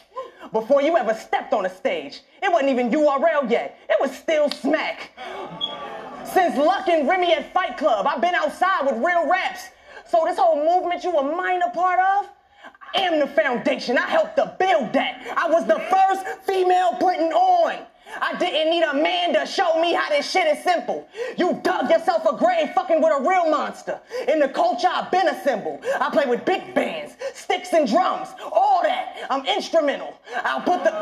Before 0.54 0.82
you 0.82 0.96
ever 0.96 1.14
stepped 1.14 1.52
on 1.52 1.66
a 1.66 1.70
stage, 1.70 2.22
it 2.42 2.50
wasn't 2.50 2.70
even 2.70 2.90
URL 2.90 3.52
yet. 3.52 3.78
It 3.90 3.98
was 4.00 4.16
still 4.16 4.50
smack. 4.50 5.12
Since 6.24 6.56
Luck 6.56 6.88
and 6.88 7.06
Remy 7.06 7.34
at 7.34 7.54
Fight 7.54 7.76
Club, 7.76 8.08
I've 8.08 8.22
been 8.22 8.36
outside 8.36 8.86
with 8.86 8.96
real 9.04 9.30
raps. 9.30 9.72
So 10.10 10.24
this 10.26 10.38
whole 10.38 10.56
movement 10.56 11.04
you 11.04 11.18
a 11.18 11.36
minor 11.36 11.70
part 11.74 12.00
of, 12.00 12.30
am 12.96 13.20
the 13.20 13.28
foundation. 13.28 13.98
I 13.98 14.08
helped 14.08 14.38
to 14.38 14.56
build 14.60 14.94
that. 14.94 15.34
I 15.38 15.50
was 15.50 15.66
the 15.68 15.80
first 15.90 16.26
female 16.46 16.94
putting 17.00 17.32
on. 17.32 17.86
I 18.22 18.38
didn't 18.38 18.72
need 18.72 18.84
a 18.84 18.94
man 18.94 19.34
to 19.34 19.46
show 19.46 19.80
me 19.82 19.94
how 19.94 20.10
this 20.10 20.30
shit 20.30 20.48
is 20.48 20.64
simple. 20.64 21.08
You 21.38 21.60
dug 21.64 21.90
yourself 21.90 22.26
a 22.26 22.36
grave 22.36 22.70
fucking 22.74 23.02
with 23.02 23.14
a 23.14 23.22
real 23.22 23.50
monster. 23.50 24.00
In 24.28 24.40
the 24.40 24.50
culture, 24.50 24.88
I've 24.90 25.12
been 25.12 25.28
a 25.28 25.44
symbol. 25.44 25.80
I 26.00 26.10
play 26.10 26.26
with 26.26 26.46
big 26.46 26.74
bands, 26.74 27.14
sticks 27.34 27.74
and 27.74 27.88
drums, 27.88 28.30
all 28.52 28.82
that. 28.84 29.28
I'm 29.30 29.46
instrumental. 29.46 30.14
I'll 30.44 30.62
put 30.62 30.84
the. 30.84 30.98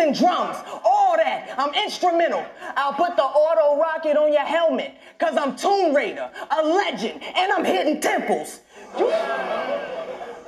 And 0.00 0.14
drums, 0.14 0.56
all 0.84 1.16
that. 1.16 1.54
I'm 1.56 1.72
instrumental. 1.74 2.44
I'll 2.76 2.94
put 2.94 3.16
the 3.16 3.22
auto 3.22 3.80
rocket 3.80 4.16
on 4.16 4.32
your 4.32 4.42
helmet, 4.42 4.94
cause 5.18 5.36
I'm 5.36 5.54
Tomb 5.56 5.94
Raider, 5.94 6.30
a 6.50 6.62
legend, 6.64 7.22
and 7.22 7.52
I'm 7.52 7.64
hitting 7.64 8.00
temples. 8.00 8.60
You, 8.98 9.12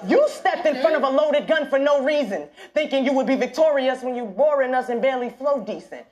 you 0.09 0.29
stepped 0.29 0.67
in 0.67 0.81
front 0.81 0.97
of 0.97 1.05
a 1.05 1.09
loaded 1.09 1.47
gun 1.47 1.69
for 1.69 1.79
no 1.79 2.03
reason, 2.05 2.49
thinking 2.75 3.05
you 3.05 3.13
would 3.13 3.27
be 3.27 3.37
victorious 3.37 4.03
when 4.03 4.17
you 4.17 4.25
boring 4.25 4.75
us 4.75 4.89
and 4.89 5.01
barely 5.01 5.31
flow 5.31 5.63
decent. 5.65 6.05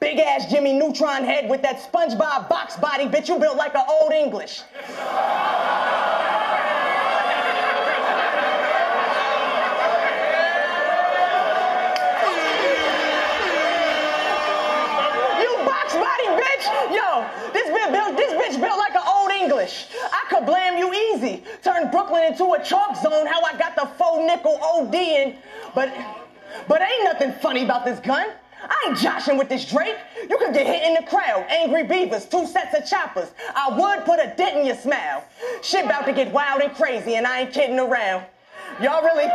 Big 0.00 0.18
ass 0.18 0.50
Jimmy 0.50 0.74
Neutron 0.74 1.24
head 1.24 1.48
with 1.48 1.62
that 1.62 1.80
SpongeBob 1.90 2.48
box 2.48 2.76
body, 2.76 3.06
bitch, 3.06 3.28
you 3.28 3.38
built 3.38 3.56
like 3.56 3.74
an 3.74 3.84
old 3.88 4.12
English. 4.12 4.62
Bitch! 16.58 16.94
Yo, 16.94 17.52
this 17.52 17.68
bitch 17.68 17.92
built 17.92 18.16
this 18.16 18.32
bitch 18.32 18.60
built 18.60 18.78
like 18.78 18.94
an 18.94 19.02
old 19.06 19.30
English. 19.30 19.86
I 20.12 20.24
could 20.28 20.46
blame 20.46 20.78
you 20.78 20.92
easy. 20.92 21.44
Turn 21.62 21.90
Brooklyn 21.90 22.24
into 22.24 22.52
a 22.52 22.62
chalk 22.62 22.96
zone, 22.96 23.26
how 23.26 23.42
I 23.42 23.56
got 23.58 23.76
the 23.76 23.86
faux 23.96 24.24
nickel 24.24 24.58
OD 24.62 24.94
in. 24.94 25.36
But 25.74 25.92
but 26.66 26.80
ain't 26.80 27.04
nothing 27.04 27.32
funny 27.40 27.64
about 27.64 27.84
this 27.84 28.00
gun. 28.00 28.28
I 28.60 28.88
ain't 28.88 28.98
joshing 28.98 29.38
with 29.38 29.48
this 29.48 29.64
Drake. 29.70 29.96
You 30.28 30.36
could 30.36 30.52
get 30.52 30.66
hit 30.66 30.82
in 30.82 30.94
the 30.94 31.08
crowd. 31.08 31.46
Angry 31.48 31.84
beavers, 31.84 32.26
two 32.26 32.44
sets 32.46 32.76
of 32.76 32.88
choppers. 32.88 33.30
I 33.54 33.70
would 33.70 34.04
put 34.04 34.18
a 34.18 34.34
dent 34.36 34.58
in 34.58 34.66
your 34.66 34.76
smile. 34.76 35.24
Shit 35.62 35.84
about 35.84 36.06
to 36.06 36.12
get 36.12 36.32
wild 36.32 36.62
and 36.62 36.74
crazy, 36.74 37.14
and 37.14 37.26
I 37.26 37.42
ain't 37.42 37.52
kidding 37.52 37.78
around. 37.78 38.24
Y'all 38.82 39.02
really. 39.02 39.30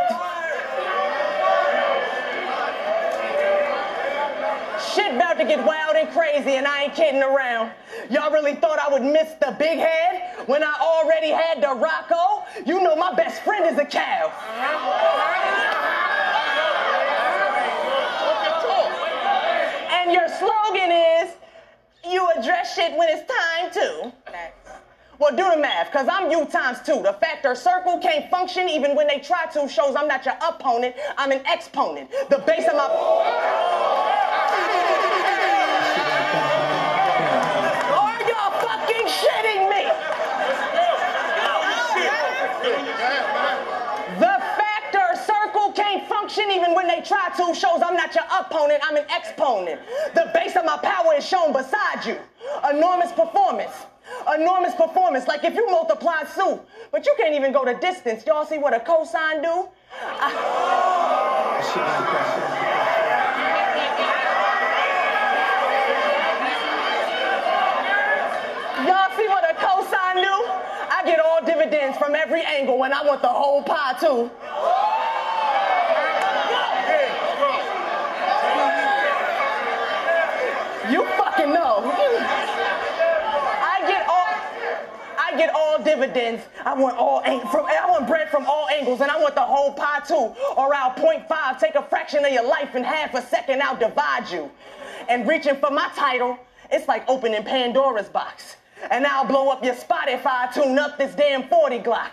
Shit 4.92 5.14
about 5.14 5.38
to 5.38 5.44
get 5.44 5.64
wild 5.64 5.96
and 5.96 6.08
crazy, 6.10 6.56
and 6.56 6.66
I 6.66 6.84
ain't 6.84 6.94
kidding 6.94 7.22
around. 7.22 7.72
Y'all 8.10 8.30
really 8.30 8.54
thought 8.54 8.78
I 8.78 8.92
would 8.92 9.02
miss 9.02 9.32
the 9.40 9.56
big 9.58 9.78
head 9.78 10.46
when 10.46 10.62
I 10.62 10.74
already 10.80 11.30
had 11.30 11.62
the 11.62 11.74
Rocco? 11.74 12.44
You 12.66 12.82
know 12.82 12.94
my 12.94 13.14
best 13.14 13.42
friend 13.42 13.64
is 13.66 13.78
a 13.78 13.84
cow. 13.84 14.30
And 19.90 20.12
your 20.12 20.28
slogan 20.28 20.92
is, 20.92 21.34
you 22.08 22.28
address 22.36 22.74
shit 22.74 22.96
when 22.96 23.08
it's 23.08 23.24
time 23.32 23.72
to. 23.72 24.12
Well, 25.18 25.30
do 25.30 25.48
the 25.48 25.56
math, 25.56 25.92
cause 25.92 26.08
I'm 26.10 26.30
you 26.30 26.44
times 26.46 26.78
two. 26.84 27.00
The 27.00 27.12
factor 27.12 27.54
circle 27.54 27.98
can't 27.98 28.28
function 28.30 28.68
even 28.68 28.96
when 28.96 29.06
they 29.06 29.20
try 29.20 29.46
to. 29.52 29.68
Shows 29.68 29.94
I'm 29.94 30.08
not 30.08 30.24
your 30.24 30.34
opponent, 30.46 30.96
I'm 31.16 31.30
an 31.30 31.40
exponent. 31.46 32.10
The 32.30 32.38
base 32.38 32.66
of 32.66 32.74
my. 32.74 32.86
Are 37.94 38.20
y'all 38.28 38.60
fucking 38.60 39.06
shitting 39.06 39.70
me? 39.70 39.86
The 44.18 44.34
factor 44.58 45.14
circle 45.24 45.72
can't 45.72 46.08
function 46.08 46.50
even 46.50 46.74
when 46.74 46.88
they 46.88 47.02
try 47.02 47.30
to. 47.36 47.54
shows 47.54 47.82
I'm 47.86 47.94
not 47.94 48.12
your 48.16 48.24
opponent, 48.36 48.82
I'm 48.82 48.96
an 48.96 49.06
exponent. 49.10 49.80
The 50.14 50.30
base 50.34 50.56
of 50.56 50.64
my 50.64 50.78
power 50.78 51.14
is 51.14 51.24
shown 51.24 51.52
beside 51.52 52.04
you. 52.04 52.18
Enormous 52.68 53.12
performance. 53.12 53.86
Enormous 54.32 54.74
performance. 54.74 55.26
Like 55.28 55.44
if 55.44 55.54
you 55.54 55.66
multiply 55.70 56.24
soup, 56.24 56.66
but 56.90 57.04
you 57.04 57.14
can't 57.16 57.34
even 57.34 57.52
go 57.52 57.64
the 57.64 57.74
distance. 57.74 58.24
Y'all 58.26 58.46
see 58.46 58.58
what 58.58 58.72
a 58.74 58.80
cosine 58.80 59.42
do? 59.42 59.68
Y'all 68.86 69.10
see 69.16 69.28
what 69.28 69.44
a 69.48 69.54
cosine 69.54 70.22
do? 70.22 70.34
I 70.90 71.02
get 71.04 71.20
all 71.20 71.44
dividends 71.44 71.96
from 71.98 72.14
every 72.14 72.42
angle 72.42 72.84
and 72.84 72.92
I 72.94 73.04
want 73.04 73.22
the 73.22 73.28
whole 73.28 73.62
pie 73.62 73.94
too. 74.00 74.30
You 80.90 81.02
fucking 81.16 81.52
know. 81.52 81.80
I 83.62 83.80
get 83.88 84.06
all 84.06 84.28
I 85.18 85.34
get 85.36 85.50
all 85.54 85.73
dividends. 85.84 86.42
I 86.64 86.74
want 86.74 86.96
all 86.96 87.20
from 87.50 87.66
I 87.66 87.86
want 87.88 88.06
bread 88.06 88.28
from 88.30 88.46
all 88.46 88.68
angles 88.68 89.00
and 89.00 89.10
I 89.10 89.20
want 89.20 89.34
the 89.34 89.42
whole 89.42 89.72
pie 89.72 90.00
too. 90.00 90.34
Or 90.56 90.74
I'll 90.74 90.94
five, 91.28 91.60
take 91.60 91.74
a 91.74 91.82
fraction 91.82 92.24
of 92.24 92.32
your 92.32 92.46
life 92.46 92.74
in 92.74 92.82
half 92.82 93.14
a 93.14 93.22
second, 93.22 93.62
I'll 93.62 93.76
divide 93.76 94.30
you. 94.30 94.50
And 95.08 95.28
reaching 95.28 95.56
for 95.56 95.70
my 95.70 95.88
title, 95.94 96.38
it's 96.70 96.88
like 96.88 97.08
opening 97.08 97.42
Pandora's 97.44 98.08
box. 98.08 98.56
And 98.90 99.06
I'll 99.06 99.24
blow 99.24 99.48
up 99.48 99.64
your 99.64 99.74
Spotify, 99.74 100.52
tune 100.52 100.78
up 100.78 100.98
this 100.98 101.14
damn 101.14 101.48
40 101.48 101.78
Glock. 101.80 102.12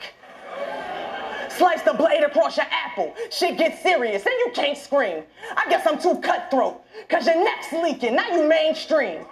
Slice 1.50 1.82
the 1.82 1.94
blade 1.94 2.24
across 2.24 2.58
your 2.58 2.66
apple. 2.72 3.14
Shit 3.30 3.58
gets 3.58 3.82
serious 3.82 4.26
and 4.26 4.34
you 4.40 4.52
can't 4.54 4.78
scream. 4.78 5.24
I 5.58 5.70
guess 5.70 5.86
I'm 5.86 6.02
too 6.02 6.20
cutthroat, 6.22 6.82
cause 7.10 7.26
your 7.26 7.44
neck's 7.44 7.72
leaking, 7.74 8.16
now 8.16 8.30
you 8.30 8.48
mainstream. 8.48 9.26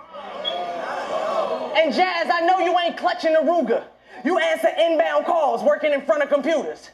And 1.76 1.94
Jazz, 1.94 2.28
I 2.32 2.42
know 2.46 2.60
you 2.60 2.78
ain't 2.78 2.98
clutching 2.98 3.36
a 3.36 3.40
Ruger. 3.40 3.84
You 4.24 4.38
answer 4.40 4.70
inbound 4.80 5.26
calls 5.26 5.64
working 5.64 5.94
in 5.94 6.02
front 6.02 6.24
of 6.24 6.30
computers. 6.30 6.90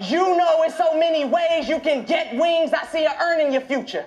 You 0.00 0.36
know 0.36 0.62
in 0.62 0.70
so 0.70 0.98
many 0.98 1.24
ways 1.24 1.68
you 1.68 1.80
can 1.80 2.04
get 2.04 2.34
wings, 2.34 2.72
I 2.72 2.86
see 2.86 3.04
a 3.04 3.16
earning 3.20 3.52
your 3.52 3.62
future. 3.62 4.06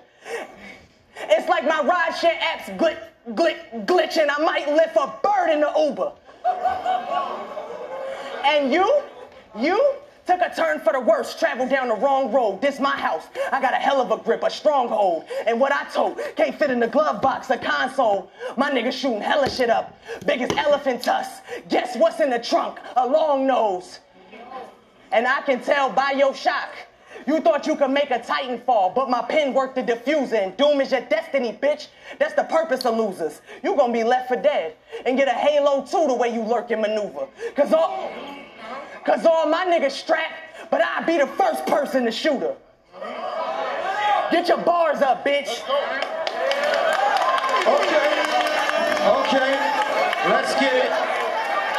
It's 1.15 1.48
like 1.48 1.65
my 1.65 1.81
rideshare 1.81 2.38
apps 2.40 2.77
glit, 2.77 2.98
glit, 3.35 3.85
glitching. 3.85 4.27
I 4.30 4.41
might 4.44 4.68
lift 4.69 4.95
a 4.95 5.14
bird 5.22 5.52
in 5.52 5.61
the 5.61 5.72
Uber. 5.77 6.11
And 8.45 8.72
you, 8.73 9.02
you 9.57 9.95
took 10.25 10.41
a 10.41 10.53
turn 10.55 10.79
for 10.79 10.93
the 10.93 10.99
worse, 10.99 11.37
traveled 11.37 11.69
down 11.69 11.89
the 11.89 11.95
wrong 11.95 12.31
road. 12.31 12.61
This 12.61 12.79
my 12.79 12.95
house. 12.97 13.27
I 13.51 13.61
got 13.61 13.73
a 13.73 13.77
hell 13.77 14.01
of 14.01 14.11
a 14.11 14.23
grip, 14.23 14.43
a 14.43 14.49
stronghold. 14.49 15.25
And 15.45 15.59
what 15.59 15.71
I 15.71 15.83
told 15.85 16.19
can't 16.35 16.57
fit 16.57 16.71
in 16.71 16.79
the 16.79 16.87
glove 16.87 17.21
box, 17.21 17.49
a 17.49 17.57
console. 17.57 18.31
My 18.57 18.71
nigga 18.71 18.91
shooting 18.91 19.21
hella 19.21 19.49
shit 19.49 19.69
up. 19.69 19.97
Biggest 20.25 20.53
elephant 20.53 21.03
tusk. 21.03 21.43
Guess 21.69 21.97
what's 21.97 22.19
in 22.19 22.29
the 22.29 22.39
trunk? 22.39 22.79
A 22.95 23.07
long 23.07 23.45
nose. 23.47 23.99
And 25.11 25.27
I 25.27 25.41
can 25.41 25.61
tell 25.61 25.89
by 25.89 26.11
your 26.11 26.33
shock. 26.33 26.69
You 27.27 27.39
thought 27.39 27.67
you 27.67 27.75
could 27.75 27.91
make 27.91 28.11
a 28.11 28.21
titan 28.21 28.59
fall, 28.61 28.89
but 28.89 29.09
my 29.09 29.21
pen 29.21 29.53
worked 29.53 29.75
the 29.75 29.83
diffuser, 29.83 30.43
and 30.43 30.57
doom 30.57 30.81
is 30.81 30.91
your 30.91 31.01
destiny, 31.01 31.57
bitch. 31.61 31.87
That's 32.19 32.33
the 32.33 32.43
purpose 32.43 32.85
of 32.85 32.97
losers. 32.97 33.41
You 33.63 33.75
gonna 33.77 33.93
be 33.93 34.03
left 34.03 34.27
for 34.27 34.35
dead 34.35 34.75
and 35.05 35.17
get 35.17 35.27
a 35.27 35.31
halo 35.31 35.85
too 35.85 36.07
the 36.07 36.13
way 36.13 36.33
you 36.33 36.41
lurk 36.41 36.71
and 36.71 36.81
maneuver. 36.81 37.27
Cause 37.55 37.71
all, 37.71 38.11
cause 39.05 39.25
all 39.25 39.47
my 39.47 39.65
niggas 39.65 39.91
strapped, 39.91 40.69
but 40.69 40.81
I'd 40.81 41.05
be 41.05 41.17
the 41.17 41.27
first 41.27 41.65
person 41.65 42.05
to 42.05 42.11
shoot 42.11 42.39
her. 42.39 42.55
Get 44.31 44.47
your 44.47 44.57
bars 44.59 45.01
up, 45.01 45.25
bitch. 45.25 45.61
Okay, 47.65 48.09
Okay. 49.03 49.51
let's 50.30 50.53
get 50.55 50.73
it. 50.75 50.91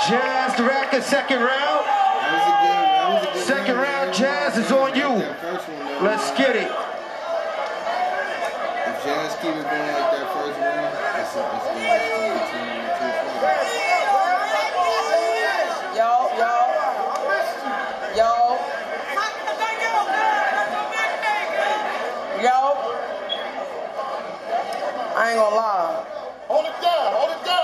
Jazz 0.08 0.54
the 0.56 0.64
racket, 0.64 1.02
second 1.02 1.40
round. 1.40 1.84
Second 3.36 3.76
round, 3.76 4.14
Jazz 4.14 4.56
is 4.58 4.70
on 4.72 4.94
you. 4.94 5.08
Let's 6.00 6.30
get 6.32 6.56
it. 6.56 6.70
If 8.86 9.02
Jazz 9.04 9.34
keep 9.40 9.50
it 9.50 9.64
going 9.64 9.92
like 9.92 10.10
that 10.12 10.26
first 10.34 10.58
round, 10.60 10.94
it's, 11.20 11.34
it's 11.34 11.64
going 11.64 11.84
to 11.84 12.08
continue 12.38 12.88
to 12.98 13.06
Yo, 15.96 16.12
yo, 16.38 16.54
yo. 18.16 18.30
Yo. 22.42 22.50
I 25.16 25.30
ain't 25.30 25.38
gonna 25.38 25.56
lie. 25.56 26.06
Hold 26.48 26.66
it 26.66 26.82
down, 26.82 27.12
hold 27.14 27.30
it 27.30 27.44
down. 27.44 27.54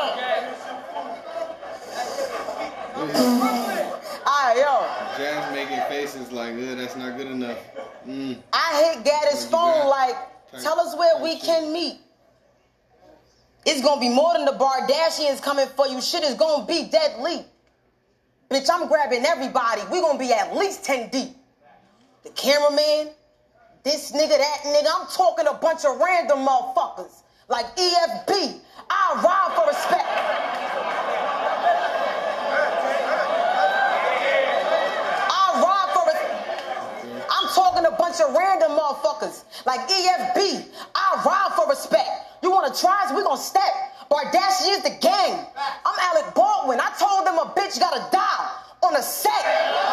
Alright, 4.26 4.56
yo. 4.56 4.86
Jazz 5.16 5.52
making 5.52 5.80
faces 5.88 6.30
like, 6.30 6.54
uh, 6.54 6.74
that's 6.76 6.96
not 6.96 7.16
good 7.16 7.26
enough. 7.26 7.58
Mm. 8.06 8.38
I 8.52 8.94
hit 8.94 9.04
Gaddis' 9.04 9.50
phone 9.50 9.88
like, 9.88 10.16
tell 10.62 10.78
us 10.80 10.96
where 10.96 11.22
we 11.22 11.38
can 11.38 11.72
meet. 11.72 11.98
It's 13.66 13.82
gonna 13.82 14.00
be 14.00 14.08
more 14.08 14.32
than 14.34 14.44
the 14.44 14.52
Bardashians 14.52 15.42
coming 15.42 15.66
for 15.76 15.86
you. 15.86 16.00
Shit 16.00 16.22
is 16.22 16.34
gonna 16.34 16.66
be 16.66 16.88
deadly. 16.88 17.44
Bitch, 18.50 18.68
I'm 18.72 18.88
grabbing 18.88 19.24
everybody. 19.24 19.82
we 19.92 20.00
gonna 20.00 20.18
be 20.18 20.32
at 20.32 20.56
least 20.56 20.84
10 20.84 21.10
deep. 21.10 21.36
The 22.24 22.30
cameraman, 22.30 23.12
this 23.84 24.12
nigga, 24.12 24.36
that 24.38 24.58
nigga. 24.64 24.86
I'm 24.94 25.06
talking 25.08 25.46
a 25.46 25.54
bunch 25.54 25.84
of 25.84 25.98
random 25.98 26.46
motherfuckers. 26.46 27.22
Like 27.50 27.66
EFB. 27.74 28.60
I 28.88 29.20
ride 29.24 29.52
for 29.56 29.66
respect. 29.66 30.06
I 35.26 35.58
ride 35.58 35.90
for 35.92 36.06
respect. 36.06 36.62
I'm 37.28 37.48
talking 37.52 37.86
a 37.86 37.90
bunch 37.90 38.20
of 38.20 38.32
random 38.36 38.78
motherfuckers. 38.78 39.42
Like 39.66 39.80
EFB. 39.88 40.68
I'll 40.94 41.24
ride 41.24 41.52
for 41.56 41.68
respect. 41.68 42.08
You 42.40 42.52
wanna 42.52 42.72
try 42.72 43.06
us? 43.06 43.12
We 43.16 43.24
gonna 43.24 43.36
step. 43.36 43.74
Bardashian 44.08 44.76
is 44.76 44.82
the 44.84 44.96
gang. 45.00 45.44
I'm 45.84 45.98
Alec 46.14 46.32
Baldwin. 46.36 46.78
I 46.78 46.94
told 47.00 47.26
them 47.26 47.36
a 47.36 47.52
bitch 47.58 47.80
gotta 47.80 48.06
die 48.12 48.50
on 48.82 48.94
a 48.94 49.02
set. 49.02 49.90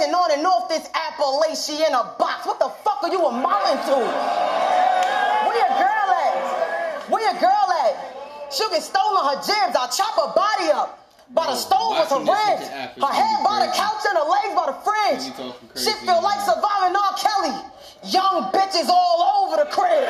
On 0.00 0.30
and 0.32 0.46
off 0.46 0.70
this 0.70 0.88
Appalachia 0.88 1.86
in 1.86 1.92
a 1.92 2.16
box. 2.16 2.46
What 2.46 2.58
the 2.58 2.72
fuck 2.80 3.04
are 3.04 3.12
you 3.12 3.20
a 3.20 3.28
amounting 3.28 3.76
to? 3.92 4.00
Where 5.44 5.52
your 5.52 5.72
girl 5.76 6.08
at? 6.16 7.10
Where 7.12 7.20
your 7.20 7.36
girl 7.36 7.68
at? 7.84 8.48
She 8.48 8.64
get 8.70 8.82
stolen 8.82 9.20
her 9.20 9.36
gems. 9.44 9.76
I'll 9.76 9.92
chop 9.92 10.16
her 10.16 10.32
body 10.32 10.72
up. 10.72 10.98
By 11.34 11.44
the 11.44 11.56
stove 11.56 12.00
with 12.00 12.08
her 12.08 12.24
ribs. 12.24 12.64
nigga 12.64 12.72
app 12.72 12.96
is 12.96 13.04
Her 13.04 13.12
head 13.12 13.44
by 13.44 13.66
the 13.66 13.72
couch 13.76 14.00
and 14.08 14.16
her 14.16 14.24
legs 14.24 14.54
by 14.56 14.66
the 14.72 14.78
fridge. 14.80 15.24
Shit 15.76 15.96
feel 16.08 16.22
like 16.22 16.40
surviving 16.40 16.96
R. 16.96 17.12
Kelly. 17.20 17.56
Young 18.08 18.48
bitches 18.48 18.88
all 18.88 19.44
over 19.44 19.62
the 19.62 19.68
crib. 19.68 20.08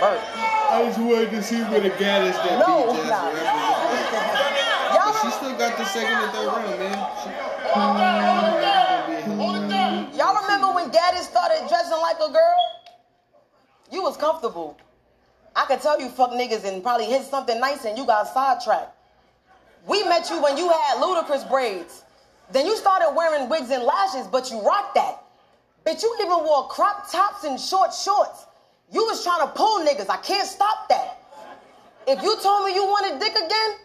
I 0.00 0.84
just 0.86 1.00
wanted 1.00 1.30
to 1.30 1.42
see 1.42 1.60
where 1.62 1.80
the 1.80 1.90
Gaddis 1.90 2.34
that 2.34 2.58
No, 2.60 2.92
beat 2.92 3.02
Jazz 3.02 3.10
nah. 3.10 3.30
Forever 3.30 3.58
was 3.88 4.12
like. 4.12 4.38
Y'all 4.94 5.12
But 5.12 5.22
she 5.22 5.30
still 5.30 5.58
got 5.58 5.76
the 5.76 5.84
second 5.86 6.14
and 6.14 6.32
third 6.32 6.46
round, 6.46 6.78
man. 6.78 6.98
She, 7.22 7.30
Y'all 10.16 10.40
remember 10.42 10.72
when 10.74 10.90
Gaddis 10.90 11.22
started 11.22 11.68
dressing 11.68 11.98
like 11.98 12.16
a 12.16 12.30
girl? 12.32 12.56
You 13.90 14.02
was 14.02 14.16
comfortable. 14.16 14.76
I 15.56 15.64
could 15.64 15.80
tell 15.80 16.00
you 16.00 16.08
fuck 16.08 16.30
niggas 16.30 16.64
and 16.64 16.82
probably 16.82 17.06
hit 17.06 17.22
something 17.24 17.58
nice 17.58 17.84
and 17.84 17.98
you 17.98 18.06
got 18.06 18.28
sidetracked. 18.28 18.94
We 19.86 20.04
met 20.04 20.30
you 20.30 20.40
when 20.42 20.56
you 20.56 20.68
had 20.68 21.00
ludicrous 21.00 21.44
braids. 21.44 22.04
Then 22.52 22.66
you 22.66 22.76
started 22.76 23.14
wearing 23.14 23.48
wigs 23.48 23.70
and 23.70 23.82
lashes, 23.82 24.26
but 24.26 24.50
you 24.50 24.60
rocked 24.60 24.94
that. 24.94 25.22
Bitch, 25.84 26.02
you 26.02 26.14
even 26.20 26.44
wore 26.44 26.68
crop 26.68 27.10
tops 27.10 27.44
and 27.44 27.58
short 27.58 27.92
shorts. 27.92 28.46
You 28.92 29.04
was 29.04 29.22
trying 29.22 29.40
to 29.46 29.52
pull 29.52 29.84
niggas. 29.84 30.08
I 30.08 30.16
can't 30.18 30.48
stop 30.48 30.88
that. 30.88 31.18
If 32.06 32.22
you 32.22 32.36
told 32.40 32.66
me 32.66 32.74
you 32.74 32.84
wanted 32.84 33.20
dick 33.20 33.32
again, 33.32 33.76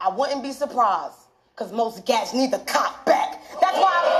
I 0.00 0.08
wouldn't 0.08 0.42
be 0.42 0.52
surprised. 0.52 1.14
Cause 1.56 1.72
most 1.72 2.06
gats 2.06 2.32
need 2.32 2.52
the 2.52 2.60
cop 2.60 3.04
back. 3.04 3.42
That's 3.60 3.76
why 3.76 4.19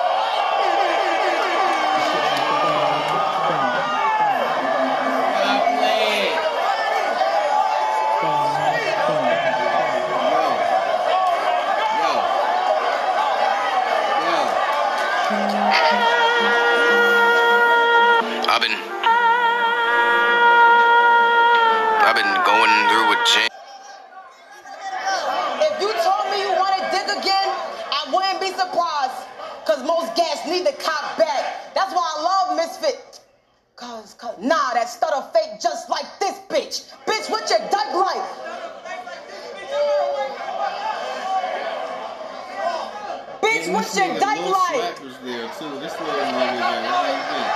need 30.50 30.66
the 30.66 30.72
cop 30.82 31.16
back. 31.16 31.74
That's 31.74 31.94
why 31.94 32.04
I 32.16 32.22
love 32.22 32.56
Misfit. 32.56 33.20
Cause, 33.76 34.14
cause, 34.14 34.36
nah, 34.38 34.74
that 34.74 34.88
stutter 34.90 35.26
fake 35.32 35.60
just 35.62 35.88
like 35.88 36.04
this 36.18 36.38
bitch. 36.50 36.92
Bitch, 37.06 37.30
what 37.30 37.48
your 37.48 37.60
duck 37.70 37.94
like? 37.94 38.50
Bitch, 43.40 43.64
And 43.64 43.74
what 43.74 43.84
this 43.84 43.96
your 43.96 44.18
dyke 44.18 44.46
like? 44.50 44.96
There 45.00 45.48
too. 45.58 45.80
This 45.80 45.94
little 45.98 46.24
nigga 46.28 46.60
there. 46.60 46.92
What 46.92 47.06
do 47.06 47.12
you 47.12 47.22
think? 47.30 47.50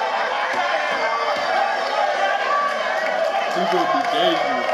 He 3.54 3.60
gonna 3.70 3.92
be 3.92 4.00
dangerous. 4.12 4.72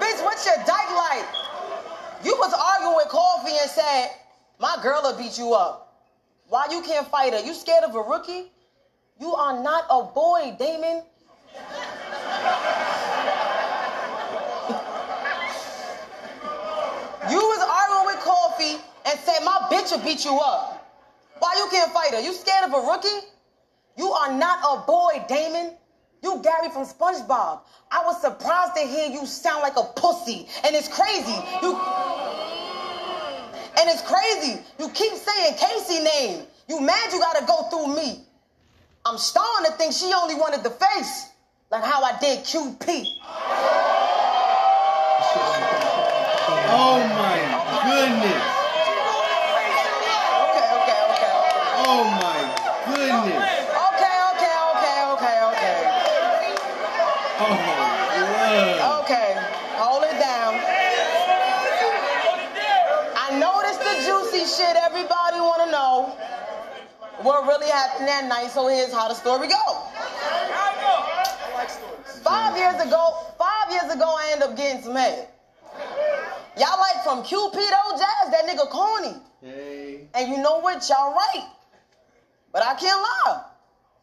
Bitch, 0.00 0.24
what's 0.24 0.46
your 0.46 0.56
dyke 0.66 0.96
like? 0.96 1.26
You 2.24 2.31
was 2.42 2.52
arguing 2.52 2.96
with 2.96 3.08
Coffee 3.08 3.54
and 3.60 3.70
said, 3.70 4.08
my 4.58 4.76
girl 4.82 5.00
will 5.04 5.16
beat 5.16 5.38
you 5.38 5.54
up. 5.54 5.94
Why 6.48 6.66
you 6.70 6.82
can't 6.82 7.06
fight 7.06 7.32
her? 7.32 7.40
You 7.40 7.54
scared 7.54 7.84
of 7.84 7.94
a 7.94 8.00
rookie? 8.00 8.50
You 9.20 9.32
are 9.34 9.62
not 9.62 9.84
a 9.88 10.02
boy, 10.02 10.56
Damon. 10.58 11.04
You 17.30 17.38
was 17.38 17.62
arguing 17.62 18.06
with 18.06 18.24
Coffee 18.24 18.76
and 19.06 19.18
said, 19.20 19.44
my 19.44 19.68
bitch 19.70 19.92
will 19.92 20.04
beat 20.04 20.24
you 20.24 20.36
up. 20.40 20.84
Why 21.38 21.54
you 21.56 21.68
can't 21.70 21.92
fight 21.92 22.12
her? 22.12 22.20
You 22.20 22.32
scared 22.32 22.64
of 22.64 22.74
a 22.74 22.86
rookie? 22.86 23.26
You 23.96 24.10
are 24.10 24.32
not 24.32 24.58
a 24.64 24.84
boy, 24.84 25.24
Damon. 25.28 25.76
You 26.22 26.40
Gary 26.42 26.70
from 26.70 26.86
SpongeBob. 26.86 27.60
I 27.90 28.04
was 28.04 28.20
surprised 28.20 28.74
to 28.76 28.82
hear 28.82 29.08
you 29.10 29.26
sound 29.26 29.62
like 29.62 29.76
a 29.76 29.84
pussy. 29.96 30.48
And 30.64 30.74
it's 30.74 30.88
crazy. 30.88 31.34
You 31.62 31.74
And 33.78 33.88
it's 33.90 34.02
crazy. 34.02 34.60
You 34.78 34.88
keep 34.90 35.12
saying 35.14 35.54
Casey 35.56 36.02
name. 36.02 36.46
You 36.68 36.80
mad 36.80 37.12
you 37.12 37.18
gotta 37.18 37.44
go 37.46 37.64
through 37.70 37.94
me. 37.94 38.24
I'm 39.04 39.18
starting 39.18 39.70
to 39.70 39.76
think 39.76 39.92
she 39.92 40.12
only 40.12 40.34
wanted 40.34 40.62
the 40.62 40.70
face. 40.70 41.30
Like 41.70 41.84
how 41.84 42.02
I 42.02 42.18
did 42.18 42.40
QP. 42.40 43.04
Oh 46.74 46.98
my 47.08 47.38
goodness. 47.84 48.51
The 64.42 64.48
juicy 64.48 64.62
shit 64.62 64.76
everybody 64.76 65.38
wanna 65.38 65.70
know. 65.70 66.16
What 67.22 67.46
really 67.46 67.70
happened 67.70 68.08
that 68.08 68.26
night, 68.26 68.50
so 68.50 68.68
here's 68.68 68.92
how 68.92 69.08
the 69.08 69.14
story 69.14 69.48
goes. 69.48 69.76
Five 72.22 72.56
years 72.56 72.86
ago, 72.86 73.26
five 73.38 73.70
years 73.70 73.92
ago, 73.94 74.06
I 74.06 74.30
ended 74.32 74.48
up 74.48 74.56
getting 74.56 74.82
some 74.82 74.96
head. 74.96 75.28
Y'all 76.58 76.78
like 76.78 77.04
from 77.04 77.22
Cupido 77.22 77.98
Jazz, 77.98 78.30
that 78.30 78.44
nigga 78.46 78.68
corny. 78.68 79.14
Hey. 79.40 80.08
And 80.14 80.30
you 80.30 80.38
know 80.38 80.58
what? 80.58 80.86
Y'all 80.88 81.14
right. 81.14 81.46
But 82.52 82.62
I 82.62 82.74
can't 82.74 83.00
lie. 83.00 83.44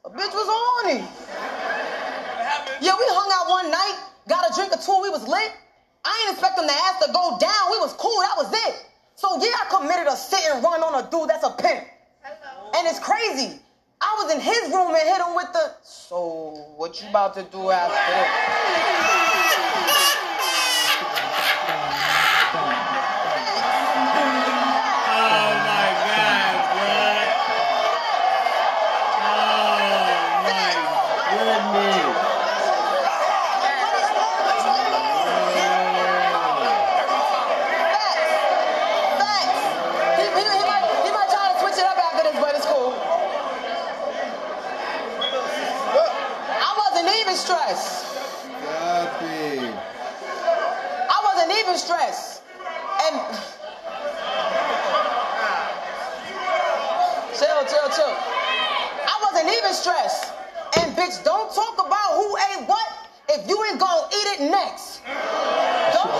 A 0.05 0.09
bitch 0.09 0.33
was 0.33 0.47
horny. 0.47 1.03
Yeah, 2.81 2.95
we 2.97 3.05
hung 3.11 3.29
out 3.33 3.49
one 3.49 3.71
night, 3.71 3.99
got 4.27 4.49
a 4.49 4.55
drink 4.55 4.73
or 4.73 4.79
two, 4.79 4.99
we 5.01 5.09
was 5.09 5.27
lit. 5.27 5.51
I 6.05 6.23
ain't 6.23 6.33
expect 6.33 6.55
them 6.55 6.67
to 6.67 6.73
ask 6.73 7.05
to 7.05 7.11
go 7.11 7.37
down. 7.39 7.71
We 7.71 7.79
was 7.79 7.93
cool, 7.93 8.17
that 8.21 8.35
was 8.37 8.51
it. 8.53 8.88
So 9.19 9.35
yeah, 9.35 9.51
I 9.51 9.67
committed 9.69 10.07
a 10.07 10.15
sit 10.15 10.39
and 10.49 10.63
run 10.63 10.81
on 10.81 11.03
a 11.03 11.11
dude 11.11 11.29
that's 11.29 11.43
a 11.43 11.49
pimp. 11.49 11.83
Hello. 12.21 12.71
And 12.73 12.87
it's 12.87 12.99
crazy. 12.99 13.59
I 13.99 14.15
was 14.23 14.33
in 14.33 14.39
his 14.39 14.71
room 14.71 14.95
and 14.95 15.03
hit 15.03 15.19
him 15.19 15.35
with 15.35 15.51
the. 15.51 15.75
So 15.83 16.71
what 16.77 17.01
you 17.01 17.09
about 17.09 17.33
to 17.33 17.43
do 17.43 17.69
after 17.69 17.99
this? 18.15 19.08
Copy. 47.49 49.25
I 51.09 51.19
wasn't 51.25 51.51
even 51.57 51.77
stressed. 51.77 52.43
And 53.01 53.15
chill, 57.33 57.65
chill, 57.65 57.89
chill. 57.89 58.13
I 59.01 59.17
wasn't 59.23 59.49
even 59.49 59.73
stressed. 59.73 60.31
And 60.77 60.95
bitch, 60.95 61.23
don't 61.23 61.51
talk 61.55 61.73
about 61.83 62.17
who 62.17 62.37
ate 62.37 62.67
what 62.67 63.09
if 63.29 63.49
you 63.49 63.63
ain't 63.65 63.79
gonna 63.79 64.07
eat 64.13 64.27
it 64.37 64.51
next. 64.51 65.01
Don't. 65.95 66.13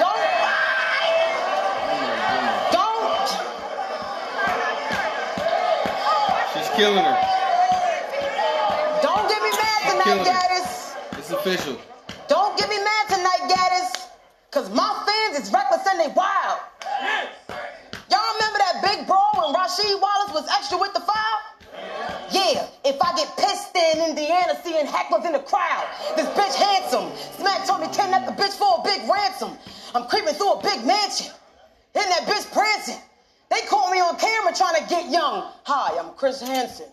Don't. 0.00 0.24
Don't. 2.72 3.28
She's 6.54 6.70
killing 6.74 7.04
her. 7.04 7.19
Official. 11.50 11.76
Don't 12.28 12.56
get 12.56 12.68
me 12.68 12.76
mad 12.78 13.08
tonight, 13.08 13.42
Gaddis. 13.50 14.06
Cause 14.50 14.70
my 14.70 14.90
fans 15.06 15.46
is 15.46 15.52
reckless 15.52 15.86
and 15.86 15.98
they 16.00 16.12
wild. 16.14 16.58
Y'all 18.10 18.34
remember 18.34 18.58
that 18.58 18.82
big 18.82 19.06
brawl 19.06 19.30
when 19.34 19.54
Rasheed 19.54 20.00
Wallace 20.00 20.34
was 20.34 20.48
extra 20.50 20.78
with 20.78 20.92
the 20.92 21.00
foul? 21.00 21.38
Yeah, 22.30 22.66
if 22.84 23.00
I 23.00 23.14
get 23.16 23.30
pissed 23.36 23.74
in 23.74 24.10
Indiana 24.10 24.58
seeing 24.62 24.86
hecklers 24.86 25.24
in 25.26 25.32
the 25.32 25.40
crowd. 25.40 25.86
This 26.16 26.26
bitch 26.30 26.54
handsome. 26.54 27.10
Smack 27.38 27.66
told 27.66 27.80
me 27.80 27.86
kidnap 27.88 28.26
the 28.26 28.32
bitch 28.42 28.54
for 28.58 28.80
a 28.80 28.82
big 28.84 29.08
ransom. 29.10 29.56
I'm 29.94 30.06
creeping 30.08 30.34
through 30.34 30.54
a 30.54 30.62
big 30.62 30.84
mansion. 30.84 31.32
In 31.94 32.02
that 32.02 32.26
bitch 32.26 32.50
prancing. 32.52 33.00
They 33.50 33.60
caught 33.68 33.90
me 33.90 33.98
on 34.00 34.16
camera 34.16 34.52
trying 34.54 34.80
to 34.82 34.88
get 34.88 35.10
young. 35.10 35.50
Hi, 35.64 35.98
I'm 35.98 36.12
Chris 36.14 36.40
Hansen. 36.40 36.86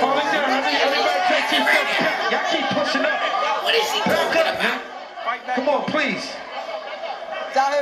Hold 0.00 0.18
it 0.18 0.30
down. 0.32 0.50
Every- 0.50 0.76
Everybody 0.76 1.20
take 1.28 1.46
two 1.50 1.62
steps 1.64 1.90
back. 1.98 2.30
Y'all 2.30 2.46
keep 2.50 2.66
pushing 2.76 3.04
up. 3.04 3.18
What 3.64 3.74
is 3.74 3.86
she 3.90 4.00
talking 4.02 4.46
about? 4.46 4.80
Come 5.56 5.68
on, 5.68 5.84
please. 5.90 6.24
Tell 7.52 7.72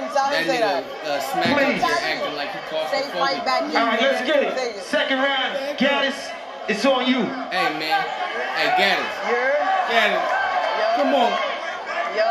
him, 0.47 0.61
tell 0.61 0.77
him 0.79 0.85
that. 0.85 1.07
uh, 1.09 1.21
smack 1.21 1.47
up 1.49 1.57
Please. 1.59 1.83
acting 1.83 2.37
like 2.37 2.51
he 2.53 2.61
Say 2.93 3.03
fight 3.19 3.45
back. 3.45 3.63
All 3.75 3.87
right, 3.87 4.01
let's 4.01 4.23
get 4.27 4.43
it. 4.43 4.83
Second 4.83 5.19
round, 5.19 5.79
Gaddis, 5.79 6.17
it's 6.69 6.85
on 6.87 7.07
you. 7.07 7.25
Hey, 7.51 7.73
man. 7.79 8.01
Hey, 8.57 8.71
Gaddis. 8.79 9.11
Yeah. 9.29 9.91
Gaddis. 9.91 10.25
Come 10.97 11.15
on. 11.15 11.33
Yo, 12.15 12.29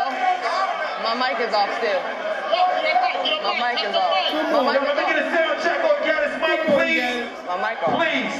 my 1.04 1.12
mic 1.18 1.36
is 1.40 1.52
off 1.54 1.68
still. 1.78 2.00
My 3.44 3.52
mic 3.60 3.84
is 3.84 3.94
off. 3.94 4.16
Come 4.30 4.52
My 4.52 4.58
on, 4.58 4.72
mic 4.72 4.82
let 4.82 4.96
me 4.96 5.04
get 5.04 5.18
a 5.20 5.28
sound 5.30 5.60
check 5.62 5.80
on 5.84 5.96
Gaddis' 6.00 6.40
mic, 6.40 6.60
please. 6.72 7.28
off. 7.28 7.60
My 7.60 7.70
mic 7.74 7.82
off. 7.84 7.92
Please. 8.00 8.36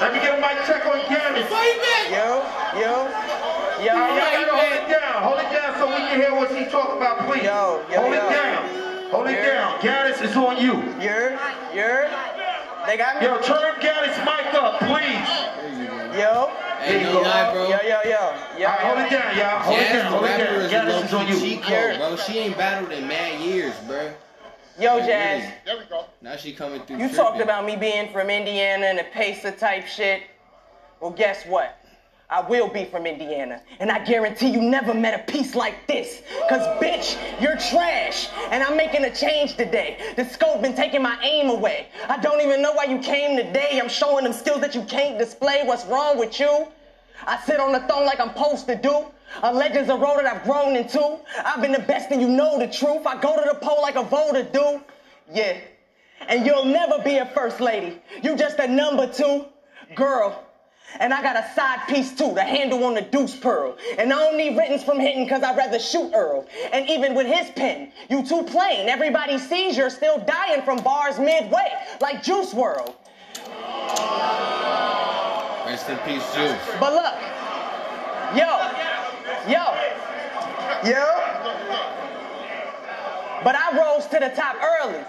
Let 0.00 0.12
me 0.12 0.18
get 0.20 0.38
a 0.38 0.40
mic 0.40 0.58
check 0.66 0.86
on 0.86 1.00
Gaddis. 1.10 1.50
Yo, 2.10 2.42
yo, 2.78 3.08
yo. 3.82 3.92
All 3.92 4.16
right, 4.16 4.32
y'all 4.34 4.46
gotta 4.46 4.56
hold 4.56 4.72
it 4.72 4.88
down. 4.88 5.22
Hold 5.22 5.38
it 5.40 5.50
down 5.52 5.78
so 5.78 5.86
we 5.88 5.96
can 6.06 6.20
hear 6.20 6.34
what 6.34 6.50
he 6.54 6.64
talking 6.70 6.96
about, 6.96 7.18
please. 7.26 7.44
Yo, 7.44 7.82
yo, 7.90 8.00
hold 8.00 8.14
yo. 8.14 8.26
it 8.26 8.30
down. 8.30 9.10
Hold 9.10 9.26
it 9.28 9.42
down. 9.42 9.78
Gaddis 9.80 10.22
is 10.22 10.36
on 10.36 10.56
you. 10.56 10.74
You're, 11.00 11.38
you're. 11.74 12.08
They 12.86 12.96
got 12.98 13.20
me. 13.20 13.26
Yo, 13.26 13.40
turn 13.40 13.74
Gaddis' 13.80 14.18
mic 14.24 14.52
up, 14.54 14.78
please. 14.80 16.18
Yo. 16.18 16.50
Hey, 16.80 17.02
no 17.04 17.20
lie, 17.22 17.52
bro. 17.52 17.62
Yo, 17.68 17.78
yo, 17.82 18.00
yo. 18.04 18.36
Yo, 18.58 18.66
All 18.66 18.72
right, 18.72 18.80
hold 18.80 18.98
it 18.98 19.10
down, 19.10 19.36
y'all. 19.38 19.58
Hold 19.62 19.78
it 19.78 19.92
down. 19.92 20.12
Hold 20.12 20.24
it 20.24 20.38
down. 20.38 20.54
is 20.60 20.72
Gaddis 20.72 21.04
is 21.06 21.14
on 21.14 21.26
you. 21.28 21.38
cheat 21.40 21.62
code, 21.62 21.96
bro. 21.98 22.16
She 22.16 22.38
ain't 22.38 22.56
battled 22.58 22.92
in 22.92 23.08
mad 23.08 23.40
years, 23.40 23.74
bro. 23.86 24.12
Yo, 24.78 24.96
Like, 24.96 25.06
Jazz. 25.06 25.42
really. 25.42 25.54
There 25.64 25.78
we 25.78 25.84
go. 25.84 26.04
Now 26.20 26.36
she 26.36 26.52
coming 26.52 26.80
through. 26.82 26.96
You 26.96 27.02
tripping. 27.08 27.16
talked 27.16 27.40
about 27.40 27.64
me 27.64 27.76
being 27.76 28.10
from 28.12 28.28
Indiana 28.28 28.86
and 28.86 28.98
the 28.98 29.04
pacer 29.04 29.52
type 29.52 29.86
shit. 29.86 30.22
Well, 31.00 31.12
guess 31.12 31.44
what? 31.46 31.78
I 32.34 32.40
will 32.40 32.66
be 32.66 32.84
from 32.84 33.06
Indiana. 33.06 33.62
And 33.78 33.92
I 33.92 34.04
guarantee 34.04 34.48
you 34.48 34.60
never 34.60 34.92
met 34.92 35.14
a 35.14 35.32
piece 35.32 35.54
like 35.54 35.86
this. 35.86 36.20
Cause 36.48 36.66
bitch, 36.82 37.16
you're 37.40 37.56
trash. 37.56 38.28
And 38.50 38.60
I'm 38.60 38.76
making 38.76 39.04
a 39.04 39.14
change 39.14 39.54
today. 39.54 40.12
The 40.16 40.24
scope 40.24 40.60
been 40.60 40.74
taking 40.74 41.00
my 41.00 41.16
aim 41.22 41.48
away. 41.48 41.86
I 42.08 42.18
don't 42.18 42.40
even 42.40 42.60
know 42.60 42.72
why 42.72 42.86
you 42.86 42.98
came 42.98 43.36
today. 43.36 43.78
I'm 43.80 43.88
showing 43.88 44.24
them 44.24 44.32
skills 44.32 44.60
that 44.62 44.74
you 44.74 44.82
can't 44.82 45.16
display. 45.16 45.62
What's 45.64 45.86
wrong 45.86 46.18
with 46.18 46.40
you? 46.40 46.66
I 47.24 47.40
sit 47.40 47.60
on 47.60 47.70
the 47.70 47.86
throne 47.86 48.04
like 48.04 48.18
I'm 48.18 48.30
supposed 48.30 48.66
to 48.66 48.74
do. 48.74 49.04
A 49.44 49.54
legend's 49.54 49.88
a 49.88 49.94
road 49.94 50.16
that 50.16 50.26
I've 50.26 50.42
grown 50.42 50.74
into. 50.74 51.18
I've 51.44 51.62
been 51.62 51.70
the 51.70 51.78
best 51.86 52.10
and 52.10 52.20
you 52.20 52.28
know 52.28 52.58
the 52.58 52.66
truth. 52.66 53.06
I 53.06 53.20
go 53.20 53.36
to 53.36 53.48
the 53.48 53.60
poll 53.60 53.80
like 53.80 53.94
a 53.94 54.02
voter 54.02 54.42
do. 54.42 54.82
Yeah. 55.32 55.58
And 56.26 56.44
you'll 56.44 56.64
never 56.64 56.98
be 56.98 57.18
a 57.18 57.26
first 57.26 57.60
lady. 57.60 58.00
You 58.24 58.34
just 58.34 58.58
a 58.58 58.66
number 58.66 59.06
two 59.06 59.46
girl. 59.94 60.43
And 61.00 61.12
I 61.12 61.22
got 61.22 61.36
a 61.36 61.46
side 61.54 61.86
piece 61.88 62.12
too, 62.12 62.32
the 62.34 62.42
handle 62.42 62.84
on 62.84 62.94
the 62.94 63.02
deuce 63.02 63.34
pearl. 63.36 63.76
And 63.98 64.12
I 64.12 64.16
don't 64.16 64.36
need 64.36 64.56
writtens 64.56 64.84
from 64.84 65.00
hitting 65.00 65.28
cause 65.28 65.42
I'd 65.42 65.56
rather 65.56 65.78
shoot 65.78 66.12
Earl. 66.14 66.46
And 66.72 66.88
even 66.88 67.14
with 67.14 67.26
his 67.26 67.50
pen, 67.50 67.92
you 68.08 68.24
too 68.24 68.44
plain. 68.44 68.88
Everybody 68.88 69.38
sees 69.38 69.76
you're 69.76 69.90
still 69.90 70.18
dying 70.18 70.62
from 70.62 70.78
bars 70.78 71.18
midway, 71.18 71.66
like 72.00 72.22
Juice 72.22 72.54
WRLD. 72.54 72.94
Rest 75.66 75.88
in 75.88 75.98
peace, 75.98 76.34
Juice. 76.34 76.76
But 76.78 76.92
look, 76.92 77.14
yo, 78.36 78.50
yo, 79.48 79.74
yo, 80.84 81.04
But 83.42 83.56
I 83.56 83.76
rose 83.76 84.06
to 84.06 84.18
the 84.20 84.32
top 84.36 84.56
early. 84.62 85.02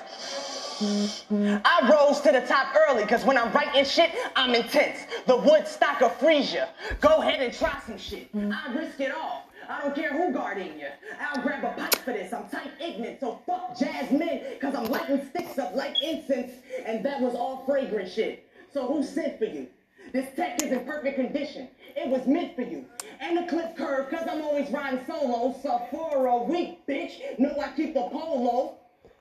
I 0.81 1.89
rose 1.89 2.19
to 2.21 2.31
the 2.31 2.41
top 2.47 2.75
early 2.89 3.03
because 3.03 3.23
when 3.23 3.37
I'm 3.37 3.51
writing 3.53 3.85
shit, 3.85 4.11
I'm 4.35 4.53
intense. 4.53 4.99
The 5.25 5.37
Woodstock 5.37 6.01
of 6.01 6.15
Frisia. 6.17 6.69
Go 6.99 7.21
ahead 7.21 7.41
and 7.41 7.53
try 7.53 7.79
some 7.85 7.97
shit. 7.97 8.29
I 8.35 8.73
risk 8.73 8.99
it 8.99 9.11
all. 9.15 9.49
I 9.69 9.81
don't 9.81 9.95
care 9.95 10.11
who 10.11 10.33
guarding 10.33 10.77
you. 10.77 10.87
I'll 11.19 11.41
grab 11.41 11.63
a 11.63 11.69
pipe 11.79 11.95
for 11.95 12.11
this. 12.11 12.33
I'm 12.33 12.47
tight 12.49 12.71
ignorant, 12.79 13.19
so 13.19 13.39
fuck 13.45 13.79
Jasmine, 13.79 14.41
cause 14.61 14.75
I'm 14.75 14.85
lighting 14.91 15.27
sticks 15.29 15.57
up 15.57 15.73
like 15.75 15.95
incense, 16.03 16.51
and 16.85 17.03
that 17.03 17.19
was 17.19 17.33
all 17.33 17.63
fragrant 17.65 18.11
shit. 18.11 18.47
So 18.73 18.85
who 18.85 19.03
sent 19.03 19.39
for 19.39 19.45
you? 19.45 19.67
This 20.13 20.27
tech 20.35 20.61
is 20.61 20.71
in 20.71 20.85
perfect 20.85 21.15
condition. 21.15 21.67
It 21.95 22.09
was 22.09 22.27
meant 22.27 22.55
for 22.55 22.61
you. 22.61 22.85
And 23.21 23.37
the 23.37 23.47
clip 23.49 23.75
curve, 23.75 24.09
cause 24.11 24.27
I'm 24.29 24.41
always 24.41 24.69
riding 24.69 25.03
solo. 25.07 25.55
So 25.63 25.87
for 25.89 26.27
a 26.27 26.43
week, 26.43 26.85
bitch. 26.85 27.39
No, 27.39 27.55
I 27.59 27.71
keep 27.75 27.93
the 27.93 28.01
polo. 28.01 28.75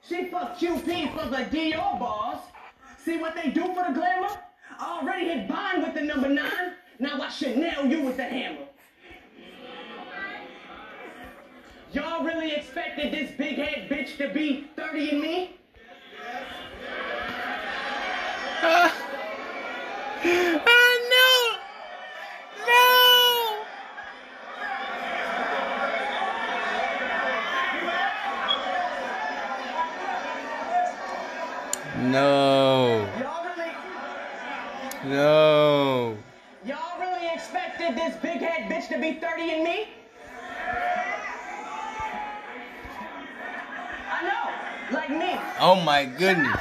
She 0.06 0.26
fucked 0.26 0.60
QP 0.60 1.18
for 1.18 1.28
the 1.30 1.44
Dior 1.44 1.98
boss. 1.98 2.38
See 2.98 3.18
what 3.18 3.34
they 3.34 3.50
do 3.50 3.62
for 3.74 3.86
the 3.88 3.94
glamour? 3.94 4.38
Already 4.80 5.26
hit 5.26 5.48
Bond 5.48 5.82
with 5.82 5.94
the 5.94 6.02
number 6.02 6.28
nine. 6.28 6.74
Now 6.98 7.22
I 7.22 7.28
should 7.30 7.56
nail 7.56 7.86
you 7.86 8.02
with 8.02 8.16
the 8.18 8.24
hammer. 8.24 8.66
Y'all 11.92 12.24
really 12.24 12.52
expected 12.52 13.12
this 13.12 13.30
big 13.38 13.56
head 13.56 13.88
bitch 13.88 14.16
to 14.18 14.28
be 14.28 14.66
30 14.76 15.10
and 15.10 15.20
me? 15.20 15.56
Oh, 18.62 18.92
no! 21.14 21.30
No! 22.66 23.24
No. 32.10 33.08
No. 35.04 36.16
Y'all 36.64 37.00
really 37.00 37.28
expected 37.32 37.96
this 37.96 38.14
to 38.88 38.98
be 38.98 39.14
30 39.14 39.50
and 39.50 39.64
me? 39.64 39.88
I 44.10 44.22
know, 44.22 44.96
like 44.96 45.10
me. 45.10 45.38
Oh 45.60 45.80
my 45.84 46.04
goodness. 46.04 46.60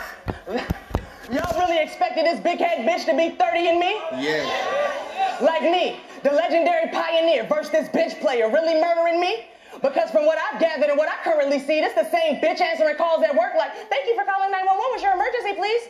Y'all 1.31 1.59
really 1.59 1.81
expected 1.81 2.25
this 2.25 2.39
big 2.39 2.59
head 2.59 2.87
bitch 2.87 3.05
to 3.05 3.15
be 3.15 3.35
30 3.35 3.67
and 3.67 3.79
me? 3.79 3.99
Yeah. 4.17 5.39
Like 5.41 5.63
me, 5.63 6.01
the 6.23 6.31
legendary 6.31 6.91
pioneer 6.91 7.43
versus 7.45 7.71
this 7.71 7.89
bitch 7.89 8.19
player 8.21 8.49
really 8.49 8.79
murdering 8.79 9.19
me? 9.19 9.45
Because 9.81 10.11
from 10.11 10.25
what 10.25 10.37
I've 10.37 10.59
gathered 10.59 10.89
and 10.89 10.97
what 10.97 11.09
I 11.09 11.15
currently 11.23 11.59
see, 11.59 11.81
this 11.81 11.93
the 11.93 12.09
same 12.09 12.39
bitch 12.39 12.61
answering 12.61 12.95
calls 12.95 13.23
at 13.23 13.35
work 13.35 13.53
like, 13.57 13.73
thank 13.89 14.07
you 14.07 14.15
for 14.15 14.23
calling 14.23 14.51
911. 14.51 14.79
What's 14.91 15.03
your 15.03 15.13
emergency, 15.13 15.53
please? 15.55 15.89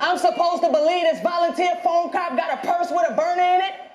I'm 0.00 0.18
supposed 0.18 0.62
to 0.62 0.70
believe 0.70 1.02
this 1.02 1.22
volunteer 1.22 1.78
phone 1.82 2.10
cop 2.12 2.36
got 2.36 2.52
a 2.52 2.66
purse 2.66 2.90
with 2.90 3.10
a 3.10 3.14
burner 3.14 3.42
in 3.42 3.60
it? 3.62 3.87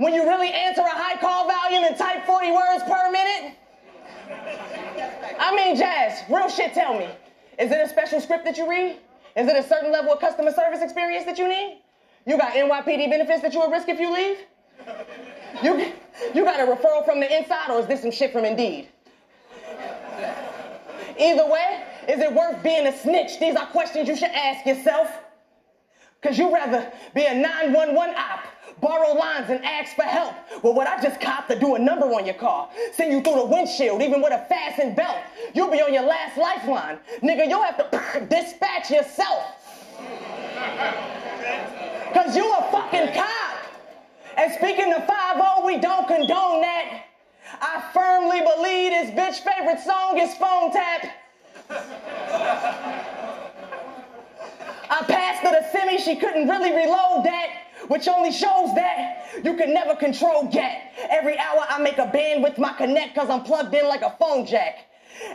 When 0.00 0.14
you 0.14 0.26
really 0.26 0.50
answer 0.50 0.80
a 0.80 0.88
high 0.88 1.20
call 1.20 1.46
volume 1.46 1.84
and 1.84 1.94
type 1.94 2.24
40 2.24 2.52
words 2.52 2.82
per 2.84 3.10
minute? 3.10 3.54
I 5.38 5.54
mean, 5.54 5.76
Jazz, 5.76 6.22
real 6.30 6.48
shit, 6.48 6.72
tell 6.72 6.98
me. 6.98 7.06
Is 7.58 7.70
it 7.70 7.78
a 7.84 7.86
special 7.86 8.18
script 8.18 8.46
that 8.46 8.56
you 8.56 8.66
read? 8.66 8.96
Is 9.36 9.46
it 9.46 9.54
a 9.54 9.62
certain 9.62 9.92
level 9.92 10.10
of 10.10 10.18
customer 10.18 10.52
service 10.52 10.80
experience 10.80 11.26
that 11.26 11.36
you 11.36 11.46
need? 11.46 11.82
You 12.26 12.38
got 12.38 12.54
NYPD 12.54 13.10
benefits 13.10 13.42
that 13.42 13.52
you 13.52 13.60
will 13.60 13.70
risk 13.70 13.90
if 13.90 14.00
you 14.00 14.10
leave? 14.10 14.38
You, 15.62 15.92
you 16.34 16.44
got 16.44 16.60
a 16.60 16.72
referral 16.72 17.04
from 17.04 17.20
the 17.20 17.36
inside, 17.36 17.68
or 17.68 17.80
is 17.80 17.86
this 17.86 18.00
some 18.00 18.10
shit 18.10 18.32
from 18.32 18.46
Indeed? 18.46 18.88
Either 21.18 21.46
way, 21.46 21.84
is 22.08 22.20
it 22.20 22.32
worth 22.32 22.62
being 22.62 22.86
a 22.86 22.98
snitch? 22.98 23.38
These 23.38 23.54
are 23.54 23.66
questions 23.66 24.08
you 24.08 24.16
should 24.16 24.30
ask 24.30 24.64
yourself. 24.64 25.10
Cause 26.22 26.38
you'd 26.38 26.52
rather 26.52 26.92
be 27.14 27.24
a 27.24 27.34
911 27.34 28.14
op, 28.14 28.44
borrow 28.80 29.14
lines 29.14 29.48
and 29.48 29.64
ask 29.64 29.96
for 29.96 30.02
help. 30.02 30.34
Well, 30.62 30.74
what 30.74 30.86
I 30.86 31.00
just 31.00 31.18
copped 31.18 31.48
to 31.50 31.58
do 31.58 31.76
a 31.76 31.78
number 31.78 32.04
on 32.06 32.26
your 32.26 32.34
car, 32.34 32.68
send 32.92 33.10
you 33.10 33.22
through 33.22 33.36
the 33.36 33.46
windshield, 33.46 34.02
even 34.02 34.20
with 34.20 34.32
a 34.32 34.44
fastened 34.46 34.96
belt. 34.96 35.16
You'll 35.54 35.70
be 35.70 35.80
on 35.80 35.94
your 35.94 36.02
last 36.02 36.36
lifeline. 36.36 36.98
Nigga, 37.22 37.48
you'll 37.48 37.62
have 37.62 37.90
to 37.90 38.26
dispatch 38.28 38.90
yourself. 38.90 39.56
Cause 42.12 42.36
you 42.36 42.52
a 42.52 42.62
fucking 42.70 43.14
cop. 43.14 43.56
And 44.36 44.52
speaking 44.52 44.92
of 44.92 45.06
5 45.06 45.64
we 45.64 45.78
don't 45.78 46.06
condone 46.06 46.60
that. 46.60 47.04
I 47.60 47.82
firmly 47.94 48.40
believe 48.40 48.90
this 48.90 49.10
bitch 49.10 49.40
favorite 49.44 49.80
song 49.80 50.18
is 50.18 50.34
Phone 50.34 50.72
Tap. 50.72 51.06
I 54.90 55.04
passed 55.04 55.42
her 55.42 55.52
the 55.52 55.66
semi, 55.70 55.98
she 55.98 56.16
couldn't 56.16 56.48
really 56.48 56.72
reload 56.72 57.24
that, 57.24 57.46
which 57.86 58.08
only 58.08 58.32
shows 58.32 58.74
that 58.74 59.40
you 59.44 59.56
can 59.56 59.72
never 59.72 59.94
control 59.94 60.48
yet. 60.52 60.92
Every 61.08 61.38
hour 61.38 61.64
I 61.68 61.80
make 61.80 61.98
a 61.98 62.06
band 62.06 62.42
with 62.42 62.58
my 62.58 62.72
connect 62.72 63.14
cause 63.14 63.30
I'm 63.30 63.44
plugged 63.44 63.72
in 63.72 63.86
like 63.86 64.02
a 64.02 64.16
phone 64.18 64.46
jack. 64.46 64.86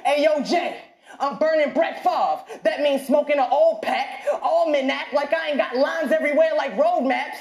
Hey 0.03 0.23
yo, 0.23 0.44
Jay. 0.44 0.82
I'm 1.19 1.38
burning 1.38 1.73
Brett 1.73 2.03
Favre. 2.03 2.60
That 2.64 2.82
means 2.82 3.07
smoking 3.07 3.40
an 3.40 3.48
old 3.49 3.82
pack, 3.82 4.26
All 4.41 4.69
men 4.69 4.90
act 4.90 5.14
like 5.14 5.34
I 5.34 5.49
ain't 5.49 5.57
got 5.57 5.77
lines 5.77 6.11
everywhere 6.11 6.52
like 6.57 6.77
road 6.77 7.02
maps. 7.02 7.38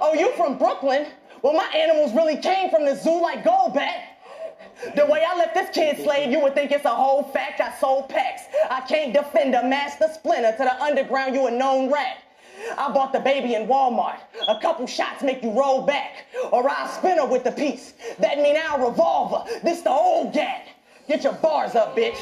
Oh, 0.00 0.14
you 0.14 0.32
from 0.32 0.58
Brooklyn? 0.58 1.06
Well, 1.42 1.52
my 1.52 1.68
animals 1.74 2.12
really 2.14 2.36
came 2.36 2.70
from 2.70 2.84
the 2.84 2.96
zoo 2.96 3.20
like 3.22 3.44
Goldback. 3.44 4.07
The 4.94 5.06
way 5.06 5.24
I 5.26 5.36
let 5.36 5.54
this 5.54 5.70
kid 5.74 5.96
slave, 6.02 6.30
you 6.30 6.40
would 6.40 6.54
think 6.54 6.70
it's 6.70 6.84
a 6.84 6.94
whole 6.94 7.24
fact. 7.24 7.60
I 7.60 7.76
sold 7.78 8.08
packs. 8.08 8.42
I 8.70 8.80
can't 8.82 9.12
defend 9.12 9.54
a 9.54 9.62
master 9.64 10.06
splinter 10.12 10.52
to 10.52 10.64
the 10.64 10.82
underground, 10.82 11.34
you 11.34 11.46
a 11.46 11.50
known 11.50 11.90
rat. 11.92 12.18
I 12.76 12.92
bought 12.92 13.12
the 13.12 13.20
baby 13.20 13.54
in 13.54 13.66
Walmart. 13.66 14.18
A 14.46 14.58
couple 14.60 14.86
shots 14.86 15.22
make 15.22 15.42
you 15.42 15.50
roll 15.50 15.82
back. 15.82 16.26
Or 16.52 16.68
I'll 16.68 16.88
spin 16.88 17.18
her 17.18 17.26
with 17.26 17.44
the 17.44 17.52
piece. 17.52 17.94
That 18.18 18.38
mean 18.38 18.56
our 18.56 18.88
revolver. 18.88 19.44
This 19.62 19.82
the 19.82 19.90
old 19.90 20.32
gat. 20.32 20.68
Get 21.08 21.24
your 21.24 21.34
bars 21.34 21.74
up, 21.74 21.96
bitch. 21.96 22.18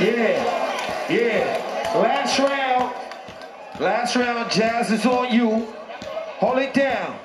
Yeah, 0.00 1.08
yeah. 1.10 1.92
Last 1.94 2.38
round. 2.38 2.94
Last 3.78 4.16
round, 4.16 4.50
Jazz 4.50 4.90
is 4.90 5.06
on 5.06 5.32
you. 5.32 5.66
Hold 6.42 6.58
it 6.58 6.74
down. 6.74 7.16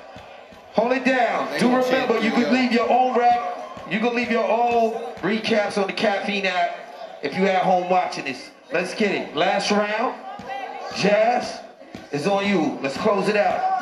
Hold 0.74 0.92
it 0.92 1.04
down. 1.04 1.58
Do 1.58 1.74
remember, 1.74 2.20
you 2.20 2.30
can 2.30 2.54
leave 2.54 2.70
your 2.70 2.88
own 2.88 3.18
rap. 3.18 3.84
You 3.90 3.98
can 3.98 4.14
leave 4.14 4.30
your 4.30 4.48
own 4.48 4.92
recaps 5.22 5.76
on 5.76 5.88
the 5.88 5.92
Caffeine 5.92 6.46
app 6.46 7.18
if 7.20 7.36
you 7.36 7.44
at 7.46 7.64
home 7.64 7.90
watching 7.90 8.26
this. 8.26 8.52
Let's 8.72 8.94
get 8.94 9.12
it. 9.12 9.34
Last 9.34 9.72
round. 9.72 10.14
Jazz 10.96 11.58
is 12.12 12.28
on 12.28 12.46
you. 12.46 12.78
Let's 12.80 12.96
close 12.96 13.26
it 13.26 13.34
out. 13.34 13.80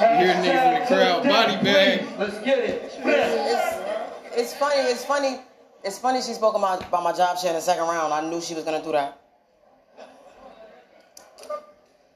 You 0.00 0.26
hear 0.26 0.34
niggas 0.34 0.74
in 0.74 0.80
the 0.80 0.86
crowd, 0.88 1.22
body 1.22 1.62
bag. 1.62 2.04
Let's 2.18 2.44
get 2.44 2.58
it. 2.58 2.82
It's, 3.04 4.36
it's 4.36 4.54
funny. 4.54 4.80
It's 4.90 5.04
funny. 5.04 5.38
It's 5.84 5.98
funny 6.00 6.20
she 6.20 6.32
spoke 6.32 6.56
about, 6.56 6.84
about 6.88 7.04
my 7.04 7.12
job 7.12 7.38
share 7.38 7.50
in 7.50 7.56
the 7.56 7.62
second 7.62 7.84
round. 7.84 8.12
I 8.12 8.28
knew 8.28 8.40
she 8.40 8.54
was 8.54 8.64
gonna 8.64 8.82
do 8.82 8.90
that. 8.90 9.19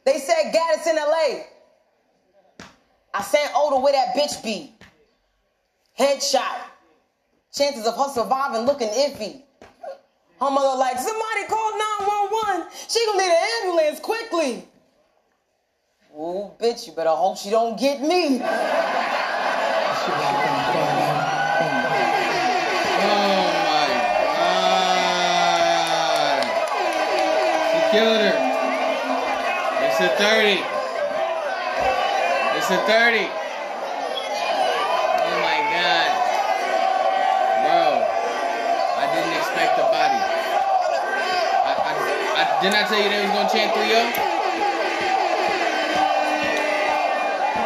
They 0.04 0.18
said 0.18 0.52
Gaddis 0.52 0.86
in 0.86 0.96
LA. 0.96 1.44
I 3.14 3.22
sent 3.22 3.52
Oda 3.54 3.80
where 3.80 3.92
that 3.92 4.14
bitch 4.14 4.42
be. 4.42 4.74
Headshot. 5.98 6.60
Chances 7.52 7.86
of 7.86 7.96
her 7.96 8.08
surviving 8.12 8.66
looking 8.66 8.88
iffy. 8.88 9.42
Her 10.40 10.50
mother 10.50 10.76
like, 10.78 10.98
somebody 10.98 11.46
call 11.48 11.78
911. 11.78 12.66
She 12.88 13.06
gonna 13.06 13.18
need 13.18 13.30
an 13.30 13.36
ambulance 13.62 14.00
quickly. 14.00 14.68
Ooh, 16.16 16.50
bitch, 16.60 16.86
you 16.86 16.92
better 16.92 17.10
hope 17.10 17.38
she 17.38 17.50
don't 17.50 17.78
get 17.78 18.00
me. 18.02 18.40
oh 18.42 18.48
my 23.64 23.88
God. 24.36 24.84
She 27.70 27.78
killed 27.96 28.20
her. 28.20 28.33
It's 30.14 30.22
a 30.22 30.30
30. 30.30 30.62
It's 32.54 32.70
a 32.70 32.78
30. 32.86 33.18
Oh 33.18 33.34
my 35.42 35.58
god. 35.74 36.10
Bro. 37.66 38.06
I 38.94 39.10
didn't 39.10 39.34
expect 39.34 39.74
the 39.74 39.82
body. 39.90 40.22
I, 41.66 41.74
I, 41.74 41.98
I, 42.30 42.62
didn't 42.62 42.78
I 42.78 42.86
tell 42.86 43.02
you 43.02 43.10
they 43.10 43.26
was 43.26 43.34
gonna 43.34 43.50
chant 43.50 43.74
3 43.74 43.90
0? 43.90 44.06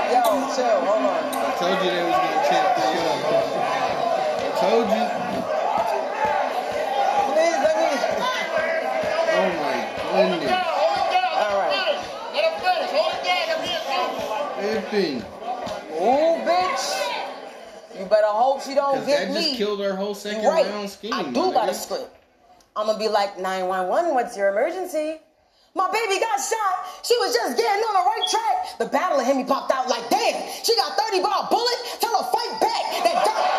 Yo, 0.08 0.24
chill, 0.56 0.80
hold 0.88 1.04
on. 1.04 1.28
I 1.28 1.52
told 1.60 1.84
you 1.84 1.90
they 1.92 2.00
was 2.00 2.16
gonna 2.16 2.48
chant 2.48 2.64
3 2.80 2.96
0. 2.96 3.12
I 4.40 4.56
told 4.56 4.88
you. 4.88 5.04
Please, 7.28 7.60
let 7.60 7.76
me. 7.76 7.92
Oh 9.36 9.52
my 9.60 10.40
goodness. 10.40 10.77
Tripping. 14.90 15.16
Ooh, 16.00 16.38
bitch. 16.44 16.84
You 17.98 18.04
better 18.06 18.28
hope 18.28 18.62
she 18.62 18.74
don't 18.74 19.04
get 19.06 19.28
that 19.28 19.34
me. 19.34 19.46
just 19.46 19.56
killed 19.56 19.80
her 19.80 19.96
whole 19.96 20.14
second 20.14 20.44
right. 20.44 20.66
round 20.66 20.88
scheme. 20.88 21.12
I 21.12 21.24
do 21.24 21.52
got 21.52 21.68
a 21.68 21.74
script. 21.74 22.14
I'm 22.76 22.86
gonna 22.86 22.98
be 22.98 23.08
like 23.08 23.38
911. 23.38 24.14
What's 24.14 24.36
your 24.36 24.50
emergency? 24.50 25.20
My 25.74 25.90
baby 25.90 26.20
got 26.20 26.38
shot. 26.38 26.86
She 27.02 27.16
was 27.16 27.34
just 27.34 27.56
getting 27.56 27.82
on 27.82 27.94
the 27.94 28.00
right 28.06 28.28
track. 28.30 28.78
The 28.78 28.86
battle 28.86 29.18
of 29.18 29.26
him 29.26 29.36
Hemi 29.36 29.48
popped 29.48 29.72
out 29.72 29.88
like, 29.88 30.08
damn, 30.10 30.48
she 30.62 30.76
got 30.76 30.96
30 30.96 31.22
by 31.22 31.42
a 31.42 31.48
bullet. 31.50 31.78
Tell 32.00 32.16
her 32.22 32.30
fight 32.30 32.60
back. 32.60 33.02
That 33.04 33.24
ah! 33.26 33.54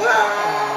Ah! 0.00 0.67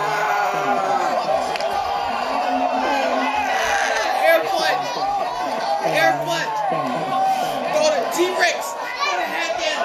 T-Rex. 8.22 8.78
Throw 8.78 9.18
the 9.18 9.26
hat 9.26 9.58
down. 9.58 9.82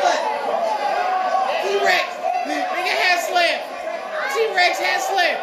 What? 0.00 0.20
T-Rex. 1.60 2.08
Nigga 2.48 2.96
hat 2.96 3.20
slam. 3.28 3.60
T-Rex 4.32 4.72
hat 4.80 5.04
slam. 5.04 5.36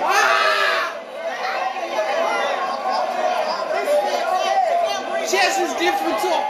Ah! 0.00 0.96
Chess 5.28 5.60
is 5.60 5.76
different 5.76 6.16
too. 6.24 6.40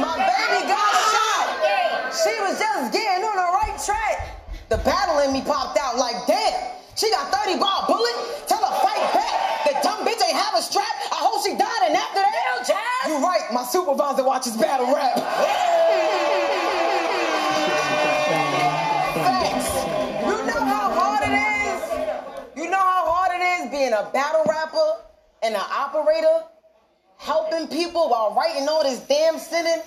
My 0.00 0.16
baby 0.16 0.64
got 0.64 0.92
shot. 1.12 1.52
She 2.16 2.32
was 2.40 2.56
just 2.56 2.96
getting 2.96 3.28
on 3.28 3.36
the 3.36 3.48
right 3.60 3.76
track. 3.84 4.40
The 4.70 4.78
battle 4.78 5.18
in 5.18 5.34
me 5.34 5.42
popped 5.42 5.76
out 5.76 5.98
like, 5.98 6.16
damn, 6.26 6.80
she 6.96 7.10
got 7.10 7.28
30 7.28 7.60
by 7.60 7.68
a 7.76 7.86
bullet. 7.86 8.48
Tell 8.48 8.64
her 8.64 8.72
fight 8.80 9.04
back. 9.12 9.68
That 9.68 9.82
dumb 10.32 10.40
bitch 10.40 10.40
ain't 10.40 10.44
have 10.44 10.54
a 10.58 10.62
strap. 10.62 10.86
I 11.10 11.16
hope 11.16 11.42
she 11.44 11.56
died 11.56 11.82
and 11.84 11.96
after 11.96 12.20
that. 12.20 12.34
Hell, 12.34 12.64
Jazz. 12.64 13.08
You 13.08 13.18
right. 13.24 13.52
My 13.52 13.64
supervisor 13.64 14.24
watches 14.24 14.56
battle 14.56 14.86
rap. 14.86 15.14
Facts. 19.14 19.74
You 20.22 20.46
know 20.46 20.60
how 20.60 20.90
hard 20.92 21.22
it 21.28 21.34
is. 21.34 21.80
You 22.56 22.70
know 22.70 22.78
how 22.78 23.12
hard 23.12 23.40
it 23.40 23.44
is 23.44 23.70
being 23.70 23.92
a 23.92 24.08
battle 24.12 24.44
rapper 24.48 25.02
and 25.42 25.54
an 25.54 25.62
operator, 25.70 26.44
helping 27.18 27.66
people 27.68 28.08
while 28.08 28.34
writing 28.34 28.68
all 28.68 28.82
this 28.82 29.00
damn 29.00 29.38
sitting. 29.38 29.82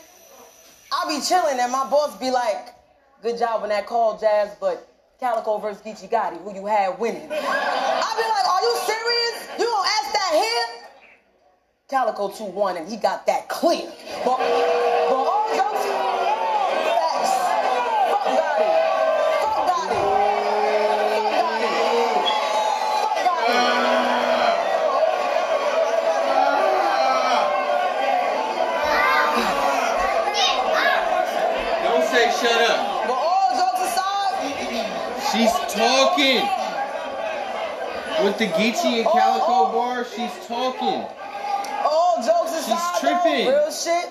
I'll 0.92 1.08
be 1.08 1.20
chilling 1.26 1.60
and 1.60 1.72
my 1.72 1.90
boss 1.90 2.18
be 2.18 2.30
like, 2.32 2.76
good 3.22 3.38
job 3.40 3.64
on 3.64 3.70
that 3.70 3.88
call, 3.88 4.18
Jazz, 4.18 4.56
but 4.60 4.88
Calicoe 5.20 5.58
versus 5.58 5.82
Geechi 5.82 6.10
Gotti, 6.10 6.42
who 6.44 6.54
you 6.54 6.66
had 6.66 7.00
winning. 7.00 7.24
I'll 7.24 7.30
be 7.30 8.28
like, 8.28 8.48
are 8.48 8.62
you 8.62 8.78
serious? 8.86 9.25
You 10.26 10.32
don't 10.32 10.42
that 10.42 10.44
here? 10.44 10.88
Calicoe 11.88 12.30
2-1 12.30 12.78
and 12.78 12.90
he 12.90 12.98
got 12.98 13.26
that 13.28 13.48
clear. 13.48 13.92
But, 14.26 14.38
but 14.38 15.14
all 15.14 15.48
jokes, 15.56 15.86
facts. 16.90 17.32
Fuck 18.10 18.26
Gotti. 18.26 18.72
Fuck 19.42 19.58
Gotti. 19.70 20.02
Fuck 22.98 23.18
Gotti. 23.22 23.46
Fuck 23.46 23.46
Gotti. 31.06 31.56
Don't 31.84 32.06
say 32.10 32.26
shut 32.32 32.62
up. 32.70 32.78
But 33.08 33.14
all 33.14 33.50
jokes 33.54 33.82
aside, 33.92 34.34
She's 35.32 35.54
talking. 35.72 36.65
With 38.26 38.40
the 38.40 38.48
Geechi 38.48 38.98
and 38.98 39.06
Calicoe 39.06 39.72
bar, 39.72 40.04
she's 40.04 40.32
talking. 40.48 41.06
all 41.86 42.16
jokes 42.26 42.58
aside, 42.58 43.00
though, 43.04 43.22
tripping. 43.22 43.48
real 43.48 43.72
shit. 43.72 44.10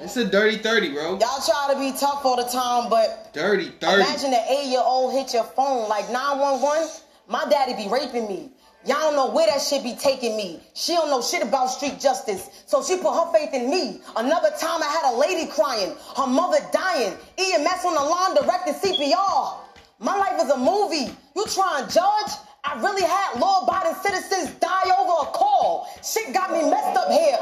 It's 0.00 0.16
a 0.16 0.24
dirty 0.24 0.56
30, 0.56 0.92
bro. 0.94 1.18
Y'all 1.18 1.42
try 1.44 1.70
to 1.74 1.78
be 1.78 1.92
tough 1.98 2.24
all 2.24 2.36
the 2.36 2.50
time, 2.50 2.88
but 2.88 3.28
Dirty 3.34 3.72
30. 3.78 3.94
imagine 4.02 4.32
an 4.32 4.42
eight-year-old 4.48 5.12
hit 5.12 5.34
your 5.34 5.44
phone 5.44 5.86
like 5.90 6.10
911. 6.10 6.88
My 7.28 7.44
daddy 7.50 7.74
be 7.74 7.90
raping 7.90 8.26
me. 8.26 8.52
Y'all 8.86 8.96
don't 8.96 9.16
know 9.16 9.30
where 9.30 9.46
that 9.48 9.60
shit 9.60 9.82
be 9.82 9.94
taking 9.94 10.34
me. 10.38 10.58
She 10.72 10.94
don't 10.94 11.10
know 11.10 11.20
shit 11.20 11.42
about 11.42 11.66
street 11.66 12.00
justice, 12.00 12.48
so 12.64 12.82
she 12.82 12.96
put 12.96 13.12
her 13.12 13.30
faith 13.34 13.52
in 13.52 13.68
me. 13.70 14.00
Another 14.16 14.48
time 14.58 14.82
I 14.82 14.86
had 14.88 15.12
a 15.12 15.16
lady 15.18 15.50
crying, 15.52 15.94
her 16.16 16.26
mother 16.26 16.58
dying, 16.72 17.12
EMS 17.36 17.84
on 17.84 17.92
the 17.94 18.00
lawn 18.00 18.34
directing 18.34 18.72
CPR. 18.72 19.58
My 19.98 20.16
life 20.16 20.40
is 20.42 20.48
a 20.48 20.56
movie. 20.56 21.14
You 21.36 21.44
try 21.52 21.80
and 21.82 21.90
judge? 21.92 22.32
I 22.64 22.74
really 22.80 23.02
had 23.02 23.40
law-abiding 23.40 23.94
citizens 24.02 24.54
die 24.60 24.90
over 24.98 25.28
a 25.28 25.32
call. 25.32 25.88
Shit 26.02 26.32
got 26.34 26.52
me 26.52 26.62
messed 26.68 26.96
up 26.96 27.10
here. 27.10 27.38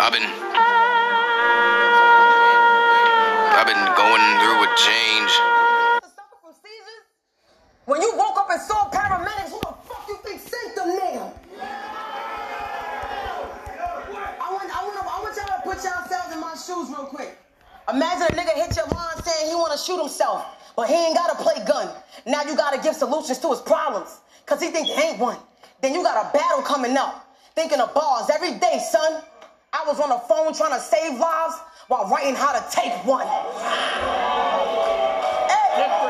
I've 0.00 0.12
been 0.12 0.28
I've 3.52 3.66
been 3.66 3.84
going 3.96 4.24
through 4.40 4.64
a 4.64 4.68
change. 4.76 5.32
When 7.84 8.00
you 8.00 8.12
woke 8.16 8.38
up 8.38 8.48
and 8.50 8.60
saw 8.62 8.88
paramedics, 8.90 9.50
who 9.50 9.60
the 9.60 9.74
fuck 9.84 10.06
you 10.08 10.16
think 10.24 10.40
sent 10.40 10.76
them 10.76 10.88
nigga? 10.96 11.32
I 14.40 14.52
want, 14.52 14.70
I 14.76 14.84
want, 14.84 14.96
I 14.96 15.22
want 15.22 15.36
y'all 15.36 15.46
to 15.46 15.62
put 15.62 15.82
yourselves 15.82 16.32
in 16.32 16.40
my 16.40 16.49
shoes 16.66 16.88
real 16.88 17.06
quick. 17.06 17.36
Imagine 17.92 18.36
a 18.36 18.40
nigga 18.40 18.54
hit 18.54 18.76
your 18.76 18.86
line 18.86 19.16
saying 19.22 19.48
he 19.48 19.54
want 19.54 19.72
to 19.72 19.78
shoot 19.78 19.98
himself, 19.98 20.44
but 20.76 20.88
he 20.88 20.94
ain't 20.94 21.16
got 21.16 21.36
to 21.36 21.42
play 21.42 21.64
gun. 21.66 21.88
Now 22.26 22.42
you 22.42 22.56
got 22.56 22.72
to 22.72 22.80
give 22.80 22.94
solutions 22.94 23.38
to 23.38 23.50
his 23.50 23.60
problems, 23.60 24.20
cause 24.46 24.60
he 24.60 24.68
think 24.70 24.86
he 24.86 25.00
ain't 25.00 25.18
one. 25.18 25.38
Then 25.80 25.94
you 25.94 26.02
got 26.02 26.26
a 26.26 26.32
battle 26.36 26.62
coming 26.62 26.96
up, 26.96 27.26
thinking 27.54 27.80
of 27.80 27.92
bars 27.94 28.30
every 28.30 28.58
day, 28.58 28.78
son. 28.90 29.22
I 29.72 29.84
was 29.86 30.00
on 30.00 30.08
the 30.10 30.18
phone 30.18 30.52
trying 30.52 30.72
to 30.72 30.80
save 30.80 31.18
lives 31.18 31.54
while 31.88 32.08
writing 32.08 32.34
how 32.34 32.52
to 32.52 32.64
take 32.70 32.92
one. 33.04 33.26
Hey. 35.76 36.09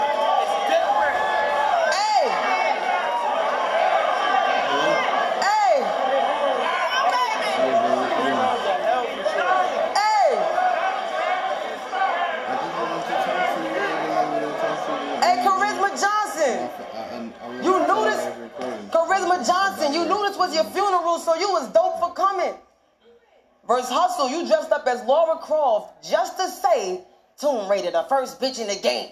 Charisma 19.21 19.47
Johnson, 19.47 19.93
you 19.93 20.05
knew 20.05 20.23
this 20.27 20.37
was 20.37 20.55
your 20.55 20.65
funeral, 20.65 21.19
so 21.19 21.35
you 21.35 21.51
was 21.51 21.71
dope 21.73 21.99
for 22.01 22.13
coming. 22.15 22.55
Verse 23.67 23.89
Hustle, 23.89 24.29
you 24.29 24.47
dressed 24.47 24.73
up 24.73 24.87
as 24.87 25.05
Laura 25.05 25.37
Croft 25.39 26.09
just 26.09 26.37
to 26.39 26.49
say 26.49 27.03
Tomb 27.39 27.71
Raider, 27.71 27.91
the 27.91 28.05
first 28.09 28.41
bitch 28.41 28.61
in 28.61 28.67
the 28.67 28.77
game. 28.77 29.11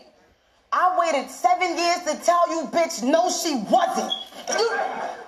I 0.72 0.97
waited 0.98 1.30
seven 1.30 1.76
years 1.76 2.02
to 2.05 2.24
tell 2.24 2.48
you, 2.51 2.68
bitch, 2.68 3.02
no, 3.02 3.30
she 3.30 3.56
wasn't. 3.70 4.12
You, 4.48 4.68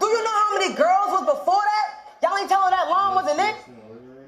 do 0.00 0.06
you 0.06 0.24
know 0.24 0.30
how 0.30 0.58
many 0.58 0.74
girls 0.74 1.08
was 1.12 1.38
before 1.38 1.62
that? 1.62 1.88
Y'all 2.22 2.38
ain't 2.38 2.48
telling 2.48 2.70
that 2.70 2.88
line 2.88 3.14
wasn't 3.14 3.40
it? 3.40 3.56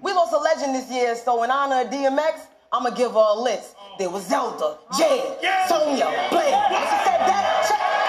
We 0.03 0.13
lost 0.13 0.33
a 0.33 0.39
legend 0.39 0.75
this 0.75 0.91
year, 0.91 1.15
so 1.17 1.43
in 1.43 1.51
honor 1.51 1.83
of 1.83 1.89
DMX, 1.89 2.41
I'ma 2.73 2.91
give 2.91 3.13
her 3.13 3.27
a 3.37 3.39
list. 3.41 3.75
There 3.99 4.11
was 4.11 4.27
Zelda, 4.27 4.79
Jade, 4.97 5.37
Sonya, 5.69 6.29
Blade. 6.31 6.57
She 6.69 6.97
said 7.05 7.21
that, 7.29 7.67
check. 7.69 8.02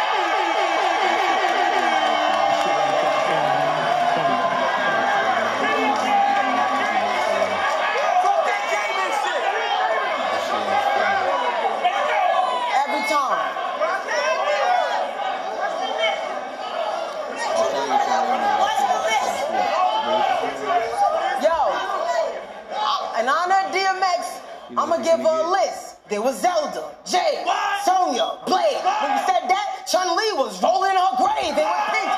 DMX, 24.73 24.81
I'ma 24.81 24.97
give 25.03 25.19
her 25.19 25.43
a 25.43 25.51
list. 25.51 26.07
There 26.09 26.21
was 26.21 26.41
Zelda, 26.41 26.95
Jade, 27.05 27.45
Sonya, 27.85 28.39
Blade. 28.45 28.81
When 28.83 29.11
you 29.11 29.23
said 29.25 29.47
that, 29.49 29.85
Chun 29.89 30.15
Li 30.17 30.33
was 30.35 30.61
rolling 30.61 30.91
in 30.91 30.97
her 30.97 31.15
grave. 31.17 31.55
It 31.57 31.65
was 31.65 31.89
Peach. 31.93 32.13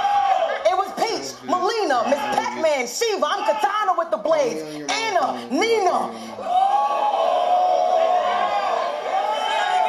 It 0.65 0.75
was 0.75 0.89
Peach, 0.97 1.27
Mileena, 1.47 2.09
Miss 2.09 2.19
Pac-Man, 2.35 2.85
Sheeva. 2.87 3.23
I'm 3.29 3.45
Katana 3.45 3.93
with 3.97 4.09
the 4.11 4.17
blades. 4.17 4.61
Anna, 4.91 5.47
Nina. 5.51 6.11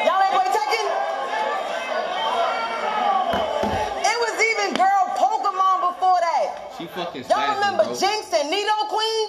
Y'all 0.04 0.22
ain't 0.22 0.34
play 0.36 0.50
Tekken? 0.52 0.86
It 4.04 4.18
was 4.20 4.36
even 4.44 4.74
girl 4.76 5.02
Pokemon 5.16 5.94
before 5.94 6.20
that. 6.20 6.74
She 6.78 6.86
fucking 6.86 7.24
Y'all 7.30 7.54
remember. 7.54 7.84
Jynx 7.96 8.32
and 8.34 8.50
Nido 8.50 8.76
Queen? 8.88 9.28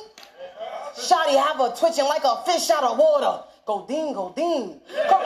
Shotty 0.97 1.37
have 1.37 1.57
her 1.57 1.73
twitching 1.75 2.05
like 2.05 2.23
a 2.23 2.43
fish 2.45 2.69
out 2.69 2.83
of 2.83 2.97
water. 2.97 3.43
Go 3.65 3.85
ding, 3.87 4.13
go 4.13 4.33
ding. 4.35 4.79
Char- 5.09 5.21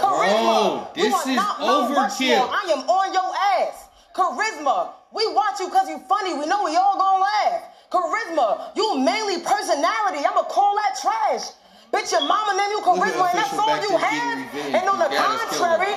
Bro, 0.00 0.88
you 0.96 1.02
this 1.04 1.14
are 1.14 1.28
is 1.30 1.36
not 1.36 1.58
overkill. 1.58 1.96
Rushmore. 1.96 2.50
I 2.50 2.72
am 2.74 2.82
on 2.88 3.12
your 3.12 3.30
ass. 3.60 3.88
Charisma. 4.14 4.90
We 5.12 5.26
watch 5.34 5.60
you 5.60 5.66
because 5.68 5.88
you 5.88 5.98
funny. 6.08 6.34
We 6.34 6.46
know 6.46 6.64
we 6.64 6.74
all 6.76 6.96
gonna 6.98 7.22
laugh. 7.22 7.62
Charisma. 7.90 8.70
You 8.76 8.98
mainly 8.98 9.40
personality. 9.42 10.24
I'ma 10.26 10.42
call 10.44 10.74
that 10.76 10.98
trash. 11.00 11.52
Bitch, 11.92 12.10
your 12.12 12.26
mama 12.26 12.56
named 12.58 12.70
you 12.72 12.78
Look 12.78 12.88
at 12.98 13.14
charisma, 13.14 13.30
and 13.30 13.38
that's 13.38 13.58
all 13.58 13.76
you 13.80 13.96
have. 13.96 14.38
revenge. 14.52 14.74
And 14.74 14.88
on 14.88 14.98
the 14.98 15.08
You 15.10 15.16
gotta 15.16 15.46
contrary, 15.46 15.94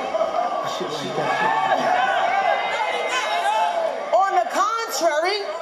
on 4.13 4.31
the 4.35 4.47
contrary, 4.51 5.37
I 5.43 5.58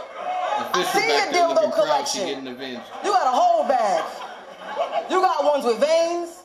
Official 0.73 1.02
see 1.02 1.07
your 1.07 1.18
back 1.18 1.31
there 1.31 1.44
dildo 1.44 1.56
looking 1.56 1.72
proud 1.72 2.07
she 2.07 2.19
collection. 2.19 2.26
getting 2.26 2.48
avenged. 2.48 2.88
You 3.03 3.11
got 3.11 3.27
a 3.27 3.35
whole 3.35 3.68
bag. 3.68 4.03
You 5.10 5.22
got 5.22 5.44
ones 5.44 5.65
with 5.65 5.80
veins, 5.80 6.44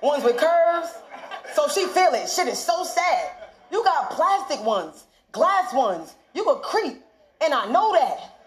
ones 0.00 0.24
with 0.24 0.36
curves. 0.36 0.90
So 1.54 1.68
she 1.68 1.86
feel 1.86 2.14
it. 2.14 2.28
Shit 2.28 2.48
is 2.48 2.58
so 2.58 2.84
sad. 2.84 3.30
You 3.70 3.82
got 3.84 4.10
plastic 4.10 4.64
ones, 4.64 5.04
glass 5.32 5.72
ones. 5.74 6.14
You 6.34 6.44
a 6.50 6.60
creep, 6.60 7.02
and 7.42 7.54
I 7.54 7.66
know 7.70 7.92
that. 7.92 8.38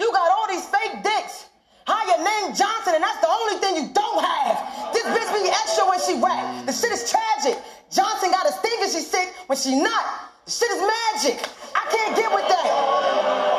You 0.00 0.10
got 0.12 0.30
all 0.30 0.48
these 0.48 0.66
fake 0.66 1.02
dicks. 1.02 1.46
How 1.86 2.00
your 2.06 2.24
name 2.24 2.54
Johnson, 2.54 2.94
and 2.94 3.04
that's 3.04 3.20
the 3.20 3.28
only 3.28 3.60
thing 3.60 3.76
you 3.76 3.92
don't 3.92 4.24
have. 4.24 4.92
This 4.94 5.04
bitch 5.04 5.42
be 5.42 5.50
extra 5.50 5.84
when 5.86 6.00
she 6.00 6.14
rap. 6.20 6.66
The 6.66 6.72
shit 6.72 6.92
is 6.92 7.10
tragic. 7.10 7.60
Johnson 7.90 8.30
got 8.30 8.46
a 8.46 8.52
sting 8.52 8.78
and 8.80 8.90
she 8.90 9.00
sick 9.00 9.28
when 9.46 9.58
she 9.58 9.80
not. 9.80 10.30
The 10.46 10.50
shit 10.50 10.70
is 10.70 10.80
magic. 10.80 11.48
I 11.74 11.86
can't 11.90 12.16
get 12.16 12.32
with 12.32 12.48
that. 12.48 13.53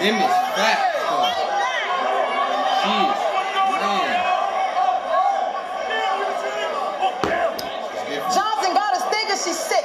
Them 0.00 0.16
is 0.16 0.22
though. 0.56 0.80
She 2.80 2.88
is, 2.88 3.20
man. 3.84 4.16
Johnson 8.32 8.72
got 8.72 8.96
a 8.96 9.00
sting 9.04 9.28
she's 9.44 9.58
sick 9.58 9.84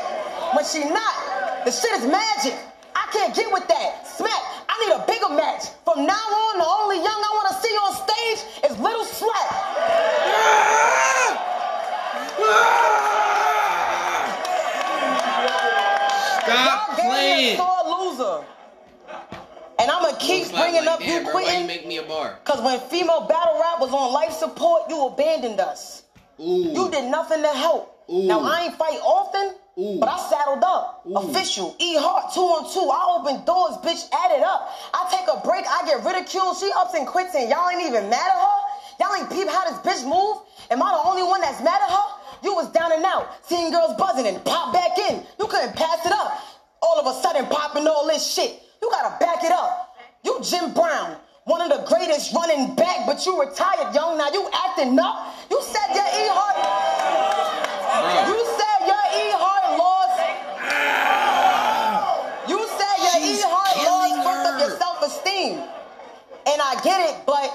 when 0.55 0.63
she 0.63 0.87
not. 0.87 1.65
The 1.65 1.71
shit 1.71 1.91
is 1.99 2.05
magic. 2.07 2.55
I 2.95 3.09
can't 3.11 3.35
get 3.35 3.51
with 3.51 3.67
that. 3.67 4.07
Smack. 4.07 4.41
I 4.69 4.87
need 4.87 4.95
a 4.95 5.05
bigger 5.05 5.27
match. 5.35 5.67
From 5.83 6.05
now 6.05 6.13
on, 6.13 6.59
the 6.59 6.65
only 6.65 6.95
young 6.95 7.19
I 7.19 7.31
want 7.35 7.49
to 7.51 7.55
see 7.61 7.75
on 7.75 7.91
stage 8.07 8.71
is 8.71 8.79
Little 8.79 9.03
Slap. 9.03 9.51
Stop 16.45 16.99
playing. 16.99 17.74
Damn 19.85 20.01
sore 20.01 20.09
loser. 20.11 20.17
And 20.17 20.17
I'm 20.17 20.17
gonna 20.17 20.17
keep 20.19 20.49
bringing 20.51 20.85
like, 20.85 20.87
up 20.87 20.99
damn, 20.99 21.09
you 21.09 21.23
bro, 21.23 21.33
Why 21.33 21.39
you 21.41 21.45
quitting. 21.47 21.67
make 21.67 21.87
me 21.87 21.97
a 21.97 22.03
bar? 22.03 22.39
Cause 22.43 22.61
when 22.61 22.79
female 22.89 23.21
battle 23.27 23.59
rap 23.59 23.79
was 23.79 23.91
on 23.91 24.13
life 24.13 24.31
support, 24.33 24.83
you 24.89 25.05
abandoned 25.07 25.59
us. 25.59 26.03
Ooh. 26.39 26.71
You 26.73 26.91
did 26.91 27.09
nothing 27.09 27.41
to 27.41 27.47
help. 27.49 27.91
Now 28.09 28.39
I 28.41 28.65
ain't 28.65 28.75
fight 28.75 28.99
often, 29.01 29.55
but 29.99 30.07
I 30.09 30.17
saddled 30.29 30.63
up. 30.63 31.01
Official, 31.15 31.75
E 31.79 31.95
Heart, 31.97 32.33
two 32.35 32.41
on 32.41 32.69
two. 32.71 32.85
I 32.85 33.01
open 33.17 33.43
doors, 33.45 33.77
bitch, 33.81 34.05
add 34.13 34.31
it 34.37 34.43
up. 34.43 34.69
I 34.93 35.09
take 35.09 35.25
a 35.25 35.41
break, 35.41 35.65
I 35.65 35.81
get 35.87 36.05
ridiculed. 36.05 36.57
She 36.57 36.69
ups 36.77 36.93
and 36.93 37.07
quits, 37.07 37.33
and 37.33 37.49
y'all 37.49 37.67
ain't 37.69 37.81
even 37.81 38.09
mad 38.09 38.29
at 38.29 38.37
her. 38.37 38.59
Y'all 39.01 39.15
ain't 39.17 39.29
peep 39.31 39.47
how 39.49 39.65
this 39.65 39.79
bitch 39.81 40.05
move. 40.07 40.37
Am 40.69 40.83
I 40.83 40.91
the 40.93 41.01
only 41.09 41.23
one 41.23 41.41
that's 41.41 41.63
mad 41.63 41.81
at 41.81 41.89
her? 41.89 42.07
You 42.43 42.53
was 42.53 42.69
down 42.71 42.91
and 42.91 43.03
out, 43.05 43.25
seeing 43.47 43.71
girls 43.71 43.95
buzzing 43.97 44.27
and 44.27 44.43
pop 44.45 44.71
back 44.71 44.97
in. 45.09 45.23
You 45.39 45.47
couldn't 45.47 45.73
pass 45.75 46.05
it 46.05 46.11
up. 46.11 46.45
All 46.81 46.99
of 47.01 47.07
a 47.09 47.19
sudden, 47.21 47.47
popping 47.47 47.87
all 47.87 48.05
this 48.05 48.21
shit. 48.21 48.61
You 48.85 48.91
gotta 48.91 49.17
back 49.17 49.43
it 49.43 49.51
up. 49.51 49.97
You 50.23 50.37
Jim 50.43 50.71
Brown, 50.71 51.17
one 51.45 51.59
of 51.59 51.69
the 51.69 51.83
greatest 51.89 52.31
running 52.35 52.75
back, 52.75 53.07
but 53.07 53.25
you 53.25 53.41
retired 53.41 53.95
young. 53.95 54.15
Now 54.15 54.29
you 54.29 54.47
acting 54.53 54.99
up. 54.99 55.33
You 55.49 55.59
said 55.63 55.89
your 55.89 56.05
E 56.05 56.29
Heart. 56.29 56.61
You 58.29 58.37
said 58.45 58.85
your 58.85 59.05
E 59.09 59.33
Heart 59.41 59.65
lost. 59.81 60.21
You 62.45 62.61
said 62.77 62.97
your 63.01 63.17
E 63.25 63.41
Heart 63.41 63.73
lost 63.89 64.21
fucked 64.21 64.45
up 64.53 64.59
your 64.61 64.77
self 64.77 65.01
esteem. 65.01 65.65
And 66.45 66.61
I 66.61 66.79
get 66.83 67.09
it, 67.09 67.25
but 67.25 67.49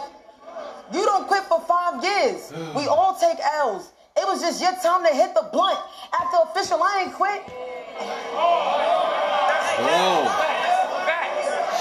you 0.93 1.05
don't 1.07 1.29
quit 1.29 1.45
for 1.45 1.61
five 1.61 2.03
years. 2.03 2.53
We 2.75 2.89
all 2.89 3.15
take 3.15 3.39
L's. 3.55 3.93
It 4.17 4.27
was 4.27 4.41
just 4.41 4.61
your 4.61 4.75
time 4.83 5.07
to 5.07 5.15
hit 5.15 5.33
the 5.35 5.49
blunt. 5.53 5.79
After 6.13 6.39
official, 6.51 6.83
I 6.83 7.05
ain't 7.07 7.15
quit. 7.15 7.47
Bro. 9.79 10.20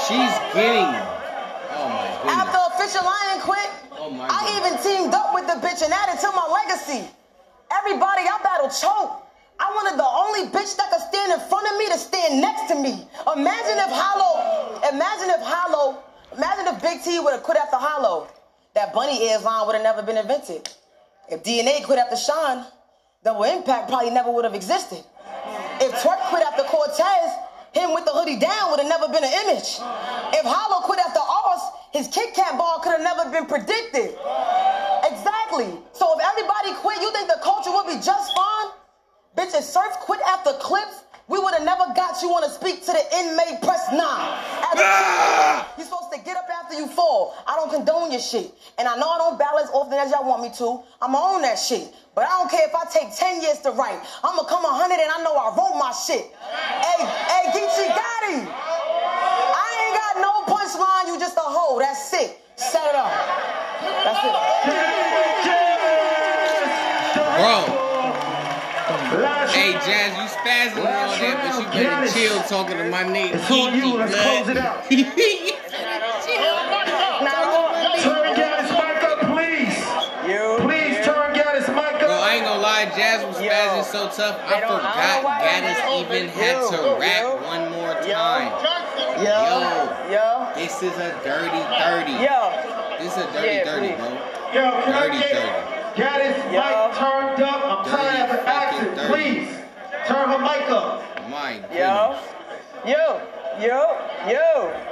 She's 0.10 0.34
getting. 0.58 0.90
Oh 0.90 1.86
my 1.86 2.10
goodness. 2.10 2.34
After 2.34 2.62
official, 2.74 3.06
I 3.06 3.38
ain't 3.38 3.44
quit. 3.46 3.70
Oh 3.94 4.10
my 4.10 4.26
I 4.26 4.42
even 4.58 4.74
teamed 4.82 5.14
up 5.14 5.38
with 5.38 5.46
the 5.46 5.62
bitch 5.62 5.86
and 5.86 5.94
added 5.94 6.18
to 6.26 6.34
my 6.34 6.50
legacy. 6.50 7.06
Everybody, 7.70 8.26
I 8.26 8.42
battle 8.42 8.74
choke. 8.74 9.22
I 9.62 9.70
wanted 9.70 10.02
the 10.02 10.10
only 10.10 10.50
bitch 10.50 10.74
that 10.82 10.90
could 10.90 11.06
stand 11.14 11.30
in 11.30 11.40
front 11.46 11.70
of 11.70 11.78
me 11.78 11.94
to 11.94 11.98
stand 12.02 12.42
next 12.42 12.74
to 12.74 12.76
me. 12.82 13.06
Imagine 13.38 13.78
if 13.86 13.94
Hollow, 13.94 14.82
imagine 14.90 15.30
if 15.30 15.46
Hollow, 15.46 16.02
imagine 16.36 16.74
if 16.74 16.82
Big 16.82 17.04
T 17.04 17.20
would 17.20 17.34
have 17.34 17.44
quit 17.44 17.58
after 17.58 17.78
Hollow. 17.78 18.30
That 18.74 18.94
bunny 18.94 19.30
ears 19.30 19.44
line 19.44 19.68
would 19.68 19.76
have 19.76 19.84
never 19.84 20.02
been 20.02 20.18
invented. 20.18 20.68
If 21.30 21.44
DNA 21.44 21.84
quit 21.86 22.00
after 22.00 22.18
Sean, 22.18 22.66
Double 23.24 23.44
Impact 23.44 23.90
probably 23.90 24.10
never 24.10 24.32
would 24.32 24.46
have 24.46 24.56
existed. 24.56 25.04
If 25.82 25.92
Twork 26.02 26.18
quit 26.34 26.42
after 26.42 26.64
Cortez, 26.64 27.30
him 27.74 27.94
with 27.94 28.06
the 28.06 28.12
hoodie 28.12 28.40
down 28.40 28.72
would 28.72 28.80
have 28.80 28.90
never 28.90 29.08
been 29.08 29.24
an 29.24 29.34
image. 29.46 29.78
If 30.34 30.46
Hollow 30.46 30.86
quit 30.86 31.00
after 31.00 31.22
Oz, 31.22 31.62
his 31.92 32.08
Kit 32.08 32.34
Kat 32.34 32.58
ball 32.58 32.80
could 32.80 32.94
have 32.94 33.06
never 33.06 33.30
been 33.30 33.46
predicted. 33.46 34.18
Exactly. 35.06 35.70
So 35.94 36.06
if 36.18 36.20
everybody 36.22 36.74
quit, 36.82 37.02
you 37.02 37.12
think 37.12 37.28
the 37.28 37.40
culture 37.42 37.72
would 37.72 37.88
be 37.88 37.98
just 38.02 38.34
fine? 38.36 38.70
Bitch, 39.38 39.54
if 39.54 39.64
Surf 39.64 39.94
quit 40.02 40.22
after 40.26 40.54
Clips, 40.58 41.06
we 41.30 41.38
would 41.38 41.54
have 41.54 41.64
never 41.64 41.94
got 41.94 42.22
you 42.26 42.34
on 42.34 42.42
to 42.42 42.50
speak 42.50 42.82
to 42.82 42.92
the 42.92 43.06
inmate 43.22 43.62
press 43.62 43.86
nine. 43.94 44.34
As 44.66 44.74
a 44.74 44.82
kid, 44.82 45.78
You're 45.78 45.86
supposed 45.86 46.10
to 46.10 46.20
get 46.26 46.36
up 46.36 46.50
after 46.50 46.74
you 46.74 46.88
fall. 46.88 47.38
I 47.46 47.54
don't 47.56 47.70
condone 47.70 48.12
your 48.12 48.20
shit. 48.20 48.50
And 48.80 48.88
I 48.88 48.98
know 48.98 49.08
I 49.08 49.18
don't 49.20 49.38
balance 49.38 49.70
often 49.70 49.94
as 49.94 50.10
y'all 50.10 50.26
want 50.26 50.42
me 50.42 50.50
to. 50.58 50.82
I'ma 51.00 51.38
that 51.46 51.60
shit. 51.62 51.94
But 52.16 52.26
I 52.26 52.30
don't 52.42 52.50
care 52.50 52.68
if 52.68 52.74
I 52.74 52.84
take 52.90 53.16
10 53.16 53.42
years 53.42 53.60
to 53.62 53.72
write. 53.72 54.02
I'ma 54.26 54.44
come 54.50 54.66
100 54.66 54.98
and 54.98 55.12
I 55.14 55.22
know 55.22 55.38
I 55.38 55.54
wrote 55.54 55.78
my 55.78 55.94
shit. 55.94 56.34
Hey, 57.60 57.66
hey, 57.66 57.72
Geechi 57.72 57.88
Gotti. 57.92 58.38
I 59.56 59.68
ain't 59.84 59.96
got 60.00 60.16
no 60.22 60.32
punchline. 60.48 61.08
You 61.08 61.20
just 61.20 61.36
a 61.36 61.42
hoe. 61.42 61.80
That's 61.80 62.14
it. 62.14 62.38
Set 62.56 62.86
it 62.88 62.96
up. 62.96 63.12
That's 63.82 64.24
it. 64.24 64.34
Bro. 67.40 67.76
Hey, 69.50 69.74
Jazz, 69.74 70.16
you 70.16 70.28
spazzing 70.38 70.78
and 70.78 70.88
all 70.88 71.18
that, 71.18 71.36
but 71.44 71.76
you 71.76 71.84
better 71.84 72.08
chill 72.14 72.42
talking 72.44 72.78
to 72.78 72.90
my 72.90 73.04
nigga. 73.04 73.36
It's 73.36 73.52
on 73.52 73.76
you. 73.76 73.98
Let's 73.98 74.16
close 74.16 74.48
it 74.50 74.58
out. 74.58 74.86
spazzing 84.10 84.16
so 84.16 84.32
tough, 84.32 84.42
I 84.50 84.62
forgot 84.62 85.42
Gaddis 85.42 86.02
even 86.02 86.28
had 86.30 86.70
to 86.72 86.98
rap 87.00 87.44
one 87.44 87.72
more 87.72 87.94
time. 88.02 88.52
Yo, 89.20 90.12
Yo. 90.12 90.52
this 90.56 90.82
is 90.82 90.94
a 90.98 91.12
dirty 91.24 91.60
30. 91.80 92.12
Yo. 92.24 92.96
This 93.00 93.16
is 93.18 93.24
a 93.24 93.32
dirty 93.34 93.48
Yeah, 93.48 93.64
30, 93.66 93.96
bro. 93.96 94.08
Yo, 94.54 94.84
can 94.84 94.94
I 94.94 95.08
Dirty 95.08 95.20
get 95.20 95.96
30. 95.96 96.02
Gaddis 96.02 96.38
mic 96.52 96.98
turned 96.98 97.42
up? 97.44 97.62
I'm 97.66 97.86
trying 97.86 98.06
to 98.06 98.18
have 98.18 98.32
an 98.32 98.46
accent. 98.46 98.96
dirty. 98.96 99.14
Please 99.14 99.50
turn 100.08 100.30
her 100.30 100.40
mic 100.40 100.70
up. 100.70 101.04
My 101.30 101.60
Yo. 101.74 102.20
Yo. 102.86 103.22
Yo. 103.60 103.98
Yo. 104.28 104.86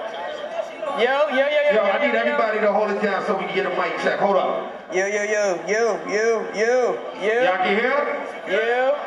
Yo, 0.98 1.04
yo, 1.04 1.30
yo, 1.30 1.48
yo. 1.48 1.74
Yo, 1.74 1.82
I 1.84 2.08
need 2.08 2.16
everybody 2.16 2.60
to 2.60 2.74
hold 2.74 2.90
it 2.90 3.02
down 3.04 3.24
so 3.26 3.38
we 3.38 3.46
can 3.46 3.56
get 3.56 3.66
a 3.68 3.70
mic 3.70 3.98
check. 4.02 4.20
Hold 4.20 4.38
up. 4.38 4.77
Yo, 4.94 5.06
yo, 5.06 5.24
yo, 5.24 5.60
yo, 5.68 6.00
yo, 6.08 6.54
yo, 6.56 6.98
yo. 7.22 7.44
Y'all 7.44 7.58
can 7.58 7.76
hear? 7.78 8.26
Yo. 8.48 8.98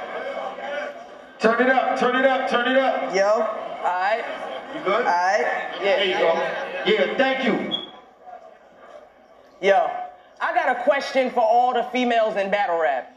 Turn 1.39 1.62
it 1.62 1.70
up, 1.70 1.98
turn 1.98 2.16
it 2.16 2.27
up, 2.27 2.51
turn 2.51 2.70
it 2.70 2.77
up. 2.77 3.15
Yo. 3.15 3.40
Alright. 3.82 4.24
You 4.74 4.85
good? 4.85 5.07
Alright. 5.07 5.40
Yeah. 5.40 5.97
There 5.97 6.05
you 6.05 6.12
go. 6.19 6.35
Yeah, 6.85 7.16
thank 7.16 7.44
you. 7.47 7.86
Yo, 9.62 9.90
I 10.39 10.55
got 10.55 10.77
a 10.77 10.82
question 10.82 11.31
for 11.31 11.40
all 11.40 11.73
the 11.73 11.85
females 11.85 12.36
in 12.36 12.51
battle 12.51 12.78
rap. 12.78 13.16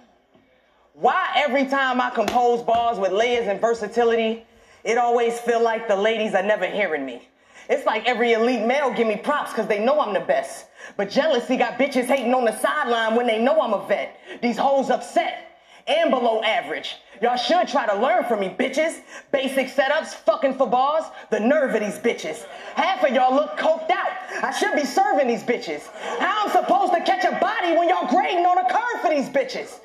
Why 0.94 1.34
every 1.36 1.66
time 1.66 2.00
I 2.00 2.12
compose 2.12 2.62
bars 2.62 2.98
with 2.98 3.12
layers 3.12 3.48
and 3.48 3.60
versatility, 3.60 4.46
it 4.86 4.98
always 4.98 5.38
feel 5.40 5.62
like 5.62 5.90
the 5.90 5.98
ladies 5.98 6.34
are 6.34 6.44
never 6.44 6.66
hearing 6.66 7.06
me? 7.06 7.28
It's 7.70 7.86
like 7.86 8.06
every 8.06 8.34
elite 8.34 8.66
male 8.66 8.92
give 8.94 9.08
me 9.08 9.16
props 9.18 9.52
because 9.52 9.68
they 9.68 9.84
know 9.84 10.00
I'm 10.00 10.14
the 10.14 10.20
best. 10.20 10.66
But 10.98 11.10
jealousy 11.10 11.58
got 11.58 11.80
bitches 11.80 12.06
hating 12.06 12.34
on 12.34 12.46
the 12.46 12.58
sideline 12.60 13.16
when 13.16 13.26
they 13.28 13.40
know 13.42 13.62
I'm 13.62 13.74
a 13.74 13.88
vet. 13.88 14.20
These 14.42 14.58
hoes 14.58 14.90
upset. 14.90 15.50
and 15.88 16.10
below 16.12 16.42
average. 16.44 16.96
Y'all 17.22 17.36
should 17.38 17.68
try 17.68 17.86
to 17.86 17.96
learn 17.96 18.24
from 18.26 18.40
me, 18.40 18.56
bitches. 18.58 19.02
Basic 19.32 19.68
setups, 19.68 20.14
fucking 20.26 20.56
for 20.56 20.68
bars, 20.68 21.04
the 21.30 21.40
nerve 21.40 21.76
of 21.76 21.82
these 21.82 21.98
bitches. 22.00 22.46
Half 22.76 23.04
of 23.04 23.14
y'all 23.14 23.34
look 23.36 23.58
coked 23.58 23.92
out. 23.92 24.12
I 24.42 24.52
should 24.52 24.76
be 24.76 24.86
serving 24.86 25.28
these 25.28 25.44
bitches. 25.44 25.88
How 26.20 26.46
I'm 26.46 26.52
supposed 26.52 26.94
to 26.94 27.02
catch 27.02 27.24
a 27.26 27.38
body 27.40 27.78
when 27.78 27.90
y'all 27.90 28.08
grading 28.10 28.46
on 28.46 28.58
a 28.58 28.70
curve 28.70 29.02
for 29.02 29.10
these 29.10 29.30
bitches? 29.30 29.80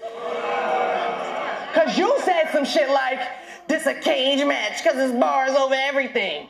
Cause 1.74 1.98
you 1.98 2.14
said 2.24 2.50
some 2.52 2.64
shit 2.64 2.88
like, 2.90 3.20
this 3.68 3.86
a 3.86 3.94
cage 3.94 4.44
match, 4.46 4.82
cause 4.82 4.96
it's 4.96 5.12
bars 5.18 5.50
over 5.52 5.74
everything. 5.74 6.48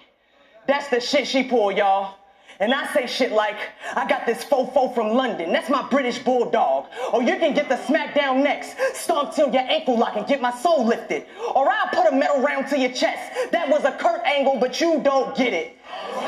That's 0.69 0.89
the 0.89 1.01
shit 1.01 1.27
she 1.27 1.43
pulled, 1.43 1.77
y'all. 1.78 2.15
And 2.61 2.74
I 2.74 2.93
say 2.93 3.07
shit 3.07 3.32
like, 3.32 3.57
I 3.95 4.07
got 4.07 4.27
this 4.27 4.45
fofo 4.45 4.95
from 4.95 5.15
London. 5.15 5.51
That's 5.53 5.70
my 5.70 5.89
British 5.89 6.19
bulldog. 6.19 6.86
Or 7.12 7.23
you 7.23 7.39
can 7.39 7.55
get 7.55 7.69
the 7.70 7.77
smackdown 7.77 8.43
next, 8.43 8.77
stomp 8.95 9.32
till 9.35 9.51
your 9.51 9.62
ankle 9.62 9.97
lock 9.97 10.16
and 10.16 10.27
get 10.27 10.43
my 10.43 10.51
soul 10.51 10.85
lifted. 10.85 11.24
Or 11.55 11.70
I'll 11.70 11.89
put 11.89 12.12
a 12.12 12.15
metal 12.15 12.43
round 12.43 12.69
to 12.69 12.78
your 12.78 12.90
chest. 12.93 13.51
That 13.53 13.69
was 13.70 13.85
a 13.85 13.93
Kurt 13.93 14.23
angle, 14.27 14.59
but 14.61 14.81
you 14.81 15.01
don't 15.03 15.35
get 15.36 15.55
it. 15.55 15.78
Nah, 15.89 16.20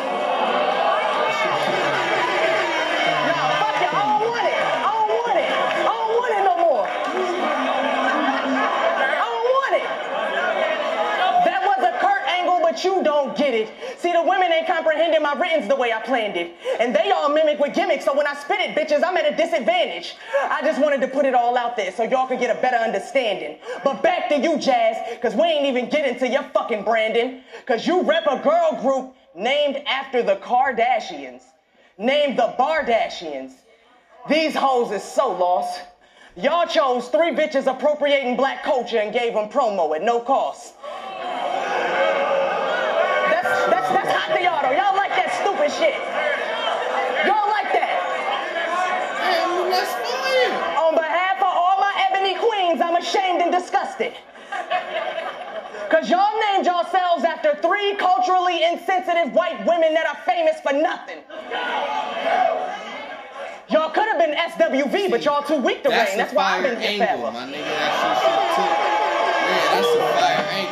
fuck 3.61 3.83
it. 3.83 3.93
I 3.93 4.07
don't 4.07 4.25
want 4.31 4.47
it. 4.47 4.55
I 4.57 4.91
don't 4.95 5.11
want 5.21 5.37
it. 5.37 5.51
I 5.51 5.93
don't 5.99 6.15
want 6.17 6.33
it 6.33 6.43
no 6.47 6.57
more. 6.65 6.87
I 9.19 9.27
don't 9.27 9.51
want 9.53 9.75
it. 9.77 9.85
That 11.45 11.61
was 11.67 11.81
a 11.85 11.93
Kurt 11.99 12.23
you 12.85 13.03
don't 13.03 13.37
get 13.37 13.55
it. 13.55 13.73
See, 13.99 14.13
the 14.13 14.23
women 14.23 14.53
ain't 14.53 14.67
comprehending 14.67 15.23
my 15.23 15.35
writtens 15.35 15.69
the 15.69 15.77
way 15.77 15.93
I 15.93 16.01
planned 16.01 16.37
it. 16.37 16.55
And 16.79 16.95
they 16.95 17.11
all 17.11 17.29
mimic 17.29 17.59
with 17.59 17.75
gimmicks, 17.75 18.05
so 18.05 18.17
when 18.17 18.27
I 18.27 18.35
spit 18.35 18.61
it, 18.61 18.77
bitches, 18.77 19.03
I'm 19.05 19.17
at 19.17 19.33
a 19.33 19.37
disadvantage. 19.37 20.15
I 20.43 20.63
just 20.63 20.81
wanted 20.81 21.01
to 21.03 21.09
put 21.09 21.25
it 21.25 21.35
all 21.35 21.57
out 21.57 21.77
there 21.77 21.93
so 21.93 22.03
y'all 22.03 22.27
could 22.27 22.41
get 22.41 22.57
a 22.57 22.61
better 22.61 22.77
understanding. 22.77 23.59
But 23.85 24.03
back 24.03 24.29
to 24.31 24.39
you, 24.39 24.59
Jazz, 24.59 25.19
cause 25.21 25.35
we 25.35 25.43
ain't 25.43 25.67
even 25.67 25.89
getting 25.89 26.19
to 26.19 26.29
your 26.29 26.43
fucking 26.55 26.85
Brandon. 26.85 27.43
Cause 27.67 27.87
you 27.87 28.03
rep 28.03 28.27
a 28.27 28.39
girl 28.43 28.79
group 28.81 29.15
named 29.35 29.77
after 29.87 30.23
the 30.23 30.37
Kardashians. 30.37 31.43
Named 31.99 32.39
the 32.39 32.55
Bardashians. 32.59 33.53
These 34.29 34.55
hoes 34.55 34.93
is 34.93 35.03
so 35.03 35.33
lost. 35.33 35.81
Y'all 36.37 36.67
chose 36.67 37.09
three 37.09 37.33
bitches 37.33 37.67
appropriating 37.67 38.37
black 38.37 38.63
culture 38.63 38.99
and 38.99 39.13
gave 39.13 39.35
them 39.35 39.49
promo 39.49 39.95
at 39.97 40.03
no 40.03 40.21
cost. 40.21 40.75
That's, 44.31 44.63
that's 44.63 44.77
y'all 44.77 44.97
like 44.97 45.11
that 45.11 45.31
stupid 45.43 45.71
shit. 45.75 45.99
Y'all 47.27 47.51
like 47.51 47.71
that. 47.75 47.95
that's 49.71 49.95
fire. 50.01 50.53
On 50.79 50.95
behalf 50.95 51.39
of 51.39 51.51
all 51.51 51.79
my 51.81 51.93
ebony 52.09 52.35
queens, 52.39 52.81
I'm 52.81 52.97
ashamed 52.97 53.43
and 53.43 53.53
disgusted. 53.53 54.15
Cause 55.91 56.09
y'all 56.09 56.39
named 56.53 56.67
yourselves 56.67 57.25
after 57.25 57.57
three 57.61 57.95
culturally 57.97 58.63
insensitive 58.65 59.35
white 59.35 59.59
women 59.67 59.93
that 59.95 60.07
are 60.07 60.23
famous 60.25 60.61
for 60.63 60.73
nothing. 60.73 61.19
Y'all 63.71 63.91
could 63.91 64.07
have 64.07 64.19
been 64.19 64.35
SWV, 64.35 65.11
but 65.11 65.25
y'all 65.25 65.43
too 65.43 65.57
weak 65.57 65.83
to 65.85 65.91
That's 65.91 66.11
reign. 66.11 66.19
That's 66.19 66.35
why 66.35 66.59
I've 66.59 66.63
been 66.63 66.81
here 66.81 67.07
angle, 67.09 67.31
my 67.31 67.47
nigga. 67.47 67.71
That 67.71 67.95
shit 67.99 68.19
shit 68.23 68.39
too. 68.55 68.67
Yeah, 69.51 69.75
that's 69.75 69.87
a 69.87 69.99
fire 70.19 70.47
angle. 70.51 70.70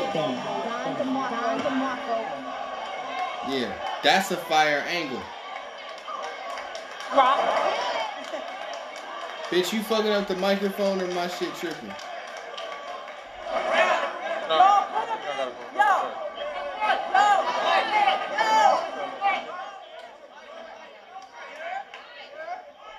Yeah, 3.49 3.73
that's 4.03 4.31
a 4.31 4.37
fire 4.37 4.85
angle. 4.89 5.23
Rock. 7.17 7.39
Bitch, 9.49 9.73
you 9.73 9.83
fucking 9.83 10.11
up 10.11 10.29
the 10.29 10.37
microphone 10.37 11.01
or 11.01 11.07
my 11.15 11.29
shit 11.29 11.55
tripping? 11.55 11.89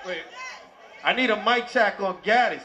Wait, 0.08 0.24
I 1.04 1.14
need 1.14 1.30
a 1.30 1.44
mic 1.44 1.68
check 1.68 2.02
on 2.02 2.18
Gaddis. 2.24 2.64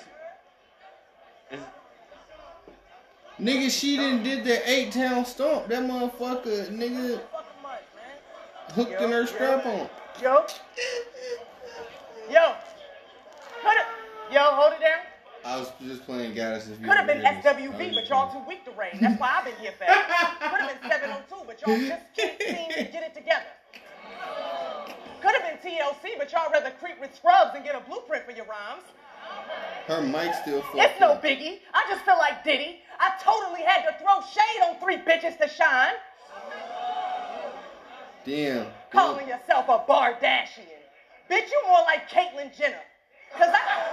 Nigga, 3.38 3.68
she 3.68 3.98
didn't 3.98 4.22
did 4.22 4.44
the 4.44 4.70
eight 4.70 4.92
town 4.92 5.26
stomp. 5.26 5.66
That 5.66 5.82
motherfucker, 5.82 6.68
nigga, 6.70 7.20
hooked 8.74 9.00
in 9.00 9.10
her 9.10 9.26
strap 9.26 9.64
on. 9.66 9.88
Yo. 10.20 10.44
Yo. 12.30 12.54
Put 13.62 13.76
it. 13.76 13.86
Yo, 14.32 14.40
hold 14.42 14.72
it 14.72 14.80
down. 14.80 15.00
I 15.44 15.58
was 15.58 15.70
just 15.86 16.04
playing 16.06 16.34
Gaddis 16.34 16.66
Could 16.82 16.96
have 16.96 17.06
been 17.06 17.18
didn't 17.18 17.42
hear 17.42 17.54
this. 17.54 17.68
SWV, 17.76 17.92
oh, 17.92 17.94
but 17.94 18.08
y'all 18.08 18.32
too 18.32 18.48
weak 18.48 18.64
to 18.64 18.70
reign. 18.72 18.96
That's 19.00 19.20
why 19.20 19.38
I've 19.38 19.44
been 19.44 19.56
here 19.60 19.74
forever. 19.76 20.00
Could 20.40 20.60
have 20.64 20.80
been 20.80 20.90
702, 20.90 21.36
but 21.46 21.60
y'all 21.60 21.78
just 21.78 22.02
can't 22.16 22.42
seem 22.42 22.68
to 22.72 22.90
get 22.90 23.02
it 23.04 23.14
together. 23.14 23.52
Could 25.20 25.36
have 25.36 25.44
been 25.44 25.60
TLC, 25.60 26.16
but 26.18 26.32
y'all 26.32 26.50
rather 26.50 26.72
creep 26.80 26.98
with 27.00 27.14
scrubs 27.14 27.52
and 27.54 27.64
get 27.64 27.74
a 27.76 27.80
blueprint 27.80 28.24
for 28.24 28.32
your 28.32 28.46
rhymes. 28.46 28.84
Her 29.86 30.00
mic 30.00 30.34
still 30.34 30.62
fucked 30.62 30.76
It's 30.76 31.00
no 31.00 31.16
biggie. 31.16 31.60
I 31.74 31.84
just 31.88 32.04
feel 32.04 32.16
like 32.16 32.42
Diddy. 32.42 32.80
I 32.98 33.12
totally 33.22 33.62
had 33.62 33.84
to 33.84 33.96
throw 34.02 34.20
shade 34.20 34.62
on 34.64 34.80
three 34.80 34.96
bitches 34.96 35.36
to 35.38 35.48
shine. 35.48 35.92
Damn. 38.24 38.66
Calling 38.90 39.28
yourself 39.28 39.68
a 39.68 39.84
Bardashian. 39.90 40.80
Bitch, 41.30 41.50
you 41.50 41.62
more 41.66 41.82
like 41.84 42.08
Caitlyn 42.08 42.56
Jenner. 42.56 42.80
Cause 43.36 43.50
I, 43.52 43.92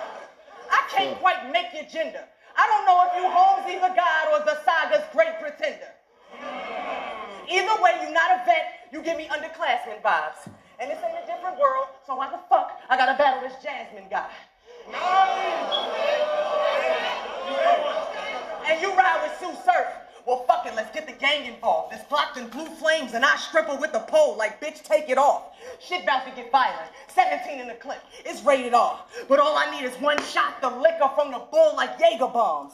I 0.70 0.88
can't 0.90 1.18
quite 1.20 1.52
make 1.52 1.74
your 1.74 1.84
gender. 1.84 2.24
I 2.56 2.68
don't 2.68 2.86
know 2.86 3.08
if 3.08 3.16
you 3.16 3.30
Holmesy 3.30 3.76
the 3.76 3.94
God 3.96 4.28
or 4.32 4.46
the 4.46 4.60
saga's 4.64 5.04
great 5.12 5.40
pretender. 5.40 5.92
Either 7.50 7.82
way, 7.82 7.92
you're 8.02 8.14
not 8.14 8.32
a 8.32 8.46
vet, 8.46 8.88
you 8.94 9.02
give 9.02 9.18
me 9.18 9.28
underclassmen 9.28 10.02
vibes. 10.04 10.48
And 10.80 10.90
this 10.90 11.00
ain't 11.04 11.24
a 11.24 11.28
different 11.28 11.60
world, 11.60 11.88
so 12.06 12.16
why 12.16 12.30
the 12.30 12.40
fuck 12.50 12.80
I 12.90 12.98
gotta 12.98 13.18
battle 13.18 13.42
this 13.42 13.62
Jasmine 13.62 14.08
guy? 14.10 14.30
And 18.68 18.82
you 18.82 18.96
ride 18.96 19.22
with 19.24 19.38
Sue 19.40 19.54
Surf. 19.66 19.88
Well, 20.26 20.46
fuck 20.48 20.66
it, 20.68 20.76
let's 20.76 20.94
get 20.94 21.08
the 21.08 21.14
gang 21.14 21.46
involved. 21.46 21.94
It's 21.94 22.04
blocked 22.04 22.38
in 22.38 22.48
blue 22.48 22.68
flames, 22.68 23.14
and 23.14 23.26
I 23.26 23.36
strip 23.38 23.68
her 23.68 23.76
with 23.76 23.94
a 23.96 24.02
pole 24.02 24.38
like, 24.38 24.62
bitch, 24.62 24.84
take 24.84 25.10
it 25.10 25.18
off. 25.18 25.54
Shit 25.80 26.04
about 26.04 26.26
to 26.26 26.32
get 26.36 26.52
violent. 26.52 26.90
17 27.08 27.60
in 27.60 27.68
the 27.68 27.74
clip. 27.74 28.00
It's 28.24 28.44
rated 28.44 28.74
R. 28.74 29.00
But 29.28 29.40
all 29.40 29.58
I 29.58 29.72
need 29.72 29.86
is 29.86 29.96
one 30.00 30.22
shot, 30.24 30.62
the 30.62 30.70
liquor 30.70 31.10
from 31.16 31.32
the 31.32 31.40
bull 31.52 31.76
like 31.76 32.00
Jaeger 32.00 32.28
bombs. 32.28 32.74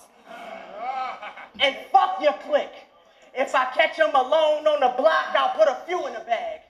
And 1.60 1.76
fuck 1.91 2.22
your 2.22 2.34
clique. 2.34 2.86
If 3.34 3.56
I 3.56 3.65
catch 3.65 3.98
him 3.98 4.14
alone 4.14 4.68
on 4.68 4.80
the 4.80 4.94
block, 4.98 5.34
I'll 5.36 5.56
put 5.56 5.68
a 5.68 5.82
few 5.86 6.06
in 6.07 6.14
the 6.14 6.19
bag. 6.22 6.61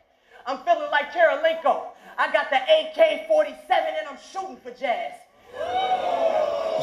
I'm 0.45 0.59
feeling 0.59 0.89
like 0.91 1.11
Karolinko. 1.11 1.87
I 2.17 2.31
got 2.31 2.49
the 2.49 2.57
AK-47 2.57 3.69
and 3.69 4.07
I'm 4.09 4.17
shooting 4.31 4.57
for 4.57 4.71
jazz. 4.71 5.13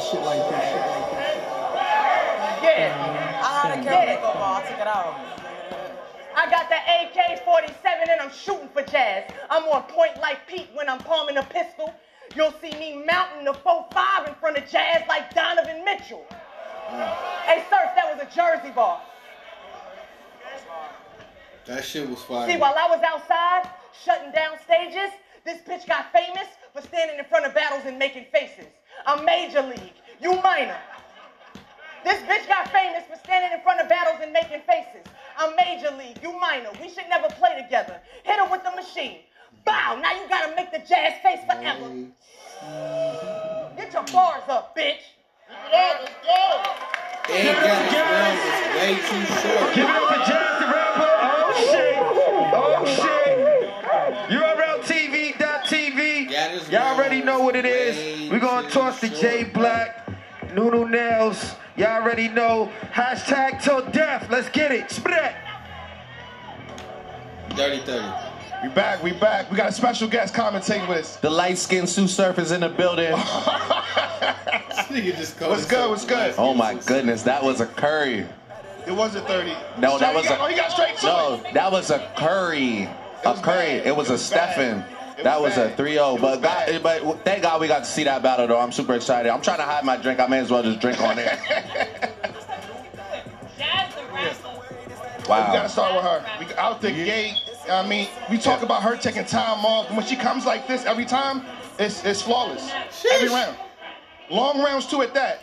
Shit 0.01 0.21
like 0.21 0.39
that, 0.49 0.63
shit 0.71 0.81
like 0.81 1.11
that. 1.11 2.59
Yeah. 2.63 3.24
I 3.87 3.93
had 3.93 4.09
a 4.09 4.21
Karolinko 4.21 4.33
ball. 4.33 4.55
I 4.55 4.61
took 4.61 4.79
it 4.79 4.87
out. 4.87 5.15
I 6.35 6.49
got 6.49 6.69
the 6.69 6.75
AK-47 6.75 8.09
and 8.09 8.21
I'm 8.21 8.31
shooting 8.31 8.69
for 8.69 8.81
jazz. 8.81 9.31
I'm 9.49 9.63
on 9.63 9.83
point 9.83 10.19
like 10.19 10.47
Pete 10.47 10.67
when 10.73 10.89
I'm 10.89 10.99
palming 10.99 11.37
a 11.37 11.43
pistol. 11.43 11.93
You'll 12.35 12.53
see 12.61 12.71
me 12.71 13.05
mounting 13.05 13.45
the 13.45 13.53
4-5 13.53 14.27
in 14.27 14.35
front 14.35 14.57
of 14.57 14.69
jazz 14.69 15.03
like 15.07 15.33
Donovan 15.33 15.85
Mitchell. 15.85 16.25
Hey, 17.45 17.63
Surf, 17.69 17.91
that 17.95 18.11
was 18.11 18.21
a 18.21 18.35
Jersey 18.35 18.71
ball. 18.73 19.01
That 21.65 21.83
shit 21.83 22.07
was 22.09 22.21
fire. 22.21 22.47
See, 22.49 22.57
while 22.57 22.75
I 22.77 22.87
was 22.87 23.01
outside 23.03 23.69
shutting 24.03 24.31
down 24.31 24.57
stages, 24.63 25.11
this 25.45 25.61
bitch 25.61 25.87
got 25.87 26.11
famous 26.11 26.47
for 26.73 26.81
standing 26.81 27.17
in 27.17 27.25
front 27.25 27.45
of 27.45 27.53
battles 27.55 27.83
and 27.85 27.97
making 27.97 28.25
faces. 28.31 28.65
I'm 29.05 29.25
major 29.25 29.61
league, 29.61 29.93
you 30.21 30.39
minor. 30.41 30.77
This 32.05 32.21
bitch 32.21 32.47
got 32.47 32.71
famous 32.71 33.03
for 33.09 33.17
standing 33.23 33.51
in 33.51 33.59
front 33.63 33.81
of 33.81 33.89
battles 33.89 34.19
and 34.21 34.31
making 34.31 34.61
faces. 34.67 35.01
I'm 35.39 35.55
major 35.55 35.89
league, 35.97 36.19
you 36.21 36.39
minor. 36.39 36.69
We 36.79 36.87
should 36.87 37.09
never 37.09 37.27
play 37.29 37.59
together. 37.59 37.99
Hit 38.21 38.37
her 38.39 38.47
with 38.51 38.63
the 38.63 38.69
machine. 38.69 39.21
Bow, 39.65 39.97
now 39.99 40.11
you 40.13 40.29
gotta 40.29 40.55
make 40.55 40.71
the 40.71 40.77
jazz 40.87 41.13
face 41.23 41.39
forever. 41.49 41.89
Get 43.75 43.91
your 43.91 44.03
bars 44.13 44.43
up, 44.49 44.77
bitch. 44.77 45.01
And 45.73 46.07
Gaddis 47.57 47.89
Brown 47.89 48.37
was 48.37 48.77
way 48.77 49.01
too 49.01 49.25
short. 49.41 49.73
Give 49.73 49.89
it 49.89 49.91
up 49.95 50.05
for 50.05 50.21
Jazz 50.29 50.61
the 50.61 50.67
Rapper. 50.69 51.09
Oh 51.25 51.49
shit. 51.57 51.97
Oh 52.53 52.85
shit. 52.85 53.65
URLTV.tv. 54.29 56.29
Y'all 56.71 56.93
already 56.95 57.23
know 57.23 57.39
what 57.39 57.55
it 57.55 57.65
is. 57.65 58.29
We're 58.29 58.37
gonna 58.39 58.69
toss 58.69 58.99
to 58.99 59.09
J 59.09 59.45
Black, 59.45 60.07
Nunu 60.53 60.87
Nails. 60.87 61.55
Y'all 61.77 62.01
already 62.01 62.27
know. 62.29 62.71
Hashtag 62.93 63.61
till 63.61 63.85
death. 63.91 64.27
Let's 64.29 64.49
get 64.49 64.71
it. 64.71 64.89
Spread. 64.91 65.35
Dirty 67.55 67.79
30. 67.85 68.05
We 68.63 68.69
back, 68.69 69.03
we 69.03 69.11
back. 69.11 69.51
We 69.51 69.57
got 69.57 69.69
a 69.69 69.71
special 69.71 70.07
guest 70.07 70.33
commentating 70.33 70.87
with 70.87 70.99
us. 70.99 71.17
The 71.17 71.29
light 71.29 71.57
skinned 71.57 71.89
Sue 71.89 72.07
Surf 72.07 72.39
is 72.39 72.51
in 72.51 72.61
the 72.61 72.69
building. 72.69 73.11
What's 74.87 75.65
good? 75.65 75.89
What's 75.89 76.05
good? 76.05 76.35
Oh 76.37 76.53
my 76.53 76.75
goodness, 76.85 77.23
that 77.23 77.43
was 77.43 77.59
a 77.59 77.65
curry. 77.65 78.25
It 78.87 78.91
wasn't 78.91 79.27
30. 79.27 79.53
No, 79.77 79.97
that 79.99 80.13
was 80.13 80.25
got- 80.27 80.39
a 80.39 80.43
oh, 80.43 80.47
he 80.47 80.55
got 80.55 80.71
straight 80.71 80.95
to 80.97 81.05
no, 81.05 81.41
it. 81.45 81.53
that 81.53 81.71
was 81.71 81.89
a 81.91 81.99
curry. 82.17 82.87
A 83.25 83.33
curry. 83.41 83.81
It 83.85 83.95
was 83.95 84.09
a 84.09 84.17
Stefan. 84.17 84.83
That 85.23 85.41
was 85.41 85.57
a 85.57 85.71
3-0. 85.71 86.21
But 86.21 86.41
God, 86.41 86.79
but 86.83 87.23
thank 87.23 87.41
God 87.43 87.61
we 87.61 87.67
got 87.67 87.79
to 87.79 87.89
see 87.89 88.03
that 88.03 88.21
battle 88.21 88.47
though. 88.47 88.59
I'm 88.59 88.71
super 88.71 88.95
excited. 88.95 89.29
I'm 89.29 89.41
trying 89.41 89.57
to 89.57 89.63
hide 89.63 89.83
my 89.85 89.97
drink. 89.97 90.19
I 90.19 90.27
may 90.27 90.39
as 90.39 90.51
well 90.51 90.63
just 90.63 90.79
drink 90.79 91.01
on 91.01 91.17
it. 91.19 91.39
Wow. 95.27 95.47
We 95.51 95.57
gotta 95.57 95.69
start 95.69 95.95
with 95.95 96.03
her. 96.03 96.25
We 96.39 96.53
out 96.55 96.81
the 96.81 96.91
gate. 96.91 97.33
I 97.69 97.87
mean, 97.87 98.07
we 98.29 98.37
talk 98.37 98.61
about 98.61 98.83
her 98.83 98.95
taking 98.95 99.25
time 99.25 99.65
off. 99.65 99.89
When 99.91 100.05
she 100.05 100.15
comes 100.15 100.45
like 100.45 100.67
this 100.67 100.85
every 100.85 101.05
time, 101.05 101.43
it's 101.79 102.05
it's 102.05 102.21
flawless. 102.21 102.69
Every 103.11 103.29
round. 103.29 103.57
Long 104.29 104.61
rounds 104.61 104.85
too 104.85 105.01
at 105.01 105.13
that. 105.15 105.41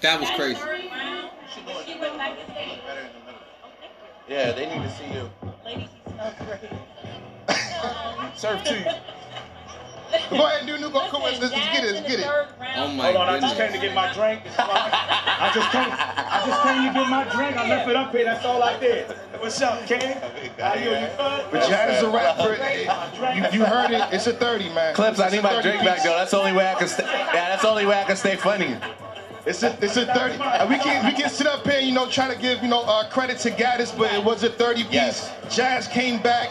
That 0.00 0.20
was 0.20 0.30
crazy. 0.30 0.60
Yeah, 4.28 4.52
they 4.52 4.66
need 4.66 4.82
to 4.82 4.90
see 4.90 5.12
you. 5.12 5.30
Serve 8.36 8.62
to 8.64 8.78
you. 8.78 8.84
Go 10.30 10.46
ahead 10.46 10.60
and 10.60 10.68
do 10.68 10.78
new. 10.78 10.90
Go, 10.90 11.00
come 11.08 11.22
on, 11.22 11.32
let's, 11.32 11.40
let's 11.40 11.54
get 11.54 11.84
it. 11.84 11.94
Let's 11.94 12.08
get 12.08 12.20
it. 12.20 12.26
Oh 12.76 12.88
my 12.88 13.04
Hold 13.04 13.16
on, 13.16 13.28
I 13.28 13.40
just 13.40 13.56
came 13.56 13.72
to 13.72 13.78
get 13.78 13.94
my 13.94 14.12
drink. 14.14 14.40
I 14.58 15.50
just 15.54 15.70
came. 15.70 15.88
I 15.90 16.42
just 16.46 16.62
came 16.62 16.86
to 16.86 16.92
get 16.94 17.08
my 17.10 17.24
drink. 17.24 17.56
I 17.56 17.68
left 17.68 17.88
it 17.88 17.96
up 17.96 18.12
here. 18.12 18.24
That's 18.24 18.44
all 18.44 18.62
I 18.62 18.78
did. 18.78 19.06
What's 19.38 19.60
up, 19.60 19.86
Ken? 19.86 20.16
How 20.58 20.74
you? 20.74 20.84
You 20.84 20.90
good? 20.90 21.46
But 21.50 21.68
Jazz 21.68 21.98
is 21.98 22.02
a 22.04 22.10
rapper. 22.10 22.54
You, 23.34 23.58
you 23.58 23.64
heard 23.64 23.90
it. 23.90 24.02
It's 24.12 24.26
a 24.26 24.32
30, 24.32 24.70
man. 24.70 24.94
Clips, 24.94 25.20
I 25.20 25.26
It's 25.26 25.34
a 25.34 25.36
need 25.36 25.42
my 25.42 25.50
30 25.54 25.62
drink 25.68 25.84
back 25.84 26.02
though. 26.02 26.16
That's 26.16 26.30
the 26.30 26.38
only 26.38 26.52
way 26.52 26.70
I 26.70 26.74
can 26.74 26.88
stay. 26.88 27.04
Yeah, 27.04 27.50
that's 27.50 27.62
the 27.62 27.68
only 27.68 27.86
way 27.86 28.00
I 28.00 28.04
can 28.04 28.16
stay 28.16 28.36
funny. 28.36 28.76
It's 29.46 29.62
a 29.62 29.76
it's 29.82 29.96
a 29.96 30.06
30. 30.06 30.34
Uh, 30.36 30.68
we 30.68 30.78
can 30.78 31.04
we 31.06 31.12
can 31.12 31.30
sit 31.30 31.46
up 31.46 31.66
here, 31.66 31.80
you 31.80 31.92
know, 31.92 32.08
try 32.08 32.32
to 32.32 32.40
give 32.40 32.62
you 32.62 32.68
know 32.68 32.82
uh, 32.82 33.08
credit 33.08 33.38
to 33.40 33.50
Gaddis, 33.50 33.96
but 33.96 34.12
it 34.12 34.22
was 34.22 34.42
a 34.42 34.50
30 34.50 34.84
piece. 34.84 34.92
Yes. 34.92 35.32
Jazz 35.48 35.88
came 35.88 36.20
back 36.20 36.50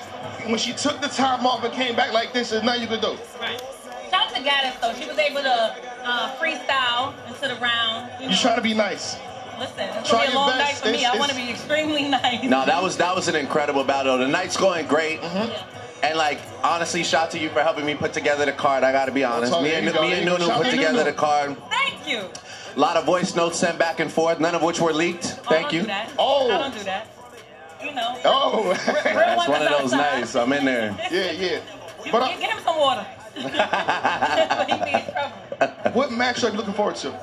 when 0.50 0.58
she 0.60 0.74
took 0.74 1.02
the 1.02 1.08
time 1.08 1.46
off 1.46 1.64
and 1.64 1.74
came 1.74 1.96
back 1.96 2.14
like 2.14 2.34
this. 2.34 2.50
There's 2.52 2.64
nothing 2.64 2.82
you 2.84 2.88
can 2.88 3.02
do. 3.02 3.18
Right. 3.40 3.60
Shout 4.10 4.28
out 4.28 4.36
to 4.36 4.42
Gaddis 4.42 4.80
though. 4.82 4.94
She 5.00 5.08
was 5.08 5.18
able 5.18 5.42
to 5.42 5.76
uh, 6.04 6.36
freestyle 6.38 7.14
into 7.28 7.48
the 7.48 7.56
round. 7.62 8.10
You 8.20 8.26
You 8.26 8.30
know, 8.32 8.38
trying 8.38 8.56
to 8.56 8.62
be 8.62 8.74
nice. 8.74 9.18
listen, 9.60 9.80
it's 9.80 10.10
try 10.10 10.26
gonna 10.26 10.28
be 10.28 10.28
a 10.28 10.32
your 10.32 10.36
long 10.36 10.50
best. 10.58 10.60
night 10.60 10.76
for 10.78 10.88
me. 10.90 10.94
It's- 10.96 11.14
I 11.16 11.18
want 11.20 11.32
to 11.32 11.38
it's- 11.38 11.46
be 11.48 11.52
extremely 11.54 12.08
nice. 12.10 12.44
No, 12.44 12.66
that 12.66 12.82
was 12.82 12.98
that 12.98 13.16
was 13.16 13.28
an 13.28 13.36
incredible 13.36 13.84
battle. 13.84 14.18
The 14.18 14.28
night's 14.28 14.58
going 14.58 14.88
great. 14.88 15.20
And 16.04 16.16
like 16.18 16.40
honestly, 16.64 17.04
shout 17.04 17.26
out 17.26 17.32
to 17.32 17.40
you 17.40 17.50
for 17.50 17.62
helping 17.64 17.86
me 17.86 17.96
put 17.96 18.14
together 18.14 18.46
the 18.46 18.52
card. 18.54 18.84
I 18.84 18.92
gotta 18.92 19.12
be 19.12 19.24
honest. 19.24 19.52
talk- 19.52 19.64
Me 19.64 19.70
there 19.70 19.78
and 19.80 19.88
you 19.88 19.94
go, 19.94 20.02
me 20.02 20.08
and 20.14 20.14
there 20.14 20.24
you 20.24 20.30
go. 20.30 20.38
Nunu 20.38 20.46
Shout 20.48 20.58
put 20.58 20.66
to 20.66 20.72
together 20.72 20.94
Nunu. 21.00 21.06
the 21.06 21.14
card. 21.14 21.58
Thank 21.70 22.08
you. 22.08 22.30
A 22.76 22.80
lot 22.80 22.96
of 22.96 23.06
voice 23.06 23.36
notes 23.36 23.58
sent 23.58 23.80
back 23.80 24.00
and 24.00 24.12
forth, 24.12 24.40
none 24.40 24.54
of 24.54 24.62
which 24.62 24.80
were 24.80 24.94
leaked. 24.94 25.40
Oh, 25.40 25.50
Thank 25.50 25.64
don't 25.70 25.74
you. 25.74 25.82
Do 25.82 25.88
that. 25.88 26.12
Oh. 26.20 26.46
I 26.52 26.58
don't 26.60 26.78
do 26.78 26.84
that. 26.84 27.08
You 27.84 27.94
know. 27.94 28.20
Oh. 28.26 28.74
That's 28.86 29.48
one 29.48 29.62
of 29.62 29.70
those 29.70 29.92
nice. 29.92 30.36
I'm 30.36 30.52
in 30.54 30.66
there. 30.66 30.98
Yeah, 31.12 31.32
yeah. 31.32 31.62
You, 32.06 32.12
But 32.12 32.22
uh, 32.24 32.28
get, 32.30 32.40
get 32.40 32.52
him 32.52 32.64
some 32.64 32.78
water. 32.78 33.06
he 33.36 33.42
be 33.42 33.50
in 33.50 35.04
trouble. 35.12 35.92
what 35.94 36.10
matchup 36.10 36.52
you 36.52 36.58
looking 36.58 36.74
forward 36.74 36.96
to? 36.98 37.20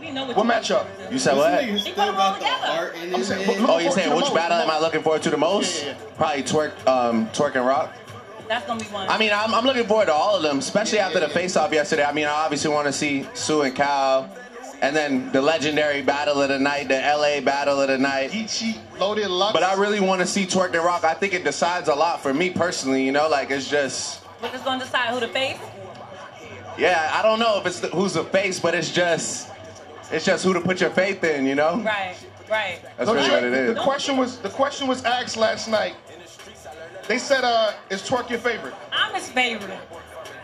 We 0.00 0.10
know 0.10 0.26
what, 0.26 0.36
What 0.36 0.46
matchup? 0.46 0.86
You 1.12 1.18
said 1.18 1.36
what? 1.36 1.62
He 1.64 1.78
put 1.92 1.96
them 1.96 2.16
all 2.16 2.34
together. 2.34 2.92
I'm 3.14 3.22
saying, 3.22 3.66
Oh, 3.68 3.78
you're 3.78 3.92
saying 3.92 4.14
which 4.14 4.32
battle 4.34 4.58
the 4.58 4.64
am 4.64 4.70
I 4.70 4.78
looking 4.80 5.02
forward 5.02 5.22
to 5.22 5.30
the 5.30 5.36
most? 5.36 5.82
Yeah, 5.82 5.90
yeah, 5.90 5.94
Probably 6.16 6.42
Twork, 6.42 6.86
um, 6.86 7.26
Twork 7.28 7.56
and 7.56 7.66
Roc. 7.66 7.92
That's 8.48 8.66
gonna 8.66 8.80
be 8.80 8.86
one. 8.86 9.08
I 9.08 9.16
mean, 9.16 9.30
I'm, 9.32 9.54
I'm 9.54 9.64
looking 9.64 9.86
forward 9.86 10.06
to 10.06 10.12
all 10.12 10.34
of 10.34 10.42
them, 10.42 10.58
especially 10.58 10.98
after 10.98 11.20
the 11.20 11.28
face-off 11.28 11.72
yesterday. 11.72 12.04
I 12.04 12.12
mean, 12.12 12.26
I 12.26 12.30
obviously 12.30 12.70
want 12.72 12.86
to 12.88 12.92
see 12.92 13.28
Sue 13.34 13.62
and 13.62 13.76
Cal, 13.76 14.28
and 14.82 14.96
then 14.96 15.30
the 15.32 15.42
legendary 15.42 16.02
battle 16.02 16.40
of 16.40 16.48
the 16.48 16.58
night, 16.58 16.88
the 16.88 16.94
LA 16.96 17.40
battle 17.40 17.80
of 17.80 17.88
the 17.88 17.98
night. 17.98 18.30
Geechi, 18.30 18.78
loaded 18.98 19.28
Lux. 19.28 19.52
But 19.52 19.62
I 19.62 19.74
really 19.74 20.00
want 20.00 20.20
to 20.20 20.26
see 20.26 20.46
Twork 20.46 20.74
and 20.74 20.84
Roc. 20.84 21.04
I 21.04 21.14
think 21.14 21.34
it 21.34 21.44
decides 21.44 21.88
a 21.88 21.94
lot 21.94 22.22
for 22.22 22.32
me 22.32 22.50
personally. 22.50 23.04
You 23.04 23.12
know, 23.12 23.28
like 23.28 23.50
it's 23.50 23.68
just, 23.68 24.24
We're 24.42 24.50
just 24.50 24.64
gonna 24.64 24.82
decide 24.82 25.10
who 25.12 25.20
to 25.20 25.28
face. 25.28 25.58
yeah. 26.78 27.10
I 27.14 27.22
don't 27.22 27.38
know 27.38 27.58
if 27.58 27.66
it's 27.66 27.80
the, 27.80 27.88
who's 27.88 28.14
the 28.14 28.24
face, 28.24 28.58
but 28.60 28.74
it's 28.74 28.90
just, 28.90 29.50
it's 30.10 30.24
just 30.24 30.44
who 30.44 30.54
to 30.54 30.60
put 30.60 30.80
your 30.80 30.90
faith 30.90 31.22
in. 31.24 31.46
You 31.46 31.54
know, 31.54 31.80
Right. 31.82 32.16
Right. 32.50 32.80
that's 32.96 33.06
No, 33.06 33.14
really 33.14 33.26
Jay, 33.28 33.34
what 33.34 33.44
it 33.44 33.52
is. 33.52 33.74
The 33.76 33.80
question 33.80 34.16
was 34.16 34.38
the 34.38 34.48
question 34.50 34.88
was 34.88 35.04
asked 35.04 35.36
last 35.36 35.68
night. 35.68 35.94
They 37.06 37.18
said, 37.18 37.42
uh, 37.44 37.72
is 37.90 38.02
Twork 38.02 38.30
your 38.30 38.38
favorite? 38.38 38.74
I'm 38.92 39.12
his 39.14 39.28
favorite. 39.28 39.78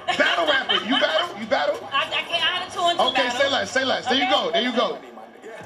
Battle 0.07 0.47
rapper. 0.47 0.85
You 0.85 1.01
battle? 1.01 1.41
You 1.41 1.47
battle? 1.47 1.89
I, 1.93 2.07
I 2.07 2.23
can't. 2.23 2.31
I 2.33 2.37
had 2.59 2.69
a 2.69 2.73
two 2.73 2.81
and 2.81 2.99
two 2.99 3.05
Okay, 3.07 3.23
battle. 3.25 3.41
say 3.41 3.51
less, 3.51 3.71
say 3.71 3.85
less. 3.85 4.07
There 4.07 4.15
you 4.17 4.31
go, 4.31 4.51
there 4.53 4.63
you 4.63 4.73
go. 4.75 4.99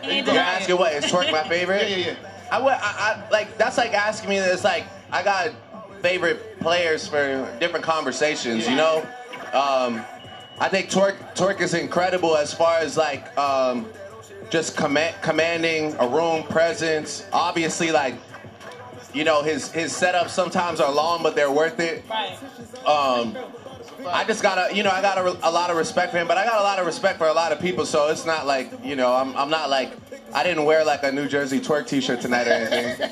He 0.02 0.10
ain't 0.10 0.26
You're 0.26 0.34
denying 0.34 0.38
asking 0.62 0.78
what 0.78 0.92
is 0.94 1.04
Twork 1.06 1.30
my 1.30 1.42
favorite? 1.48 1.88
Yeah, 1.90 1.96
yeah, 1.96 2.06
yeah. 2.06 2.30
I 2.50 2.58
would, 2.60 2.72
I, 2.72 2.78
I 2.80 3.28
like 3.30 3.56
that's 3.58 3.76
like 3.76 3.92
asking 3.92 4.30
me. 4.30 4.36
It's 4.38 4.64
like 4.64 4.86
I 5.12 5.22
got 5.22 5.50
favorite 6.00 6.58
players 6.60 7.06
for 7.06 7.46
different 7.60 7.84
conversations. 7.84 8.66
You 8.68 8.76
know, 8.76 9.06
um, 9.52 10.02
I 10.58 10.68
think 10.68 10.90
Twork 10.90 11.16
Twork 11.34 11.60
is 11.60 11.74
incredible 11.74 12.36
as 12.36 12.52
far 12.54 12.78
as 12.78 12.96
like 12.96 13.36
um, 13.38 13.86
just 14.48 14.76
command, 14.76 15.14
commanding 15.22 15.94
a 16.00 16.08
room 16.08 16.42
presence. 16.44 17.26
Obviously, 17.32 17.92
like 17.92 18.14
you 19.12 19.24
know 19.24 19.42
his 19.42 19.70
his 19.70 19.92
setups 19.92 20.30
sometimes 20.30 20.80
are 20.80 20.92
long, 20.92 21.22
but 21.22 21.36
they're 21.36 21.52
worth 21.52 21.78
it. 21.78 22.04
Right. 22.08 22.38
Um, 22.86 23.36
I 24.08 24.24
just 24.24 24.42
got 24.42 24.70
a, 24.70 24.74
you 24.74 24.82
know, 24.82 24.90
I 24.90 25.00
got 25.02 25.18
a, 25.18 25.48
a 25.48 25.50
lot 25.50 25.70
of 25.70 25.76
respect 25.76 26.12
for 26.12 26.18
him, 26.18 26.26
but 26.28 26.36
I 26.38 26.44
got 26.44 26.60
a 26.60 26.62
lot 26.62 26.78
of 26.78 26.86
respect 26.86 27.18
for 27.18 27.26
a 27.28 27.32
lot 27.32 27.52
of 27.52 27.60
people. 27.60 27.84
So 27.86 28.08
it's 28.08 28.24
not 28.26 28.46
like, 28.46 28.72
you 28.84 28.96
know, 28.96 29.14
I'm, 29.14 29.36
I'm 29.36 29.50
not 29.50 29.70
like, 29.70 29.92
I 30.32 30.42
didn't 30.44 30.64
wear 30.64 30.84
like 30.84 31.02
a 31.02 31.12
New 31.12 31.28
Jersey 31.28 31.60
Twork 31.60 31.86
T-shirt 31.86 32.20
tonight 32.20 32.46
or 32.46 32.52
anything. 32.52 33.10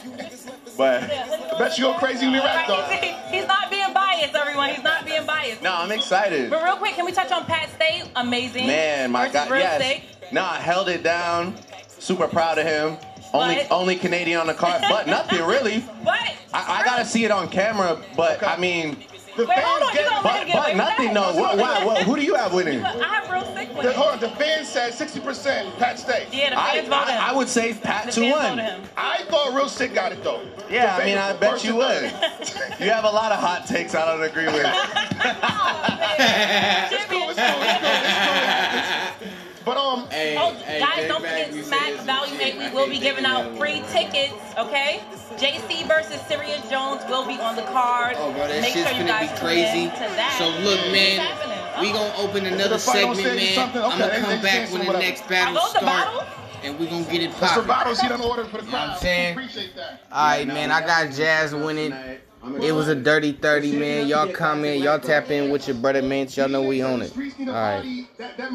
But 0.77 1.03
I 1.05 1.59
Bet 1.59 1.77
you 1.77 1.85
go 1.85 1.95
crazy 1.95 2.27
when 2.27 2.37
you 2.37 2.41
rap 2.41 2.69
though. 2.69 2.83
He's, 2.85 3.15
he's 3.41 3.47
not 3.49 3.69
being 3.69 3.93
biased, 3.93 4.35
everyone. 4.35 4.71
He's 4.71 4.85
not 4.85 5.05
being 5.05 5.27
biased. 5.27 5.61
no, 5.61 5.75
I'm 5.75 5.91
excited. 5.91 6.51
But 6.51 6.63
real 6.63 6.77
quick, 6.77 6.95
can 6.95 7.05
we 7.05 7.11
touch 7.13 7.33
on 7.33 7.45
Pat 7.47 7.69
Stay? 7.75 8.05
Amazing. 8.15 8.69
Man, 8.69 9.11
my 9.11 9.23
Versus 9.27 9.33
God, 9.35 9.51
Real 9.51 9.61
yes. 9.63 9.83
Sick. 9.83 10.33
No, 10.33 10.45
I 10.45 10.59
held 10.59 10.89
it 10.89 11.03
down. 11.03 11.57
Super 11.99 12.29
proud 12.29 12.59
of 12.59 12.67
him. 12.67 12.97
Only, 13.35 13.57
But- 13.57 13.73
only 13.73 13.97
Canadian 13.97 14.39
on 14.41 14.47
the 14.47 14.55
card, 14.55 14.83
but 14.89 15.07
nothing 15.09 15.45
really. 15.45 15.81
What? 16.03 16.35
I, 16.55 16.81
I 16.81 16.85
gotta 16.85 17.05
see 17.05 17.25
it 17.27 17.31
on 17.31 17.49
camera, 17.51 18.01
but 18.17 18.43
I 18.43 18.57
mean, 18.57 18.97
The 19.39 19.47
Wait, 19.47 19.57
hold 19.61 19.83
on. 19.83 19.89
You 19.91 19.95
fans 20.01 20.09
gonna 20.11 20.23
but, 20.25 20.41
him 20.41 20.47
get 20.49 20.57
but 20.57 20.77
nothing. 20.77 21.07
that? 21.07 21.15
No, 21.15 21.41
what, 21.41 21.57
why, 21.59 21.85
what, 21.85 22.03
who 22.03 22.17
do 22.17 22.23
you 22.23 22.35
have 22.35 22.53
winning? 22.53 22.85
I 22.85 22.91
have 23.15 23.31
Real 23.31 23.45
Sikh 23.55 23.69
with 23.69 23.85
The, 23.85 23.93
him. 23.93 23.97
hold 23.97 24.11
on, 24.15 24.19
the 24.19 24.31
fans 24.31 24.69
said 24.69 24.93
60% 24.95 25.79
Pat 25.79 25.97
Stay. 26.01 26.27
Yeah, 26.33 26.51
the 26.51 26.59
I, 26.59 26.73
fans 26.73 26.89
voted 26.89 27.09
him. 27.15 27.21
I, 27.23 27.29
I 27.31 27.33
would 27.37 27.49
say 27.49 27.73
Pat 27.75 28.07
the 28.07 28.11
two 28.13 28.31
one. 28.33 28.59
I 28.97 29.23
thought 29.29 29.55
Real 29.55 29.69
Sikh 29.69 29.95
got 29.95 30.11
it 30.11 30.25
though. 30.25 30.43
Yeah, 30.69 30.97
I 31.01 31.05
mean, 31.05 31.19
I 31.19 31.35
bet 31.35 31.63
you 31.63 31.77
would. 31.77 32.13
You 32.81 32.91
have 32.91 33.05
a 33.05 33.11
lot 33.11 33.31
of 33.33 33.39
hot 33.41 33.67
takes 33.67 33.95
I 33.95 34.05
don't 34.07 34.23
agree 34.23 34.47
with. 34.47 34.65
Oh, 35.41 35.85
it's 36.21 37.05
cool, 37.07 37.31
it's 37.31 37.39
cool, 37.39 37.61
it's 37.61 37.79
cool, 37.79 37.91
it's 37.93 39.19
cool. 39.21 39.48
But 39.69 39.77
um, 39.77 40.07
Hey, 40.09 40.35
Oh, 40.39 40.55
hey, 40.65 40.81
guys, 40.81 41.09
don't 41.09 41.23
back 41.23 41.49
forget 41.49 41.65
Smack 41.67 41.89
this 41.93 42.03
Value 42.05 42.37
shit. 42.39 42.55
8. 42.57 42.59
We 42.59 42.77
will 42.77 42.89
be 42.89 42.99
giving 42.99 43.27
out 43.27 43.43
anymore. 43.43 43.59
free 43.67 43.83
tickets, 43.93 44.33
okay? 44.57 45.01
JC 45.37 45.87
versus 45.87 46.21
Serius 46.23 46.69
Jones 46.71 47.03
will 47.09 47.27
be 47.27 47.39
on 47.39 47.55
the 47.55 47.63
card. 47.63 48.17
Oh, 48.19 48.33
bro, 48.33 48.49
that 48.49 48.63
Make 48.63 48.73
shit's 48.73 48.89
sure 48.89 48.99
you 48.99 49.07
gonna 49.07 49.31
be 49.31 49.39
crazy. 49.39 49.85
in 49.85 49.91
to 49.91 49.99
that. 50.17 50.37
So 50.39 50.49
look, 50.65 50.81
man, 50.91 51.21
happening? 51.21 51.83
we 51.83 51.91
Oh. 51.91 51.93
gonna 51.93 52.29
open 52.29 52.47
another 52.47 52.79
segment, 52.79 53.23
man. 53.23 53.55
something? 53.55 53.83
I'm 53.83 53.99
gonna 53.99 54.19
come 54.21 54.31
they 54.31 54.43
back 54.43 54.71
when 54.73 54.81
the 54.81 54.87
whatever. 54.87 55.05
next 55.05 55.29
battle 55.29 55.59
Are 55.59 55.61
those 55.61 55.73
the 55.75 55.81
start, 55.81 56.27
and 56.65 56.79
we 56.79 56.87
gonna 56.87 57.05
get 57.05 57.21
it 57.23 57.25
It's 57.27 57.39
the 57.41 57.47
popping. 57.47 57.67
battles 57.67 58.01
he 58.01 58.09
done 58.09 58.21
ordered 58.23 58.47
for 58.49 58.57
the 58.63 58.67
crowd. 58.67 58.91
I'm 58.93 58.99
saying? 58.99 59.33
Appreciate 59.35 59.77
that. 59.77 60.01
All 60.11 60.27
right, 60.29 60.47
man. 60.47 60.73
I 60.73 60.81
got 60.81 61.13
Jazz 61.13 61.55
winning. 61.55 61.95
It 62.63 62.71
was 62.73 62.87
a 62.89 62.95
dirty 62.95 63.33
30, 63.33 63.73
man. 63.73 64.07
Y'all 64.07 64.29
comment. 64.33 64.81
Y'all 64.81 65.01
tap 65.01 65.29
in 65.31 65.51
with 65.51 65.67
your 65.67 65.77
brother, 65.77 66.03
man. 66.03 66.29
Y'all 66.31 66.49
know 66.49 66.63
we 66.63 66.83
own 66.85 67.03
it. 67.03 67.13
All 67.17 67.47
right. 67.53 68.07
That- 68.17 68.37
that 68.39 68.47